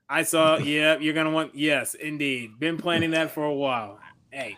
I 0.07 0.21
saw. 0.21 0.57
Yeah, 0.63 0.99
you're 0.99 1.15
gonna 1.15 1.31
want. 1.31 1.55
Yes, 1.55 1.95
indeed. 1.95 2.59
Been 2.59 2.77
planning 2.77 3.11
that 3.11 3.31
for 3.31 3.45
a 3.45 3.53
while. 3.53 3.99
Hey, 4.29 4.57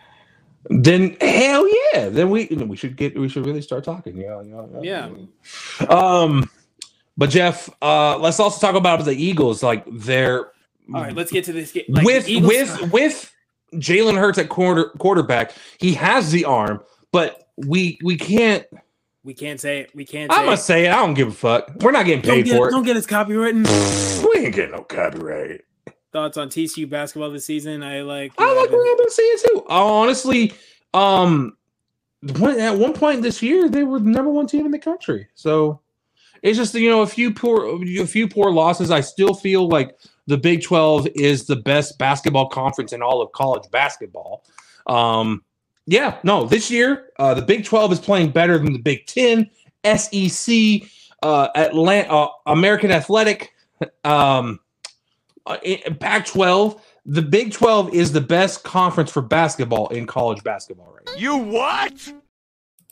Then 0.68 1.16
hell 1.18 1.66
yeah. 1.94 2.10
Then 2.10 2.28
we 2.28 2.46
we 2.48 2.76
should 2.76 2.94
get 2.96 3.18
we 3.18 3.30
should 3.30 3.46
really 3.46 3.62
start 3.62 3.84
talking. 3.84 4.18
Yeah, 4.18 4.42
yeah. 4.82 5.08
Yeah. 5.80 5.86
Um, 5.86 6.50
but 7.16 7.30
Jeff, 7.30 7.70
uh, 7.80 8.18
let's 8.18 8.38
also 8.38 8.60
talk 8.60 8.76
about 8.76 9.02
the 9.06 9.12
Eagles. 9.12 9.62
Like 9.62 9.86
they're 9.90 10.52
all 10.94 11.00
right. 11.00 11.14
Let's 11.14 11.32
get 11.32 11.44
to 11.46 11.54
this 11.54 11.72
game. 11.72 11.84
Like, 11.88 12.04
with 12.04 12.28
with 12.28 12.92
with 12.92 13.32
Jalen 13.74 14.18
Hurts 14.18 14.36
at 14.36 14.50
quarter 14.50 14.90
quarterback. 14.98 15.52
He 15.78 15.94
has 15.94 16.30
the 16.30 16.44
arm, 16.44 16.82
but 17.12 17.48
we 17.56 17.98
we 18.04 18.18
can't. 18.18 18.66
We 19.26 19.34
can't 19.34 19.60
say 19.60 19.80
it. 19.80 19.94
We 19.94 20.04
can't. 20.04 20.30
Say 20.30 20.38
I'm 20.38 20.44
gonna 20.44 20.54
it. 20.54 20.58
say 20.58 20.86
it. 20.86 20.92
I 20.92 21.04
don't 21.04 21.14
give 21.14 21.28
a 21.28 21.32
fuck. 21.32 21.68
We're 21.80 21.90
not 21.90 22.06
getting 22.06 22.22
paid 22.22 22.44
get, 22.44 22.56
for 22.56 22.70
don't 22.70 22.84
get 22.84 22.96
us 22.96 23.06
copywritten. 23.06 23.66
We 24.26 24.46
ain't 24.46 24.54
getting 24.54 24.72
no 24.72 24.82
copyright. 24.82 25.62
Thoughts 26.12 26.36
on 26.36 26.48
TCU 26.48 26.88
basketball 26.88 27.30
this 27.30 27.44
season? 27.44 27.82
I 27.82 28.00
like. 28.00 28.32
I 28.38 28.54
like 28.54 28.70
uh, 28.70 28.76
what 28.76 28.90
I've 28.90 28.98
been 28.98 29.10
seeing 29.10 29.36
too. 29.46 29.66
Honestly, 29.68 30.54
um, 30.94 31.56
at 32.58 32.76
one 32.76 32.92
point 32.92 33.22
this 33.22 33.42
year 33.42 33.68
they 33.68 33.82
were 33.82 33.98
the 33.98 34.08
number 34.08 34.30
one 34.30 34.46
team 34.46 34.64
in 34.64 34.72
the 34.72 34.78
country. 34.78 35.28
So 35.34 35.80
it's 36.42 36.56
just 36.56 36.74
you 36.74 36.88
know 36.88 37.02
a 37.02 37.06
few 37.06 37.32
poor 37.32 37.82
a 37.82 38.06
few 38.06 38.28
poor 38.28 38.50
losses. 38.50 38.90
I 38.90 39.00
still 39.00 39.34
feel 39.34 39.68
like 39.68 39.96
the 40.26 40.38
Big 40.38 40.62
Twelve 40.62 41.06
is 41.14 41.46
the 41.46 41.56
best 41.56 41.98
basketball 41.98 42.48
conference 42.48 42.92
in 42.92 43.02
all 43.02 43.20
of 43.20 43.32
college 43.32 43.68
basketball. 43.70 44.44
Um, 44.86 45.44
yeah, 45.86 46.18
no, 46.22 46.46
this 46.46 46.70
year 46.70 47.10
uh, 47.18 47.34
the 47.34 47.42
Big 47.42 47.64
Twelve 47.64 47.92
is 47.92 48.00
playing 48.00 48.30
better 48.30 48.58
than 48.58 48.72
the 48.72 48.78
Big 48.78 49.06
Ten, 49.06 49.50
SEC, 49.84 50.82
uh, 51.22 51.48
Atlanta, 51.54 52.08
uh, 52.12 52.28
American 52.46 52.90
Athletic, 52.90 53.52
um, 54.04 54.60
uh, 55.46 55.56
Pac 56.00 56.26
twelve. 56.26 56.82
The 57.08 57.22
Big 57.22 57.52
12 57.52 57.94
is 57.94 58.10
the 58.10 58.20
best 58.20 58.64
conference 58.64 59.12
for 59.12 59.22
basketball 59.22 59.86
in 59.90 60.06
college 60.06 60.42
basketball 60.42 60.92
right 60.92 61.06
now. 61.06 61.12
You 61.14 61.36
what? 61.36 62.12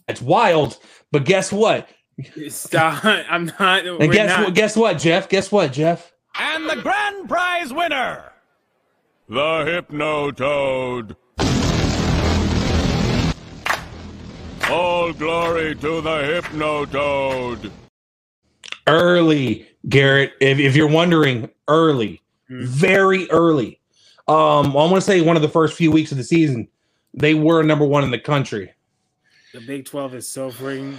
It's 0.07 0.23
wild, 0.23 0.79
but 1.11 1.25
guess 1.25 1.51
what? 1.51 1.89
Stop. 2.49 3.05
I'm 3.05 3.47
not. 3.59 3.85
And 3.85 4.13
guess 4.13 4.29
not- 4.29 4.45
what? 4.45 4.55
Guess 4.55 4.77
what, 4.77 4.99
Jeff? 4.99 5.29
Guess 5.29 5.51
what, 5.51 5.73
Jeff? 5.73 6.13
And 6.37 6.69
the 6.71 6.77
grand 6.77 7.29
prize 7.29 7.73
winner, 7.73 8.33
the 9.29 9.65
Hypno 9.65 10.31
Toad. 10.31 11.17
All 14.71 15.13
glory 15.13 15.75
to 15.77 16.01
the 16.01 16.25
Hypno 16.25 16.85
Toad. 16.87 17.71
Early, 18.87 19.69
Garrett. 19.89 20.33
If, 20.41 20.59
if 20.59 20.75
you're 20.77 20.89
wondering, 20.89 21.51
early, 21.69 22.21
Hmm. 22.49 22.65
very 22.67 23.31
early. 23.31 23.81
Um, 24.29 24.69
I 24.77 24.85
want 24.85 24.97
to 24.97 25.01
say 25.01 25.21
one 25.23 25.37
of 25.37 25.43
the 25.43 25.49
first 25.49 25.77
few 25.77 25.91
weeks 25.91 26.13
of 26.13 26.19
the 26.19 26.25
season, 26.25 26.69
they 27.15 27.33
were 27.35 27.63
number 27.63 27.85
one 27.87 28.05
in 28.05 28.11
the 28.11 28.19
country. 28.19 28.71
The 29.55 29.61
Big 29.61 29.85
Twelve 29.87 30.15
is 30.15 30.29
so 30.29 30.51
freaking 30.51 30.97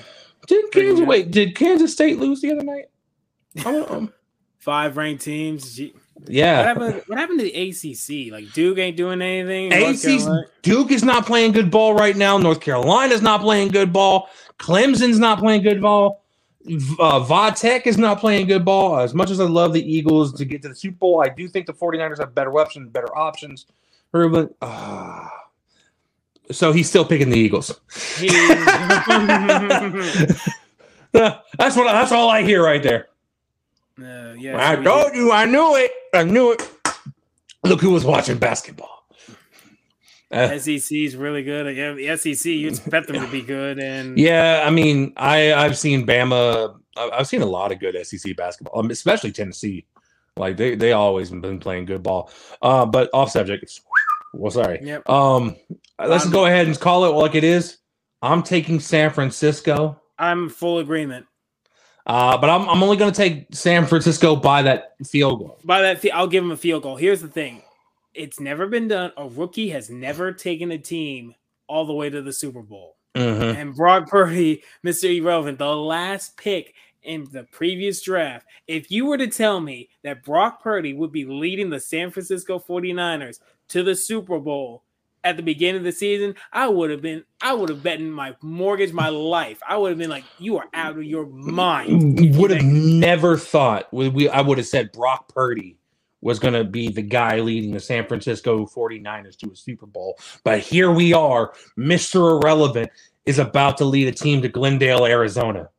Did 0.48 0.72
Kansas 0.72 1.06
wait? 1.06 1.30
Did 1.32 1.56
Kansas 1.56 1.92
State 1.94 2.18
lose 2.20 2.42
the 2.42 2.52
other 2.52 2.64
night? 2.64 4.10
Five 4.60 4.98
ranked 4.98 5.24
teams. 5.24 5.80
Gee, 6.18 6.24
What 6.24 6.34
yeah, 6.34 6.64
happened? 6.64 7.04
What 7.08 7.18
happened 7.18 7.40
to 7.40 7.46
the 7.46 7.70
ACC? 7.70 8.32
Like 8.32 8.52
Duke 8.54 8.78
ain't 8.78 8.98
doing 8.98 9.22
anything. 9.22 9.72
Carolina- 9.72 10.44
Duke 10.62 10.92
is 10.92 11.04
not 11.04 11.26
playing 11.26 11.52
good 11.52 11.70
ball 11.70 11.94
right 11.94 12.16
now. 12.16 12.38
North 12.38 12.62
Carolina's 12.62 13.22
not 13.22 13.42
playing 13.42 13.70
good 13.70 13.92
ball. 13.92 14.30
Clemson's 14.58 15.20
not 15.20 15.40
playing 15.40 15.64
good 15.64 15.82
ball. 15.82 16.24
Uh, 16.68 17.20
Vatech 17.24 17.86
is 17.86 17.98
not 17.98 18.20
playing 18.20 18.48
good 18.48 18.66
ball. 18.66 19.00
As 19.00 19.14
much 19.14 19.30
as 19.30 19.40
I 19.40 19.44
love 19.44 19.74
the 19.74 19.94
Eagles 19.94 20.34
to 20.34 20.46
get 20.46 20.62
to 20.64 20.70
the 20.70 20.76
Super 20.76 20.98
Bowl, 20.98 21.24
I 21.24 21.30
do 21.30 21.48
think 21.48 21.68
the 21.68 21.74
49ers 21.74 22.20
have 22.20 22.34
better 22.34 22.50
weapons, 22.50 22.90
better 22.90 23.16
options. 23.16 23.68
Ruben, 24.12 24.50
ah. 24.62 25.32
so 26.50 26.72
he's 26.72 26.90
still 26.90 27.06
picking 27.06 27.30
the 27.30 27.38
Eagles. 27.38 27.68
That's 31.12 31.76
what. 31.76 31.92
That's 31.92 32.12
all 32.12 32.30
I 32.30 32.42
hear 32.42 32.64
right 32.64 32.82
there. 32.82 33.10
Uh, 34.02 34.34
yeah, 34.38 34.58
I 34.72 34.76
told 34.76 35.16
you. 35.16 35.32
I 35.32 35.46
knew 35.46 35.76
it. 35.76 35.92
I 36.14 36.24
knew 36.24 36.52
it. 36.52 36.70
Look 37.64 37.82
who 37.82 37.92
was 37.92 38.06
watching 38.06 38.38
basketball. 38.38 39.06
Uh, 40.32 40.48
did- 40.48 40.62
SEC's 40.82 41.16
really 41.16 41.44
good. 41.44 41.76
Yeah, 41.76 41.94
the 41.94 42.18
SEC, 42.18 42.46
you 42.52 42.68
expect 42.70 43.08
them 43.08 43.22
to 43.24 43.32
be 43.32 43.42
good, 43.42 43.80
and 43.80 44.18
Yeah, 44.18 44.64
I 44.66 44.70
mean, 44.70 45.14
I 45.18 45.54
I've 45.54 45.78
seen 45.78 46.06
Bama. 46.06 46.76
I've 46.98 47.28
seen 47.28 47.42
a 47.42 47.46
lot 47.46 47.72
of 47.72 47.80
good 47.80 47.96
SEC 48.06 48.36
basketball, 48.36 48.80
um, 48.80 48.90
especially 48.92 49.32
Tennessee. 49.32 49.86
Like 50.38 50.58
they 50.58 50.76
they 50.76 50.92
always 50.92 51.30
been 51.32 51.60
playing 51.60 51.86
good 51.86 52.04
ball. 52.04 52.30
Uh, 52.62 52.86
but 52.86 53.10
off 53.14 53.32
subject. 53.32 53.80
Well, 54.34 54.52
sorry. 54.52 54.80
Yep. 54.84 55.10
Um, 55.10 55.56
let's 55.98 56.26
Um, 56.26 56.32
go 56.32 56.46
ahead 56.46 56.68
and 56.68 56.78
call 56.78 57.06
it 57.06 57.10
like 57.10 57.36
it 57.36 57.46
is. 57.46 57.78
I'm 58.22 58.44
taking 58.44 58.80
San 58.82 59.12
Francisco. 59.12 60.02
I'm 60.20 60.50
full 60.50 60.80
agreement. 60.80 61.26
Uh, 62.06 62.38
but 62.38 62.50
I'm 62.50 62.70
I'm 62.70 62.84
only 62.84 62.98
going 62.98 63.12
to 63.12 63.18
take 63.18 63.48
San 63.52 63.86
Francisco 63.86 64.36
by 64.36 64.62
that 64.62 64.96
field 65.06 65.40
goal. 65.40 65.60
By 65.64 65.82
that, 65.82 66.06
I'll 66.14 66.28
give 66.28 66.44
him 66.44 66.52
a 66.52 66.58
field 66.58 66.84
goal. 66.84 66.96
Here's 66.96 67.22
the 67.22 67.28
thing: 67.28 67.62
it's 68.14 68.40
never 68.40 68.68
been 68.68 68.88
done. 68.88 69.12
A 69.18 69.28
rookie 69.28 69.70
has 69.70 69.90
never 69.90 70.32
taken 70.32 70.72
a 70.72 70.78
team 70.78 71.34
all 71.68 71.86
the 71.86 71.94
way 71.94 72.10
to 72.10 72.22
the 72.22 72.34
Super 72.34 72.62
Bowl. 72.62 72.98
Mhm. 73.16 73.56
And 73.56 73.76
Brock 73.76 74.08
Purdy, 74.10 74.64
Mr. 74.86 75.16
Irrelevant, 75.16 75.58
the 75.58 75.76
last 75.76 76.38
pick 76.38 76.76
in 77.04 77.28
the 77.32 77.44
previous 77.46 78.02
draft. 78.02 78.46
If 78.68 78.92
you 78.92 79.06
were 79.06 79.18
to 79.18 79.28
tell 79.28 79.60
me 79.60 79.90
that 80.04 80.24
Brock 80.24 80.62
Purdy 80.62 80.94
would 80.94 81.12
be 81.12 81.26
leading 81.26 81.70
the 81.70 81.80
San 81.80 82.12
Francisco 82.12 82.60
49ers 82.60 83.40
to 83.70 83.84
the 83.84 83.96
Super 83.96 84.40
Bowl 84.40 84.84
at 85.26 85.38
the 85.38 85.44
beginning 85.44 85.80
of 85.80 85.84
the 85.84 85.92
season, 85.92 86.36
I 86.54 86.70
would 86.70 86.92
have 86.92 87.02
been, 87.02 87.24
I 87.42 87.54
would 87.54 87.70
have 87.70 87.84
betting 87.84 88.12
my 88.12 88.36
mortgage, 88.42 88.94
my 88.94 89.10
life. 89.10 89.60
I 89.68 89.76
would 89.76 89.90
have 89.90 89.98
been 89.98 90.10
like, 90.10 90.24
you 90.38 90.58
are 90.58 90.68
out 90.74 90.96
of 90.96 91.04
your 91.04 91.26
mind. 91.26 92.20
you 92.20 92.40
Would 92.40 92.52
have 92.52 92.64
never 92.64 93.36
thought 93.36 93.92
we, 93.92 94.08
we 94.08 94.30
I 94.30 94.42
would 94.42 94.60
have 94.60 94.68
said 94.68 94.92
Brock 94.92 95.34
Purdy 95.34 95.78
was 96.22 96.40
going 96.40 96.54
to 96.54 96.64
be 96.64 96.90
the 96.90 97.02
guy 97.02 97.40
leading 97.40 97.72
the 97.72 97.80
San 97.80 98.08
Francisco 98.08 98.66
49ers 98.66 99.36
to 99.38 99.52
a 99.52 99.56
Super 99.56 99.88
Bowl. 99.88 100.18
But 100.44 100.60
here 100.60 100.92
we 100.92 101.12
are. 101.14 101.54
Mr. 101.78 102.42
Irrelevant 102.42 102.90
is 103.26 103.40
about 103.40 103.78
to 103.78 103.86
lead 103.86 104.08
a 104.08 104.12
team 104.12 104.42
to 104.44 104.48
Glendale, 104.48 105.06
Arizona. 105.06 105.70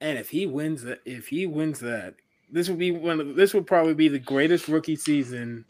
And 0.00 0.16
if 0.16 0.30
he 0.30 0.46
wins 0.46 0.82
that, 0.84 1.00
if 1.04 1.26
he 1.28 1.46
wins 1.46 1.80
that, 1.80 2.14
this 2.50 2.68
would 2.68 2.78
be 2.78 2.92
one 2.92 3.20
of 3.20 3.34
this 3.34 3.52
would 3.52 3.66
probably 3.66 3.94
be 3.94 4.08
the 4.08 4.18
greatest 4.18 4.68
rookie 4.68 4.96
season 4.96 5.64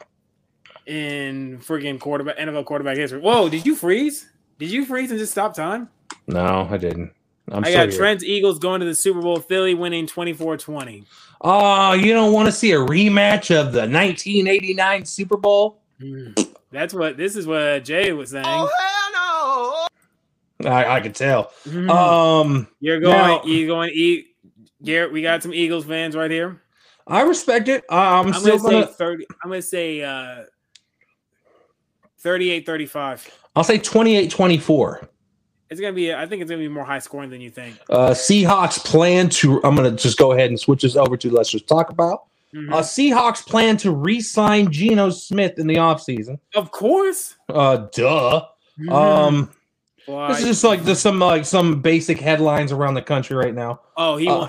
in 0.89 1.59
friggin' 1.59 1.99
quarterback 1.99 2.37
NFL 2.37 2.65
quarterback 2.65 2.97
history. 2.97 3.19
Whoa, 3.21 3.47
did 3.47 3.65
you 3.65 3.75
freeze? 3.75 4.27
Did 4.57 4.71
you 4.71 4.85
freeze 4.85 5.11
and 5.11 5.19
just 5.19 5.31
stop 5.31 5.53
time? 5.53 5.89
No, 6.27 6.67
I 6.69 6.77
didn't. 6.77 7.13
I'm 7.51 7.63
I 7.63 7.69
still 7.69 7.79
got 7.85 7.89
here. 7.89 7.97
Trent's 7.97 8.23
Eagles 8.23 8.59
going 8.59 8.79
to 8.81 8.85
the 8.85 8.95
Super 8.95 9.21
Bowl, 9.21 9.39
Philly 9.39 9.73
winning 9.73 10.05
24-20. 10.07 11.05
Oh, 11.41 11.93
you 11.93 12.13
don't 12.13 12.33
want 12.33 12.47
to 12.47 12.51
see 12.51 12.73
a 12.73 12.77
rematch 12.77 13.55
of 13.55 13.71
the 13.71 13.81
1989 13.81 15.05
Super 15.05 15.37
Bowl? 15.37 15.79
Mm. 16.01 16.53
That's 16.71 16.93
what 16.93 17.17
this 17.17 17.35
is 17.35 17.47
what 17.47 17.83
Jay 17.83 18.11
was 18.11 18.31
saying. 18.31 18.45
Oh, 18.47 18.69
hell 20.61 20.71
I, 20.73 20.97
I 20.97 20.99
could 20.99 21.15
tell. 21.15 21.51
Mhm. 21.65 21.89
Um, 21.89 22.67
you're 22.79 22.99
going, 22.99 23.15
now- 23.17 23.41
you're 23.45 23.67
going 23.67 23.89
to 23.89 23.95
eat. 23.95 24.25
Garrett, 24.83 25.11
we 25.11 25.21
got 25.21 25.41
some 25.43 25.53
Eagles 25.53 25.85
fans 25.85 26.15
right 26.15 26.31
here. 26.31 26.61
I 27.07 27.21
respect 27.21 27.67
it. 27.69 27.83
I- 27.89 28.19
I'm, 28.19 28.27
I'm 28.27 28.33
still 28.33 28.57
gonna 28.57 28.69
say 28.69 28.81
gonna. 28.81 28.87
30. 28.93 29.25
I'm 29.43 29.49
gonna 29.49 29.61
say 29.61 30.03
uh 30.03 30.43
38 32.19 32.65
35. 32.65 33.29
I'll 33.55 33.63
say 33.63 33.77
28-24. 33.79 35.07
It's 35.69 35.79
gonna 35.79 35.93
be 35.93 36.13
I 36.13 36.25
think 36.25 36.41
it's 36.41 36.49
gonna 36.49 36.61
be 36.63 36.67
more 36.67 36.83
high 36.83 36.99
scoring 36.99 37.29
than 37.29 37.41
you 37.41 37.51
think. 37.51 37.77
Uh, 37.89 38.09
Seahawks 38.09 38.83
plan 38.83 39.29
to. 39.29 39.63
I'm 39.63 39.75
gonna 39.75 39.91
just 39.91 40.17
go 40.17 40.31
ahead 40.31 40.49
and 40.49 40.59
switch 40.59 40.81
this 40.81 40.95
over 40.95 41.15
to. 41.17 41.29
Let's 41.29 41.49
just 41.51 41.67
talk 41.67 41.91
about. 41.91 42.23
Mhm. 42.55 42.73
Uh, 42.73 42.79
Seahawks 42.81 43.45
plan 43.45 43.77
to 43.77 43.91
re-sign 43.91 44.71
Geno 44.71 45.11
Smith 45.11 45.59
in 45.59 45.67
the 45.67 45.75
offseason. 45.75 46.39
of 46.55 46.71
course. 46.71 47.35
Uh, 47.47 47.85
duh. 47.93 48.45
Mhm. 48.79 48.91
Um, 48.91 49.51
Why- 50.07 50.29
this 50.29 50.39
is 50.39 50.45
just 50.45 50.63
like 50.63 50.83
just 50.85 51.03
some 51.03 51.19
like 51.19 51.45
some 51.45 51.81
basic 51.81 52.19
headlines 52.19 52.71
around 52.71 52.95
the 52.95 53.03
country 53.03 53.35
right 53.35 53.53
now. 53.53 53.81
oh, 53.95 54.17
he 54.17 54.27
uh, 54.27 54.47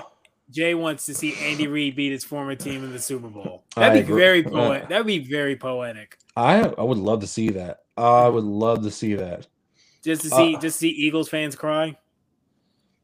Jay 0.49 0.73
wants 0.73 1.05
to 1.05 1.13
see 1.13 1.35
Andy 1.35 1.67
Reid 1.67 1.95
beat 1.95 2.11
his 2.11 2.23
former 2.23 2.55
team 2.55 2.83
in 2.83 2.91
the 2.91 2.99
Super 2.99 3.27
Bowl. 3.27 3.63
That'd 3.75 3.93
be 3.93 3.99
agree. 3.99 4.19
very 4.19 4.45
Uh, 4.45 4.49
poetic. 4.49 4.89
That'd 4.89 5.05
be 5.07 5.19
very 5.19 5.55
poetic. 5.55 6.17
I 6.35 6.61
I 6.61 6.83
would 6.83 6.97
love 6.97 7.21
to 7.21 7.27
see 7.27 7.49
that. 7.51 7.81
I 7.97 8.27
would 8.27 8.43
love 8.43 8.83
to 8.83 8.91
see 8.91 9.15
that. 9.15 9.47
Just 10.03 10.23
to 10.23 10.29
see 10.29 10.55
uh, 10.55 10.59
just 10.59 10.79
see 10.79 10.89
Eagles 10.89 11.29
fans 11.29 11.55
cry. 11.55 11.97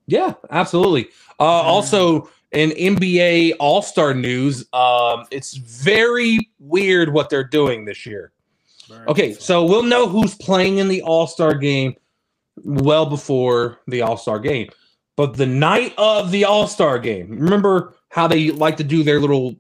Yeah, 0.08 0.34
absolutely. 0.50 1.10
Uh, 1.40 1.44
also, 1.44 2.30
in 2.52 2.72
NBA 2.72 3.54
All 3.60 3.82
Star 3.82 4.14
news, 4.14 4.66
um, 4.74 5.26
it's 5.32 5.56
very 5.56 6.50
weird 6.60 7.14
what 7.14 7.30
they're 7.30 7.44
doing 7.44 7.86
this 7.86 8.06
year. 8.06 8.32
Okay, 9.10 9.34
so 9.34 9.66
we'll 9.66 9.84
know 9.84 10.08
who's 10.08 10.34
playing 10.36 10.78
in 10.78 10.88
the 10.88 11.02
All 11.02 11.28
Star 11.28 11.54
game 11.54 11.96
well 12.64 13.06
before 13.06 13.82
the 13.88 14.02
All 14.02 14.18
Star 14.18 14.40
game. 14.40 14.70
But 15.18 15.36
the 15.36 15.46
night 15.46 15.94
of 15.98 16.32
the 16.32 16.46
All 16.46 16.68
Star 16.68 16.98
game, 17.00 17.30
remember 17.30 17.96
how 18.10 18.28
they 18.28 18.52
like 18.52 18.78
to 18.78 18.84
do 18.84 19.04
their 19.04 19.20
little 19.20 19.56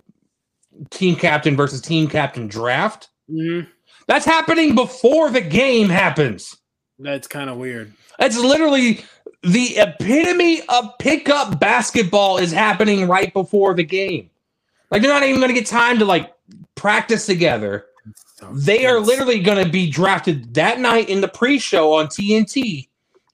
team 0.90 1.16
captain 1.16 1.56
versus 1.56 1.82
team 1.82 2.08
captain 2.08 2.48
draft? 2.48 3.10
Mhm. 3.30 3.68
That's 4.08 4.26
happening 4.26 4.76
before 4.76 5.30
the 5.30 5.42
game 5.42 5.90
happens. 5.90 6.58
That's 7.00 7.28
kind 7.28 7.50
of 7.50 7.58
weird. 7.58 7.94
That's 8.20 8.38
literally 8.38 9.04
the 9.44 9.78
epitome 9.78 10.62
of 10.70 10.98
pickup 10.98 11.60
basketball 11.60 12.38
is 12.38 12.52
happening 12.52 13.08
right 13.08 13.32
before 13.34 13.74
the 13.74 13.84
game. 13.84 14.30
Like 14.90 15.02
they're 15.02 15.12
not 15.12 15.24
even 15.24 15.40
going 15.42 15.54
to 15.54 15.60
get 15.60 15.68
time 15.68 16.00
to 16.00 16.06
like 16.06 16.34
practice 16.76 17.26
together. 17.26 17.86
They 18.52 18.86
are 18.86 19.00
literally 19.00 19.40
going 19.40 19.64
to 19.64 19.70
be 19.70 19.90
drafted 19.90 20.54
that 20.54 20.80
night 20.80 21.10
in 21.10 21.22
the 21.22 21.28
pre-show 21.28 21.94
on 21.94 22.08
TNT 22.08 22.88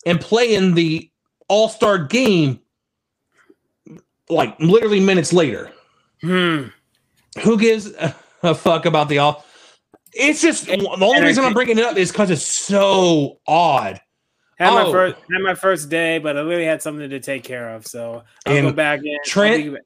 and 0.05 0.19
play 0.19 0.55
in 0.55 0.73
the 0.73 1.09
All-Star 1.47 1.99
game 1.99 2.59
like 4.29 4.57
literally 4.59 4.99
minutes 4.99 5.33
later. 5.33 5.71
Hmm. 6.21 6.67
Who 7.43 7.57
gives 7.57 7.93
a, 7.93 8.15
a 8.43 8.55
fuck 8.55 8.85
about 8.85 9.09
the 9.09 9.19
all? 9.19 9.45
It's 10.15 10.41
just 10.41 10.67
the 10.67 10.87
only 11.01 11.21
reason 11.21 11.43
I'm 11.43 11.53
bringing 11.53 11.77
it 11.77 11.83
up 11.85 11.97
is 11.97 12.11
because 12.11 12.29
it's 12.29 12.43
so 12.45 13.39
odd. 13.47 13.99
Had 14.57 14.71
my 14.71 14.83
Oh. 14.83 14.91
first 14.91 15.15
had 15.31 15.41
my 15.41 15.55
first 15.55 15.89
day, 15.89 16.19
but 16.19 16.37
I 16.37 16.41
really 16.41 16.65
had 16.65 16.81
something 16.81 17.09
to 17.09 17.19
take 17.19 17.43
care 17.43 17.69
of. 17.69 17.87
So 17.87 18.23
I'll 18.45 18.55
And 18.55 18.67
go 18.67 18.73
back 18.73 18.99
in. 19.03 19.17
Trent- 19.25 19.77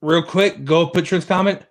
Real 0.00 0.22
quick, 0.22 0.64
go 0.64 0.86
put 0.88 1.04
Trent's 1.04 1.24
comment. 1.26 1.62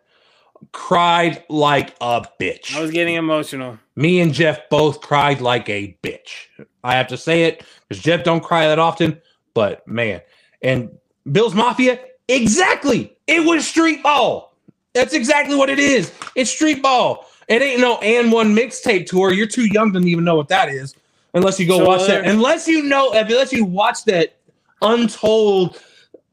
Cried 0.71 1.43
like 1.49 1.95
a 1.99 2.23
bitch. 2.39 2.75
I 2.75 2.81
was 2.81 2.91
getting 2.91 3.15
emotional. 3.15 3.77
Me 3.95 4.21
and 4.21 4.33
Jeff 4.33 4.69
both 4.69 5.01
cried 5.01 5.41
like 5.41 5.67
a 5.69 5.97
bitch. 6.01 6.47
I 6.83 6.95
have 6.95 7.07
to 7.07 7.17
say 7.17 7.43
it 7.43 7.63
because 7.89 8.01
Jeff 8.01 8.23
don't 8.23 8.41
cry 8.41 8.67
that 8.67 8.79
often, 8.79 9.19
but 9.53 9.85
man, 9.87 10.21
and 10.61 10.89
Bill's 11.31 11.53
Mafia, 11.55 11.99
exactly. 12.27 13.17
It 13.27 13.43
was 13.45 13.67
street 13.67 14.01
ball. 14.01 14.55
That's 14.93 15.13
exactly 15.13 15.55
what 15.55 15.69
it 15.69 15.79
is. 15.79 16.11
It's 16.35 16.49
street 16.51 16.81
ball. 16.81 17.27
It 17.47 17.61
ain't 17.61 17.81
no 17.81 17.97
AND1 17.97 18.57
mixtape 18.57 19.05
tour. 19.07 19.33
You're 19.33 19.47
too 19.47 19.65
young 19.65 19.91
to 19.93 19.99
even 19.99 20.23
know 20.23 20.35
what 20.35 20.47
that 20.49 20.69
is, 20.69 20.95
unless 21.33 21.59
you 21.59 21.67
go 21.67 21.79
So 21.79 21.85
watch 21.85 22.07
that. 22.07 22.25
Unless 22.25 22.67
you 22.67 22.83
know, 22.83 23.11
unless 23.11 23.51
you 23.51 23.65
watch 23.65 24.03
that 24.05 24.37
untold 24.81 25.79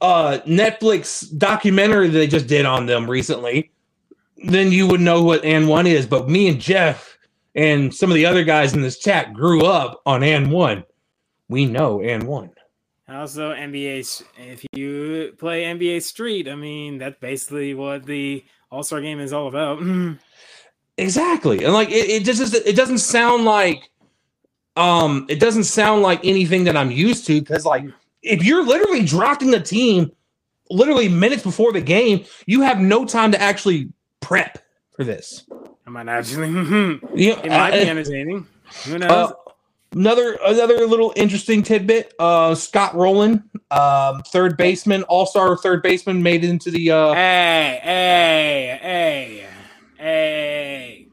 uh 0.00 0.38
Netflix 0.46 1.36
documentary 1.36 2.08
that 2.08 2.18
they 2.18 2.26
just 2.26 2.46
did 2.46 2.64
on 2.64 2.86
them 2.86 3.10
recently, 3.10 3.70
then 4.46 4.70
you 4.70 4.86
would 4.86 5.00
know 5.00 5.22
what 5.22 5.42
AND1 5.42 5.86
is. 5.86 6.06
But 6.06 6.28
me 6.28 6.48
and 6.48 6.60
Jeff 6.60 7.18
and 7.54 7.92
some 7.92 8.10
of 8.10 8.14
the 8.14 8.26
other 8.26 8.44
guys 8.44 8.74
in 8.74 8.82
this 8.82 8.98
chat 8.98 9.32
grew 9.32 9.64
up 9.64 10.00
on 10.06 10.20
AND1. 10.20 10.84
We 11.48 11.66
know 11.66 11.98
AND1. 11.98 12.50
Also, 13.08 13.52
NBA. 13.52 14.22
If 14.36 14.66
you 14.72 15.34
play 15.38 15.64
NBA 15.64 16.02
Street, 16.02 16.46
I 16.46 16.54
mean 16.54 16.98
that's 16.98 17.18
basically 17.18 17.74
what 17.74 18.04
the 18.04 18.44
All 18.70 18.82
Star 18.82 19.00
Game 19.00 19.18
is 19.18 19.32
all 19.32 19.48
about. 19.48 19.78
Exactly. 20.98 21.64
And 21.64 21.72
like 21.72 21.90
it, 21.90 22.10
it 22.10 22.24
just 22.24 22.54
it 22.54 22.76
doesn't 22.76 22.98
sound 22.98 23.44
like 23.44 23.90
um 24.76 25.26
it 25.28 25.40
doesn't 25.40 25.64
sound 25.64 26.02
like 26.02 26.24
anything 26.24 26.64
that 26.64 26.76
I'm 26.76 26.90
used 26.90 27.26
to 27.28 27.40
because 27.40 27.64
like 27.64 27.84
if 28.22 28.44
you're 28.44 28.64
literally 28.64 29.04
drafting 29.04 29.50
the 29.50 29.60
team 29.60 30.10
literally 30.70 31.08
minutes 31.08 31.42
before 31.44 31.72
the 31.72 31.80
game, 31.80 32.24
you 32.46 32.62
have 32.62 32.80
no 32.80 33.04
time 33.04 33.32
to 33.32 33.40
actually 33.40 33.90
prep 34.20 34.58
for 34.96 35.04
this. 35.04 35.46
Am 35.86 35.96
I 35.96 36.02
not 36.02 36.16
actually. 36.16 36.48
it 37.14 37.40
You 37.42 37.48
know, 37.48 37.58
might 37.58 37.76
be 37.76 37.86
uh, 37.86 37.90
entertaining. 37.90 38.46
Who 38.84 38.98
knows? 38.98 39.10
uh, 39.10 39.32
another 39.94 40.38
another 40.44 40.86
little 40.86 41.12
interesting 41.16 41.62
tidbit. 41.62 42.12
Uh 42.18 42.54
Scott 42.56 42.94
Rolen, 42.96 43.48
um, 43.70 44.22
third 44.24 44.56
baseman, 44.56 45.04
all-star 45.04 45.56
third 45.58 45.82
baseman, 45.82 46.22
made 46.22 46.44
into 46.44 46.70
the 46.72 46.90
uh 46.90 47.14
hey, 47.14 47.80
hey, 47.82 48.78
hey, 48.82 49.47
hey. 49.98 51.08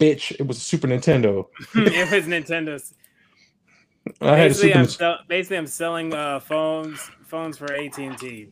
bitch. 0.00 0.32
It 0.38 0.46
was 0.46 0.56
a 0.56 0.60
Super 0.60 0.88
Nintendo. 0.88 1.46
it 1.74 2.10
was 2.12 2.24
Nintendo's. 2.24 2.94
I 4.20 4.36
had 4.36 4.46
a 4.46 4.48
Basically, 4.48 4.68
Super 4.70 4.78
I'm 4.78 4.84
Nintendo. 4.86 4.96
sell- 4.96 5.18
basically 5.28 5.56
I'm 5.58 5.66
selling 5.66 6.14
uh, 6.14 6.40
phones 6.40 7.10
phones 7.26 7.58
for 7.58 7.72
AT 7.72 7.98
and 7.98 8.18
T. 8.18 8.48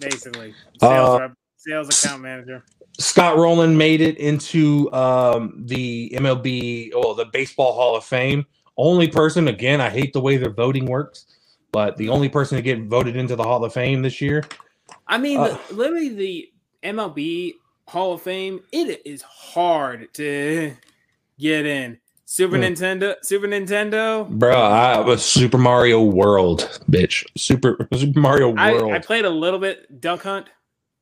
Basically, 0.00 0.52
Uh, 0.82 0.88
sales 0.88 1.20
rep, 1.20 1.32
sales 1.56 1.88
account 2.04 2.22
manager. 2.22 2.64
Scott 2.98 3.36
Rolen 3.36 3.76
made 3.76 4.00
it 4.00 4.16
into 4.18 4.90
um, 4.92 5.62
the 5.66 6.10
MLB, 6.16 6.90
well, 6.94 7.14
the 7.14 7.26
Baseball 7.26 7.72
Hall 7.74 7.94
of 7.96 8.04
Fame. 8.04 8.44
Only 8.78 9.06
person, 9.08 9.48
again, 9.48 9.80
I 9.80 9.90
hate 9.90 10.12
the 10.12 10.20
way 10.20 10.36
their 10.38 10.50
voting 10.52 10.86
works, 10.86 11.26
but 11.72 11.96
the 11.98 12.08
only 12.08 12.28
person 12.28 12.56
to 12.56 12.62
get 12.62 12.82
voted 12.84 13.16
into 13.16 13.36
the 13.36 13.42
Hall 13.42 13.62
of 13.64 13.72
Fame 13.72 14.02
this 14.02 14.20
year. 14.20 14.44
I 15.06 15.18
mean, 15.18 15.38
uh, 15.38 15.56
literally 15.70 16.08
the 16.10 16.48
MLB 16.82 17.54
Hall 17.88 18.14
of 18.14 18.22
Fame. 18.22 18.60
It 18.72 19.02
is 19.04 19.22
hard 19.22 20.12
to 20.14 20.72
get 21.38 21.66
in. 21.66 21.98
Super 22.28 22.56
Hmm. 22.56 22.64
Nintendo, 22.64 23.14
Super 23.22 23.46
Nintendo. 23.46 24.28
Bro, 24.28 24.56
I 24.60 24.98
was 24.98 25.24
Super 25.24 25.58
Mario 25.58 26.02
World, 26.02 26.80
bitch. 26.90 27.24
Super 27.36 27.88
Super 27.94 28.18
Mario 28.18 28.48
World. 28.50 28.92
I 28.92 28.98
played 28.98 29.24
a 29.24 29.30
little 29.30 29.60
bit 29.60 30.00
Duck 30.00 30.22
Hunt 30.24 30.48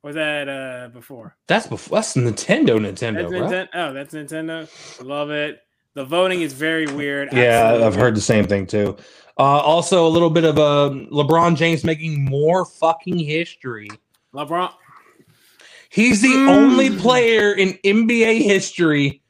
Or 0.03 0.09
was 0.09 0.16
that 0.16 0.49
uh 0.51 0.89
before? 0.93 1.35
That's 1.47 1.66
before. 1.66 1.97
That's 1.99 2.14
Nintendo. 2.14 2.78
Nintendo, 2.78 3.14
That's 3.14 3.30
bro. 3.30 3.41
Nintendo. 3.49 3.68
Oh, 3.74 3.93
that's 3.95 4.14
Nintendo. 4.14 5.03
Love 5.05 5.30
it. 5.30 5.61
The 5.95 6.05
voting 6.05 6.43
is 6.43 6.53
very 6.53 6.87
weird. 6.87 7.32
Yeah, 7.32 7.80
I've 7.82 7.95
heard 7.95 8.14
the 8.14 8.20
same 8.20 8.47
thing 8.47 8.66
too. 8.66 8.97
Uh, 9.39 9.43
also, 9.43 10.07
a 10.07 10.11
little 10.11 10.28
bit 10.30 10.45
of 10.45 10.59
uh, 10.59 10.91
LeBron 11.11 11.57
James 11.57 11.85
making 11.85 12.22
more 12.26 12.64
fucking 12.66 13.18
history. 13.18 13.89
LeBron. 14.35 14.72
He's 15.95 16.20
the 16.22 16.28
Mm. 16.28 16.49
only 16.49 16.90
player 16.90 17.53
in 17.53 17.78
NBA 17.84 18.42
history 18.42 19.22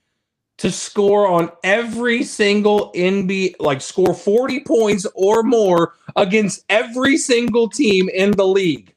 to 0.57 0.71
score 0.71 1.29
on 1.29 1.51
every 1.63 2.23
single 2.23 2.91
NBA, 2.95 3.55
like 3.61 3.83
score 3.83 4.15
40 4.15 4.61
points 4.61 5.07
or 5.15 5.43
more 5.43 5.93
against 6.17 6.65
every 6.71 7.19
single 7.19 7.69
team 7.69 8.09
in 8.09 8.31
the 8.31 8.47
league. 8.47 8.95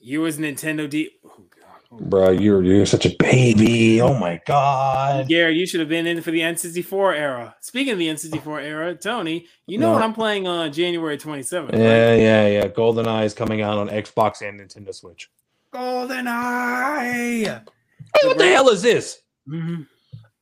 You 0.00 0.22
was 0.22 0.38
Nintendo 0.38 0.90
D. 0.90 1.10
Oh, 1.24 1.30
God. 1.90 2.10
Bro, 2.10 2.30
you're 2.32 2.64
you're 2.64 2.86
such 2.86 3.06
a 3.06 3.14
baby. 3.20 4.00
Oh 4.00 4.14
my 4.18 4.40
god. 4.44 5.28
Gary, 5.28 5.56
you 5.56 5.64
should 5.64 5.78
have 5.78 5.88
been 5.88 6.08
in 6.08 6.20
for 6.22 6.32
the 6.32 6.40
N64 6.40 7.14
era. 7.14 7.54
Speaking 7.60 7.92
of 7.92 7.98
the 8.00 8.08
N64 8.08 8.62
era, 8.64 8.94
Tony, 8.96 9.46
you 9.66 9.78
know 9.78 9.88
No. 9.88 9.92
what 9.92 10.02
I'm 10.02 10.14
playing 10.14 10.48
on 10.48 10.72
January 10.72 11.16
27th. 11.18 11.70
right? 11.72 11.78
Yeah, 11.80 12.14
yeah, 12.16 12.48
yeah. 12.48 12.66
GoldenEye 12.68 13.26
is 13.26 13.34
coming 13.34 13.60
out 13.62 13.78
on 13.78 13.88
Xbox 13.90 14.42
and 14.42 14.58
Nintendo 14.60 14.92
Switch. 14.92 15.28
GoldenEye. 15.72 17.44
Hey, 17.44 18.28
what 18.28 18.38
the 18.38 18.46
hell 18.46 18.68
is 18.68 18.82
this? 18.82 19.22
Mhm. 19.48 19.86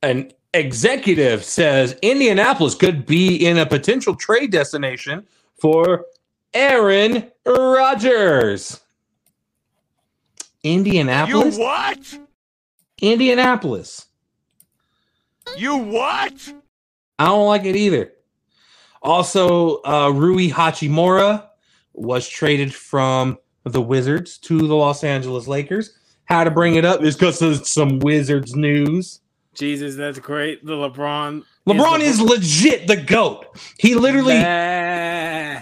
An 0.02 0.32
executive 0.52 1.44
says 1.44 1.96
Indianapolis 2.02 2.74
could 2.74 3.06
be 3.06 3.36
in 3.36 3.58
a 3.58 3.66
potential 3.66 4.16
trade 4.16 4.50
destination 4.50 5.26
for 5.60 6.06
Aaron 6.52 7.30
Rodgers. 7.46 8.80
You 10.62 10.72
Indianapolis? 10.72 11.56
what? 11.56 12.18
Indianapolis. 13.00 14.06
You 15.56 15.76
what? 15.76 16.52
I 17.18 17.26
don't 17.26 17.46
like 17.46 17.64
it 17.64 17.76
either. 17.76 18.12
Also, 19.02 19.80
uh, 19.82 20.10
Rui 20.10 20.50
Hachimura 20.50 21.46
was 21.94 22.28
traded 22.28 22.74
from 22.74 23.38
the 23.64 23.82
Wizards 23.82 24.38
to 24.38 24.58
the 24.66 24.74
Los 24.74 25.04
Angeles 25.04 25.46
Lakers. 25.46 25.94
How 26.24 26.44
to 26.44 26.50
bring 26.50 26.76
it 26.76 26.84
up 26.84 27.02
is 27.02 27.16
because 27.16 27.42
of 27.42 27.66
some 27.66 27.98
Wizards 27.98 28.54
news. 28.54 29.20
Jesus, 29.54 29.96
that's 29.96 30.18
great. 30.18 30.64
The 30.64 30.74
LeBron. 30.74 31.42
LeBron 31.66 32.00
is 32.00 32.18
the- 32.18 32.24
legit 32.24 32.86
the 32.86 32.96
GOAT. 32.96 33.46
He 33.78 33.94
literally, 33.96 34.34
Bah. 34.40 35.60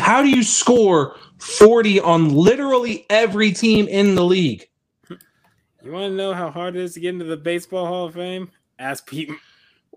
how 0.00 0.22
do 0.22 0.28
you 0.28 0.42
score 0.42 1.16
40 1.38 2.00
on 2.00 2.34
literally 2.34 3.06
every 3.08 3.52
team 3.52 3.88
in 3.88 4.14
the 4.14 4.24
league? 4.24 4.68
You 5.08 5.92
want 5.92 6.12
to 6.12 6.16
know 6.16 6.32
how 6.32 6.50
hard 6.50 6.76
it 6.76 6.82
is 6.82 6.94
to 6.94 7.00
get 7.00 7.10
into 7.10 7.24
the 7.26 7.36
Baseball 7.36 7.86
Hall 7.86 8.06
of 8.06 8.14
Fame? 8.14 8.50
Ask 8.78 9.06
Pete. 9.06 9.30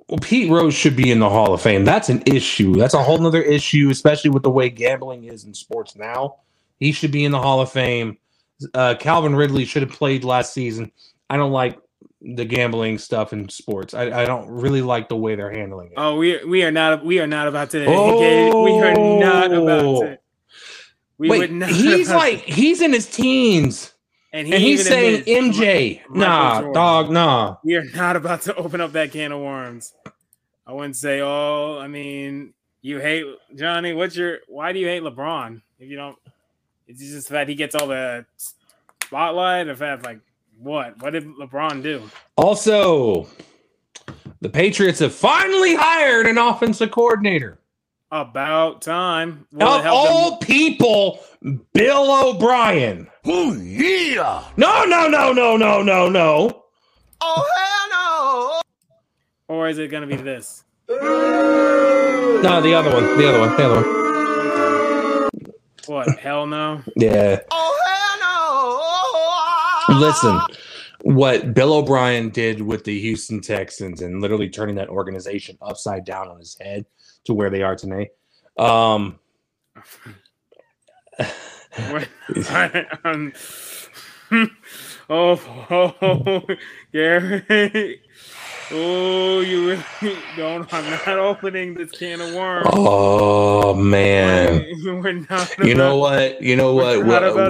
Well, 0.09 0.19
Pete 0.21 0.49
Rose 0.49 0.73
should 0.73 0.95
be 0.95 1.11
in 1.11 1.19
the 1.19 1.29
Hall 1.29 1.53
of 1.53 1.61
Fame. 1.61 1.83
That's 1.83 2.09
an 2.09 2.23
issue. 2.25 2.75
That's 2.75 2.93
a 2.93 3.01
whole 3.03 3.17
nother 3.17 3.41
issue, 3.41 3.89
especially 3.89 4.29
with 4.29 4.43
the 4.43 4.49
way 4.49 4.69
gambling 4.69 5.25
is 5.25 5.43
in 5.43 5.53
sports 5.53 5.95
now. 5.95 6.37
He 6.79 6.91
should 6.91 7.11
be 7.11 7.25
in 7.25 7.31
the 7.31 7.39
Hall 7.41 7.61
of 7.61 7.71
Fame. 7.71 8.17
Uh, 8.73 8.95
Calvin 8.99 9.35
Ridley 9.35 9.65
should 9.65 9.83
have 9.83 9.91
played 9.91 10.23
last 10.23 10.53
season. 10.53 10.91
I 11.29 11.37
don't 11.37 11.51
like 11.51 11.79
the 12.21 12.45
gambling 12.45 12.97
stuff 12.97 13.33
in 13.33 13.47
sports. 13.49 13.93
I, 13.93 14.23
I 14.23 14.25
don't 14.25 14.49
really 14.49 14.81
like 14.81 15.09
the 15.09 15.15
way 15.15 15.35
they're 15.35 15.51
handling 15.51 15.87
it. 15.87 15.93
Oh, 15.97 16.15
we 16.17 16.43
we 16.45 16.63
are 16.63 16.71
not 16.71 17.05
we 17.05 17.19
are 17.19 17.27
not 17.27 17.47
about 17.47 17.69
to 17.71 17.83
engage. 17.83 18.53
We 18.53 18.79
are 18.81 18.93
not 18.95 19.51
about 19.51 19.99
to. 20.01 20.19
We 21.19 21.29
Wait, 21.29 21.39
would 21.39 21.51
not 21.51 21.69
he's 21.69 22.09
like 22.11 22.39
he's 22.41 22.81
in 22.81 22.93
his 22.93 23.07
teens, 23.07 23.93
and, 24.33 24.47
he 24.47 24.53
and 24.53 24.61
he's 24.63 24.87
saying 24.87 25.23
MJ. 25.23 26.01
Michael 26.09 26.15
Nah, 26.19 26.53
Jordan. 26.61 26.73
dog, 26.73 27.09
nah. 27.11 27.55
we 27.63 27.75
are 27.75 27.85
not 27.95 28.15
about 28.15 28.41
to 28.43 28.55
open 28.55 28.81
up 28.81 28.91
that 28.93 29.11
can 29.11 29.31
of 29.31 29.41
worms. 29.41 29.93
I 30.65 30.73
wouldn't 30.73 30.95
say, 30.95 31.21
oh, 31.21 31.79
I 31.79 31.87
mean, 31.87 32.53
you 32.81 32.99
hate 32.99 33.25
Johnny. 33.55 33.93
What's 33.93 34.15
your? 34.15 34.39
Why 34.47 34.73
do 34.73 34.79
you 34.79 34.87
hate 34.87 35.01
LeBron? 35.01 35.61
If 35.79 35.89
you 35.89 35.95
don't, 35.95 36.17
it's 36.87 36.99
just 37.01 37.29
that 37.29 37.47
he 37.49 37.55
gets 37.55 37.75
all 37.75 37.87
the 37.87 38.25
spotlight. 39.01 39.67
If 39.67 39.79
that, 39.79 40.03
like, 40.03 40.19
what? 40.59 41.01
What 41.01 41.13
did 41.13 41.25
LeBron 41.25 41.83
do? 41.83 42.09
Also, 42.35 43.27
the 44.41 44.49
Patriots 44.49 44.99
have 44.99 45.13
finally 45.13 45.75
hired 45.75 46.25
an 46.27 46.37
offensive 46.37 46.91
coordinator. 46.91 47.59
About 48.09 48.81
time. 48.81 49.45
Will 49.51 49.67
Of 49.67 49.83
help 49.83 50.05
them- 50.07 50.15
all 50.15 50.37
people, 50.37 51.19
Bill 51.73 52.29
O'Brien. 52.29 53.09
Oh 53.25 53.53
yeah. 53.55 54.45
No, 54.55 54.85
no, 54.85 55.09
no, 55.09 55.33
no, 55.33 55.57
no, 55.57 55.81
no, 55.81 56.07
no. 56.09 56.63
Oh, 57.19 57.45
hell 57.57 57.89
no! 59.49 59.55
or 59.55 59.67
is 59.67 59.77
it 59.77 59.89
going 59.91 60.07
to 60.07 60.15
be 60.15 60.21
this? 60.21 60.63
No, 60.87 62.61
the 62.61 62.73
other 62.73 62.91
one. 62.93 63.17
The 63.17 63.27
other 63.27 63.39
one. 63.41 63.57
The 63.57 63.65
other 63.65 63.75
one. 63.81 63.96
What? 65.87 66.19
Hell 66.19 66.45
no. 66.47 66.81
Yeah. 66.95 67.39
Oh, 67.51 67.79
hell 69.87 69.95
no. 69.95 69.99
Listen, 69.99 70.39
what 71.01 71.53
Bill 71.53 71.73
O'Brien 71.73 72.29
did 72.29 72.61
with 72.61 72.83
the 72.83 72.99
Houston 72.99 73.41
Texans 73.41 74.01
and 74.01 74.21
literally 74.21 74.49
turning 74.49 74.75
that 74.75 74.89
organization 74.89 75.57
upside 75.61 76.05
down 76.05 76.27
on 76.27 76.39
his 76.39 76.57
head 76.59 76.85
to 77.25 77.33
where 77.33 77.49
they 77.49 77.63
are 77.63 77.75
today. 77.75 78.09
Um, 78.57 79.19
What- 81.91 82.07
um, 83.03 83.33
oh, 85.09 85.39
oh, 85.69 86.41
Gary. 86.91 88.01
Oh, 88.69 89.39
you 89.39 89.69
really 90.01 90.17
don't. 90.35 90.71
I'm 90.73 90.83
not 90.89 91.07
opening 91.19 91.73
this 91.73 91.91
can 91.91 92.19
of 92.19 92.33
worms. 92.33 92.67
oh 92.73 93.73
man. 93.73 94.65
We're 94.83 95.13
not. 95.13 95.57
You 95.59 95.73
know 95.75 95.97
what? 95.97 96.41
You 96.41 96.55
know 96.57 96.73
what? 96.73 96.97
We, 96.97 97.03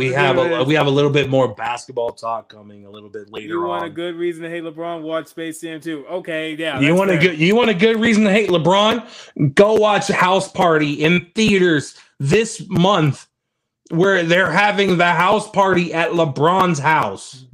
we 0.10 0.14
have 0.14 0.38
a 0.38 0.44
this. 0.44 0.68
we 0.68 0.76
have 0.76 0.86
a 0.88 0.92
little 0.92 1.10
bit 1.10 1.30
more 1.30 1.54
basketball 1.56 2.12
talk 2.12 2.50
coming 2.50 2.86
a 2.86 2.90
little 2.92 3.10
bit 3.10 3.32
later 3.32 3.48
You 3.48 3.62
want 3.62 3.84
on. 3.84 3.90
a 3.90 3.92
good 3.92 4.16
reason 4.16 4.44
to 4.44 4.50
hate 4.50 4.64
LeBron? 4.64 5.02
Watch 5.02 5.28
Space 5.28 5.62
Jam 5.62 5.82
2. 5.82 6.06
Okay, 6.08 6.54
yeah. 6.54 6.80
you 6.80 6.94
want 6.94 7.10
a 7.10 7.18
good 7.18 7.40
you 7.40 7.56
want 7.56 7.70
a 7.72 7.74
good 7.74 8.00
reason 8.00 8.24
to 8.26 8.32
hate 8.32 8.50
LeBron? 8.50 9.56
Go 9.56 9.74
watch 9.74 10.10
House 10.10 10.52
Party 10.52 10.94
in 10.94 11.32
theaters 11.34 11.96
this 12.20 12.64
month 12.70 13.28
where 13.90 14.24
they're 14.24 14.52
having 14.52 14.98
the 14.98 15.06
house 15.06 15.50
party 15.50 15.94
at 15.94 16.12
LeBron's 16.12 16.80
house. 16.80 17.46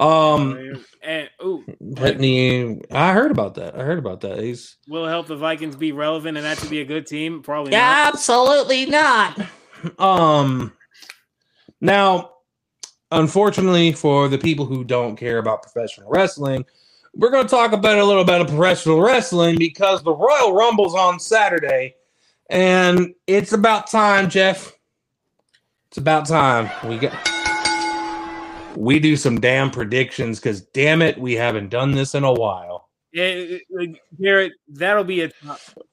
Um 0.00 0.82
and 1.02 1.28
ooh, 1.44 1.62
Whitney, 1.78 2.80
I 2.90 3.12
heard 3.12 3.30
about 3.30 3.54
that. 3.54 3.78
I 3.78 3.82
heard 3.82 3.98
about 3.98 4.22
that. 4.22 4.38
He's 4.42 4.76
will 4.88 5.06
it 5.06 5.10
help 5.10 5.26
the 5.26 5.36
Vikings 5.36 5.76
be 5.76 5.92
relevant 5.92 6.38
and 6.38 6.46
actually 6.46 6.70
be 6.70 6.80
a 6.80 6.84
good 6.86 7.06
team? 7.06 7.42
Probably 7.42 7.72
not. 7.72 8.08
absolutely 8.14 8.86
not. 8.86 9.38
Um 9.98 10.72
now 11.80 12.30
unfortunately 13.12 13.92
for 13.92 14.28
the 14.28 14.38
people 14.38 14.64
who 14.64 14.84
don't 14.84 15.16
care 15.16 15.38
about 15.38 15.62
professional 15.62 16.10
wrestling, 16.10 16.64
we're 17.14 17.30
going 17.30 17.44
to 17.44 17.50
talk 17.50 17.72
about 17.72 17.98
a 17.98 18.04
little 18.04 18.24
bit 18.24 18.40
of 18.40 18.46
professional 18.46 19.00
wrestling 19.00 19.58
because 19.58 20.02
the 20.02 20.14
Royal 20.14 20.54
Rumble's 20.54 20.94
on 20.94 21.18
Saturday 21.18 21.94
and 22.50 23.14
it's 23.26 23.52
about 23.52 23.90
time, 23.90 24.28
Jeff. 24.28 24.72
It's 25.88 25.98
about 25.98 26.26
time. 26.26 26.70
We 26.88 26.98
got 26.98 27.39
we 28.76 28.98
do 28.98 29.16
some 29.16 29.40
damn 29.40 29.70
predictions 29.70 30.38
because 30.38 30.62
damn 30.62 31.02
it, 31.02 31.18
we 31.18 31.34
haven't 31.34 31.68
done 31.68 31.92
this 31.92 32.14
in 32.14 32.24
a 32.24 32.32
while. 32.32 32.88
Yeah, 33.12 33.24
it- 33.24 33.62
it- 33.68 33.96
Garrett, 34.22 34.52
that'll 34.68 35.02
be 35.04 35.22
a. 35.22 35.30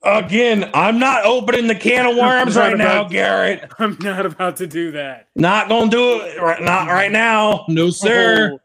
Again, 0.04 0.70
I'm 0.76 1.00
not 1.00 1.26
opening 1.26 1.66
the 1.68 1.74
can 1.76 2.06
of 2.06 2.16
worms 2.18 2.56
right 2.56 2.78
now, 2.78 3.06
Garrett. 3.06 3.72
I'm 3.80 3.98
not 4.02 4.26
about 4.28 4.58
to 4.58 4.68
do 4.68 4.92
that. 4.92 5.28
Not 5.36 5.68
gonna 5.68 5.90
do 5.90 6.22
it. 6.22 6.40
Right, 6.40 6.62
not 6.62 6.88
right 6.88 7.12
now. 7.12 7.66
No, 7.70 7.90
sir. 7.90 8.52
Oh, 8.54 8.60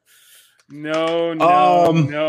no, 0.68 1.32
no, 1.34 1.86
Um, 1.88 2.10
no. 2.10 2.28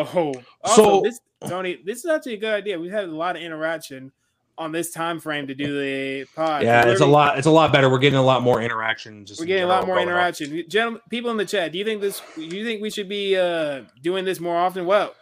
Also, 0.64 0.84
so- 0.84 1.02
this 1.02 1.20
Tony, 1.48 1.80
this 1.84 2.00
is 2.00 2.06
actually 2.06 2.36
a 2.36 2.38
good 2.38 2.54
idea. 2.54 2.80
We've 2.80 2.90
had 2.92 3.04
a 3.04 3.16
lot 3.16 3.36
of 3.36 3.42
interaction 3.42 4.14
on 4.58 4.72
this 4.72 4.92
time 4.92 5.20
frame 5.20 5.48
to 5.48 5.56
do 5.56 5.80
the 5.80 6.26
pod. 6.36 6.64
Yeah, 6.64 6.88
it's 6.88 7.02
a 7.02 7.06
lot. 7.06 7.38
It's 7.38 7.48
a 7.48 7.52
lot 7.52 7.72
better. 7.74 7.90
We're 7.90 8.00
getting 8.00 8.20
a 8.20 8.24
lot 8.24 8.44
more 8.44 8.62
interaction. 8.62 9.26
Just 9.26 9.40
We're 9.40 9.48
getting 9.48 9.64
a 9.64 9.68
lot 9.68 9.88
more 9.88 9.96
going 9.96 10.08
on. 10.08 10.14
interaction. 10.14 10.64
Gentlemen, 10.70 11.02
people 11.10 11.32
in 11.32 11.38
the 11.38 11.46
chat, 11.46 11.72
do 11.72 11.78
you 11.78 11.86
think 11.86 12.02
this? 12.02 12.22
Do 12.36 12.44
you 12.44 12.64
think 12.66 12.82
we 12.82 12.90
should 12.90 13.10
be 13.10 13.36
uh 13.36 13.82
doing 14.02 14.26
this 14.26 14.40
more 14.40 14.58
often? 14.58 14.86
Well, 14.86 15.14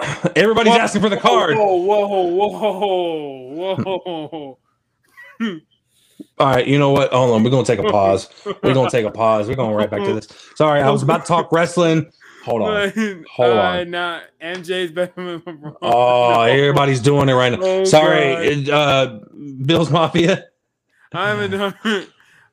Everybody's 0.36 0.72
Whoa, 0.74 0.78
asking 0.78 1.02
for 1.02 1.08
the 1.08 1.16
card. 1.16 1.56
Whoa, 1.56 1.74
whoa, 1.74 2.06
whoa, 2.28 3.78
whoa! 3.78 4.58
All 6.38 6.46
right, 6.46 6.66
you 6.66 6.78
know 6.78 6.90
what? 6.90 7.12
Hold 7.12 7.34
on. 7.34 7.42
We're 7.42 7.50
gonna 7.50 7.64
take 7.64 7.80
a 7.80 7.82
pause. 7.90 8.28
We're 8.62 8.74
gonna 8.74 8.90
take 8.90 9.06
a 9.06 9.10
pause. 9.10 9.48
We're 9.48 9.56
going 9.56 9.74
right 9.74 9.90
back 9.90 10.04
to 10.04 10.14
this. 10.14 10.28
Sorry, 10.54 10.80
I 10.80 10.90
was 10.90 11.02
about 11.02 11.22
to 11.22 11.28
talk 11.28 11.50
wrestling. 11.52 12.10
Hold 12.48 12.62
on. 12.62 13.24
Hold 13.30 13.56
uh, 13.56 13.60
on. 13.60 13.90
Nah, 13.90 14.20
MJ's 14.40 14.90
better 14.90 15.12
than 15.14 15.40
LeBron. 15.40 15.76
Oh, 15.82 16.30
No. 16.30 16.40
everybody's 16.42 17.00
doing 17.00 17.28
it 17.28 17.34
right 17.34 17.52
now. 17.52 17.58
Oh, 17.60 17.84
Sorry, 17.84 18.70
uh, 18.70 19.18
Bill's 19.66 19.90
Mafia. 19.90 20.46
I'm 21.12 21.52
a, 21.52 21.74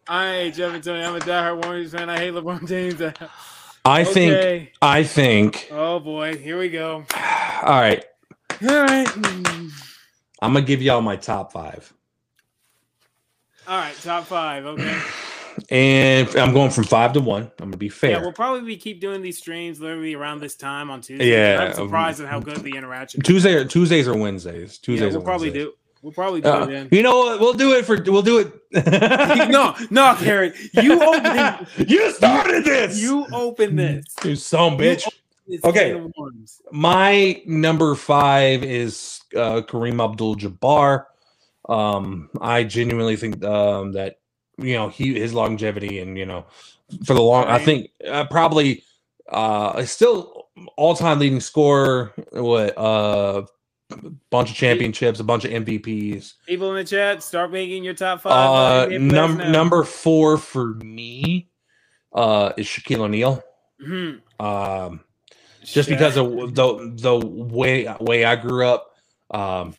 I 0.08 0.52
Jeff 0.54 0.74
and 0.74 0.84
Tony. 0.84 1.02
I'm 1.02 1.16
a 1.16 1.20
diehard 1.20 1.64
Warriors 1.64 1.94
fan. 1.94 2.10
I 2.10 2.18
hate 2.18 2.34
LeBron 2.34 2.68
James. 2.68 3.02
I 3.86 4.04
think. 4.04 4.74
I 4.82 5.04
think. 5.04 5.70
Oh 5.72 6.00
boy, 6.00 6.38
here 6.38 6.60
we 6.60 6.70
go. 6.70 7.06
All 7.64 7.80
right. 7.80 8.04
All 8.62 8.68
right. 8.68 9.10
I'm 9.18 10.54
gonna 10.54 10.62
give 10.62 10.82
y'all 10.82 11.02
my 11.02 11.16
top 11.16 11.54
five, 11.54 11.94
All 13.66 13.78
right, 13.78 13.96
top 14.04 14.26
five. 14.26 14.66
Okay. 14.66 15.02
and 15.70 16.28
I'm 16.36 16.54
going 16.54 16.72
from 16.72 16.84
five 16.86 17.14
to 17.14 17.22
one. 17.22 17.44
I'm 17.60 17.68
gonna 17.68 17.78
be 17.78 17.90
fair. 17.90 18.12
Yeah, 18.12 18.22
we'll 18.22 18.32
probably 18.34 18.78
keep 18.78 19.00
doing 19.02 19.22
these 19.22 19.38
streams 19.38 19.80
literally 19.80 20.14
around 20.14 20.40
this 20.42 20.56
time 20.56 20.90
on 20.92 21.02
Tuesday. 21.02 21.32
Yeah, 21.32 21.66
I'm 21.70 21.74
surprised 21.74 22.20
at 22.22 22.28
how 22.28 22.40
good 22.40 22.58
the 22.58 22.76
interaction. 22.76 23.22
Tuesday, 23.22 23.64
Tuesdays 23.66 24.08
or 24.08 24.18
Wednesdays. 24.18 24.80
Yeah, 24.82 24.86
Tuesdays. 24.86 25.14
we'll 25.14 25.22
or 25.22 25.26
probably 25.26 25.48
Wednesdays. 25.50 25.66
do. 25.68 25.74
We'll 26.02 26.14
probably 26.14 26.42
do 26.42 26.50
Uh, 26.50 26.64
it 26.66 26.68
then. 26.70 26.90
you 26.92 27.02
know 27.02 27.18
what? 27.18 27.40
We'll 27.40 27.54
do 27.54 27.74
it 27.74 27.84
for. 27.86 28.00
We'll 28.00 28.22
do 28.22 28.38
it. 28.38 28.52
no, 29.50 29.76
no, 29.90 30.16
Karen. 30.20 30.54
You 30.74 31.02
open. 31.04 31.68
you 31.88 32.12
started 32.12 32.64
this. 32.64 33.02
You 33.02 33.26
open 33.34 33.76
this. 33.76 34.06
you 34.24 34.36
son 34.36 34.78
bitch. 34.78 35.08
This 35.48 35.64
Okay. 35.64 35.94
can 35.94 36.06
of 36.06 36.14
worms. 36.18 36.62
My 36.72 37.42
number 37.48 37.96
five 37.96 38.64
is 38.64 39.22
uh, 39.36 39.62
Kareem 39.62 40.04
Abdul-Jabbar. 40.04 41.06
Um, 41.68 42.30
I 42.42 42.64
genuinely 42.64 43.16
think 43.16 43.44
um, 43.44 43.94
that 43.94 44.18
you 44.58 44.74
know 44.74 44.90
he 44.90 45.20
his 45.20 45.34
longevity 45.34 46.00
and 46.00 46.18
you 46.18 46.26
know 46.26 46.46
for 47.06 47.14
the 47.14 47.22
long. 47.22 47.46
I 47.46 47.60
think 47.60 47.90
uh, 48.08 48.26
probably 48.26 48.84
uh, 49.30 49.84
still 49.86 50.48
all-time 50.78 51.20
leading 51.20 51.40
scorer. 51.40 52.14
What 52.32 52.78
uh, 52.78 53.46
bunch 54.30 54.50
of 54.50 54.56
championships, 54.56 55.20
a 55.20 55.24
bunch 55.24 55.46
of 55.46 55.52
MVPs. 55.52 56.34
People 56.48 56.70
in 56.72 56.78
the 56.78 56.84
chat, 56.84 57.24
start 57.24 57.52
making 57.52 57.84
your 57.84 57.94
top 57.94 58.22
five. 58.22 58.92
Uh, 58.92 58.98
num- 58.98 59.52
number 59.52 59.84
four 59.84 60.38
for 60.38 60.74
me 60.76 61.50
uh, 62.14 62.54
is 62.58 62.66
Shaquille 62.68 63.00
O'Neal. 63.02 63.44
Mhm. 63.82 64.22
Um, 64.40 65.02
just 65.64 65.90
Shaq. 65.90 65.94
because 65.94 66.18
of 66.18 66.56
the 66.56 66.94
the 66.96 67.26
way 67.26 67.94
way 68.00 68.26
I 68.26 68.36
grew 68.36 68.66
up. 68.66 68.92
Um, 69.32 69.76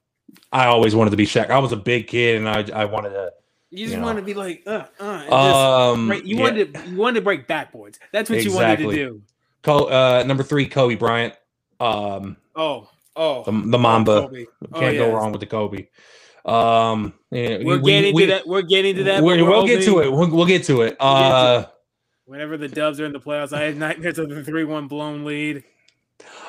I 0.52 0.66
always 0.66 0.94
wanted 0.94 1.10
to 1.10 1.16
be 1.16 1.26
Shaq. 1.26 1.50
I 1.50 1.58
was 1.58 1.72
a 1.72 1.76
big 1.76 2.08
kid, 2.08 2.36
and 2.36 2.48
I 2.48 2.82
I 2.82 2.84
wanted 2.86 3.10
to. 3.10 3.32
You 3.70 3.78
just 3.86 3.92
you 3.94 3.96
know. 4.00 4.06
want 4.06 4.18
to 4.18 4.24
be 4.24 4.34
like, 4.34 4.62
uh, 4.66 4.84
uh, 5.00 5.92
Um, 5.92 6.10
right, 6.10 6.24
you 6.24 6.36
yeah. 6.36 6.42
wanted 6.42 6.74
to, 6.74 6.88
you 6.88 6.96
wanted 6.96 7.14
to 7.16 7.20
break 7.22 7.46
backboards. 7.48 7.98
That's 8.12 8.30
what 8.30 8.42
you 8.44 8.52
wanted 8.54 8.78
to 8.78 8.90
do. 8.92 9.22
Co- 9.62 9.86
uh, 9.88 10.22
number 10.26 10.42
three, 10.42 10.66
Kobe 10.66 10.94
Bryant. 10.94 11.34
Um, 11.80 12.36
Oh, 12.54 12.88
oh, 13.16 13.42
the, 13.44 13.50
the 13.50 13.78
Mamba. 13.78 14.30
Oh, 14.72 14.78
Can't 14.80 14.96
go 14.96 15.12
wrong 15.12 15.32
with 15.32 15.40
the 15.40 15.46
Kobe. 15.46 15.88
Um, 16.44 17.12
yeah, 17.30 17.58
We're 17.62 17.78
we- 17.80 17.90
getting 17.90 18.14
we- 18.14 18.22
to 18.26 18.32
that. 18.32 18.46
We're 18.46 18.62
getting 18.62 18.94
to 18.96 19.04
that. 19.04 19.22
we- 19.22 19.42
we'll 19.42 19.66
get 19.66 19.82
to 19.84 19.98
it. 20.00 20.12
We'll, 20.12 20.30
we'll 20.30 20.46
get 20.46 20.64
to 20.64 20.82
it. 20.82 20.90
get 20.90 20.98
to 20.98 21.04
Uh, 21.04 21.66
Whenever 22.26 22.56
the 22.56 22.68
Dubs 22.68 22.98
are 23.00 23.04
in 23.04 23.12
the 23.12 23.20
playoffs, 23.20 23.52
I 23.52 23.62
had 23.62 23.76
nightmares 23.76 24.18
of 24.18 24.28
the 24.28 24.42
three-one 24.42 24.88
blown 24.88 25.24
lead. 25.24 25.62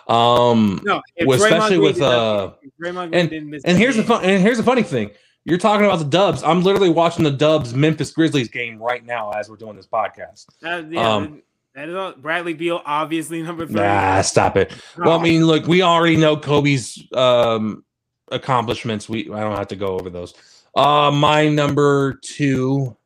um, 0.08 0.82
No, 0.84 1.02
Draymond 1.20 1.34
especially 1.36 1.78
with, 1.80 2.02
uh, 2.02 2.52
if 2.62 2.72
Draymond 2.82 3.12
Green 3.12 3.44
and 3.44 3.62
and 3.66 3.78
here's 3.78 3.96
the 3.96 4.04
fun. 4.04 4.24
And 4.24 4.42
here's 4.42 4.58
the 4.58 4.64
funny 4.64 4.84
thing. 4.84 5.12
You're 5.48 5.58
talking 5.58 5.86
about 5.86 6.00
the 6.00 6.06
Dubs. 6.06 6.44
I'm 6.44 6.62
literally 6.62 6.90
watching 6.90 7.24
the 7.24 7.32
Dubs 7.32 7.74
Memphis 7.74 8.12
Grizzlies 8.12 8.50
game 8.50 8.80
right 8.80 9.06
now 9.06 9.32
as 9.32 9.50
we're 9.50 9.56
doing 9.56 9.78
this 9.78 9.88
podcast. 9.88 10.46
Uh, 10.62 10.84
yeah, 10.90 11.10
um, 11.10 11.42
that 11.74 11.88
is 11.88 11.96
all. 11.96 12.12
Bradley 12.12 12.54
Beal, 12.54 12.82
obviously 12.86 13.42
number 13.42 13.66
three. 13.66 13.76
Nah, 13.76 14.22
stop 14.24 14.58
it. 14.58 14.74
Well, 14.98 15.18
I 15.18 15.24
mean, 15.24 15.46
look, 15.46 15.66
we 15.66 15.82
already 15.82 16.18
know 16.18 16.36
Kobe's 16.36 17.02
um, 17.14 17.86
accomplishments. 18.30 19.08
We 19.08 19.32
I 19.32 19.40
don't 19.40 19.56
have 19.56 19.70
to 19.70 19.78
go 19.78 19.98
over 19.98 20.10
those. 20.10 20.34
Uh, 20.76 21.12
my 21.12 21.48
number 21.48 22.20
two 22.22 22.98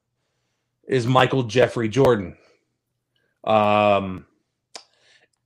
is 0.87 1.05
Michael 1.05 1.43
Jeffrey 1.43 1.89
Jordan. 1.89 2.35
Um, 3.43 4.25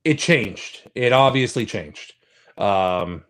it 0.02 0.18
changed. 0.18 0.90
It 0.94 1.12
obviously 1.12 1.66
changed. 1.66 2.14
Um, 2.56 3.22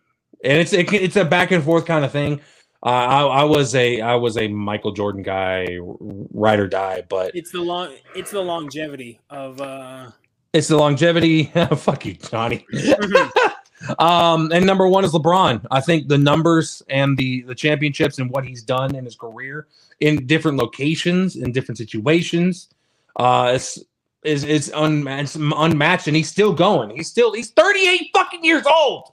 and 0.44 0.58
it's 0.58 0.72
it, 0.72 0.92
it's 0.92 1.16
a 1.16 1.24
back 1.24 1.50
and 1.50 1.64
forth 1.64 1.84
kind 1.84 2.04
of 2.04 2.12
thing. 2.12 2.40
Uh, 2.86 2.90
I, 2.90 3.22
I 3.40 3.42
was 3.42 3.74
a 3.74 4.00
I 4.00 4.14
was 4.14 4.36
a 4.36 4.46
Michael 4.46 4.92
Jordan 4.92 5.22
guy, 5.22 5.78
ride 5.80 6.60
or 6.60 6.68
die, 6.68 7.02
but 7.08 7.34
it's 7.34 7.50
the 7.50 7.60
long, 7.60 7.92
it's 8.14 8.30
the 8.30 8.40
longevity 8.40 9.20
of. 9.28 9.60
uh 9.60 10.10
it's 10.52 10.68
the 10.68 10.76
longevity. 10.76 11.44
Fuck 11.76 12.06
you, 12.06 12.14
Johnny. 12.14 12.64
um, 13.98 14.52
and 14.52 14.64
number 14.64 14.86
one 14.86 15.04
is 15.04 15.12
LeBron. 15.12 15.66
I 15.70 15.80
think 15.80 16.06
the 16.06 16.16
numbers 16.16 16.80
and 16.88 17.18
the 17.18 17.42
the 17.42 17.54
championships 17.56 18.18
and 18.18 18.30
what 18.30 18.44
he's 18.46 18.62
done 18.62 18.94
in 18.94 19.04
his 19.04 19.16
career 19.16 19.66
in 20.00 20.24
different 20.26 20.56
locations 20.56 21.36
in 21.36 21.50
different 21.50 21.78
situations, 21.78 22.68
uh, 23.16 23.52
is 23.54 23.84
is 24.22 24.44
is 24.44 24.72
unmatched, 24.74 25.34
unmatched, 25.36 26.06
and 26.06 26.16
he's 26.16 26.28
still 26.28 26.52
going. 26.52 26.96
He's 26.96 27.08
still 27.08 27.32
he's 27.32 27.50
38 27.50 28.10
fucking 28.14 28.44
years 28.44 28.64
old. 28.64 29.12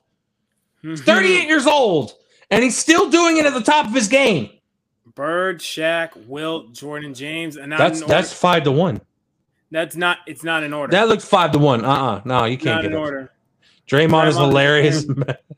He's 0.81 1.01
38 1.01 1.47
years 1.47 1.65
old, 1.65 2.13
and 2.53 2.63
he's 2.63 2.77
still 2.77 3.09
doing 3.09 3.37
it 3.37 3.45
at 3.45 3.53
the 3.53 3.61
top 3.61 3.87
of 3.87 3.93
his 3.93 4.07
game. 4.07 4.49
Bird, 5.15 5.59
Shaq, 5.59 6.15
Wilt, 6.27 6.73
Jordan, 6.73 7.13
James, 7.13 7.57
and 7.57 7.71
That's 7.71 8.03
that's 8.05 8.33
five 8.33 8.63
to 8.63 8.71
one. 8.71 9.01
that's 9.71 9.95
not. 9.95 10.19
It's 10.27 10.43
not 10.43 10.63
in 10.63 10.73
order. 10.73 10.91
That 10.91 11.07
looks 11.07 11.25
five 11.25 11.51
to 11.51 11.59
one. 11.59 11.83
Uh 11.85 11.89
uh 11.91 12.21
No, 12.25 12.45
you 12.45 12.57
can't 12.57 12.75
not 12.77 12.81
get 12.83 12.91
in 12.91 12.97
it. 12.97 12.99
order. 13.01 13.31
Draymond 13.87 14.27
is 14.27 14.37
hilarious. 14.37 15.03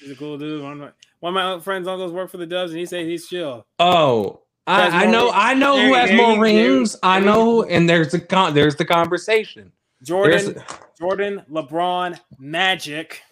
He's 0.00 0.10
a 0.12 0.16
cool 0.18 0.36
dude. 0.38 0.62
One 0.62 0.72
of 0.72 0.78
my, 0.78 0.90
one 1.20 1.36
of 1.36 1.58
my 1.58 1.64
friends' 1.64 1.88
uncles 1.88 2.12
work 2.12 2.30
for 2.30 2.36
the 2.36 2.46
Dubs, 2.46 2.72
and 2.72 2.78
he 2.78 2.86
said 2.86 3.06
he's 3.06 3.26
chill. 3.26 3.66
Oh, 3.78 4.42
I, 4.66 5.04
I 5.04 5.06
know, 5.06 5.24
rings. 5.24 5.32
I 5.36 5.54
know 5.54 5.80
who 5.80 5.94
has 5.94 6.12
more 6.12 6.38
rings. 6.40 6.96
I 7.02 7.20
there 7.20 7.26
know, 7.30 7.62
and 7.64 7.88
there's 7.88 8.12
the 8.12 8.20
con, 8.20 8.54
there's 8.54 8.76
the 8.76 8.84
conversation. 8.84 9.72
Jordan, 10.02 10.54
There's- 10.54 10.78
Jordan, 10.98 11.42
LeBron, 11.50 12.20
Magic, 12.38 13.22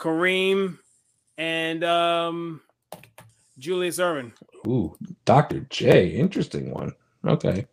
Kareem, 0.00 0.78
and 1.38 1.84
um, 1.84 2.60
Julius 3.58 3.98
Erving. 3.98 4.32
Ooh, 4.66 4.96
Doctor 5.24 5.60
J, 5.70 6.08
interesting 6.08 6.70
one. 6.72 6.92
Okay, 7.26 7.66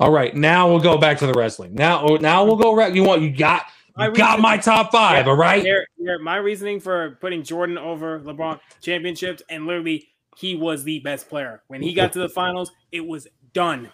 all 0.00 0.12
right. 0.12 0.34
Now 0.34 0.68
we'll 0.70 0.80
go 0.80 0.96
back 0.96 1.18
to 1.18 1.26
the 1.26 1.34
wrestling. 1.34 1.74
Now, 1.74 2.06
oh, 2.06 2.16
now 2.16 2.44
we'll 2.44 2.56
go. 2.56 2.74
Right, 2.74 2.94
you 2.94 3.02
want 3.02 3.22
you 3.22 3.30
got 3.30 3.66
My 3.96 4.06
you 4.06 4.14
got 4.14 4.30
reason- 4.30 4.42
my 4.42 4.56
top 4.56 4.92
five. 4.92 5.26
Yeah, 5.26 5.32
all 5.32 5.36
right. 5.36 5.62
Here, 5.62 5.86
here, 5.98 6.18
my 6.20 6.36
reasoning 6.36 6.80
for 6.80 7.18
putting 7.20 7.42
Jordan 7.42 7.76
over 7.76 8.20
LeBron 8.20 8.60
championships, 8.80 9.42
and 9.50 9.66
literally, 9.66 10.08
he 10.36 10.54
was 10.54 10.84
the 10.84 11.00
best 11.00 11.28
player. 11.28 11.62
When 11.66 11.82
he 11.82 11.92
got 11.92 12.12
to 12.12 12.20
the 12.20 12.28
finals, 12.28 12.70
it 12.92 13.04
was 13.04 13.26
done. 13.52 13.90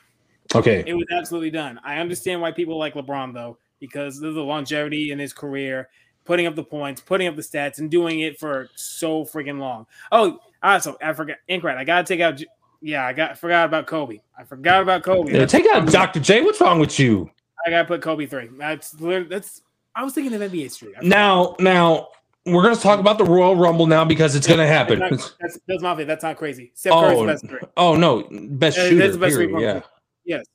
Okay. 0.55 0.85
It 0.87 0.93
was 0.95 1.07
absolutely 1.11 1.51
done. 1.51 1.81
I 1.83 1.97
understand 1.97 2.41
why 2.43 2.53
people 2.53 2.79
like 2.79 2.93
LeBron 2.95 3.33
though, 3.33 3.57
because 3.81 4.21
of 4.21 4.35
the 4.35 4.43
longevity 4.43 5.11
in 5.11 5.19
his 5.19 5.33
career, 5.33 5.89
putting 6.25 6.47
up 6.47 6.55
the 6.55 6.65
points, 6.65 7.01
putting 7.01 7.27
up 7.29 7.37
the 7.37 7.43
stats, 7.43 7.79
and 7.79 7.91
doing 7.91 8.21
it 8.21 8.39
for 8.39 8.69
so 8.75 9.25
freaking 9.25 9.59
long. 9.59 9.87
Oh, 10.11 10.39
also, 10.63 10.97
I 11.03 11.13
forgot. 11.13 11.37
Incorrect. 11.49 11.79
I 11.79 11.85
gotta 11.85 12.07
take 12.07 12.21
out. 12.21 12.43
Yeah, 12.81 13.07
I 13.07 13.13
got 13.13 13.33
I 13.33 13.35
forgot 13.35 13.67
about 13.67 13.87
Kobe. 13.87 14.21
I 14.39 14.45
forgot 14.45 14.83
about 14.83 15.03
Kobe. 15.03 15.33
Yeah, 15.33 15.47
take 15.47 15.67
out 15.73 15.87
Doctor 15.91 16.21
J. 16.21 16.43
What's 16.43 16.61
wrong 16.61 16.79
with 16.79 16.99
you? 16.99 17.31
I 17.67 17.71
gotta 17.71 17.87
put 17.87 18.03
Kobe 18.03 18.27
three. 18.27 18.49
That's 18.59 18.91
that's. 18.91 19.63
I 19.97 20.03
was 20.03 20.13
thinking 20.13 20.35
of 20.35 20.51
NBA 20.51 20.71
Street. 20.71 20.95
Now, 21.03 21.55
now 21.61 22.09
we're 22.47 22.63
gonna 22.63 22.77
talk 22.77 22.99
about 23.01 23.17
the 23.19 23.25
Royal 23.25 23.57
Rumble 23.57 23.87
now 23.87 24.05
because 24.05 24.35
it's 24.35 24.47
gonna 24.47 24.67
happen. 24.67 24.99
That's, 24.99 25.11
not, 25.11 25.35
that's, 25.41 25.59
that's 25.67 25.83
my. 25.83 26.05
That's 26.05 26.23
not 26.23 26.37
crazy. 26.37 26.73
Steph 26.75 26.93
Oh, 26.95 27.27
best 27.27 27.49
three. 27.49 27.61
Oh 27.77 27.95
no, 27.95 28.27
best 28.31 28.77
shooter. 28.77 28.97
that's 28.97 29.15
the 29.15 29.19
best 29.21 29.37
period, 29.37 29.61
yeah. 29.61 29.81
Yes. 30.25 30.47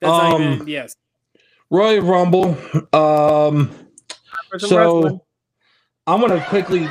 That's 0.00 0.12
Um, 0.12 0.42
even, 0.42 0.68
yes. 0.68 0.96
Royal 1.70 2.02
Rumble. 2.02 2.56
Um. 2.92 3.70
So 4.58 4.76
wrestling. 4.78 5.20
I'm 6.06 6.20
gonna 6.20 6.44
quickly 6.48 6.84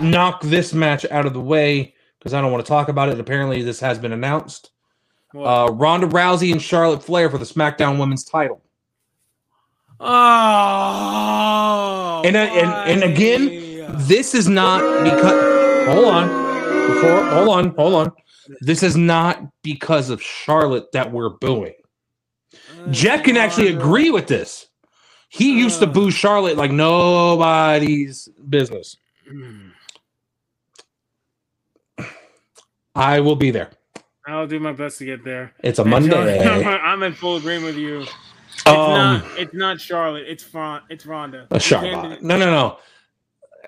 knock 0.00 0.40
this 0.42 0.72
match 0.72 1.04
out 1.10 1.26
of 1.26 1.32
the 1.32 1.40
way 1.40 1.94
because 2.18 2.34
I 2.34 2.40
don't 2.40 2.52
want 2.52 2.64
to 2.64 2.68
talk 2.68 2.88
about 2.88 3.08
it. 3.08 3.18
Apparently, 3.20 3.62
this 3.62 3.80
has 3.80 3.98
been 3.98 4.12
announced. 4.12 4.70
Uh, 5.36 5.68
Ronda 5.72 6.06
Rousey 6.06 6.52
and 6.52 6.60
Charlotte 6.62 7.02
Flair 7.02 7.28
for 7.30 7.38
the 7.38 7.44
SmackDown 7.44 7.98
Women's 8.00 8.24
Title. 8.24 8.62
oh, 10.00 10.06
And, 12.24 12.36
uh, 12.36 12.40
and- 12.40 13.02
and 13.02 13.12
again. 13.12 13.64
This 14.06 14.34
is 14.34 14.48
not 14.48 14.80
because. 15.04 15.86
Hold 15.88 16.04
on. 16.06 16.28
Before. 16.88 17.24
Hold 17.24 17.48
on. 17.48 17.74
Hold 17.74 17.94
on. 17.94 18.12
This 18.60 18.82
is 18.82 18.96
not 18.96 19.42
because 19.62 20.10
of 20.10 20.22
Charlotte 20.22 20.90
that 20.92 21.12
we're 21.12 21.30
booing. 21.30 21.74
Jeff 22.90 23.22
can 23.24 23.36
actually 23.36 23.68
agree 23.68 24.10
with 24.10 24.26
this. 24.26 24.67
He 25.28 25.58
used 25.58 25.80
to 25.80 25.86
Uh. 25.86 25.92
boo 25.92 26.10
Charlotte 26.10 26.56
like 26.56 26.70
nobody's 26.70 28.28
business. 28.48 28.96
I 32.94 33.20
will 33.20 33.36
be 33.36 33.50
there. 33.50 33.70
I'll 34.26 34.46
do 34.46 34.60
my 34.60 34.72
best 34.72 34.98
to 34.98 35.04
get 35.04 35.24
there. 35.24 35.52
It's 35.62 35.78
a 35.78 35.82
I'm, 35.82 35.90
Monday. 35.90 36.38
I'm 36.64 37.02
in 37.02 37.14
full 37.14 37.36
agreement 37.36 37.66
with 37.66 37.76
you. 37.76 38.00
It's 38.02 38.66
Um, 38.66 38.74
not. 38.74 39.24
It's 39.38 39.54
not 39.54 39.80
Charlotte. 39.80 40.24
It's 40.26 40.42
Fron. 40.44 40.82
It's 40.90 41.06
Ronda. 41.06 41.46
a 41.50 41.60
Charlotte. 41.60 42.22
No, 42.22 42.36
no, 42.36 42.50
no. 42.50 42.78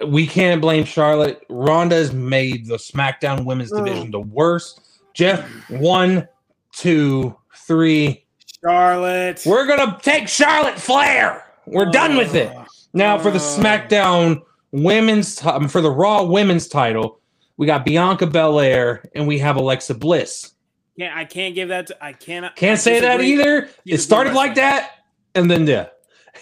We 0.08 0.26
can't 0.26 0.60
blame 0.60 0.84
Charlotte. 0.84 1.44
Ronda's 1.48 2.12
made 2.12 2.66
the 2.66 2.76
SmackDown 2.76 3.44
Women's 3.44 3.72
Oh. 3.72 3.82
Division 3.84 4.10
the 4.10 4.20
worst 4.20 4.80
Jeff, 5.14 5.44
one, 5.70 6.26
two, 6.72 7.36
three. 7.66 8.24
Charlotte. 8.64 9.42
We're 9.46 9.66
gonna 9.66 9.98
take 10.02 10.28
Charlotte 10.28 10.78
Flair. 10.78 11.44
We're 11.66 11.90
done 11.90 12.16
with 12.16 12.34
it. 12.34 12.52
Now 12.92 13.18
for 13.18 13.30
the 13.30 13.38
Uh. 13.38 13.40
SmackDown 13.40 14.42
women's 14.72 15.36
ti- 15.36 15.48
um, 15.48 15.68
for 15.68 15.80
the 15.80 15.90
Raw 15.90 16.22
women's 16.24 16.68
title, 16.68 17.20
we 17.56 17.66
got 17.66 17.84
Bianca 17.84 18.26
Belair 18.26 19.04
and 19.14 19.26
we 19.26 19.38
have 19.38 19.56
Alexa 19.56 19.94
Bliss. 19.94 20.52
Can't, 20.98 21.16
I 21.16 21.24
can't 21.24 21.54
give 21.54 21.68
that. 21.68 21.86
To, 21.88 22.04
I 22.04 22.12
cannot. 22.12 22.56
Can't 22.56 22.72
I 22.72 22.80
say 22.80 23.00
that 23.00 23.20
either. 23.22 23.68
She's 23.86 24.00
It 24.00 24.02
started 24.02 24.34
like 24.34 24.54
that, 24.56 24.90
and 25.34 25.50
then 25.50 25.66
yeah. 25.66 25.86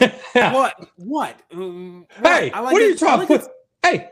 What? 0.33 0.89
What? 0.97 1.37
Um, 1.53 2.07
what? 2.21 2.33
Hey, 2.41 2.51
I 2.51 2.61
like 2.61 2.73
what 2.73 2.83
are 2.83 2.85
it- 2.85 2.89
you 2.89 2.97
talking? 2.97 3.13
I 3.13 3.17
like, 3.21 3.29
What? 3.31 3.41
it, 3.43 3.49
Hey, 4.01 4.09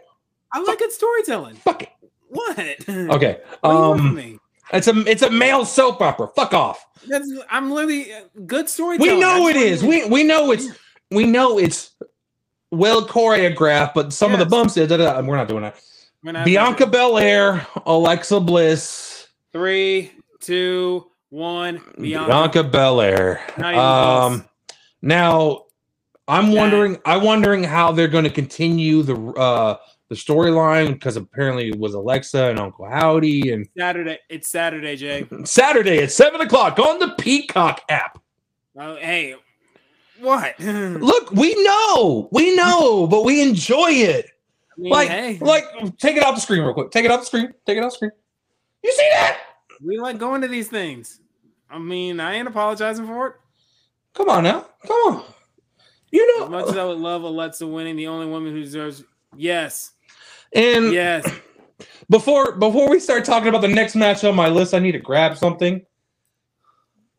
I 0.53 0.61
like 0.61 0.79
good 0.79 0.93
storytelling. 0.93 1.57
fuck 1.57 1.83
it. 1.83 1.89
What? 2.29 2.59
Okay. 2.89 3.39
What 3.61 3.71
do 3.71 3.77
you 3.77 3.81
want 3.81 4.01
from 4.01 4.19
Um, 4.19 4.41
it's 4.73 4.89
a 4.89 4.97
it's 5.11 5.23
a 5.23 5.31
male 5.31 5.65
soap 5.65 6.01
opera. 6.01 6.29
Fuck 6.35 6.53
off. 6.55 6.85
That's, 7.07 7.31
I'm 7.51 7.71
literally 7.71 8.13
uh, 8.13 8.23
good 8.47 8.69
storytelling. 8.69 9.15
We 9.15 9.21
know 9.21 9.47
I 9.47 9.51
it 9.51 9.55
just 9.55 9.65
is. 9.67 9.83
We 9.85 10.05
we 10.07 10.23
know 10.25 10.51
it's 10.51 10.69
we 11.11 11.25
know 11.27 11.59
it's 11.59 11.93
well 12.71 13.07
choreographed, 13.07 13.95
but 13.95 14.13
some 14.13 14.33
of 14.33 14.39
the 14.39 14.47
bumps. 14.47 14.75
Da, 14.75 14.87
da, 14.87 14.97
da, 14.97 15.21
we're 15.21 15.37
not 15.37 15.49
doing 15.49 15.63
that. 15.63 15.81
Not- 16.23 16.45
Bianca 16.45 16.87
Belair, 16.87 17.67
Alexa 17.87 18.41
Bliss, 18.41 19.29
Three, 19.53 20.11
two, 20.41 21.07
one. 21.31 21.81
Bianca. 22.01 22.27
Bianca 22.29 22.65
Belair. 22.65 23.41
Um, 23.63 24.45
now 25.03 25.65
I'm 26.27 26.51
Yeah. 26.51 26.61
wondering. 26.61 26.99
I'm 27.05 27.23
wondering 27.23 27.63
how 27.63 27.93
they're 27.93 28.09
going 28.09 28.25
to 28.25 28.31
continue 28.31 29.03
the 29.03 29.15
uh 29.39 29.77
the 30.09 30.15
storyline 30.17 30.93
because 30.93 31.17
apparently 31.17 31.69
it 31.69 31.79
was 31.79 31.95
Alexa 31.95 32.51
and 32.51 32.59
Uncle 32.61 32.89
Howdy 32.89 33.53
and 33.53 33.69
Saturday. 33.79 34.19
It's 34.29 34.49
Saturday, 34.49 34.97
Jay. 34.97 35.27
Saturday 35.45 35.99
at 36.03 36.11
seven 36.13 36.41
o'clock 36.41 36.79
on 36.79 36.99
the 36.99 37.15
Peacock 37.19 37.83
app. 37.89 38.19
Oh, 38.79 38.97
hey, 38.97 39.35
what? 40.27 40.59
Look, 40.61 41.31
we 41.31 41.55
know, 41.63 42.29
we 42.33 42.55
know, 42.57 43.07
but 43.07 43.25
we 43.25 43.41
enjoy 43.41 43.91
it. 43.91 44.27
mean, 44.77 44.93
Like, 44.93 45.09
hey, 45.09 45.39
like, 45.41 45.65
take 45.99 46.17
it 46.17 46.25
off 46.25 46.35
the 46.35 46.41
screen 46.41 46.63
real 46.63 46.75
quick. 46.75 46.91
Take 46.91 47.05
it 47.05 47.11
off 47.11 47.21
the 47.21 47.27
screen. 47.27 47.55
Take 47.65 47.79
it 47.79 47.85
off 47.85 47.93
the 47.93 47.97
screen. 47.97 48.11
You 48.83 48.93
see 48.93 49.09
that? 49.13 49.41
we 49.83 49.99
like 49.99 50.19
going 50.19 50.43
to 50.43 50.49
these 50.49 50.69
things. 50.69 51.21
I 51.71 51.79
mean, 51.79 52.19
I 52.21 52.35
ain't 52.35 52.49
apologizing 52.49 53.07
for 53.07 53.29
it. 53.29 53.35
Come 54.15 54.29
on 54.29 54.45
now. 54.45 54.67
Come 54.87 54.97
on. 55.15 55.25
You 56.11 56.39
know, 56.39 56.45
As 56.47 56.51
much 56.51 56.69
as. 56.69 56.77
I 56.77 56.85
would 56.85 56.99
love 56.99 57.23
Alexa 57.23 57.67
winning, 57.67 57.97
the 57.97 58.07
only 58.07 58.27
woman 58.27 58.53
who 58.53 58.61
deserves 58.63 59.05
yes, 59.37 59.93
And 60.53 60.93
yes. 60.93 61.31
before 62.11 62.53
before 62.53 62.89
we 62.89 62.99
start 62.99 63.25
talking 63.25 63.49
about 63.49 63.61
the 63.61 63.69
next 63.69 63.95
match 63.95 64.25
on 64.25 64.35
my 64.35 64.49
list, 64.49 64.75
I 64.75 64.79
need 64.79 64.93
to 64.93 64.99
grab 64.99 65.37
something. 65.37 65.85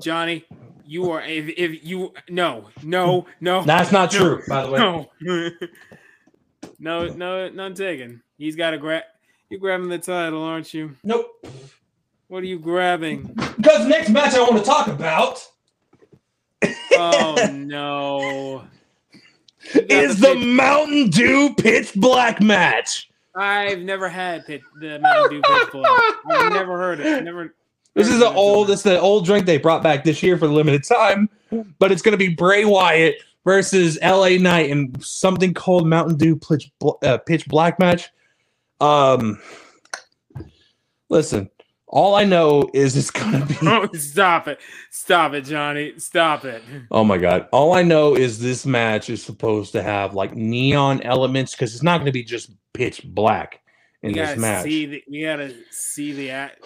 Johnny, 0.02 0.46
you 0.88 1.12
are 1.12 1.22
if, 1.22 1.48
if 1.58 1.84
you 1.86 2.14
no 2.30 2.70
no 2.84 3.26
no 3.42 3.64
That's 3.64 3.92
not 3.92 4.12
No. 4.14 4.20
true, 4.20 4.44
by 4.48 4.64
the 4.66 4.72
way. 4.72 4.80
no 4.80 5.10
no 6.80 7.08
no 7.14 7.50
none 7.50 7.74
taken. 7.74 8.22
He's 8.38 8.56
got 8.56 8.74
a 8.74 8.78
grab. 8.78 9.04
You're 9.50 9.60
grabbing 9.60 9.90
the 9.90 9.98
title, 9.98 10.44
aren't 10.44 10.74
you? 10.74 10.96
Nope. 11.04 11.28
What 12.28 12.44
are 12.44 12.48
you 12.48 12.60
grabbing? 12.60 13.24
Because 13.58 13.88
next 13.88 14.10
match 14.10 14.34
I 14.34 14.42
want 14.42 14.58
to 14.58 14.64
talk 14.64 14.88
about 14.88 15.46
Oh 16.94 17.36
no! 17.54 18.64
Is 19.90 20.20
the 20.20 20.36
Mountain 20.36 21.10
Dew 21.12 21.54
Pitch 21.56 21.94
Black 21.96 22.42
match. 22.42 23.10
I've 23.36 23.80
never 23.80 24.10
had 24.10 24.46
pit, 24.48 24.62
the 24.80 24.98
Mountain 25.00 25.30
Dew 25.30 25.42
pitch 25.42 25.72
black. 25.72 26.02
I've 26.32 26.52
never 26.54 26.78
heard 26.78 27.00
it. 27.00 27.24
Never. 27.24 27.54
This 27.98 28.10
is 28.10 28.20
the 28.20 28.32
old. 28.32 28.70
until 28.70 28.74
It's 28.74 28.84
the 28.84 29.00
old 29.00 29.26
drink 29.26 29.48
they 29.48 29.58
brought 29.58 29.82
back 29.82 30.04
this 30.04 30.22
year 30.22 30.38
for 30.38 30.46
the 30.46 30.54
limited 30.54 30.84
time, 30.84 31.28
but 31.80 31.92
it's 31.92 32.04
going 32.04 32.12
to 32.12 32.18
be 32.18 32.36
Bray 32.36 32.64
Wyatt 32.64 33.16
versus 33.44 33.98
LA 34.04 34.38
Knight 34.38 34.70
in 34.70 34.94
something 35.02 35.52
called 35.52 35.88
Mountain 35.88 36.18
Dew 36.18 36.36
Pitch, 36.36 36.72
uh, 37.02 37.18
Pitch 37.18 37.48
Black 37.48 37.80
match. 37.80 38.10
Um, 38.80 39.42
listen, 41.10 41.50
all 41.88 42.14
I 42.14 42.24
know 42.24 42.70
is 42.72 42.96
it's 42.96 43.10
going 43.10 43.32
to 43.32 43.46
be. 43.48 43.56
Oh, 43.68 43.90
stop 43.94 44.48
it! 44.48 44.60
Stop 44.92 45.34
it, 45.34 45.42
Johnny! 45.46 45.98
Stop 45.98 46.46
it! 46.46 46.62
Oh 46.92 47.04
my 47.04 47.18
god! 47.18 47.48
All 47.52 47.74
I 47.74 47.82
know 47.82 48.16
is 48.16 48.40
this 48.40 48.64
match 48.64 49.10
is 49.10 49.24
supposed 49.24 49.72
to 49.72 49.82
have 49.82 50.14
like 50.14 50.36
neon 50.36 51.02
elements 51.02 51.54
because 51.54 51.74
it's 51.74 51.84
not 51.84 51.98
going 51.98 52.06
to 52.06 52.12
be 52.12 52.24
just 52.24 52.52
pitch 52.74 53.02
black 53.04 53.62
in 54.04 54.12
We 54.14 54.20
this 54.20 54.38
match. 54.38 54.64
see 54.64 54.86
the. 54.86 55.04
We 55.10 55.22
gotta 55.24 55.54
see 55.72 56.12
the. 56.14 56.30
act- 56.32 56.64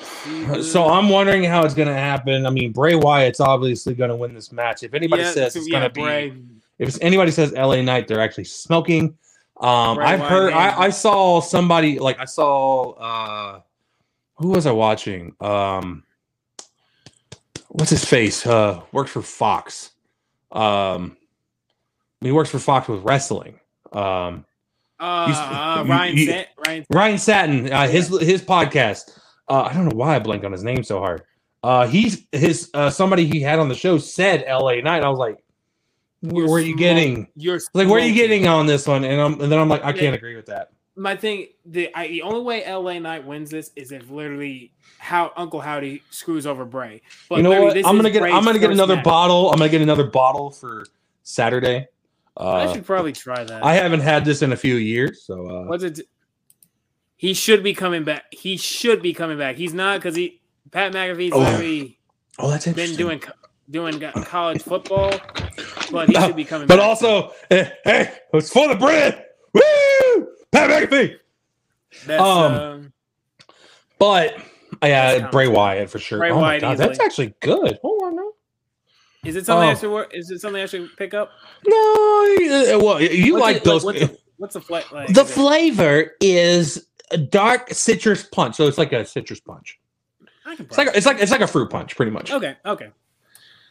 So 0.64 0.88
I'm 0.90 1.10
wondering 1.10 1.44
how 1.44 1.64
it's 1.64 1.74
going 1.74 1.88
to 1.88 1.94
happen. 1.94 2.46
I 2.46 2.50
mean, 2.50 2.72
Bray 2.72 2.96
Wyatt's 2.96 3.40
obviously 3.40 3.94
going 3.96 4.10
to 4.10 4.16
win 4.16 4.34
this 4.34 4.52
match. 4.52 4.84
If 4.84 4.94
anybody 4.94 5.24
Yeah, 5.24 5.32
says 5.32 5.56
it's 5.56 5.68
yeah, 5.68 5.88
going 5.90 5.92
to 5.92 6.34
be, 6.34 6.44
if 6.80 6.98
anybody 7.02 7.32
says 7.32 7.52
LA 7.54 7.82
Knight, 7.82 8.08
they're 8.08 8.20
actually 8.22 8.44
smoking. 8.46 9.18
Um, 9.60 9.96
Bray 9.98 10.06
I've 10.08 10.20
Wyatt 10.20 10.32
heard. 10.32 10.54
I, 10.54 10.80
I 10.82 10.90
saw 10.90 11.40
somebody 11.42 12.00
like 12.00 12.20
I 12.20 12.26
saw. 12.26 12.92
uh 12.94 13.62
Who 14.38 14.50
was 14.50 14.66
I 14.66 14.72
watching? 14.72 15.36
Um, 15.40 16.04
what's 17.70 17.92
his 17.92 18.04
face? 18.04 18.46
Uh, 18.46 18.82
works 18.92 19.12
for 19.12 19.22
Fox. 19.22 19.92
Um, 20.52 21.16
he 22.20 22.32
works 22.32 22.50
for 22.50 22.60
Fox 22.60 22.88
with 22.88 23.04
wrestling. 23.04 23.60
Um, 23.94 24.46
Uh, 25.02 25.84
uh, 25.84 25.86
Ryan. 25.88 26.18
San- 26.18 26.46
Ryan. 26.66 26.86
Ryan 26.92 27.18
Satin, 27.18 27.74
uh, 27.74 27.88
his 27.88 28.08
his 28.22 28.42
podcast. 28.42 29.18
Uh, 29.48 29.64
I 29.64 29.74
don't 29.74 29.90
know 29.90 29.96
why 29.96 30.16
I 30.16 30.20
blanked 30.20 30.46
on 30.46 30.52
his 30.52 30.64
name 30.64 30.84
so 30.84 31.00
hard. 31.00 31.24
Uh, 31.64 31.88
he's 31.88 32.26
his 32.32 32.70
uh, 32.74 32.90
somebody 32.90 33.26
he 33.26 33.42
had 33.42 33.60
on 33.60 33.68
the 33.68 33.76
show 33.76 33.98
said 33.98 34.44
L.A. 34.48 34.82
Knight. 34.82 35.04
I 35.04 35.10
was 35.10 35.20
like, 35.20 35.44
where, 36.22 36.46
where 36.46 36.56
are 36.58 36.60
you 36.60 36.76
getting? 36.76 37.28
You're 37.36 37.60
Like, 37.74 37.88
where 37.88 38.02
are 38.02 38.06
you 38.06 38.14
getting 38.14 38.48
on 38.48 38.66
this 38.68 38.88
one? 38.88 39.04
And, 39.04 39.20
I'm, 39.20 39.42
and 39.42 39.52
then 39.52 39.60
I'm 39.60 39.70
like, 39.70 39.84
I 39.84 39.92
can't 39.92 40.16
agree 40.16 40.36
with 40.36 40.46
that. 40.48 40.72
my 40.96 41.16
thing 41.16 41.48
the 41.66 41.90
I, 41.96 42.08
the 42.08 42.22
only 42.22 42.42
way 42.42 42.64
LA 42.72 43.00
Knight 43.00 43.26
wins 43.26 43.50
this 43.50 43.72
is 43.76 43.92
if 43.92 44.10
literally 44.10 44.72
how 45.00 45.32
Uncle 45.36 45.62
Howdy 45.62 46.04
screws 46.12 46.46
over 46.46 46.64
Bray. 46.66 47.02
But 47.28 47.38
you 47.38 47.44
know 47.44 47.62
what? 47.62 47.78
I'm 47.78 47.96
gonna 47.96 48.12
get 48.12 48.24
I'm 48.24 48.44
gonna 48.44 48.60
get 48.60 48.72
another 48.72 48.98
match. 48.98 49.06
bottle. 49.06 49.52
I'm 49.52 49.58
gonna 49.58 49.70
get 49.70 49.82
another 49.82 50.06
bottle 50.06 50.52
for 50.52 50.86
Saturday. 51.24 51.88
I 52.42 52.66
Uh, 52.66 52.74
should 52.74 52.86
probably 52.86 53.12
try 53.14 53.44
that. 53.44 53.64
I 53.64 53.74
haven't 53.76 54.00
had 54.02 54.26
this 54.26 54.42
in 54.42 54.52
a 54.52 54.58
few 54.58 54.76
years, 54.76 55.24
so 55.24 55.48
uh, 55.48 55.64
What's 55.66 55.84
it? 55.84 56.02
He 57.18 57.34
should 57.36 57.64
be 57.64 57.74
coming 57.74 58.04
back. 58.04 58.24
He 58.34 58.58
should 58.58 59.02
be 59.02 59.14
coming 59.14 59.38
back. 59.38 59.56
He's 59.56 59.74
not 59.74 60.00
because 60.00 60.16
he 60.16 60.42
Pat 60.72 60.92
McAfee's 60.94 61.32
Oh, 61.34 61.42
already 61.46 62.00
oh, 62.40 62.50
that's 62.50 62.66
been 62.68 62.96
doing 62.96 63.22
doing 63.70 64.00
college 64.26 64.62
football, 64.64 65.12
but 65.92 66.10
he 66.10 66.16
should 66.16 66.36
be 66.36 66.44
coming. 66.44 66.68
but 66.68 66.78
back. 66.78 66.86
also, 66.86 67.32
hey, 67.50 67.72
hey, 67.84 68.12
it's 68.34 68.52
for 68.52 68.68
the 68.68 68.76
bread. 68.76 69.26
Woo! 69.54 70.28
Pat 70.52 70.70
McAfee. 70.70 71.18
that's 72.08 72.22
um, 72.22 72.54
um, 72.54 72.94
But 74.00 74.38
uh, 74.82 74.88
yeah, 74.88 75.30
Bray 75.30 75.48
Wyatt 75.48 75.90
for 75.92 76.00
sure. 76.00 76.18
Bray 76.18 76.32
oh 76.32 76.36
my 76.36 76.42
Wyatt 76.42 76.62
god, 76.62 76.78
that's 76.80 77.00
actually 77.00 77.36
good. 77.42 77.78
Hold 77.84 78.02
on, 78.04 78.16
no, 78.16 78.32
is 79.26 79.36
it 79.36 79.46
something 79.46 79.68
oh. 79.70 79.72
I 79.72 79.76
should 79.76 79.92
work? 79.92 80.12
Is 80.14 80.32
it 80.32 80.40
something 80.42 80.62
I 80.62 80.66
should 80.66 80.90
pick 80.98 81.14
up? 81.14 81.32
no. 81.68 81.76
uh, 81.76 82.80
Well, 82.84 83.02
you 83.02 83.34
What's 83.34 83.42
like 83.42 83.56
it- 83.58 83.64
those. 83.64 83.84
What's 83.84 84.00
the, 84.00 84.18
what's 84.38 84.54
the 84.56 84.62
fla- 84.62 84.84
like? 84.92 85.14
the 85.14 85.26
flavor 85.26 86.12
is 86.20 86.88
a 87.12 87.18
dark 87.18 87.70
citrus 87.74 88.24
punch, 88.24 88.56
so 88.56 88.68
it's 88.68 88.78
like 88.78 88.94
a 88.94 89.06
citrus 89.06 89.40
punch. 89.40 89.80
I 90.46 90.56
can 90.56 90.66
It's 90.66 90.78
like 90.78 90.88
a, 90.88 90.98
it's 90.98 91.06
like 91.06 91.20
it's 91.22 91.32
like 91.32 91.42
a 91.42 91.48
fruit 91.48 91.70
punch, 91.70 91.96
pretty 91.96 92.12
much. 92.12 92.32
okay, 92.32 92.56
okay. 92.66 92.90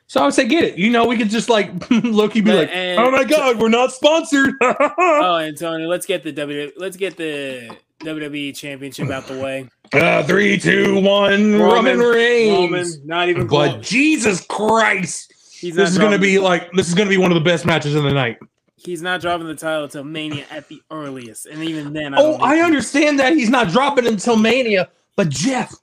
So 0.07 0.20
I 0.20 0.24
would 0.24 0.34
say 0.34 0.46
get 0.46 0.64
it. 0.64 0.76
You 0.78 0.90
know, 0.90 1.07
we 1.07 1.16
could 1.16 1.30
just 1.30 1.48
like 1.48 1.70
Loki 1.90 2.40
be 2.40 2.51
But- 2.51 2.68
like, 2.68 2.70
oh 2.98 3.11
my 3.11 3.24
god, 3.24 3.59
we're 3.61 3.68
not 3.68 3.92
sponsored. 3.92 4.55
Oh, 4.62 5.36
Antonio, 5.38 5.88
let's 5.88 6.07
get 6.07 6.22
the 6.24 6.32
W. 6.32 6.70
Let's 6.76 6.96
get 6.96 7.16
the 7.16 7.76
WWE 8.01 8.57
Championship 8.57 9.11
out 9.11 9.26
the 9.26 9.38
way. 9.38 9.68
uh, 9.92 10.22
three, 10.24 10.59
two, 10.59 11.01
one, 11.01 11.59
Roman, 11.59 11.98
Roman- 11.98 11.98
Reigns. 11.98 12.72
Roman, 12.72 13.07
not 13.07 13.28
even 13.28 13.46
But 13.46 13.70
close. 13.72 13.88
Jesus 13.88 14.44
Christ, 14.46 15.32
He's 15.61 15.74
this 15.74 15.90
is 15.90 15.98
gonna 15.98 16.18
be 16.18 16.38
like 16.38 16.72
this 16.72 16.88
is 16.88 16.94
gonna 16.94 17.11
be 17.11 17.18
one 17.18 17.30
of 17.30 17.34
the 17.34 17.44
best 17.44 17.66
matches 17.66 17.94
of 17.94 18.02
the 18.02 18.12
night. 18.12 18.38
He's 18.76 19.02
not 19.02 19.20
dropping 19.20 19.46
the 19.46 19.54
title 19.54 19.88
till 19.88 20.04
Mania 20.04 20.46
at 20.50 20.68
the 20.68 20.80
earliest, 20.90 21.44
and 21.44 21.62
even 21.62 21.92
then, 21.92 22.14
I 22.14 22.18
Oh, 22.18 22.34
I 22.36 22.61
understand 22.61 23.20
that 23.20 23.34
he's 23.34 23.50
not 23.50 23.68
dropping 23.68 24.06
until 24.06 24.36
Mania, 24.36 24.88
but 25.16 25.28
Jeff, 25.28 25.74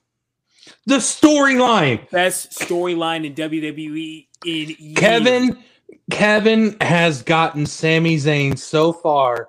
the 0.86 0.96
storyline. 0.96 2.10
Best 2.10 2.58
storyline 2.58 3.24
in 3.24 3.34
WWE 3.34 4.26
in 4.44 4.76
years. 4.78 4.96
Kevin, 4.96 5.62
Kevin 6.10 6.76
has 6.80 7.22
gotten 7.22 7.64
Sami 7.64 8.16
Zayn 8.16 8.58
so 8.58 8.92
far. 8.92 9.48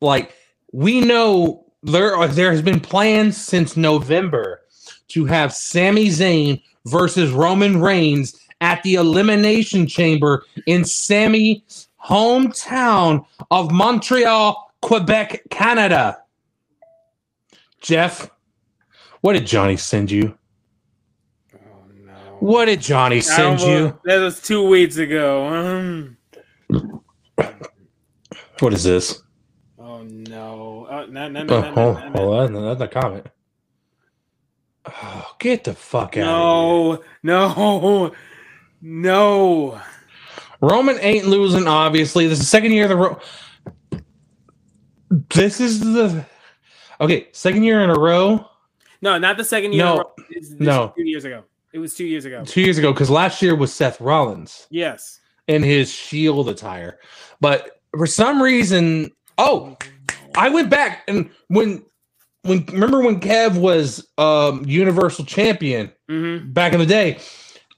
Like 0.00 0.32
we 0.72 1.02
know 1.02 1.66
there 1.82 2.16
are 2.16 2.26
there 2.26 2.52
has 2.52 2.62
been 2.62 2.80
plans 2.80 3.36
since 3.36 3.76
November 3.76 4.62
to 5.08 5.26
have 5.26 5.52
Sami 5.52 6.06
Zayn 6.06 6.62
versus 6.86 7.32
Roman 7.32 7.82
Reigns 7.82 8.40
at 8.60 8.82
the 8.82 8.94
Elimination 8.94 9.86
Chamber 9.86 10.44
in 10.66 10.84
Sami's 10.84 11.88
hometown 12.04 13.24
of 13.50 13.70
Montreal, 13.70 14.72
Quebec, 14.82 15.42
Canada. 15.50 16.18
Jeff, 17.80 18.30
What 19.20 19.34
did 19.34 19.46
Johnny 19.46 19.76
send 19.76 20.10
you? 20.10 20.36
Oh 21.54 21.58
no. 22.04 22.12
What 22.40 22.64
did 22.66 22.80
Johnny 22.80 23.20
send 23.20 23.60
you? 23.60 23.66
know. 23.68 24.00
That 24.04 24.18
was 24.18 24.40
two 24.40 24.66
weeks 24.66 24.96
ago. 24.96 25.46
Um, 25.46 26.16
What 28.60 28.72
is 28.72 28.82
this? 28.84 29.22
oh 29.78 30.02
no. 30.02 30.86
Oh, 30.90 31.06
no, 31.06 31.28
no, 31.28 31.42
no, 31.44 31.72
Oh, 31.76 31.92
no, 32.14 32.46
no, 32.48 32.58
oh, 32.58 32.74
that's 32.74 32.80
a 32.80 32.88
comment. 33.00 33.26
Oh, 34.86 35.34
get 35.38 35.64
the 35.64 35.74
fuck 35.74 36.16
out 36.16 36.24
no, 36.24 37.02
no, 37.22 38.12
no. 38.80 39.80
Roman 40.60 40.98
ain't 41.00 41.26
losing, 41.26 41.66
obviously. 41.68 42.26
This 42.26 42.38
is 42.40 42.44
the 42.44 42.50
second 42.50 42.72
year 42.72 42.84
of 42.84 42.88
the 42.90 42.96
row. 42.96 43.20
This 45.30 45.60
is 45.60 45.80
the 45.80 46.24
okay, 47.00 47.28
second 47.32 47.62
year 47.62 47.82
in 47.82 47.90
a 47.90 47.98
row. 47.98 48.44
No, 49.00 49.18
not 49.18 49.36
the 49.36 49.44
second 49.44 49.72
year. 49.72 49.84
No. 49.84 50.00
It's- 50.30 50.50
this 50.50 50.60
No. 50.60 50.92
two 50.96 51.04
years 51.04 51.24
ago. 51.24 51.44
It 51.72 51.78
was 51.78 51.94
two 51.94 52.04
years 52.06 52.24
ago. 52.24 52.42
Two 52.44 52.60
years 52.62 52.78
ago, 52.78 52.92
because 52.92 53.10
last 53.10 53.40
year 53.42 53.54
was 53.54 53.72
Seth 53.72 54.00
Rollins 54.00 54.66
Yes. 54.70 55.20
in 55.46 55.62
his 55.62 55.92
shield 55.92 56.48
attire. 56.48 56.98
But 57.40 57.80
for 57.96 58.06
some 58.06 58.42
reason, 58.42 59.10
oh, 59.38 59.76
I 60.34 60.48
went 60.48 60.70
back 60.70 61.02
and 61.08 61.30
when 61.48 61.84
when 62.42 62.64
remember 62.66 63.00
when 63.02 63.20
Kev 63.20 63.56
was 63.58 64.06
um 64.18 64.64
universal 64.66 65.24
champion 65.24 65.92
Mm-hmm. 66.10 66.52
back 66.52 66.72
in 66.72 66.78
the 66.80 66.86
day. 66.86 67.18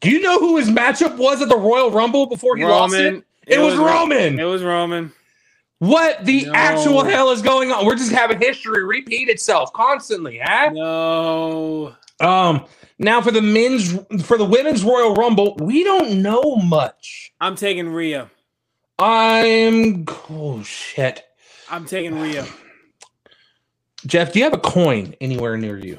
Do 0.01 0.11
you 0.11 0.21
know 0.21 0.39
who 0.39 0.57
his 0.57 0.69
matchup 0.69 1.17
was 1.17 1.43
at 1.43 1.49
the 1.49 1.57
Royal 1.57 1.91
Rumble 1.91 2.27
before 2.27 2.57
he 2.57 2.65
lost 2.65 2.95
it? 2.95 3.05
Roman. 3.05 3.25
It, 3.47 3.59
was, 3.59 3.77
Roman. 3.77 4.39
It 4.39 4.45
was 4.45 4.63
Roman. 4.63 5.13
What 5.79 6.25
the 6.25 6.45
No. 6.45 6.53
actual 6.55 7.05
hell 7.05 7.31
is 7.31 7.43
going 7.43 7.71
on? 7.73 7.87
We're 7.87 7.97
just 7.97 8.13
having 8.13 8.39
history 8.39 8.85
repeat 8.85 9.29
itself 9.29 9.73
constantly, 9.73 10.41
huh? 10.43 10.71
No. 10.73 11.95
Um, 12.21 12.67
now 12.99 13.23
for 13.23 13.31
the 13.31 13.41
men's 13.43 13.99
for 14.25 14.37
the 14.37 14.45
women's 14.45 14.85
Royal 14.85 15.15
Rumble, 15.15 15.57
we 15.59 15.83
don't 15.85 16.23
know 16.23 16.57
much. 16.57 17.33
I'm 17.41 17.57
taking 17.57 17.89
Rhea. 17.89 18.31
I'm 18.99 20.05
oh 20.29 20.63
shit. 20.63 21.25
I'm 21.71 21.87
taking 21.87 22.19
Rhea. 22.21 22.47
Jeff, 24.07 24.33
do 24.33 24.39
you 24.39 24.45
have 24.45 24.55
a 24.55 24.59
coin 24.59 25.15
anywhere 25.21 25.57
near 25.57 25.79
you? 25.79 25.99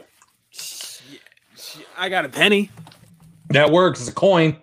I 1.97 2.09
got 2.09 2.25
a 2.25 2.29
penny. 2.29 2.69
That 3.53 3.71
works. 3.71 3.99
It's 4.01 4.09
a 4.09 4.13
coin. 4.13 4.57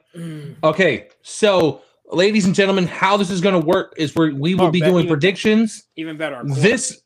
Okay, 0.64 1.08
so 1.22 1.82
ladies 2.10 2.44
and 2.46 2.54
gentlemen, 2.54 2.86
how 2.86 3.16
this 3.16 3.30
is 3.30 3.40
going 3.40 3.60
to 3.60 3.66
work 3.66 3.94
is 3.96 4.14
where 4.16 4.34
we 4.34 4.54
will 4.54 4.66
Oh, 4.66 4.70
be 4.70 4.80
doing 4.80 5.04
you- 5.04 5.10
predictions. 5.10 5.84
Even 5.96 6.16
better. 6.16 6.42
This 6.44 7.02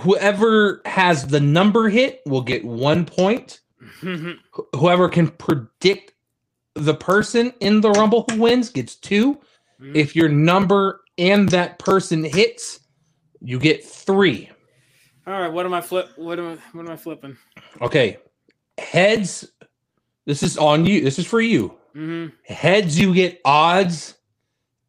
whoever 0.00 0.82
has 0.84 1.26
the 1.26 1.40
number 1.40 1.88
hit 1.88 2.20
will 2.26 2.42
get 2.42 2.64
one 2.64 3.04
point. 3.04 3.60
Whoever 4.74 5.08
can 5.08 5.28
predict 5.28 6.12
the 6.74 6.94
person 6.94 7.52
in 7.60 7.80
the 7.80 7.90
rumble 7.90 8.24
who 8.30 8.40
wins 8.40 8.70
gets 8.70 8.96
two. 8.96 9.34
Mhm. 9.80 9.94
If 9.94 10.16
your 10.16 10.28
number 10.28 11.00
and 11.18 11.48
that 11.50 11.78
person 11.78 12.24
hits, 12.24 12.80
you 13.40 13.58
get 13.58 13.84
three. 13.84 14.50
All 15.26 15.34
right. 15.40 15.52
What 15.52 15.64
am 15.66 15.74
I 15.74 15.80
flip? 15.80 16.08
What 16.16 16.38
am 16.38 16.46
I? 16.52 16.76
What 16.76 16.86
am 16.86 16.92
I 16.92 16.96
flipping? 16.96 17.36
Okay. 17.80 18.18
Heads. 18.78 19.48
This 20.26 20.42
is 20.42 20.56
on 20.56 20.86
you. 20.86 21.00
This 21.02 21.18
is 21.18 21.26
for 21.26 21.40
you. 21.40 21.74
hmm 21.92 22.26
Heads, 22.44 22.98
you 22.98 23.14
get 23.14 23.40
odds. 23.44 24.14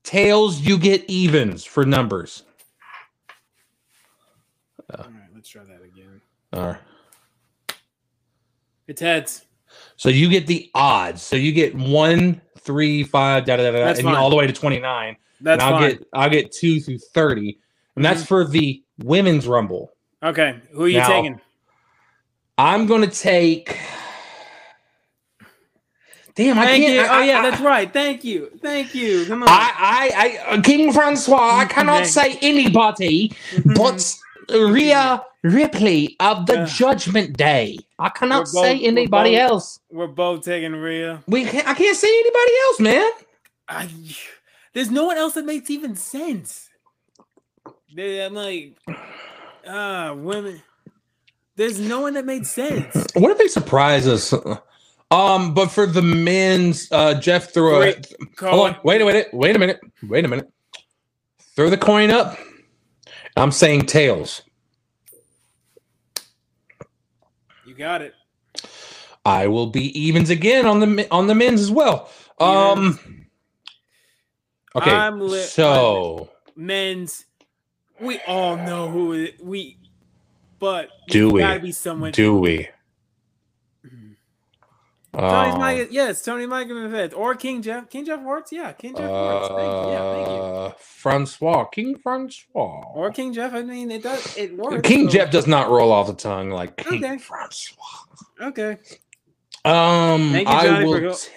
Tails, 0.04 0.60
you 0.62 0.78
get 0.78 1.04
evens 1.10 1.64
for 1.66 1.84
numbers. 1.86 2.44
All 4.96 5.04
right. 5.06 5.14
Let's 5.34 5.50
try 5.50 5.64
that 5.64 5.82
again. 5.84 6.22
All 6.54 6.68
right. 6.68 6.78
It's 8.88 9.02
heads. 9.02 9.46
So 9.98 10.10
you 10.10 10.30
get 10.30 10.46
the 10.46 10.70
odds. 10.76 11.22
So 11.24 11.36
you 11.36 11.52
get 11.52 11.74
one, 11.76 12.40
three, 12.60 13.04
five, 13.04 13.46
da 13.46 13.58
da 13.58 13.72
da, 13.72 13.94
da 13.94 14.00
and 14.00 14.08
all 14.10 14.30
the 14.30 14.36
way 14.36 14.46
to 14.46 14.54
twenty 14.54 14.80
nine. 14.80 15.18
That's 15.42 15.62
and 15.64 15.74
I'll 15.74 15.82
fine. 15.82 15.90
get 15.92 16.08
I'll 16.14 16.30
get 16.30 16.52
two 16.52 16.80
through 16.80 17.00
thirty, 17.00 17.60
and 17.96 18.06
that's 18.06 18.22
Mhm. 18.22 18.28
for 18.28 18.46
the 18.46 18.84
women's 19.00 19.48
rumble. 19.48 19.92
Okay. 20.24 20.60
Who 20.72 20.84
are 20.84 20.88
you 20.88 21.00
Now- 21.00 21.08
taking? 21.08 21.42
I'm 22.60 22.86
gonna 22.86 23.08
take. 23.08 23.78
Damn, 26.36 26.60
I 26.60 26.66
Thank 26.66 26.84
can't. 26.84 26.94
you. 26.96 27.02
I, 27.02 27.18
oh 27.20 27.24
yeah, 27.24 27.40
I, 27.40 27.50
that's 27.50 27.62
right. 27.62 27.92
Thank 27.94 28.24
you. 28.26 28.52
Thank 28.62 28.94
you. 28.94 29.26
Come 29.26 29.44
on. 29.44 29.50
I, 29.50 29.72
I, 29.78 30.12
I, 30.50 30.56
uh, 30.58 30.62
King 30.62 30.92
Francois. 30.92 31.60
I 31.60 31.66
cannot 31.66 32.02
Okay. 32.02 32.06
say 32.10 32.38
anybody, 32.42 33.32
but 33.76 34.18
Rhea 34.50 35.24
Ripley 35.44 36.16
of 36.20 36.46
the. 36.46 36.66
Judgment 36.66 37.38
Day. 37.38 37.80
I 38.00 38.10
cannot 38.10 38.40
We're 38.40 38.46
say 38.48 38.74
both- 38.74 38.82
we're 38.82 38.88
anybody 38.90 39.32
both- 39.32 39.40
else. 39.52 39.80
We're 39.90 40.08
both 40.08 40.44
taking 40.44 40.74
Rhea. 40.74 41.24
We 41.28 41.46
can't. 41.46 41.68
I 41.68 41.74
can't 41.74 41.96
say 41.98 42.10
anybody 42.10 42.52
else, 42.66 42.80
man. 42.82 43.12
I, 43.70 43.90
there's 44.74 44.92
no 44.92 45.06
one 45.06 45.18
else 45.18 45.36
that 45.36 45.46
makes 45.46 45.70
even 45.70 45.96
sense. 45.96 46.70
I'm 47.98 48.34
like, 48.34 48.76
ah, 49.66 50.14
women. 50.14 50.62
There's 51.56 51.80
no 51.80 52.02
one 52.02 52.16
that 52.16 52.26
made 52.26 52.46
sense. 52.46 53.08
What 53.14 53.32
if 53.32 53.38
they 53.38 53.48
surprise 53.48 54.06
us? 54.06 54.34
Um, 55.12 55.53
but 55.53 55.68
for 55.72 55.86
the 55.86 56.01
men's, 56.01 56.91
uh, 56.91 57.20
Jeff 57.20 57.53
threw 57.53 57.76
a. 57.76 57.80
Wait, 57.80 58.14
Hold 58.39 58.70
on. 58.70 58.78
Wait 58.84 59.01
a 59.01 59.06
minute. 59.06 59.30
Wait 59.34 59.56
a 59.56 59.60
minute. 59.60 59.80
Wait 60.03 60.26
a 60.26 60.28
minute. 60.28 60.51
Throw 61.56 61.70
the 61.70 61.78
coin 61.78 62.12
up. 62.12 62.38
I'm 63.38 63.51
saying 63.51 63.86
tails. 63.86 64.41
You 67.66 67.76
got 67.76 68.01
it. 68.01 68.14
I 69.26 69.47
will 69.47 69.68
be 69.68 69.97
evens 69.99 70.30
again 70.30 70.66
on 70.66 70.80
the 70.80 71.08
on 71.12 71.28
the 71.28 71.36
men's 71.36 71.62
as 71.62 71.72
well. 71.72 72.10
Um. 72.39 72.99
Okay. 74.76 74.91
I'm 74.91 75.22
li- 75.22 75.41
so 75.41 76.30
Men's, 76.56 77.26
we 77.99 78.20
all 78.28 78.58
know 78.58 78.89
who 78.89 79.14
it, 79.14 79.41
we, 79.41 79.78
but 80.60 80.89
Do 81.10 81.30
we? 81.30 81.39
Gotta 81.41 81.60
be 81.62 81.72
someone. 81.72 82.12
do 82.12 82.38
we? 82.38 82.68
Tony 85.16 85.51
Uh, 85.51 85.57
Mike, 85.57 85.88
yes, 85.91 86.24
Tony 86.24 86.45
Mike 86.45 86.68
Feds 86.68 87.13
or 87.13 87.36
King 87.36 87.61
Jeff, 87.61 87.89
King 87.89 88.05
Jeff 88.05 88.22
Hortz, 88.22 88.51
yeah, 88.51 88.72
King 88.74 88.95
Jeff 88.95 89.09
Hortz. 89.09 89.47
Thank 89.47 89.59
you, 89.59 89.91
yeah, 89.91 90.13
thank 90.16 90.28
you. 90.28 90.34
uh, 90.34 90.72
Francois, 90.80 91.66
King 91.66 91.97
Francois, 91.97 92.84
Or 92.93 93.11
King 93.11 93.34
Jeff. 93.34 93.53
I 93.53 93.61
mean, 93.63 93.91
it 93.91 94.03
does. 94.03 94.38
It 94.38 94.55
works. 94.57 94.88
King 94.88 95.05
so- 95.09 95.13
Jeff 95.18 95.32
does 95.32 95.47
not 95.47 95.70
roll 95.70 95.91
off 95.91 96.07
the 96.07 96.13
tongue 96.13 96.49
like 96.49 96.78
King 96.78 97.03
Okay. 97.03 97.18
Francois. 97.18 97.84
Okay. 98.41 98.78
Um, 99.63 100.32
Thank 100.32 100.47
you, 100.47 100.53
I 100.53 100.84
will. 100.84 101.16
t- 101.16 101.32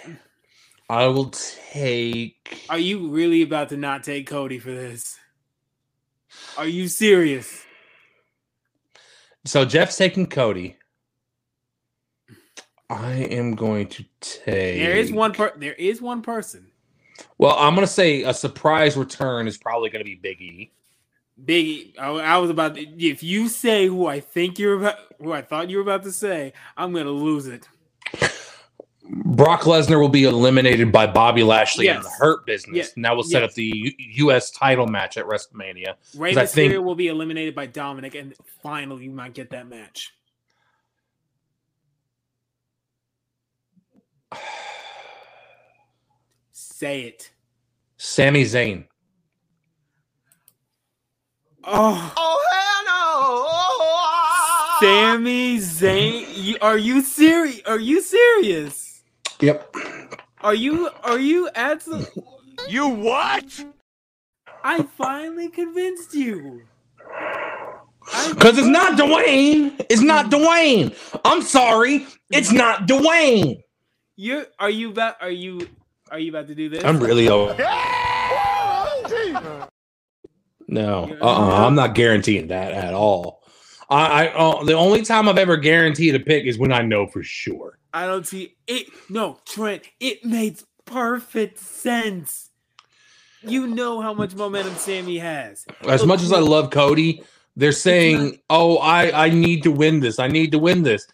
I 0.89 1.05
will 1.07 1.29
take. 1.71 2.65
Are 2.69 2.77
you 2.79 3.09
really 3.09 3.41
about 3.43 3.69
to 3.69 3.77
not 3.77 4.03
take 4.03 4.27
Cody 4.27 4.59
for 4.59 4.71
this? 4.71 5.17
Are 6.57 6.67
you 6.67 6.87
serious? 6.87 7.63
So 9.45 9.65
Jeff's 9.65 9.97
taking 9.97 10.27
Cody. 10.27 10.75
I 12.89 13.11
am 13.13 13.55
going 13.55 13.87
to 13.87 14.05
take. 14.19 14.79
There 14.79 14.95
is 14.97 15.11
one 15.11 15.33
per. 15.33 15.53
There 15.57 15.73
is 15.73 16.01
one 16.01 16.21
person. 16.21 16.67
Well, 17.37 17.55
I'm 17.57 17.75
going 17.75 17.85
to 17.85 17.91
say 17.91 18.23
a 18.23 18.33
surprise 18.33 18.95
return 18.97 19.47
is 19.47 19.57
probably 19.57 19.89
going 19.89 19.99
to 19.99 20.05
be 20.05 20.15
Big 20.15 20.41
E. 20.41 20.71
Biggie. 21.45 21.93
I, 21.99 22.07
I 22.09 22.37
was 22.37 22.49
about. 22.49 22.75
To, 22.75 22.81
if 22.81 23.21
you 23.23 23.47
say 23.47 23.87
who 23.87 24.07
I 24.07 24.19
think 24.19 24.57
you're 24.59 24.75
about, 24.79 24.95
who 25.21 25.31
I 25.31 25.41
thought 25.41 25.69
you 25.69 25.77
were 25.77 25.83
about 25.83 26.03
to 26.03 26.11
say, 26.11 26.53
I'm 26.75 26.91
gonna 26.93 27.11
lose 27.11 27.47
it. 27.47 27.67
Brock 29.11 29.61
Lesnar 29.61 29.99
will 29.99 30.09
be 30.09 30.25
eliminated 30.25 30.91
by 30.91 31.07
Bobby 31.07 31.41
Lashley 31.43 31.87
in 31.87 31.99
the 32.01 32.09
Hurt 32.09 32.45
Business, 32.45 32.93
and 32.95 33.03
that 33.05 33.15
will 33.15 33.23
set 33.23 33.41
Yes. 33.41 33.51
up 33.51 33.55
the 33.55 33.63
U- 33.63 33.93
U.S. 34.25 34.51
title 34.51 34.85
match 34.85 35.17
at 35.17 35.25
WrestleMania. 35.25 35.95
Rey 36.15 36.33
Mysterio 36.35 36.49
think- 36.49 36.85
will 36.85 36.93
be 36.95 37.07
eliminated 37.07 37.55
by 37.55 37.65
Dominik, 37.67 38.19
and 38.19 38.35
finally 38.61 39.05
you 39.05 39.11
might 39.11 39.33
get 39.33 39.49
that 39.51 39.67
match. 39.67 40.13
Say 46.51 47.01
it. 47.01 47.31
Sami 47.97 48.43
Zayn. 48.43 48.85
Oh, 51.65 52.13
Oh 52.15 52.39
hell 52.51 52.83
no! 54.81 54.87
Sami 55.19 55.57
Zayn. 55.57 56.57
Are 56.61 56.77
you 56.77 57.01
serious? 57.01 57.61
Are 57.65 57.79
you 57.79 58.01
serious? 58.01 59.03
Yep. 59.41 59.75
Are 60.41 60.55
you? 60.55 60.89
Are 61.03 61.19
you 61.19 61.49
absolutely? 61.53 62.23
You 62.69 62.87
what? 62.87 63.65
I 64.63 64.83
finally 64.83 65.49
convinced 65.49 66.13
you. 66.13 66.61
Because 68.29 68.57
it's 68.57 68.67
not 68.67 68.97
Dwayne. 68.97 69.85
It's 69.89 70.01
not 70.01 70.31
Dwayne. 70.31 70.95
I'm 71.25 71.41
sorry. 71.41 72.07
It's 72.31 72.51
not 72.51 72.87
Dwayne. 72.87 73.61
You're. 74.19 74.47
Are 74.59 74.69
you 74.69 74.89
about? 74.89 75.15
Are 75.21 75.31
you? 75.31 75.65
Are 76.11 76.19
you 76.19 76.29
about 76.29 76.47
to 76.47 76.55
do 76.55 76.67
this? 76.67 76.83
I'm 76.83 76.99
really 76.99 77.29
over. 77.29 77.55
No, 80.71 81.17
uh, 81.19 81.25
uh 81.25 81.65
I'm 81.65 81.73
not 81.73 81.95
guaranteeing 81.95 82.49
that 82.49 82.73
at 82.73 82.93
all. 82.93 83.41
I, 83.89 84.27
I 84.27 84.33
oh, 84.35 84.63
the 84.63 84.73
only 84.73 85.01
time 85.01 85.27
I've 85.27 85.39
ever 85.39 85.57
guaranteed 85.57 86.13
a 86.13 86.19
pick 86.19 86.45
is 86.45 86.59
when 86.59 86.71
I 86.71 86.83
know 86.83 87.07
for 87.07 87.23
sure. 87.23 87.79
I 87.91 88.05
don't 88.05 88.27
see 88.27 88.55
it. 88.67 88.85
No, 89.09 89.39
Trent, 89.45 89.89
it 89.99 90.23
makes 90.23 90.63
perfect 90.85 91.57
sense. 91.57 92.51
You 93.41 93.65
know 93.65 93.99
how 93.99 94.13
much 94.13 94.35
momentum 94.35 94.75
Sami 94.75 95.17
has. 95.17 95.65
As 95.87 96.05
much 96.05 96.21
as 96.21 96.31
I 96.31 96.39
love 96.39 96.69
Cody, 96.69 97.23
they're 97.55 97.71
saying, 97.71 98.39
"Oh, 98.51 98.77
I 98.77 99.25
I 99.25 99.29
need 99.29 99.63
to 99.63 99.71
win 99.71 100.01
this. 100.01 100.19
I 100.19 100.27
need 100.27 100.51
to 100.51 100.59
win 100.59 100.83
this." 100.83 101.07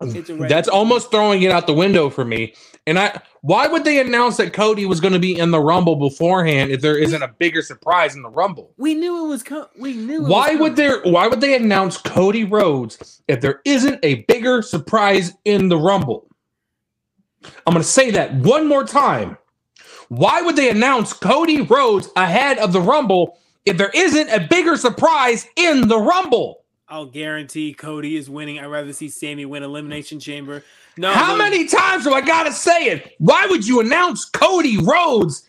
It's 0.00 0.30
a 0.30 0.36
red- 0.36 0.50
That's 0.50 0.68
almost 0.68 1.10
throwing 1.10 1.42
it 1.42 1.50
out 1.50 1.66
the 1.66 1.74
window 1.74 2.10
for 2.10 2.24
me. 2.24 2.54
And 2.86 2.98
I 2.98 3.20
why 3.40 3.66
would 3.66 3.84
they 3.84 4.00
announce 4.00 4.36
that 4.36 4.52
Cody 4.52 4.86
was 4.86 5.00
going 5.00 5.12
to 5.12 5.18
be 5.18 5.38
in 5.38 5.50
the 5.50 5.60
Rumble 5.60 5.96
beforehand 5.96 6.70
if 6.70 6.80
there 6.80 6.98
isn't 6.98 7.22
a 7.22 7.28
bigger 7.28 7.62
surprise 7.62 8.14
in 8.14 8.22
the 8.22 8.28
Rumble? 8.28 8.72
We 8.76 8.94
knew 8.94 9.24
it 9.24 9.28
was 9.28 9.42
coming. 9.42 9.68
We 9.78 9.94
knew. 9.94 10.24
It 10.24 10.28
Why 10.28 10.52
was 10.52 10.60
would 10.60 10.76
there 10.76 11.00
why 11.02 11.26
would 11.26 11.40
they 11.40 11.56
announce 11.56 11.96
Cody 11.96 12.44
Rhodes 12.44 13.22
if 13.28 13.40
there 13.40 13.60
isn't 13.64 14.00
a 14.02 14.24
bigger 14.28 14.62
surprise 14.62 15.32
in 15.44 15.68
the 15.68 15.78
Rumble? 15.78 16.28
I'm 17.66 17.72
going 17.72 17.82
to 17.82 17.88
say 17.88 18.10
that 18.12 18.34
one 18.34 18.68
more 18.68 18.84
time. 18.84 19.38
Why 20.08 20.40
would 20.42 20.56
they 20.56 20.70
announce 20.70 21.12
Cody 21.12 21.62
Rhodes 21.62 22.08
ahead 22.16 22.58
of 22.58 22.72
the 22.72 22.80
Rumble 22.80 23.38
if 23.64 23.76
there 23.76 23.90
isn't 23.94 24.28
a 24.30 24.46
bigger 24.46 24.76
surprise 24.76 25.46
in 25.56 25.88
the 25.88 25.98
Rumble? 25.98 26.64
I'll 26.88 27.06
guarantee 27.06 27.74
Cody 27.74 28.16
is 28.16 28.30
winning. 28.30 28.58
I'd 28.58 28.66
rather 28.66 28.92
see 28.92 29.08
Sami 29.08 29.44
win 29.44 29.62
Elimination 29.64 30.20
Chamber. 30.20 30.62
No, 30.96 31.12
How 31.12 31.36
many 31.36 31.66
times 31.66 32.04
do 32.04 32.12
I 32.12 32.20
got 32.20 32.44
to 32.44 32.52
say 32.52 32.84
it? 32.86 33.14
Why 33.18 33.46
would 33.46 33.66
you 33.66 33.80
announce 33.80 34.24
Cody 34.24 34.78
Rhodes 34.78 35.48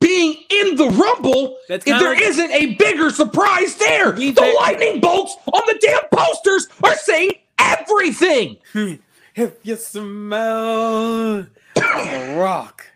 being 0.00 0.36
in 0.50 0.76
the 0.76 0.88
Rumble 0.90 1.56
if 1.70 1.84
there 1.84 1.98
like- 1.98 2.20
not 2.36 2.50
a 2.50 2.74
bigger 2.74 3.08
surprise 3.10 3.76
there? 3.76 4.12
The 4.12 4.32
think- 4.32 4.60
lightning 4.60 5.00
bolts 5.00 5.36
on 5.52 5.62
the 5.66 5.78
damn 5.80 6.02
posters 6.12 6.68
are 6.82 6.96
saying 6.96 7.32
everything. 7.58 8.56
If 9.36 9.54
you 9.64 9.74
smell 9.74 11.44
the 11.74 12.34
rock 12.38 12.86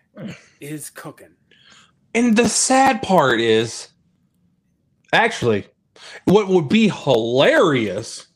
is 0.60 0.88
cooking. 0.88 1.30
And 2.14 2.36
the 2.36 2.48
sad 2.48 3.02
part 3.02 3.40
is, 3.40 3.88
actually, 5.12 5.66
what 6.24 6.48
would 6.48 6.68
be 6.68 6.88
hilarious. 6.88 8.26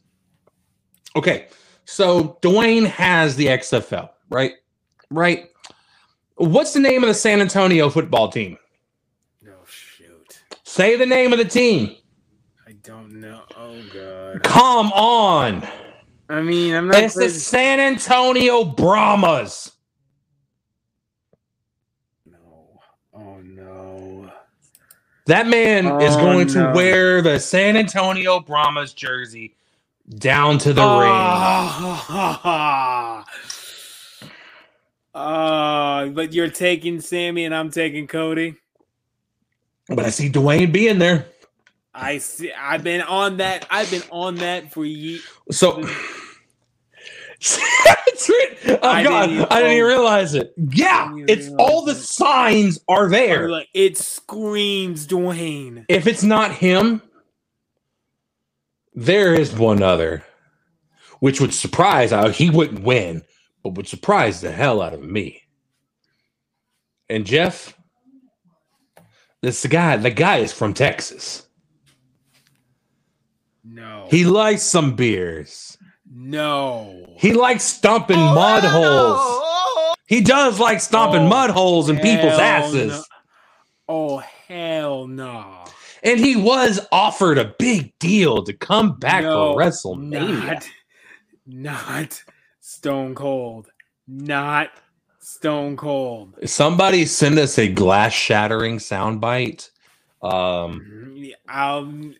Okay, 1.16 1.48
so 1.84 2.38
Dwayne 2.42 2.86
has 2.86 3.36
the 3.36 3.46
XFL, 3.46 4.10
right? 4.30 4.52
Right. 5.10 5.50
What's 6.36 6.72
the 6.72 6.80
name 6.80 7.02
of 7.02 7.08
the 7.08 7.14
San 7.14 7.40
Antonio 7.40 7.90
football 7.90 8.28
team? 8.30 8.56
No 9.42 9.52
shoot. 9.66 10.42
Say 10.64 10.96
the 10.96 11.06
name 11.06 11.32
of 11.32 11.38
the 11.38 11.44
team. 11.44 11.96
I 12.66 12.72
don't 12.82 13.20
know. 13.20 13.42
Oh 13.56 13.82
god. 13.92 14.42
Come 14.42 14.90
on. 14.92 15.66
I 16.28 16.40
mean, 16.40 16.74
I'm 16.74 16.86
not. 16.88 17.02
It's 17.02 17.14
the 17.14 17.28
San 17.28 17.78
Antonio 17.78 18.64
Brahmas. 18.64 19.72
No. 22.24 22.80
Oh 23.12 23.40
no. 23.42 24.32
That 25.32 25.48
man 25.48 25.86
is 26.02 26.14
Oh, 26.14 26.18
going 26.18 26.46
to 26.48 26.72
wear 26.74 27.22
the 27.22 27.40
San 27.40 27.78
Antonio 27.78 28.38
Brahmas 28.38 28.92
jersey 28.92 29.54
down 30.18 30.58
to 30.58 30.74
the 30.74 30.82
ring. 30.82 31.10
Ah. 31.10 33.24
Uh, 35.14 36.08
but 36.08 36.34
you're 36.34 36.50
taking 36.50 37.00
Sami 37.00 37.46
and 37.46 37.54
I'm 37.54 37.70
taking 37.70 38.06
Cody. 38.06 38.56
But 39.88 40.04
I 40.04 40.10
see 40.10 40.28
Dwayne 40.28 40.70
being 40.70 40.98
there. 40.98 41.24
I 41.94 42.18
see. 42.18 42.52
I've 42.52 42.84
been 42.84 43.00
on 43.00 43.38
that. 43.38 43.66
I've 43.70 43.90
been 43.90 44.02
on 44.10 44.34
that 44.34 44.70
for 44.70 44.84
years. 44.84 45.22
So 45.50 45.82
oh 47.44 48.78
I 48.82 49.02
god, 49.02 49.26
didn't 49.26 49.30
even- 49.34 49.46
I 49.50 49.56
didn't 49.60 49.72
even 49.72 49.86
realize 49.86 50.34
it. 50.34 50.52
Yeah, 50.56 51.12
it's 51.28 51.48
all 51.58 51.84
the 51.84 51.92
it. 51.92 51.96
signs 51.96 52.78
are 52.88 53.08
there. 53.08 53.48
Like 53.48 53.68
it 53.74 53.96
screams 53.98 55.06
Dwayne. 55.06 55.84
If 55.88 56.06
it's 56.06 56.22
not 56.22 56.52
him, 56.52 57.02
there 58.94 59.34
is 59.34 59.52
one 59.52 59.82
other, 59.82 60.24
which 61.20 61.40
would 61.40 61.54
surprise. 61.54 62.12
Uh, 62.12 62.28
he 62.28 62.50
wouldn't 62.50 62.82
win, 62.84 63.22
but 63.62 63.74
would 63.74 63.88
surprise 63.88 64.40
the 64.40 64.52
hell 64.52 64.80
out 64.82 64.94
of 64.94 65.02
me. 65.02 65.42
And 67.08 67.26
Jeff, 67.26 67.76
this 69.40 69.66
guy, 69.66 69.96
the 69.96 70.10
guy 70.10 70.38
is 70.38 70.52
from 70.52 70.74
Texas. 70.74 71.46
No. 73.64 74.06
He 74.10 74.24
likes 74.24 74.62
some 74.62 74.94
beers. 74.96 75.76
No. 76.14 77.14
He 77.18 77.32
likes 77.32 77.64
stomping 77.64 78.16
Oh, 78.18 78.34
mud 78.34 78.64
hell 78.64 78.82
holes. 78.82 79.40
no. 79.42 79.94
He 80.06 80.20
does 80.20 80.58
like 80.60 80.80
stomping 80.80 81.22
Oh, 81.22 81.28
mud 81.28 81.50
holes 81.50 81.88
in 81.88 81.96
people's 81.98 82.38
asses. 82.38 82.92
no. 82.92 83.02
Oh 83.88 84.18
hell 84.48 85.06
no. 85.06 85.64
And 86.02 86.18
he 86.18 86.34
was 86.36 86.80
offered 86.90 87.38
a 87.38 87.54
big 87.58 87.96
deal 87.98 88.42
to 88.44 88.52
come 88.52 88.98
back 88.98 89.22
No, 89.22 89.52
for 89.54 89.60
WrestleMania. 89.60 90.44
Not, 90.44 90.68
not 91.46 92.22
Stone 92.60 93.14
Cold. 93.14 93.68
Not 94.08 94.70
Stone 95.20 95.76
Cold. 95.76 96.34
Somebody 96.44 97.06
send 97.06 97.38
us 97.38 97.56
a 97.58 97.68
glass 97.68 98.12
shattering 98.12 98.78
soundbite. 98.78 99.70
Um, 100.22 101.24
Um, 101.48 102.14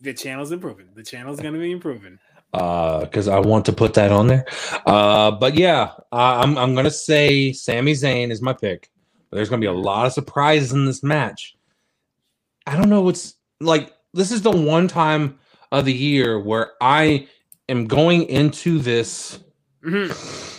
the 0.00 0.14
channel's 0.14 0.52
improving. 0.52 0.86
The 0.94 1.02
channel's 1.02 1.40
gonna 1.40 1.58
be 1.58 1.72
improving. 1.72 2.18
Uh, 2.54 3.00
because 3.00 3.28
I 3.28 3.38
want 3.38 3.64
to 3.66 3.72
put 3.72 3.94
that 3.94 4.12
on 4.12 4.26
there. 4.26 4.46
Uh, 4.86 5.30
but 5.30 5.54
yeah, 5.54 5.92
I 6.12 6.42
I'm 6.42 6.56
I'm 6.58 6.74
gonna 6.74 6.90
say 6.90 7.52
Sami 7.52 7.92
Zayn 7.92 8.30
is 8.30 8.42
my 8.42 8.52
pick. 8.52 8.90
There's 9.30 9.48
gonna 9.48 9.60
be 9.60 9.66
a 9.66 9.72
lot 9.72 10.06
of 10.06 10.12
surprises 10.12 10.72
in 10.72 10.86
this 10.86 11.02
match. 11.02 11.56
I 12.66 12.76
don't 12.76 12.88
know 12.90 13.02
what's 13.02 13.34
like. 13.60 13.94
This 14.14 14.32
is 14.32 14.42
the 14.42 14.50
one 14.50 14.88
time 14.88 15.38
of 15.70 15.84
the 15.84 15.92
year 15.92 16.38
where 16.40 16.72
I 16.80 17.28
am 17.68 17.86
going 17.86 18.24
into 18.24 18.78
this. 18.78 19.38
Mhm. 19.84 20.58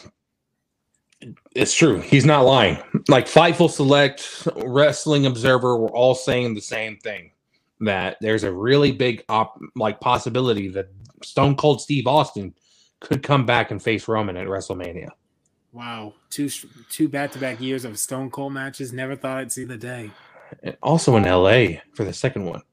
It's 1.56 1.74
true. 1.74 2.00
He's 2.00 2.26
not 2.26 2.46
lying. 2.46 2.78
Like 3.10 3.26
Fightful 3.26 3.70
Select, 3.70 4.48
Wrestling 4.58 5.26
Observer, 5.26 5.78
we're 5.78 5.90
all 5.90 6.16
saying 6.16 6.54
the 6.54 6.62
same 6.62 6.98
thing. 6.98 7.32
That 7.82 8.18
there's 8.22 8.44
a 8.44 8.52
really 8.52 8.92
big 8.92 9.24
op- 9.30 9.60
like 9.76 10.00
possibility 10.00 10.68
that 10.70 10.90
Stone 11.24 11.56
Cold 11.56 11.82
Steve 11.82 12.08
Austin 12.08 12.54
could 13.00 13.24
come 13.24 13.46
back 13.46 13.72
and 13.72 13.82
face 13.82 14.08
Roman 14.08 14.38
at 14.38 14.48
WrestleMania. 14.48 15.10
Wow, 15.72 16.14
two 16.30 16.50
two 16.90 17.08
back 17.08 17.32
to 17.34 17.40
back 17.40 17.62
years 17.62 17.86
of 17.86 18.00
Stone 18.00 18.32
Cold 18.32 18.54
matches. 18.54 18.92
Never 18.92 19.16
thought 19.16 19.38
I'd 19.38 19.52
see 19.52 19.66
the 19.66 19.78
day. 19.78 20.12
And 20.64 20.76
also 20.82 21.16
in 21.16 21.24
LA 21.24 21.80
for 21.94 22.04
the 22.04 22.14
second 22.14 22.46
one. 22.46 22.64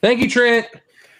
Thank 0.00 0.20
you, 0.20 0.30
Trent. 0.30 0.68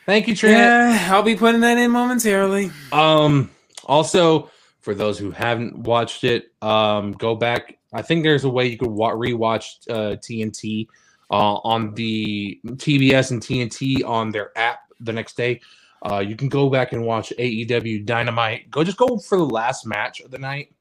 Thank 0.06 0.28
you, 0.28 0.36
Trent. 0.36 0.56
Yeah, 0.56 1.08
I'll 1.10 1.22
be 1.22 1.34
putting 1.34 1.60
that 1.62 1.78
in 1.78 1.90
momentarily. 1.90 2.70
Um, 2.92 3.50
also, 3.86 4.50
for 4.80 4.94
those 4.94 5.18
who 5.18 5.30
haven't 5.30 5.78
watched 5.78 6.24
it, 6.24 6.52
um, 6.62 7.12
go 7.12 7.34
back. 7.34 7.78
I 7.92 8.02
think 8.02 8.22
there's 8.22 8.44
a 8.44 8.50
way 8.50 8.66
you 8.66 8.76
could 8.76 8.90
wa- 8.90 9.12
rewatch 9.12 9.64
uh, 9.88 10.16
TNT 10.16 10.86
uh, 11.30 11.54
on 11.64 11.94
the 11.94 12.60
TBS 12.64 13.30
and 13.30 13.40
TNT 13.40 14.04
on 14.04 14.30
their 14.30 14.56
app 14.56 14.80
the 15.00 15.12
next 15.12 15.36
day. 15.36 15.60
Uh, 16.04 16.18
you 16.18 16.36
can 16.36 16.48
go 16.48 16.68
back 16.68 16.92
and 16.92 17.04
watch 17.04 17.32
AEW 17.38 18.04
Dynamite. 18.04 18.70
Go 18.70 18.84
just 18.84 18.98
go 18.98 19.18
for 19.18 19.38
the 19.38 19.44
last 19.44 19.86
match 19.86 20.20
of 20.20 20.30
the 20.30 20.38
night 20.38 20.74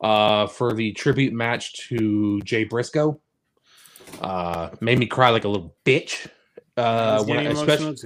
uh, 0.00 0.46
for 0.46 0.74
the 0.74 0.92
tribute 0.92 1.32
match 1.32 1.88
to 1.88 2.40
Jay 2.42 2.64
Briscoe. 2.64 3.20
Uh, 4.20 4.70
made 4.80 4.98
me 4.98 5.06
cry 5.06 5.30
like 5.30 5.44
a 5.44 5.48
little 5.48 5.74
bitch. 5.84 6.28
Uh, 6.76 7.24
when 7.24 7.38
I, 7.38 7.44
especially, 7.44 7.96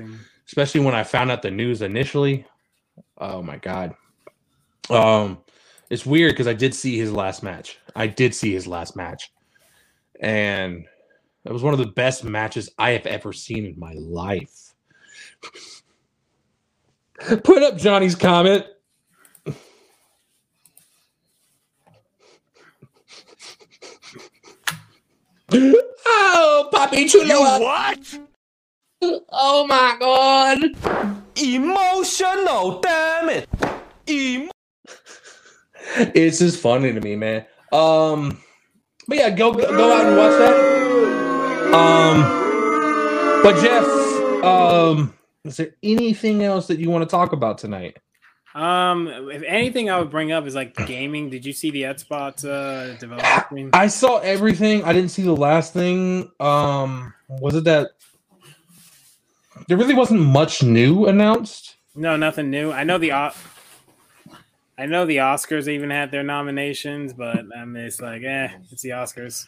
especially 0.47 0.81
when 0.81 0.95
I 0.95 1.05
found 1.05 1.31
out 1.31 1.43
the 1.43 1.51
news 1.51 1.83
initially. 1.83 2.47
Oh 3.19 3.43
my 3.43 3.57
god. 3.57 3.95
Um 4.91 5.39
it's 5.91 6.07
weird 6.07 6.33
because 6.33 6.47
I 6.47 6.55
did 6.55 6.75
see 6.75 6.97
his 6.97 7.13
last 7.13 7.43
match. 7.43 7.79
I 7.95 8.07
did 8.07 8.35
see 8.35 8.53
his 8.53 8.67
last 8.67 8.97
match. 8.97 9.31
And 10.21 10.87
it 11.45 11.53
was 11.53 11.63
one 11.63 11.75
of 11.75 11.79
the 11.79 11.87
best 11.87 12.25
matches 12.25 12.71
I 12.79 12.91
have 12.91 13.07
ever 13.07 13.33
seen 13.33 13.67
in 13.67 13.79
my 13.79 13.93
life. 13.95 14.75
Put 17.45 17.63
up 17.63 17.77
Johnny's 17.77 18.15
comment. 18.15 18.67
oh, 25.53 26.69
Papi 26.73 27.09
Chulo. 27.11 27.61
What? 27.61 28.19
Oh 29.31 29.67
my 29.67 29.97
god. 29.99 30.59
Emotional, 31.43 32.81
damn 32.81 33.29
it. 33.31 33.49
Emo- 34.09 34.51
It's 36.15 36.39
just 36.39 36.61
funny 36.61 36.93
to 36.93 37.01
me, 37.01 37.17
man. 37.17 37.45
Um, 37.73 38.41
but 39.09 39.19
yeah, 39.19 39.31
go 39.31 39.53
go 39.53 39.93
out 39.93 40.07
and 40.07 40.17
watch 40.17 40.39
that. 40.39 41.75
Um, 41.75 43.43
but 43.43 43.61
Jeff, 43.61 43.85
um, 44.45 45.15
Is 45.45 45.57
there 45.57 45.75
anything 45.83 46.43
else 46.45 46.69
that 46.69 46.79
you 46.79 46.89
want 46.89 47.03
to 47.03 47.11
talk 47.11 47.33
about 47.33 47.59
tonight? 47.59 47.99
Um, 48.55 49.09
if 49.09 49.43
anything, 49.43 49.91
I 49.91 49.99
would 49.99 50.11
bring 50.11 50.31
up 50.31 50.47
is 50.47 50.55
like 50.55 50.77
gaming. 50.87 51.31
Did 51.31 51.45
you 51.45 51.53
see 51.53 51.71
the 51.71 51.83
Xbox 51.83 52.45
uh 52.45 52.97
development? 52.99 53.71
I 53.75 53.89
saw 53.89 54.19
everything. 54.19 54.85
I 54.85 54.93
didn't 54.93 55.11
see 55.11 55.23
the 55.23 55.35
last 55.35 55.73
thing. 55.73 56.31
Um, 56.39 57.13
was 57.29 57.57
it 57.57 57.65
that 57.65 57.93
there 59.69 59.77
really 59.77 59.95
wasn't 59.95 60.21
much 60.21 60.63
new 60.63 61.07
announced? 61.07 61.77
No, 61.95 62.17
nothing 62.17 62.51
new. 62.51 62.71
I 62.71 62.85
know 62.85 62.99
the 62.99 63.13
O- 63.13 63.33
I 64.79 64.87
know 64.87 65.07
the 65.07 65.19
Oscars 65.19 65.69
even 65.69 65.91
had 65.91 66.11
their 66.11 66.23
nominations, 66.23 67.13
but 67.13 67.45
I 67.57 67.65
mean, 67.65 67.85
it's 67.85 68.01
like, 68.01 68.23
eh, 68.23 68.49
it's 68.71 68.83
the 68.83 68.91
Oscars. 68.91 69.47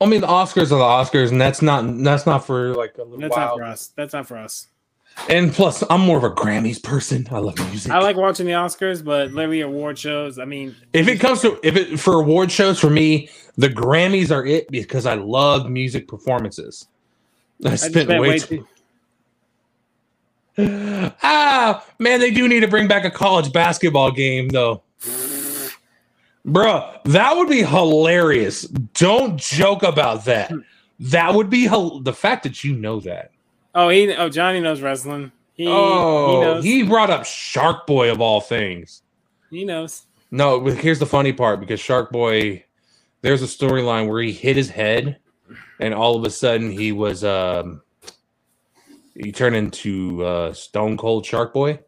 I 0.00 0.06
mean, 0.06 0.22
the 0.22 0.26
Oscars 0.26 0.72
are 0.72 0.76
the 0.76 0.76
Oscars, 0.76 1.30
and 1.30 1.40
that's 1.40 1.62
not 1.62 1.84
that's 2.02 2.26
not 2.26 2.46
for 2.46 2.74
like 2.74 2.96
a 2.98 3.02
little 3.02 3.18
That's 3.18 3.36
not 3.36 3.54
for 3.54 3.64
us. 3.64 3.92
That's 3.96 4.12
not 4.12 4.26
for 4.26 4.38
us. 4.38 4.66
And 5.28 5.52
plus, 5.52 5.84
I'm 5.90 6.00
more 6.00 6.16
of 6.16 6.24
a 6.24 6.30
Grammys 6.30 6.82
person. 6.82 7.26
I 7.30 7.38
love 7.38 7.58
music. 7.68 7.92
I 7.92 7.98
like 7.98 8.16
watching 8.16 8.46
the 8.46 8.52
Oscars, 8.52 9.04
but 9.04 9.32
literally 9.32 9.60
award 9.60 9.98
shows. 9.98 10.38
I 10.38 10.44
mean, 10.44 10.74
if 10.92 11.08
it 11.08 11.20
comes 11.20 11.42
to 11.42 11.58
if 11.62 11.76
it 11.76 12.00
for 12.00 12.14
award 12.14 12.50
shows 12.50 12.80
for 12.80 12.90
me, 12.90 13.28
the 13.56 13.68
Grammys 13.68 14.34
are 14.34 14.46
it 14.46 14.70
because 14.70 15.06
I 15.06 15.14
love 15.14 15.68
music 15.68 16.08
performances. 16.08 16.88
I 17.64 17.72
I 17.72 17.74
spent 17.76 18.08
way 18.08 18.18
way 18.20 18.38
too. 18.38 18.56
too. 18.56 18.66
Ah, 21.22 21.86
man, 21.98 22.20
they 22.20 22.30
do 22.30 22.48
need 22.48 22.60
to 22.60 22.68
bring 22.68 22.86
back 22.88 23.04
a 23.04 23.10
college 23.10 23.52
basketball 23.52 24.10
game 24.10 24.48
though. 24.48 24.82
Bruh, 26.46 27.02
that 27.04 27.36
would 27.36 27.48
be 27.48 27.62
hilarious. 27.62 28.62
Don't 28.94 29.38
joke 29.38 29.82
about 29.82 30.24
that. 30.24 30.52
That 30.98 31.34
would 31.34 31.48
be 31.48 31.66
the 31.66 32.14
fact 32.14 32.42
that 32.42 32.64
you 32.64 32.74
know 32.74 33.00
that. 33.00 33.30
Oh, 33.74 33.88
he. 33.88 34.12
Oh, 34.14 34.28
Johnny 34.28 34.60
knows 34.60 34.80
wrestling. 34.80 35.32
He. 35.54 35.64
he 35.64 35.70
oh, 35.70 36.40
knows. 36.42 36.64
he 36.64 36.82
brought 36.82 37.10
up 37.10 37.24
Shark 37.24 37.86
Boy 37.86 38.10
of 38.10 38.20
all 38.20 38.40
things. 38.40 39.02
he 39.50 39.64
knows. 39.64 40.06
No, 40.30 40.64
here's 40.64 41.00
the 41.00 41.06
funny 41.06 41.32
part 41.32 41.60
because 41.60 41.80
Shark 41.80 42.12
Boy, 42.12 42.64
there's 43.22 43.42
a 43.42 43.46
storyline 43.46 44.08
where 44.08 44.22
he 44.22 44.32
hit 44.32 44.56
his 44.56 44.70
head, 44.70 45.18
and 45.80 45.92
all 45.92 46.16
of 46.16 46.24
a 46.24 46.30
sudden 46.30 46.70
he 46.70 46.92
was 46.92 47.24
um 47.24 47.82
he 49.14 49.32
turned 49.32 49.56
into 49.56 50.24
uh 50.24 50.52
Stone 50.52 50.96
Cold 50.96 51.26
Shark 51.26 51.52
Boy. 51.52 51.80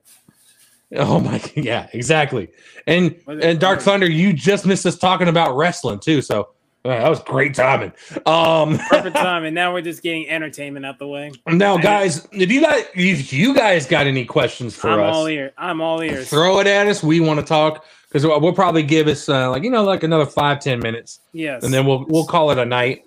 Oh 0.96 1.20
my 1.20 1.42
yeah, 1.54 1.88
exactly. 1.92 2.48
And 2.86 3.16
and 3.26 3.60
Dark 3.60 3.80
Thunder, 3.80 4.10
you 4.10 4.32
just 4.32 4.66
missed 4.66 4.86
us 4.86 4.98
talking 4.98 5.28
about 5.28 5.56
wrestling 5.56 6.00
too, 6.00 6.20
so 6.20 6.50
that 6.84 7.08
was 7.08 7.22
great 7.22 7.54
timing. 7.54 7.92
Um 8.26 8.78
Perfect 8.90 9.16
timing. 9.28 9.54
now 9.54 9.72
we're 9.72 9.82
just 9.82 10.02
getting 10.02 10.28
entertainment 10.28 10.84
out 10.84 10.98
the 10.98 11.06
way. 11.06 11.30
now 11.46 11.76
guys, 11.76 12.26
if 12.32 12.50
you 12.50 12.60
got 12.60 12.84
if 12.94 13.32
you 13.32 13.54
guys 13.54 13.86
got 13.86 14.06
any 14.06 14.24
questions 14.24 14.74
for 14.74 14.88
I'm 14.90 15.00
us, 15.00 15.14
all 15.16 15.26
ear. 15.28 15.52
I'm 15.56 15.80
all 15.80 16.02
ears. 16.02 16.28
throw 16.28 16.58
it 16.60 16.66
at 16.66 16.86
us. 16.88 17.02
We 17.02 17.20
want 17.20 17.38
to 17.40 17.46
talk 17.46 17.84
because 18.08 18.26
we'll 18.26 18.52
probably 18.52 18.82
give 18.82 19.06
us 19.08 19.28
uh, 19.28 19.50
like 19.50 19.62
you 19.62 19.70
know 19.70 19.84
like 19.84 20.02
another 20.02 20.26
five 20.26 20.60
ten 20.60 20.80
minutes, 20.80 21.20
Yes. 21.32 21.62
and 21.64 21.72
then 21.72 21.86
we'll 21.86 22.04
we'll 22.08 22.26
call 22.26 22.50
it 22.50 22.58
a 22.58 22.64
night. 22.66 23.04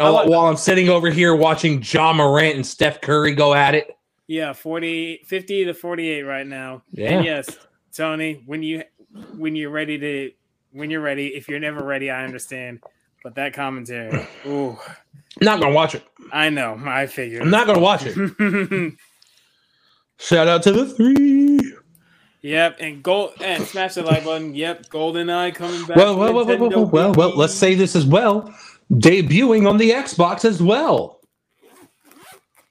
Uh, 0.00 0.12
like- 0.12 0.28
while 0.28 0.46
I'm 0.46 0.56
sitting 0.56 0.88
over 0.88 1.10
here 1.10 1.34
watching 1.34 1.82
Ja 1.84 2.12
Morant 2.12 2.54
and 2.56 2.64
Steph 2.66 3.00
Curry 3.00 3.34
go 3.34 3.52
at 3.54 3.74
it. 3.74 3.96
yeah, 4.28 4.52
40, 4.52 5.22
50 5.26 5.64
to 5.64 5.74
48 5.74 6.22
right 6.22 6.46
now. 6.46 6.82
Yeah. 6.92 7.10
And 7.16 7.24
yes, 7.24 7.48
Tony, 7.92 8.42
when 8.46 8.62
you 8.62 8.84
when 9.36 9.56
you're 9.56 9.70
ready 9.70 9.98
to 9.98 10.30
when 10.72 10.90
you're 10.90 11.00
ready, 11.00 11.28
if 11.28 11.48
you're 11.48 11.58
never 11.60 11.82
ready, 11.82 12.10
I 12.10 12.24
understand. 12.24 12.80
But 13.24 13.34
that 13.34 13.52
commentary, 13.52 14.26
ooh, 14.46 14.78
Not 15.40 15.60
gonna 15.60 15.74
watch 15.74 15.94
it. 15.94 16.04
I 16.32 16.50
know, 16.50 16.80
I 16.84 17.06
figured. 17.06 17.42
I'm 17.42 17.50
not 17.50 17.66
gonna 17.66 17.80
watch 17.80 18.02
it. 18.06 18.94
Shout 20.18 20.48
out 20.48 20.62
to 20.64 20.72
the 20.72 20.86
three. 20.86 21.74
yep, 22.42 22.76
and 22.80 23.02
gold 23.02 23.32
and 23.42 23.62
smash 23.64 23.94
the 23.94 24.02
like 24.02 24.24
button. 24.24 24.54
Yep, 24.54 24.86
GoldenEye 24.88 25.54
coming 25.54 25.84
back. 25.86 25.96
Well, 25.96 26.16
well, 26.16 26.32
well, 26.34 26.44
well, 26.46 26.58
well, 26.70 26.86
well, 26.86 27.12
well, 27.12 27.36
let's 27.36 27.54
say 27.54 27.74
this 27.74 27.94
as 27.94 28.04
well. 28.06 28.52
Debuting 28.92 29.68
on 29.68 29.76
the 29.78 29.90
Xbox 29.90 30.44
as 30.44 30.62
well. 30.62 31.20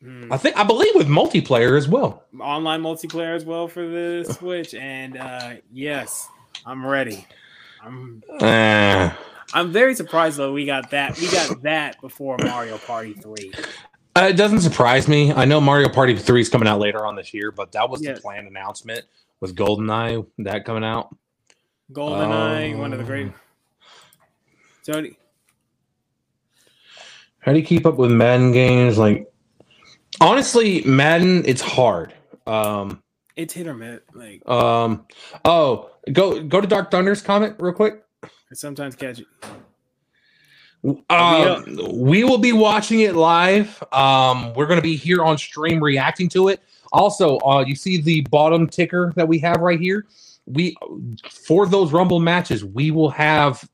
Hmm. 0.01 0.31
I 0.31 0.37
think 0.37 0.57
I 0.57 0.63
believe 0.63 0.93
with 0.95 1.07
multiplayer 1.07 1.77
as 1.77 1.87
well. 1.87 2.23
online 2.39 2.81
multiplayer 2.81 3.35
as 3.35 3.45
well 3.45 3.67
for 3.67 3.81
the 3.87 4.23
Switch. 4.37 4.73
And 4.73 5.17
uh 5.17 5.55
yes, 5.71 6.27
I'm 6.65 6.85
ready. 6.85 7.25
I'm 7.83 8.21
Uh, 8.39 9.11
I'm 9.53 9.71
very 9.71 9.95
surprised 9.95 10.37
though 10.37 10.51
we 10.53 10.65
got 10.65 10.91
that 10.91 11.17
we 11.19 11.29
got 11.31 11.61
that 11.63 11.99
before 12.01 12.37
Mario 12.37 12.77
Party 12.77 13.13
3. 13.13 13.51
Uh, 14.15 14.27
it 14.29 14.33
doesn't 14.33 14.61
surprise 14.61 15.07
me. 15.07 15.31
I 15.31 15.45
know 15.45 15.61
Mario 15.61 15.89
Party 15.89 16.15
3 16.17 16.41
is 16.41 16.49
coming 16.49 16.67
out 16.67 16.79
later 16.79 17.05
on 17.05 17.15
this 17.15 17.33
year, 17.33 17.51
but 17.51 17.71
that 17.73 17.89
was 17.89 18.01
Yes. 18.01 18.17
the 18.17 18.21
planned 18.21 18.47
announcement 18.47 19.05
with 19.39 19.55
GoldenEye 19.55 20.25
that 20.39 20.65
coming 20.65 20.83
out. 20.83 21.15
GoldenEye, 21.93 22.77
one 22.77 22.91
of 22.93 22.99
the 22.99 23.05
great 23.05 23.27
Um, 23.27 23.33
Tony. 24.85 25.17
How 27.39 27.53
do 27.53 27.59
you 27.59 27.65
keep 27.65 27.85
up 27.85 27.95
with 27.97 28.11
Madden 28.11 28.51
games? 28.51 28.97
Like, 28.97 29.31
honestly, 30.19 30.81
Madden, 30.83 31.43
it's 31.45 31.61
hard. 31.61 32.13
Um, 32.45 33.01
It's 33.35 33.53
hit 33.53 33.67
or 33.67 33.73
miss. 33.75 33.99
Like 34.13 34.47
um, 34.49 35.05
oh, 35.45 35.91
go 36.11 36.41
go 36.41 36.59
to 36.59 36.67
Dark 36.67 36.89
Thunder's 36.91 37.21
comment 37.21 37.55
real 37.59 37.73
quick. 37.73 38.03
I 38.51 38.55
sometimes 38.55 38.95
catch 38.95 39.19
it. 39.19 39.27
Um, 41.09 41.65
we 41.91 42.23
will 42.23 42.37
be 42.37 42.53
watching 42.53 43.01
it 43.01 43.15
live. 43.15 43.81
Um, 43.91 44.53
we're 44.53 44.67
going 44.67 44.77
to 44.77 44.83
be 44.83 44.95
here 44.95 45.23
on 45.23 45.37
stream 45.37 45.83
reacting 45.83 46.29
to 46.29 46.47
it. 46.49 46.61
Also, 46.93 47.37
uh, 47.39 47.63
you 47.67 47.75
see 47.75 47.99
the 47.99 48.21
bottom 48.29 48.67
ticker 48.67 49.11
that 49.15 49.27
we 49.27 49.39
have 49.39 49.57
right 49.57 49.79
here. 49.79 50.05
We 50.45 50.77
for 51.29 51.65
those 51.65 51.91
Rumble 51.91 52.19
matches, 52.21 52.63
we 52.63 52.91
will 52.91 53.09
have 53.09 53.67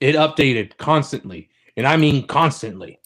it 0.00 0.14
updated 0.14 0.76
constantly, 0.76 1.48
and 1.76 1.84
I 1.86 1.96
mean 1.96 2.26
constantly. 2.28 3.00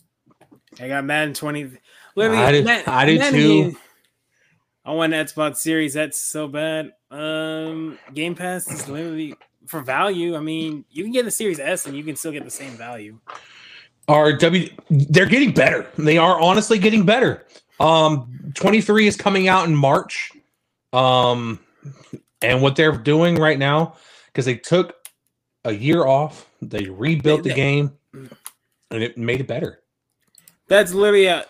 I 0.78 0.88
got 0.88 1.04
Madden 1.04 1.32
20. 1.32 1.70
Literally, 2.16 2.42
I 2.42 2.52
did- 2.52 2.64
Mad- 2.66 2.86
I 2.88 3.04
did 3.06 3.18
Madden 3.20 3.40
too. 3.40 3.62
game- 3.62 3.76
I 4.84 4.92
want 4.92 5.14
an 5.14 5.24
Xbox 5.26 5.56
Series. 5.56 5.94
That's 5.94 6.18
so 6.18 6.46
bad. 6.46 6.92
Um, 7.10 7.98
Game 8.12 8.34
Pass 8.34 8.70
is 8.70 8.86
literally 8.88 9.34
for 9.66 9.80
value. 9.80 10.36
I 10.36 10.40
mean, 10.40 10.84
you 10.90 11.02
can 11.02 11.12
get 11.12 11.24
the 11.24 11.30
Series 11.30 11.58
S 11.58 11.86
and 11.86 11.96
you 11.96 12.04
can 12.04 12.16
still 12.16 12.32
get 12.32 12.44
the 12.44 12.50
same 12.50 12.72
value. 12.72 13.18
Are 14.08 14.32
W? 14.32 14.68
They're 14.90 15.26
getting 15.26 15.52
better. 15.52 15.86
They 15.98 16.18
are 16.18 16.40
honestly 16.40 16.78
getting 16.78 17.04
better. 17.04 17.44
Um, 17.80 18.52
twenty 18.54 18.80
three 18.80 19.06
is 19.06 19.16
coming 19.16 19.48
out 19.48 19.66
in 19.66 19.74
March. 19.74 20.32
Um, 20.92 21.58
and 22.42 22.62
what 22.62 22.76
they're 22.76 22.96
doing 22.96 23.36
right 23.36 23.58
now 23.58 23.96
because 24.26 24.44
they 24.44 24.54
took 24.54 24.94
a 25.64 25.72
year 25.72 26.06
off, 26.06 26.48
they 26.62 26.88
rebuilt 26.88 27.42
the 27.42 27.54
game, 27.54 27.92
and 28.12 29.02
it 29.02 29.18
made 29.18 29.40
it 29.40 29.48
better. 29.48 29.80
That's 30.68 30.92
literally 30.92 31.26
a 31.26 31.46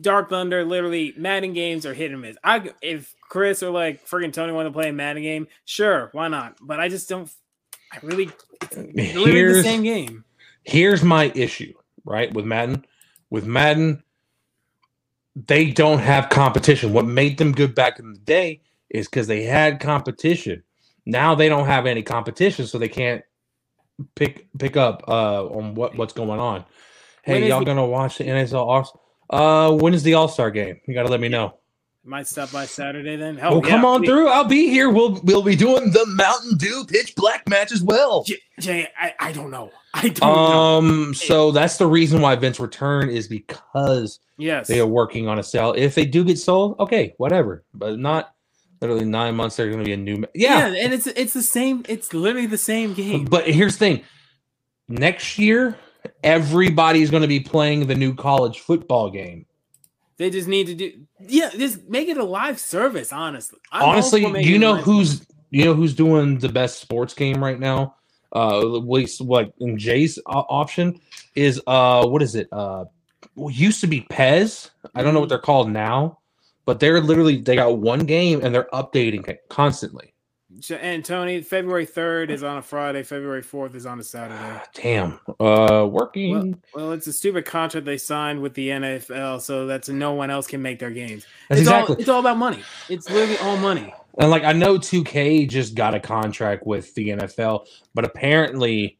Dark 0.00 0.30
Thunder. 0.30 0.64
Literally, 0.64 1.14
Madden 1.16 1.52
games 1.52 1.86
are 1.86 1.94
hit 1.94 2.10
and 2.10 2.20
miss. 2.20 2.36
I 2.42 2.72
if 2.82 3.14
Chris 3.28 3.62
or 3.62 3.70
like 3.70 4.06
friggin' 4.06 4.32
Tony 4.32 4.52
want 4.52 4.66
to 4.66 4.72
play 4.72 4.88
a 4.88 4.92
Madden 4.92 5.22
game, 5.22 5.48
sure, 5.64 6.10
why 6.12 6.28
not? 6.28 6.56
But 6.60 6.80
I 6.80 6.88
just 6.88 7.08
don't. 7.08 7.30
I 7.92 7.98
really 8.02 8.30
literally 8.76 9.42
the 9.44 9.62
same 9.62 9.82
game. 9.82 10.24
here's 10.64 11.02
my 11.02 11.32
issue, 11.34 11.72
right? 12.04 12.32
With 12.32 12.44
Madden, 12.44 12.84
with 13.30 13.46
Madden, 13.46 14.02
they 15.34 15.70
don't 15.70 15.98
have 16.00 16.28
competition. 16.28 16.92
What 16.92 17.06
made 17.06 17.38
them 17.38 17.52
good 17.52 17.74
back 17.74 17.98
in 17.98 18.12
the 18.12 18.18
day 18.18 18.62
is 18.90 19.06
because 19.08 19.26
they 19.26 19.44
had 19.44 19.80
competition. 19.80 20.62
Now 21.06 21.34
they 21.34 21.48
don't 21.48 21.66
have 21.66 21.86
any 21.86 22.02
competition, 22.02 22.66
so 22.66 22.78
they 22.78 22.88
can't 22.88 23.22
pick 24.14 24.48
pick 24.58 24.76
up 24.76 25.04
uh 25.08 25.46
on 25.46 25.74
what 25.74 25.96
what's 25.96 26.12
going 26.12 26.40
on. 26.40 26.64
Hey, 27.22 27.48
y'all 27.48 27.60
the- 27.60 27.66
gonna 27.66 27.86
watch 27.86 28.18
the 28.18 28.24
NHL 28.24 28.54
All? 28.66 29.00
Uh, 29.30 29.72
when 29.76 29.94
is 29.94 30.02
the 30.02 30.14
All 30.14 30.28
Star 30.28 30.50
game? 30.50 30.80
You 30.86 30.94
gotta 30.94 31.08
let 31.08 31.20
me 31.20 31.28
know. 31.28 31.59
Might 32.02 32.26
stop 32.26 32.50
by 32.50 32.64
Saturday 32.64 33.16
then. 33.16 33.36
Hell, 33.36 33.52
well, 33.52 33.60
come 33.60 33.82
yeah, 33.82 33.88
on 33.88 34.00
please. 34.00 34.08
through. 34.08 34.28
I'll 34.28 34.44
be 34.44 34.68
here. 34.70 34.88
We'll 34.88 35.20
we'll 35.22 35.42
be 35.42 35.54
doing 35.54 35.90
the 35.90 36.06
Mountain 36.06 36.56
Dew 36.56 36.84
Pitch 36.88 37.14
Black 37.14 37.46
match 37.48 37.72
as 37.72 37.82
well. 37.82 38.24
J- 38.24 38.38
Jay, 38.58 38.88
I, 38.98 39.12
I 39.20 39.32
don't 39.32 39.50
know. 39.50 39.70
I 39.92 40.08
don't 40.08 40.20
know. 40.20 40.34
Um, 40.34 41.14
so 41.14 41.50
that's 41.50 41.76
the 41.76 41.86
reason 41.86 42.22
why 42.22 42.36
Vince 42.36 42.58
return 42.58 43.10
is 43.10 43.28
because 43.28 44.18
Yes. 44.38 44.66
they 44.66 44.80
are 44.80 44.86
working 44.86 45.28
on 45.28 45.38
a 45.38 45.42
sale. 45.42 45.74
If 45.76 45.94
they 45.94 46.06
do 46.06 46.24
get 46.24 46.38
sold, 46.38 46.76
okay, 46.80 47.12
whatever. 47.18 47.64
But 47.74 47.98
not 47.98 48.32
literally 48.80 49.04
nine 49.04 49.34
months. 49.36 49.56
They're 49.56 49.66
going 49.66 49.80
to 49.80 49.84
be 49.84 49.92
a 49.92 49.96
new. 49.98 50.16
ma- 50.18 50.26
yeah. 50.34 50.68
Yeah, 50.68 50.84
and 50.84 50.94
it's 50.94 51.06
it's 51.06 51.34
the 51.34 51.42
same. 51.42 51.84
It's 51.86 52.14
literally 52.14 52.46
the 52.46 52.56
same 52.58 52.94
game. 52.94 53.26
but 53.26 53.46
here's 53.46 53.74
the 53.74 53.78
thing: 53.78 54.04
next 54.88 55.38
year, 55.38 55.76
everybody's 56.24 57.10
going 57.10 57.22
to 57.22 57.28
be 57.28 57.40
playing 57.40 57.86
the 57.88 57.94
new 57.94 58.14
college 58.14 58.60
football 58.60 59.10
game. 59.10 59.44
They 60.20 60.28
just 60.28 60.48
need 60.48 60.66
to 60.66 60.74
do. 60.74 60.92
Yeah, 61.18 61.48
just 61.48 61.88
make 61.88 62.08
it 62.08 62.18
a 62.18 62.24
live 62.24 62.60
service. 62.60 63.10
Honestly, 63.10 63.58
I'm 63.72 63.88
Honestly, 63.88 64.42
you 64.44 64.58
know 64.58 64.76
who's 64.76 65.26
you 65.48 65.64
know 65.64 65.72
who's 65.72 65.94
doing 65.94 66.38
the 66.38 66.50
best 66.50 66.78
sports 66.78 67.14
game 67.14 67.42
right 67.42 67.58
now? 67.58 67.94
Uh, 68.36 68.58
at 68.58 68.86
least 68.86 69.22
what 69.22 69.54
in 69.60 69.78
Jay's 69.78 70.18
uh, 70.26 70.42
option 70.50 71.00
is 71.34 71.58
uh, 71.66 72.06
what 72.06 72.20
is 72.20 72.34
it? 72.34 72.48
Uh, 72.52 72.84
used 73.34 73.80
to 73.80 73.86
be 73.86 74.02
PES. 74.10 74.70
I 74.94 75.02
don't 75.02 75.14
know 75.14 75.20
what 75.20 75.30
they're 75.30 75.38
called 75.38 75.70
now, 75.70 76.18
but 76.66 76.80
they're 76.80 77.00
literally 77.00 77.38
they 77.38 77.56
got 77.56 77.78
one 77.78 78.00
game 78.00 78.44
and 78.44 78.54
they're 78.54 78.68
updating 78.74 79.26
it 79.26 79.40
constantly. 79.48 80.12
And 80.70 81.04
Tony, 81.04 81.42
February 81.42 81.86
third 81.86 82.30
is 82.30 82.42
on 82.42 82.56
a 82.56 82.62
Friday. 82.62 83.04
February 83.04 83.42
fourth 83.42 83.74
is 83.76 83.86
on 83.86 84.00
a 84.00 84.02
Saturday. 84.02 84.60
Damn. 84.74 85.20
Uh 85.38 85.86
working. 85.90 86.60
Well, 86.74 86.92
it's 86.92 87.06
a 87.06 87.12
stupid 87.12 87.44
contract 87.44 87.86
they 87.86 87.98
signed 87.98 88.42
with 88.42 88.54
the 88.54 88.68
NFL, 88.70 89.42
so 89.42 89.66
that's 89.66 89.88
no 89.88 90.12
one 90.12 90.28
else 90.28 90.48
can 90.48 90.60
make 90.60 90.80
their 90.80 90.90
games. 90.90 91.24
That's 91.48 91.60
it's 91.60 91.68
exactly. 91.68 91.94
all 91.94 92.00
it's 92.00 92.08
all 92.08 92.20
about 92.20 92.36
money. 92.36 92.62
It's 92.88 93.08
literally 93.08 93.38
all 93.38 93.56
money. 93.58 93.94
And 94.18 94.30
like 94.30 94.42
I 94.42 94.52
know 94.52 94.76
2K 94.76 95.48
just 95.48 95.76
got 95.76 95.94
a 95.94 96.00
contract 96.00 96.66
with 96.66 96.92
the 96.94 97.10
NFL, 97.10 97.66
but 97.94 98.04
apparently 98.04 98.98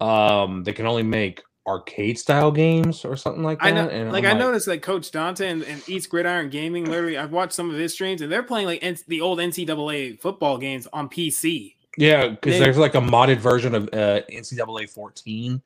um 0.00 0.62
they 0.62 0.72
can 0.72 0.86
only 0.86 1.02
make 1.02 1.42
arcade 1.66 2.18
style 2.18 2.50
games 2.50 3.04
or 3.04 3.16
something 3.16 3.42
like 3.42 3.60
that. 3.60 3.66
I 3.66 3.70
know, 3.70 3.88
and 3.88 4.12
like 4.12 4.24
I'm 4.24 4.36
I 4.36 4.38
noticed, 4.38 4.66
like 4.66 4.82
Coach 4.82 5.10
Dante 5.10 5.48
and, 5.48 5.62
and 5.62 5.86
East 5.88 6.10
Gridiron 6.10 6.50
Gaming. 6.50 6.84
Literally, 6.84 7.16
I've 7.16 7.32
watched 7.32 7.52
some 7.52 7.70
of 7.70 7.76
his 7.76 7.92
streams, 7.92 8.22
and 8.22 8.30
they're 8.30 8.42
playing 8.42 8.66
like 8.66 8.82
N- 8.82 8.96
the 9.06 9.20
old 9.20 9.38
NCAA 9.38 10.20
football 10.20 10.58
games 10.58 10.86
on 10.92 11.08
PC. 11.08 11.74
Yeah, 11.96 12.28
because 12.28 12.58
there's 12.58 12.78
like 12.78 12.94
a 12.94 13.00
modded 13.00 13.38
version 13.38 13.74
of 13.74 13.84
uh, 13.92 14.22
NCAA 14.30 14.88
14, 14.88 15.62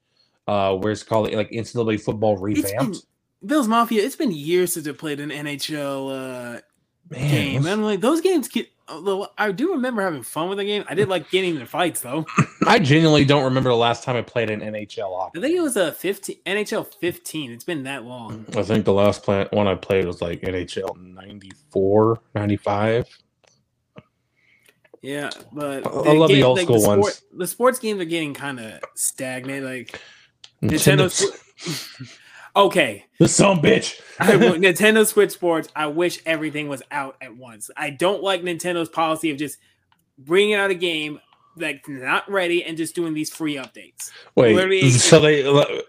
uh, 0.49 0.77
where 0.77 0.93
it's 0.93 1.03
called 1.03 1.33
like 1.33 1.51
NCAA 1.51 2.01
football 2.01 2.37
revamped. 2.37 2.77
been, 2.77 3.49
Bills 3.49 3.69
Mafia. 3.69 4.03
It's 4.03 4.17
been 4.17 4.33
years 4.33 4.73
since 4.73 4.89
I 4.89 4.93
played 4.93 5.21
an 5.21 5.31
NHL 5.31 6.11
uh, 6.11 6.61
Man, 7.11 7.31
game. 7.31 7.67
And 7.67 7.85
like 7.85 8.01
those 8.01 8.21
games 8.21 8.49
get. 8.49 8.69
Although 8.89 9.29
I 9.37 9.51
do 9.51 9.73
remember 9.73 10.01
having 10.03 10.23
fun 10.23 10.49
with 10.49 10.59
the 10.59 10.65
game. 10.65 10.85
I 10.89 10.95
did 10.95 11.09
like 11.09 11.29
getting 11.31 11.55
into 11.55 11.67
fights 11.67 12.03
though. 12.03 12.25
I 12.67 12.79
genuinely 12.79 13.25
don't 13.25 13.43
remember 13.45 13.69
the 13.71 13.77
last 13.77 14.05
time 14.05 14.15
I 14.17 14.23
played 14.23 14.49
an 14.49 14.61
NHL 14.61 15.17
hockey. 15.19 15.39
I 15.39 15.43
think 15.43 15.57
it 15.57 15.61
was 15.61 15.77
a 15.77 15.91
15 15.93 16.37
NHL 16.47 16.95
15. 17.01 17.51
It's 17.51 17.65
been 17.65 17.83
that 17.83 18.05
long. 18.05 18.45
I 18.57 18.63
think 18.63 18.85
the 18.85 18.93
last 18.93 19.25
pla- 19.25 19.47
one 19.51 19.67
I 19.67 19.75
played 19.75 20.05
was 20.07 20.23
like 20.23 20.41
NHL 20.43 20.97
94, 20.97 22.21
95. 22.37 23.07
Yeah, 25.03 25.31
but 25.53 25.87
I- 25.87 25.91
I 25.91 26.13
love 26.15 26.29
the 26.29 26.43
old 26.43 26.61
school 26.61 26.81
sport- 26.81 26.99
ones. 27.01 27.23
The 27.37 27.47
sports 27.47 27.79
games 27.81 28.01
are 28.01 28.05
getting 28.07 28.35
kind 28.35 28.61
of 28.61 28.81
stagnant. 28.95 29.65
Like 29.65 30.01
Nintendo, 30.63 31.07
Nintendo. 31.11 32.13
okay, 32.57 33.05
the 33.21 33.29
son 33.29 33.59
bitch. 33.61 34.01
I 34.19 34.33
Nintendo 34.33 35.07
Switch 35.07 35.31
Sports. 35.31 35.69
I 35.77 35.87
wish 35.87 36.21
everything 36.27 36.69
was 36.69 36.83
out 36.91 37.17
at 37.21 37.37
once. 37.37 37.71
I 37.77 37.91
don't 37.91 38.23
like 38.23 38.43
Nintendo's 38.43 38.89
policy 38.89 39.31
of 39.31 39.37
just 39.37 39.59
bringing 40.19 40.55
out 40.55 40.71
a 40.71 40.75
game 40.75 41.21
like 41.57 41.89
not 41.89 42.31
ready 42.31 42.65
and 42.65 42.77
just 42.77 42.95
doing 42.95 43.15
these 43.15 43.31
free 43.33 43.57
updates. 43.57 44.11
Wait, 44.35 44.55
Literally- 44.55 44.91
so 44.91 45.21
they, 45.21 45.41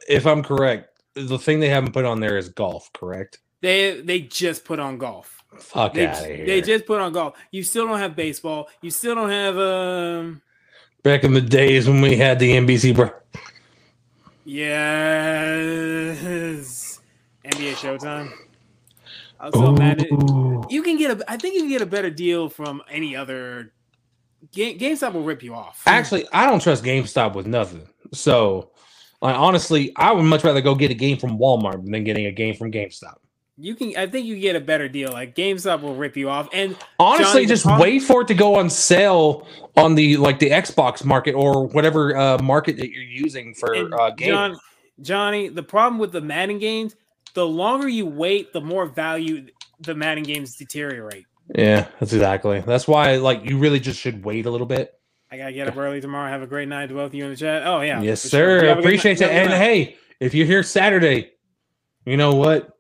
if 0.08 0.26
I'm 0.28 0.44
correct, 0.44 0.90
the 1.16 1.40
thing 1.40 1.60
they 1.60 1.70
haven't 1.70 1.94
put 1.94 2.06
on 2.06 2.20
there 2.20 2.38
is 2.38 2.50
golf, 2.50 2.92
correct? 2.94 3.40
They 3.62 4.02
they 4.02 4.22
just 4.22 4.66
put 4.66 4.80
on 4.80 4.98
golf. 4.98 5.34
Fuck 5.58 5.94
They, 5.96 6.06
out 6.06 6.20
of 6.20 6.26
here. 6.26 6.46
they 6.46 6.62
just 6.62 6.86
put 6.86 7.02
on 7.02 7.12
golf. 7.14 7.36
You 7.52 7.64
still 7.64 7.88
don't 7.88 7.98
have 8.00 8.16
baseball. 8.16 8.70
You 8.82 8.92
still 8.92 9.16
don't 9.16 9.30
have 9.30 9.58
um. 9.58 10.42
Back 11.04 11.24
in 11.24 11.34
the 11.34 11.42
days 11.42 11.88
when 11.88 12.02
we 12.02 12.18
had 12.18 12.38
the 12.38 12.52
NBC, 12.52 12.94
bro. 12.96 13.10
Yes. 14.50 16.22
NBA 17.44 17.74
Showtime. 17.74 18.32
I 19.42 19.50
was 19.50 19.54
so 19.54 19.74
mad 19.74 20.02
at 20.02 20.10
you 20.10 20.82
can 20.82 20.98
get 20.98 21.12
a 21.12 21.32
I 21.32 21.36
think 21.36 21.56
you 21.56 21.62
can 21.62 21.70
get 21.70 21.82
a 21.82 21.86
better 21.86 22.10
deal 22.10 22.48
from 22.50 22.82
any 22.90 23.14
other 23.16 23.74
Game, 24.54 24.80
GameStop 24.80 25.14
will 25.14 25.24
rip 25.24 25.44
you 25.44 25.54
off. 25.54 25.82
Actually, 25.86 26.26
I 26.32 26.46
don't 26.46 26.62
trust 26.62 26.84
GameStop 26.84 27.36
with 27.36 27.46
nothing. 27.46 27.88
So, 28.14 28.72
like, 29.22 29.36
honestly, 29.36 29.92
I 29.98 30.14
would 30.14 30.24
much 30.24 30.44
rather 30.44 30.62
go 30.62 30.76
get 30.76 30.92
a 30.92 30.94
game 30.94 31.18
from 31.18 31.38
Walmart 31.38 31.86
than 31.86 32.04
getting 32.04 32.28
a 32.28 32.32
game 32.32 32.56
from 32.56 32.72
GameStop. 32.72 33.18
You 33.58 33.76
can 33.76 33.96
I 33.98 34.08
think 34.08 34.26
you 34.26 34.40
get 34.40 34.56
a 34.56 34.60
better 34.60 34.88
deal. 34.88 35.12
Like 35.12 35.36
GameStop 35.36 35.82
will 35.82 35.96
rip 35.96 36.16
you 36.16 36.30
off. 36.30 36.48
And 36.54 36.76
Honestly, 37.00 37.42
Johnny, 37.42 37.46
just 37.48 37.64
problem- 37.64 37.82
wait 37.82 38.00
for 38.00 38.22
it 38.22 38.28
to 38.28 38.34
go 38.34 38.56
on 38.56 38.70
sale 38.70 39.48
on 39.76 39.96
the 39.96 40.18
like 40.18 40.40
the 40.40 40.52
Xbox 40.52 41.04
market 41.04 41.34
or 41.34 41.68
whatever 41.68 42.16
uh, 42.16 42.38
market 42.40 42.78
that 42.78 42.92
you're 42.92 43.04
using 43.04 43.54
for 43.54 43.74
and 43.74 43.94
uh, 43.94 44.12
games. 44.12 44.30
John, 44.30 44.58
Johnny, 45.02 45.50
the 45.50 45.64
problem 45.64 46.00
with 46.00 46.12
the 46.12 46.22
Madden 46.22 46.60
games, 46.60 46.96
the 47.34 47.46
longer 47.46 47.88
you 47.88 48.06
wait, 48.06 48.54
the 48.54 48.62
more 48.62 48.86
value 48.86 49.48
the 49.80 49.96
Madden 49.96 50.24
games 50.24 50.56
deteriorate. 50.56 51.26
yeah, 51.56 51.88
that's 52.00 52.14
exactly. 52.14 52.62
That's 52.62 52.88
why 52.88 53.18
like 53.18 53.44
you 53.44 53.58
really 53.58 53.80
just 53.80 54.00
should 54.00 54.24
wait 54.24 54.46
a 54.46 54.52
little 54.52 54.68
bit. 54.68 54.94
I 55.32 55.38
gotta 55.38 55.52
get 55.52 55.68
up 55.68 55.76
early 55.76 56.00
tomorrow. 56.00 56.30
Have 56.30 56.42
a 56.42 56.48
great 56.48 56.68
night 56.70 56.88
to 56.88 56.94
both 56.94 57.08
of 57.08 57.14
you 57.16 57.26
in 57.26 57.32
the 57.32 57.36
chat. 57.36 57.66
Oh 57.66 57.82
yeah, 57.82 58.02
yes, 58.02 58.22
sure. 58.22 58.30
sir. 58.30 58.62
You 58.62 58.70
have 58.70 58.78
a 58.78 58.82
good 58.82 58.88
Appreciate 58.88 59.22
it. 59.22 59.30
And 59.30 59.50
night. 59.50 59.58
hey, 59.58 59.98
if 60.20 60.34
you're 60.34 60.46
here 60.46 60.64
Saturday, 60.64 61.32
you 62.06 62.18
know 62.18 62.36
what? 62.36 62.77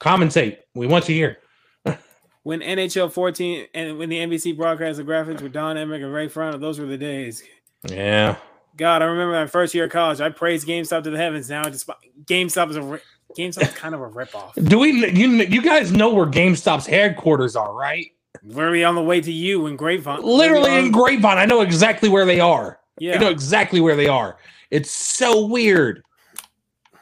Commentate. 0.00 0.58
We 0.74 0.86
want 0.86 1.08
you 1.08 1.14
here. 1.14 1.38
when 2.42 2.60
NHL 2.60 3.12
14 3.12 3.66
and 3.74 3.98
when 3.98 4.08
the 4.08 4.18
NBC 4.18 4.56
broadcast 4.56 4.98
the 4.98 5.04
graphics 5.04 5.40
with 5.40 5.52
Don 5.52 5.76
Emrick 5.76 6.02
and 6.02 6.12
Ray 6.12 6.28
Frono, 6.28 6.60
those 6.60 6.78
were 6.78 6.86
the 6.86 6.98
days. 6.98 7.42
Yeah. 7.88 8.36
God, 8.76 9.02
I 9.02 9.06
remember 9.06 9.34
my 9.34 9.46
first 9.46 9.74
year 9.74 9.84
of 9.84 9.90
college. 9.90 10.20
I 10.20 10.30
praised 10.30 10.66
GameStop 10.66 11.04
to 11.04 11.10
the 11.10 11.16
heavens. 11.18 11.50
Now, 11.50 11.64
just 11.64 11.88
GameStop 12.24 12.70
is 12.70 12.76
a 12.76 13.00
GameStop 13.36 13.62
is 13.62 13.72
kind 13.74 13.94
of 13.94 14.00
a 14.00 14.08
ripoff. 14.08 14.52
Do 14.68 14.78
we? 14.78 14.92
You 15.10 15.28
you 15.42 15.62
guys 15.62 15.92
know 15.92 16.12
where 16.12 16.26
GameStop's 16.26 16.86
headquarters 16.86 17.54
are, 17.56 17.74
right? 17.74 18.06
Literally 18.42 18.82
on 18.84 18.94
the 18.94 19.02
way 19.02 19.20
to 19.20 19.32
you 19.32 19.66
in 19.66 19.76
Grapevine. 19.76 20.22
Literally 20.22 20.70
on- 20.70 20.86
in 20.86 20.90
Grapevine. 20.92 21.38
I 21.38 21.44
know 21.44 21.60
exactly 21.60 22.08
where 22.08 22.24
they 22.24 22.40
are. 22.40 22.78
yeah. 22.98 23.14
I 23.16 23.18
know 23.18 23.28
exactly 23.28 23.80
where 23.80 23.94
they 23.96 24.08
are. 24.08 24.38
It's 24.70 24.90
so 24.90 25.44
weird. 25.46 26.02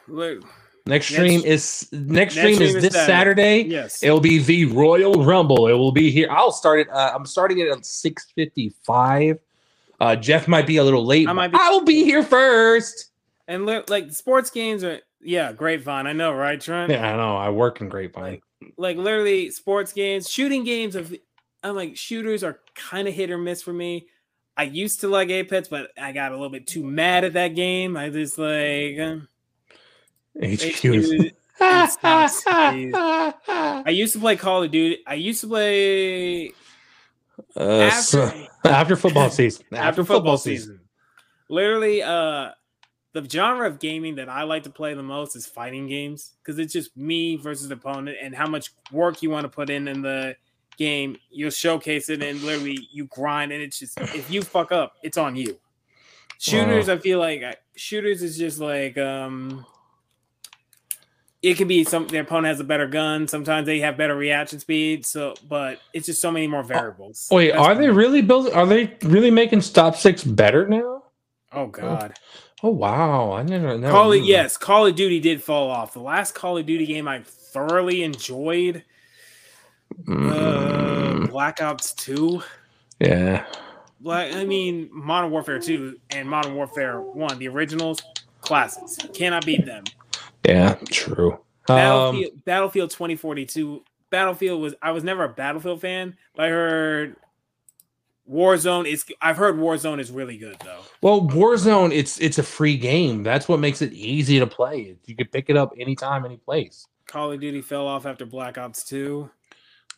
Look, 0.08 0.42
Next 0.90 1.06
stream 1.06 1.40
is 1.44 1.88
next 1.92 2.34
stream 2.34 2.60
is 2.60 2.74
is 2.74 2.82
this 2.82 2.92
Saturday. 2.92 3.06
Saturday. 3.06 3.62
yes. 3.70 4.02
It'll 4.02 4.20
be 4.20 4.38
the 4.38 4.64
Royal 4.66 5.24
Rumble. 5.24 5.68
It 5.68 5.74
will 5.74 5.92
be 5.92 6.10
here. 6.10 6.28
I'll 6.30 6.52
start 6.52 6.80
it. 6.80 6.88
Uh, 6.90 7.12
I'm 7.14 7.24
starting 7.24 7.58
it 7.60 7.68
at 7.68 7.78
6:55. 7.84 9.38
Uh, 10.00 10.16
Jeff 10.16 10.48
might 10.48 10.66
be 10.66 10.78
a 10.78 10.84
little 10.84 11.04
late. 11.04 11.28
I 11.28 11.32
might 11.32 11.52
be- 11.52 11.58
I 11.60 11.70
will 11.70 11.84
be 11.84 12.04
here 12.04 12.22
first. 12.22 13.10
and 13.46 13.66
like 13.66 14.12
sports 14.12 14.50
games 14.50 14.82
are 14.84 15.00
yeah, 15.20 15.52
Grapevine. 15.52 16.06
I 16.06 16.12
know, 16.12 16.32
right, 16.32 16.60
Trent? 16.60 16.90
Yeah, 16.90 17.12
I 17.12 17.16
know. 17.16 17.36
I 17.36 17.50
work 17.50 17.80
in 17.80 17.88
Grapevine. 17.88 18.40
like 18.78 18.96
literally 18.96 19.50
sports 19.50 19.92
games, 19.92 20.28
shooting 20.30 20.64
games 20.64 20.96
of 20.96 21.14
I'm 21.62 21.76
like 21.76 21.96
shooters 21.96 22.42
are 22.42 22.60
kind 22.74 23.06
of 23.06 23.14
hit 23.14 23.30
or 23.30 23.38
miss 23.38 23.62
for 23.62 23.72
me. 23.72 24.06
I 24.56 24.64
used 24.64 25.00
to 25.00 25.08
like 25.08 25.28
Apex, 25.30 25.68
but 25.68 25.90
I 26.00 26.12
got 26.12 26.32
a 26.32 26.34
little 26.34 26.50
bit 26.50 26.66
too 26.66 26.82
mad 26.82 27.24
at 27.24 27.34
that 27.34 27.54
game. 27.54 27.96
I 27.96 28.08
just 28.08 28.38
like 28.38 28.98
HQ. 30.36 30.76
HQ 30.76 30.84
and 31.60 31.90
Stocks, 31.90 32.42
please. 32.44 32.92
I 32.94 33.84
used 33.88 34.12
to 34.14 34.18
play 34.20 34.36
Call 34.36 34.62
of 34.62 34.70
Duty. 34.70 35.02
I 35.06 35.14
used 35.14 35.40
to 35.42 35.48
play 35.48 36.52
Uh, 37.56 37.60
after, 37.82 38.02
so- 38.02 38.46
after 38.64 38.96
football 38.96 39.30
season. 39.30 39.64
after 39.72 40.04
football 40.04 40.38
season. 40.38 40.80
Literally, 41.48 42.02
uh, 42.02 42.50
the 43.12 43.28
genre 43.28 43.66
of 43.66 43.80
gaming 43.80 44.14
that 44.16 44.28
I 44.28 44.44
like 44.44 44.62
to 44.62 44.70
play 44.70 44.94
the 44.94 45.02
most 45.02 45.34
is 45.34 45.44
fighting 45.46 45.88
games 45.88 46.34
because 46.42 46.58
it's 46.60 46.72
just 46.72 46.96
me 46.96 47.36
versus 47.36 47.68
the 47.68 47.74
opponent 47.74 48.18
and 48.22 48.34
how 48.34 48.46
much 48.46 48.72
work 48.92 49.20
you 49.22 49.30
want 49.30 49.44
to 49.44 49.48
put 49.48 49.68
in 49.68 49.88
in 49.88 50.00
the 50.00 50.36
game. 50.78 51.16
You'll 51.28 51.50
showcase 51.50 52.08
it 52.08 52.22
and 52.22 52.40
literally 52.42 52.78
you 52.92 53.06
grind, 53.06 53.50
and 53.52 53.60
it's 53.60 53.80
just 53.80 53.98
if 54.00 54.30
you 54.30 54.42
fuck 54.42 54.70
up, 54.70 54.94
it's 55.02 55.18
on 55.18 55.34
you. 55.34 55.58
Shooters, 56.38 56.88
I 56.88 56.96
feel 56.98 57.18
like 57.18 57.42
I- 57.42 57.56
shooters 57.76 58.22
is 58.22 58.38
just 58.38 58.60
like 58.60 58.96
um. 58.96 59.66
It 61.42 61.56
can 61.56 61.68
be 61.68 61.84
some 61.84 62.06
their 62.06 62.22
opponent 62.22 62.48
has 62.48 62.60
a 62.60 62.64
better 62.64 62.86
gun. 62.86 63.26
Sometimes 63.26 63.64
they 63.66 63.80
have 63.80 63.96
better 63.96 64.14
reaction 64.14 64.58
speed. 64.58 65.06
So, 65.06 65.34
but 65.48 65.80
it's 65.94 66.04
just 66.06 66.20
so 66.20 66.30
many 66.30 66.46
more 66.46 66.62
variables. 66.62 67.28
Wait, 67.30 67.52
That's 67.52 67.60
are 67.66 67.74
they 67.74 67.88
really 67.88 68.20
building? 68.20 68.52
Are 68.52 68.66
they 68.66 68.94
really 69.02 69.30
making 69.30 69.62
Stop 69.62 69.96
Six 69.96 70.22
better 70.22 70.68
now? 70.68 71.04
Oh 71.52 71.66
God. 71.66 72.14
Oh 72.62 72.68
wow, 72.68 73.32
I 73.32 73.42
never. 73.42 73.78
never 73.78 73.90
Call 73.90 74.12
it 74.12 74.22
yes, 74.24 74.58
Call 74.58 74.86
of 74.86 74.94
Duty 74.94 75.18
did 75.18 75.42
fall 75.42 75.70
off. 75.70 75.94
The 75.94 76.00
last 76.00 76.34
Call 76.34 76.58
of 76.58 76.66
Duty 76.66 76.84
game 76.84 77.08
I 77.08 77.22
thoroughly 77.24 78.02
enjoyed, 78.02 78.84
uh, 80.06 80.10
Mm, 80.12 81.30
Black 81.30 81.62
Ops 81.62 81.92
Two. 81.94 82.42
yeah. 82.98 83.46
Black, 84.02 84.34
I 84.34 84.44
mean 84.44 84.88
Modern 84.92 85.30
Warfare 85.30 85.58
Two 85.58 85.98
and 86.10 86.28
Modern 86.28 86.54
Warfare 86.54 87.00
One, 87.00 87.38
the 87.38 87.48
originals, 87.48 88.02
classics. 88.42 88.96
Cannot 89.14 89.44
beat 89.46 89.64
them. 89.66 89.84
Yeah, 90.44 90.74
true. 90.90 91.32
Um, 91.68 91.76
Battlefield, 91.76 92.44
Battlefield 92.44 92.90
2042. 92.90 93.84
Battlefield 94.10 94.60
was 94.60 94.74
I 94.82 94.90
was 94.90 95.04
never 95.04 95.24
a 95.24 95.28
Battlefield 95.28 95.80
fan, 95.80 96.16
but 96.34 96.46
I 96.46 96.48
heard 96.48 97.16
Warzone 98.28 98.86
is. 98.90 99.04
I've 99.20 99.36
heard 99.36 99.56
Warzone 99.56 100.00
is 100.00 100.10
really 100.10 100.36
good 100.38 100.56
though. 100.64 100.80
well, 101.02 101.22
Warzone, 101.22 101.92
it's 101.92 102.20
it's 102.20 102.38
a 102.38 102.42
free 102.42 102.76
game. 102.76 103.22
That's 103.22 103.48
what 103.48 103.60
makes 103.60 103.82
it 103.82 103.92
easy 103.92 104.38
to 104.38 104.46
play. 104.46 104.96
You 105.06 105.16
can 105.16 105.28
pick 105.28 105.50
it 105.50 105.56
up 105.56 105.72
anytime, 105.78 106.24
any 106.24 106.38
place. 106.38 106.86
Call 107.06 107.32
of 107.32 107.40
Duty 107.40 107.60
fell 107.60 107.86
off 107.86 108.06
after 108.06 108.24
Black 108.24 108.58
Ops 108.58 108.84
Two. 108.84 109.30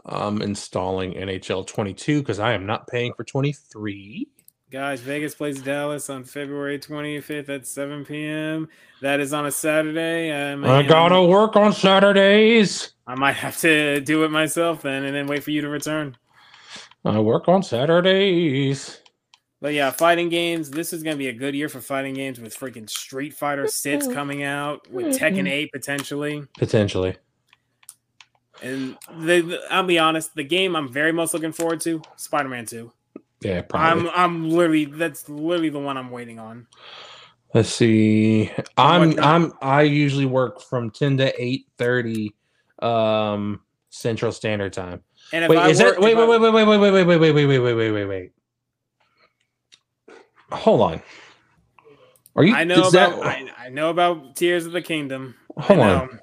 I'm 0.04 0.42
installing 0.42 1.14
NHL 1.14 1.66
22 1.66 2.20
because 2.20 2.40
I 2.40 2.54
am 2.54 2.66
not 2.66 2.88
paying 2.88 3.12
for 3.14 3.22
23. 3.22 4.26
Guys, 4.72 5.02
Vegas 5.02 5.34
plays 5.34 5.60
Dallas 5.60 6.08
on 6.08 6.24
February 6.24 6.78
25th 6.78 7.50
at 7.50 7.66
7 7.66 8.06
p.m. 8.06 8.70
That 9.02 9.20
is 9.20 9.34
on 9.34 9.44
a 9.44 9.50
Saturday. 9.50 10.32
I, 10.32 10.78
I 10.78 10.82
gotta 10.82 11.22
work 11.22 11.56
on 11.56 11.74
Saturdays. 11.74 12.94
I 13.06 13.14
might 13.14 13.34
have 13.34 13.58
to 13.58 14.00
do 14.00 14.24
it 14.24 14.30
myself 14.30 14.80
then 14.80 15.04
and 15.04 15.14
then 15.14 15.26
wait 15.26 15.44
for 15.44 15.50
you 15.50 15.60
to 15.60 15.68
return. 15.68 16.16
I 17.04 17.20
work 17.20 17.48
on 17.48 17.62
Saturdays. 17.62 19.02
But 19.60 19.74
yeah, 19.74 19.90
fighting 19.90 20.30
games. 20.30 20.70
This 20.70 20.94
is 20.94 21.02
going 21.02 21.16
to 21.16 21.18
be 21.18 21.28
a 21.28 21.34
good 21.34 21.54
year 21.54 21.68
for 21.68 21.82
fighting 21.82 22.14
games 22.14 22.40
with 22.40 22.58
freaking 22.58 22.88
Street 22.88 23.34
Fighter 23.34 23.66
6 23.66 24.06
mm-hmm. 24.06 24.14
coming 24.14 24.42
out, 24.42 24.90
with 24.90 25.18
Tekken 25.18 25.50
8 25.50 25.70
potentially. 25.70 26.44
Potentially. 26.56 27.16
And 28.62 28.96
the, 29.18 29.42
the- 29.42 29.60
I'll 29.70 29.82
be 29.82 29.98
honest, 29.98 30.34
the 30.34 30.44
game 30.44 30.74
I'm 30.74 30.90
very 30.90 31.12
most 31.12 31.34
looking 31.34 31.52
forward 31.52 31.82
to, 31.82 32.00
Spider-Man 32.16 32.64
2. 32.64 32.90
Yeah, 33.44 33.62
probably. 33.62 34.08
I'm 34.08 34.14
I'm 34.14 34.50
literally 34.50 34.84
that's 34.86 35.28
literally 35.28 35.70
the 35.70 35.78
one 35.78 35.96
I'm 35.96 36.10
waiting 36.10 36.38
on. 36.38 36.66
Let's 37.54 37.68
see. 37.68 38.50
I'm? 38.78 39.18
I'm 39.22 39.52
I 39.60 39.82
usually 39.82 40.26
work 40.26 40.62
from 40.62 40.90
10 40.90 41.18
to 41.18 41.42
8 41.42 41.66
30 41.76 42.34
um 42.80 43.60
Central 43.90 44.32
Standard 44.32 44.72
Time. 44.72 45.02
And 45.32 45.44
if 45.44 45.50
Wait, 45.50 45.58
I 45.58 45.68
is 45.68 45.80
work, 45.80 45.96
that 45.96 46.02
wait 46.02 46.16
wait 46.16 46.28
wait 46.28 46.40
wait 46.40 46.52
wait 46.52 46.66
wait 46.66 46.78
wait 46.78 46.92
wait 46.92 47.04
wait 47.04 47.18
wait 47.18 47.32
wait 47.32 47.46
wait 47.46 47.58
wait 47.58 47.74
wait 47.74 47.90
wait 47.92 48.04
wait. 48.06 48.32
Hold 50.50 50.80
on. 50.80 51.02
Are 52.36 52.44
you 52.44 52.54
I 52.54 52.64
know 52.64 52.88
about 52.88 53.22
that- 53.22 53.26
I, 53.26 53.66
I 53.66 53.68
know 53.68 53.90
about 53.90 54.36
Tears 54.36 54.66
of 54.66 54.72
the 54.72 54.82
Kingdom. 54.82 55.34
Hold 55.58 55.80
on. 55.80 56.20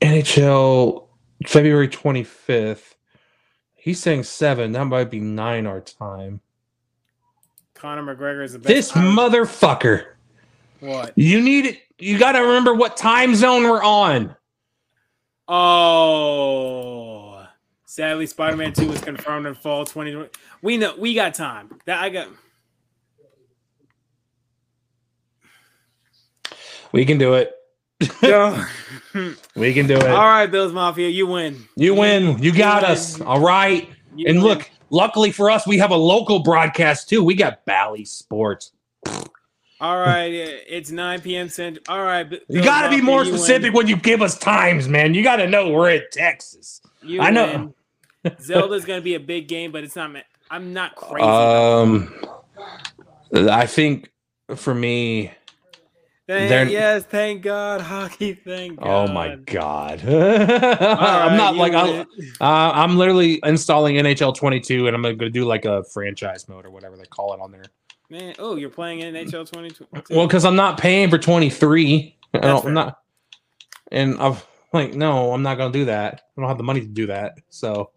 NHL 0.00 1.08
February 1.46 1.88
25th. 1.88 2.93
He's 3.84 4.00
saying 4.00 4.22
7. 4.22 4.72
That 4.72 4.86
might 4.86 5.10
be 5.10 5.20
9 5.20 5.66
our 5.66 5.82
time. 5.82 6.40
Conor 7.74 8.16
McGregor 8.16 8.42
is 8.42 8.54
the 8.54 8.58
best. 8.58 8.68
This 8.68 8.92
motherfucker. 8.92 10.06
what? 10.80 11.12
You 11.16 11.42
need 11.42 11.66
it. 11.66 11.82
You 11.98 12.18
got 12.18 12.32
to 12.32 12.38
remember 12.38 12.72
what 12.72 12.96
time 12.96 13.34
zone 13.34 13.64
we're 13.64 13.82
on. 13.82 14.34
Oh, 15.48 17.46
sadly, 17.84 18.24
Spider-Man 18.24 18.72
Two 18.72 18.88
was 18.88 19.02
confirmed 19.02 19.46
in 19.46 19.54
fall 19.54 19.84
2020. 19.84 20.30
We 20.62 20.78
know 20.78 20.94
we 20.96 21.12
got 21.12 21.34
time. 21.34 21.78
That 21.84 22.02
I 22.02 22.08
got. 22.08 22.28
We 26.90 27.04
can 27.04 27.18
do 27.18 27.34
it. 27.34 27.52
All 28.24 28.64
We 29.56 29.72
can 29.74 29.86
do 29.86 29.94
it. 29.96 30.06
All 30.06 30.24
right, 30.26 30.46
Bills 30.46 30.72
Mafia, 30.72 31.08
you 31.08 31.26
win. 31.26 31.64
You 31.76 31.94
win. 31.94 32.38
You 32.42 32.52
got 32.52 32.82
win. 32.82 32.90
us. 32.92 33.20
All 33.20 33.40
right. 33.40 33.88
You 34.16 34.26
And 34.28 34.38
win. 34.38 34.46
look, 34.46 34.70
luckily 34.90 35.30
for 35.32 35.50
us, 35.50 35.66
we 35.66 35.78
have 35.78 35.90
a 35.90 35.96
local 35.96 36.40
broadcast 36.42 37.08
too. 37.08 37.22
We 37.22 37.34
got 37.34 37.64
Bally 37.64 38.04
Sports. 38.04 38.72
All 39.80 39.98
right, 39.98 40.32
it's 40.32 40.90
9 40.90 41.20
p.m. 41.20 41.48
Central. 41.48 41.84
All 41.88 42.02
right, 42.02 42.26
You 42.48 42.62
got 42.62 42.88
to 42.88 42.90
be 42.96 43.02
more 43.02 43.24
you 43.24 43.32
win. 43.32 43.38
specific 43.40 43.74
when 43.74 43.86
you 43.86 43.96
give 43.96 44.22
us 44.22 44.38
times, 44.38 44.88
man. 44.88 45.12
You 45.14 45.22
got 45.22 45.36
to 45.36 45.48
know 45.48 45.68
we're 45.70 45.90
in 45.90 46.02
Texas. 46.10 46.80
You 47.02 47.20
I 47.20 47.30
know. 47.30 47.74
Zelda's 48.40 48.86
gonna 48.86 49.02
be 49.02 49.14
a 49.14 49.20
big 49.20 49.46
game, 49.48 49.72
but 49.72 49.84
it's 49.84 49.96
not. 49.96 50.10
I'm 50.50 50.72
not 50.72 50.94
crazy. 50.94 51.26
Um, 51.26 52.14
I 53.34 53.66
think 53.66 54.10
for 54.56 54.74
me, 54.74 55.32
Thank- 56.26 56.48
they're- 56.48 56.68
yes, 56.68 57.04
thank 57.04 57.42
God, 57.42 57.82
hockey. 57.82 58.32
Thank 58.32 58.80
God. 58.80 59.10
oh 59.10 59.12
my 59.12 59.36
god, 59.36 60.00
I'm 60.06 61.36
not 61.36 61.52
right, 61.52 61.56
like 61.56 61.72
I, 61.74 61.84
win. 61.84 62.06
uh, 62.40 62.72
I'm 62.74 62.96
literally 62.96 63.40
installing 63.44 63.96
NHL 63.96 64.34
22, 64.34 64.86
and 64.86 64.96
I'm 64.96 65.02
gonna 65.02 65.28
do 65.28 65.44
like 65.44 65.66
a 65.66 65.84
franchise 65.92 66.48
mode 66.48 66.64
or 66.64 66.70
whatever 66.70 66.96
they 66.96 67.04
call 67.04 67.34
it 67.34 67.40
on 67.40 67.52
there. 67.52 67.64
man. 68.08 68.34
Oh, 68.38 68.56
you're 68.56 68.70
playing 68.70 69.00
NHL 69.00 69.50
22. 69.50 69.86
Well, 70.10 70.26
because 70.26 70.46
I'm 70.46 70.56
not 70.56 70.78
paying 70.78 71.10
for 71.10 71.18
23. 71.18 72.16
I 72.32 72.38
don't. 72.38 72.64
I'm 72.66 72.72
not, 72.74 72.98
and 73.92 74.16
I'm 74.18 74.36
like, 74.72 74.94
no, 74.94 75.32
I'm 75.32 75.42
not 75.42 75.58
gonna 75.58 75.72
do 75.72 75.84
that. 75.84 76.22
I 76.36 76.40
don't 76.40 76.48
have 76.48 76.56
the 76.58 76.64
money 76.64 76.80
to 76.80 76.86
do 76.86 77.06
that. 77.08 77.34
So, 77.50 77.90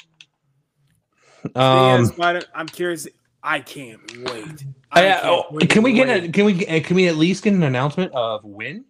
um, 1.55 2.05
Spider, 2.07 2.41
I'm 2.53 2.67
curious. 2.67 3.07
I 3.41 3.61
can't 3.61 4.01
wait. 4.29 4.65
I- 4.91 4.99
I 4.99 5.03
can't 5.11 5.25
oh, 5.25 5.57
can 5.67 5.83
we 5.83 5.93
get 5.93 6.07
wait. 6.07 6.23
a 6.25 6.29
can 6.31 6.45
we 6.45 6.53
can 6.81 6.95
we 6.95 7.07
at 7.07 7.15
least 7.17 7.43
get 7.43 7.53
an 7.53 7.63
announcement 7.63 8.13
of 8.13 8.43
when? 8.43 8.85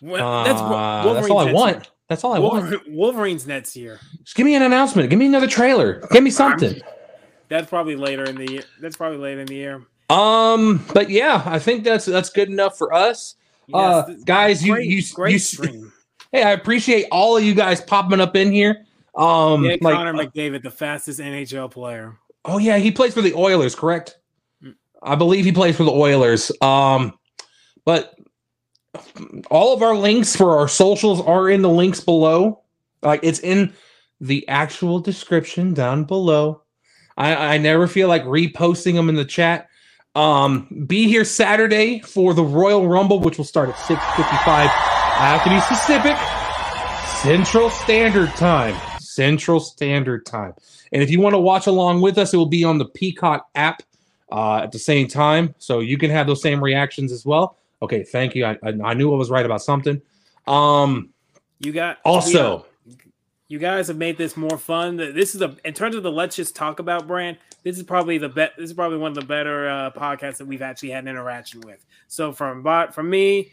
Well, 0.00 0.44
that's, 0.44 0.60
Uh, 0.60 1.02
what- 1.04 1.14
that's 1.14 1.28
all 1.30 1.38
I 1.40 1.52
want. 1.52 1.76
next 1.78 1.90
That's 2.08 2.24
all 2.24 2.32
I 2.32 2.38
year. 2.38 2.48
want. 2.48 2.90
Wolverine's 2.90 3.46
next 3.46 3.76
year. 3.76 4.00
Just 4.24 4.34
give 4.36 4.46
me 4.46 4.54
an 4.54 4.62
announcement. 4.62 5.10
Give 5.10 5.18
me 5.18 5.26
another 5.26 5.46
trailer. 5.46 6.02
Give 6.10 6.22
me 6.22 6.30
something. 6.30 6.80
That's 7.48 7.68
probably 7.68 7.96
later 7.96 8.24
in 8.24 8.36
the 8.36 8.50
year. 8.50 8.62
That's 8.80 8.96
probably 8.96 9.18
later 9.18 9.40
in 9.40 9.46
the 9.46 9.54
year. 9.56 9.82
Um, 10.08 10.84
but 10.94 11.10
yeah, 11.10 11.42
I 11.46 11.58
think 11.58 11.84
that's 11.84 12.04
that's 12.04 12.30
good 12.30 12.48
enough 12.48 12.78
for 12.78 12.92
us. 12.94 13.34
uh, 13.74 14.04
Yes, 14.08 14.22
guys, 14.24 14.64
you 14.64 14.72
great, 14.74 14.88
you 14.88 15.02
great 15.14 15.32
you. 15.34 15.38
stream. 15.38 15.92
Hey, 16.32 16.44
I 16.44 16.52
appreciate 16.52 17.06
all 17.10 17.36
of 17.36 17.42
you 17.42 17.54
guys 17.54 17.80
popping 17.80 18.20
up 18.20 18.36
in 18.36 18.52
here. 18.52 18.86
Um, 19.16 19.64
Yeah, 19.64 19.76
like, 19.80 19.94
Connor 19.96 20.12
McDavid, 20.14 20.62
the 20.62 20.70
fastest 20.70 21.18
NHL 21.18 21.68
player. 21.68 22.16
oh 22.44 22.58
yeah, 22.58 22.78
he 22.78 22.92
plays 22.92 23.12
for 23.14 23.20
the 23.20 23.34
Oilers, 23.34 23.74
correct? 23.74 24.18
I 25.02 25.14
believe 25.14 25.44
he 25.44 25.52
plays 25.52 25.76
for 25.76 25.84
the 25.84 25.92
Oilers. 25.92 26.52
Um, 26.60 27.14
but 27.84 28.14
all 29.50 29.74
of 29.74 29.82
our 29.82 29.96
links 29.96 30.36
for 30.36 30.58
our 30.58 30.68
socials 30.68 31.20
are 31.20 31.48
in 31.48 31.62
the 31.62 31.68
links 31.68 32.00
below. 32.00 32.62
Like 33.02 33.20
it's 33.22 33.40
in 33.40 33.72
the 34.20 34.46
actual 34.48 35.00
description 35.00 35.74
down 35.74 36.04
below. 36.04 36.62
I, 37.16 37.54
I 37.54 37.58
never 37.58 37.86
feel 37.86 38.08
like 38.08 38.24
reposting 38.24 38.94
them 38.94 39.08
in 39.08 39.14
the 39.14 39.24
chat. 39.24 39.68
Um, 40.14 40.84
be 40.86 41.06
here 41.06 41.24
Saturday 41.24 42.00
for 42.00 42.34
the 42.34 42.42
Royal 42.42 42.88
Rumble, 42.88 43.20
which 43.20 43.38
will 43.38 43.44
start 43.44 43.68
at 43.68 43.76
6:55. 43.76 43.98
I 43.98 45.36
have 45.36 45.44
to 45.44 45.50
be 45.50 45.60
specific. 45.60 46.16
Central 47.22 47.70
Standard 47.70 48.30
Time. 48.30 48.74
Central 49.00 49.60
Standard 49.60 50.26
Time. 50.26 50.54
And 50.92 51.02
if 51.02 51.10
you 51.10 51.20
want 51.20 51.34
to 51.34 51.38
watch 51.38 51.66
along 51.66 52.00
with 52.00 52.18
us, 52.18 52.34
it 52.34 52.38
will 52.38 52.46
be 52.46 52.64
on 52.64 52.78
the 52.78 52.86
Peacock 52.86 53.46
app 53.54 53.82
uh, 54.32 54.58
at 54.58 54.72
the 54.72 54.78
same 54.78 55.08
time, 55.08 55.54
so 55.58 55.80
you 55.80 55.98
can 55.98 56.10
have 56.10 56.26
those 56.26 56.42
same 56.42 56.62
reactions 56.62 57.12
as 57.12 57.24
well. 57.24 57.56
Okay, 57.82 58.02
thank 58.04 58.34
you. 58.34 58.44
I, 58.44 58.58
I, 58.62 58.74
I 58.84 58.94
knew 58.94 59.12
I 59.12 59.16
was 59.16 59.30
right 59.30 59.46
about 59.46 59.62
something. 59.62 60.00
Um, 60.46 61.10
You 61.58 61.72
got 61.72 61.98
also, 62.04 62.66
you 63.48 63.58
guys 63.58 63.88
have 63.88 63.96
made 63.96 64.16
this 64.16 64.36
more 64.36 64.56
fun. 64.58 64.96
This 64.96 65.34
is 65.34 65.42
a 65.42 65.56
in 65.64 65.74
terms 65.74 65.94
of 65.94 66.02
the 66.02 66.12
let's 66.12 66.36
just 66.36 66.54
talk 66.54 66.78
about 66.78 67.06
brand. 67.06 67.38
This 67.62 67.76
is 67.76 67.82
probably 67.82 68.16
the 68.18 68.28
bet. 68.28 68.52
This 68.56 68.70
is 68.70 68.74
probably 68.74 68.98
one 68.98 69.10
of 69.10 69.16
the 69.16 69.24
better 69.26 69.68
uh, 69.68 69.90
podcasts 69.90 70.38
that 70.38 70.46
we've 70.46 70.62
actually 70.62 70.90
had 70.90 71.04
an 71.04 71.08
interaction 71.08 71.60
with. 71.60 71.84
So 72.08 72.32
from 72.32 72.62
bot 72.62 72.94
from 72.94 73.10
me 73.10 73.52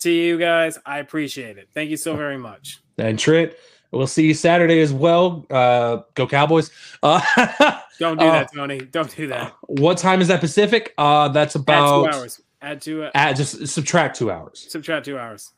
to 0.00 0.10
you 0.10 0.38
guys, 0.38 0.78
I 0.84 0.98
appreciate 0.98 1.58
it. 1.58 1.68
Thank 1.74 1.90
you 1.90 1.96
so 1.96 2.14
very 2.16 2.38
much. 2.38 2.80
and 2.98 3.18
Trit, 3.18 3.56
we'll 3.92 4.06
see 4.06 4.26
you 4.26 4.34
Saturday 4.34 4.80
as 4.80 4.92
well. 4.92 5.46
Uh, 5.50 5.98
go 6.14 6.26
Cowboys. 6.26 6.70
Uh, 7.02 7.20
Don't 7.98 8.18
do 8.18 8.24
Uh, 8.26 8.32
that, 8.32 8.52
Tony. 8.52 8.80
Don't 8.80 9.14
do 9.14 9.28
that. 9.28 9.54
what 9.62 9.96
time 9.98 10.20
is 10.20 10.28
that 10.28 10.40
Pacific? 10.40 10.92
Uh, 10.98 11.28
that's 11.28 11.54
Add 11.54 11.62
about 11.62 12.10
two 12.10 12.16
hours. 12.18 12.40
Add 12.60 12.80
two. 12.82 13.04
Uh, 13.04 13.10
Add, 13.14 13.36
just 13.36 13.66
subtract 13.68 14.16
two 14.18 14.30
hours. 14.30 14.66
subtract 14.68 15.04
two 15.04 15.18
hours. 15.18 15.52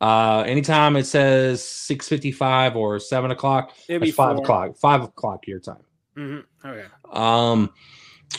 Uh, 0.00 0.44
anytime 0.46 0.94
it 0.96 1.04
says 1.06 1.62
six 1.62 2.08
fifty 2.08 2.30
five 2.32 2.76
or 2.76 2.98
seven 3.00 3.30
o'clock, 3.32 3.72
It'll 3.88 4.00
be 4.00 4.08
it's 4.08 4.16
five 4.16 4.36
four. 4.36 4.44
o'clock. 4.44 4.76
Five 4.76 5.02
o'clock 5.02 5.46
your 5.46 5.58
time. 5.60 5.82
hmm 6.16 6.38
Okay. 6.64 6.84
Um, 7.12 7.70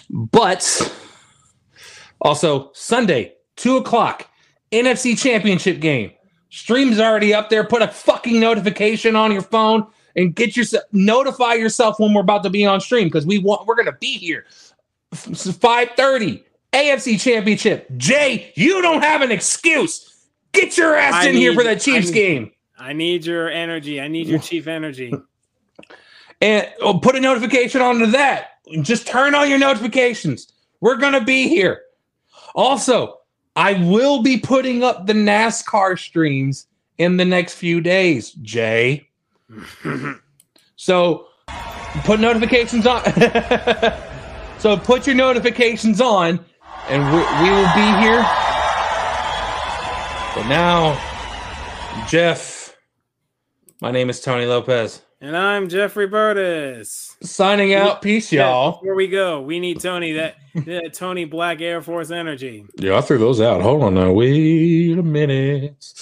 but 0.10 0.94
also 2.22 2.72
Sunday, 2.74 3.34
two 3.56 3.78
o'clock, 3.78 4.28
NFC 4.72 5.18
Championship 5.18 5.80
game. 5.80 6.12
Stream's 6.50 7.00
already 7.00 7.34
up 7.34 7.50
there. 7.50 7.64
Put 7.64 7.82
a 7.82 7.88
fucking 7.88 8.40
notification 8.40 9.16
on 9.16 9.32
your 9.32 9.42
phone 9.44 9.86
and 10.16 10.36
get 10.36 10.58
yourself 10.58 10.84
notify 10.92 11.54
yourself 11.54 12.00
when 12.00 12.14
we're 12.14 12.22
about 12.22 12.44
to 12.44 12.50
be 12.50 12.66
on 12.66 12.82
stream 12.82 13.08
because 13.08 13.26
we 13.26 13.38
want 13.38 13.68
we're 13.68 13.76
gonna 13.76 13.98
be 14.00 14.18
here. 14.18 14.46
Five 15.14 15.90
thirty, 15.96 16.44
AFC 16.74 17.20
Championship. 17.20 17.88
Jay, 17.98 18.52
you 18.56 18.82
don't 18.82 19.02
have 19.04 19.22
an 19.22 19.32
excuse. 19.32 20.26
Get 20.52 20.78
your 20.78 20.96
ass 20.96 21.14
I 21.26 21.30
in 21.30 21.36
here 21.36 21.54
for 21.54 21.64
that 21.64 21.82
Chiefs 21.82 22.08
I 22.08 22.12
need- 22.12 22.14
game. 22.14 22.52
I 22.82 22.94
need 22.94 23.26
your 23.26 23.50
energy. 23.50 24.00
I 24.00 24.08
need 24.08 24.28
your 24.28 24.40
chief 24.40 24.66
energy. 24.66 25.14
and 26.42 26.68
oh, 26.82 26.98
put 26.98 27.16
a 27.16 27.20
notification 27.20 27.82
onto 27.82 28.08
that. 28.08 28.52
Just 28.82 29.06
turn 29.06 29.36
on 29.36 29.50
your 29.50 29.60
notifications. 29.60 30.54
We're 30.80 30.96
gonna 30.96 31.24
be 31.24 31.48
here. 31.50 31.82
Also, 32.56 33.19
I 33.60 33.74
will 33.74 34.24
be 34.24 34.38
putting 34.38 34.84
up 34.84 35.06
the 35.06 35.12
NASCAR 35.12 36.00
streams 36.00 36.68
in 36.98 37.18
the 37.18 37.26
next 37.26 37.56
few 37.56 37.82
days, 37.82 38.32
Jay. 38.42 39.10
So 40.82 41.28
put 42.06 42.22
notifications 42.22 42.88
on. 42.88 43.04
so 44.60 44.78
put 44.78 45.06
your 45.06 45.16
notifications 45.18 46.00
on, 46.00 46.40
and 46.88 47.04
we, 47.04 47.18
we 47.20 47.50
will 47.50 47.74
be 47.76 48.02
here. 48.02 48.22
But 50.34 50.48
now, 50.48 50.96
Jeff, 52.08 52.78
my 53.82 53.92
name 53.92 54.10
is 54.10 54.22
Tony 54.22 54.46
Lopez. 54.46 55.02
And 55.22 55.36
I'm 55.36 55.68
Jeffrey 55.68 56.08
Burtis. 56.08 57.18
Signing 57.22 57.74
out. 57.74 58.02
Peace, 58.02 58.32
y'all. 58.32 58.80
Before 58.80 58.96
we 58.96 59.10
go, 59.10 59.42
we 59.42 59.60
need 59.60 59.82
Tony 59.82 60.14
that, 60.14 60.36
that 60.56 60.94
Tony 60.94 61.26
Black 61.26 61.60
Air 61.60 61.82
Force 61.82 62.10
energy. 62.10 62.66
Yeah, 62.78 62.98
I 62.98 63.02
threw 63.02 63.18
those 63.18 63.42
out. 63.42 63.62
Hold 63.62 63.84
on 63.84 63.96
now. 63.96 64.14
Wait 64.14 64.98
a 64.98 65.04
minute. 65.04 65.94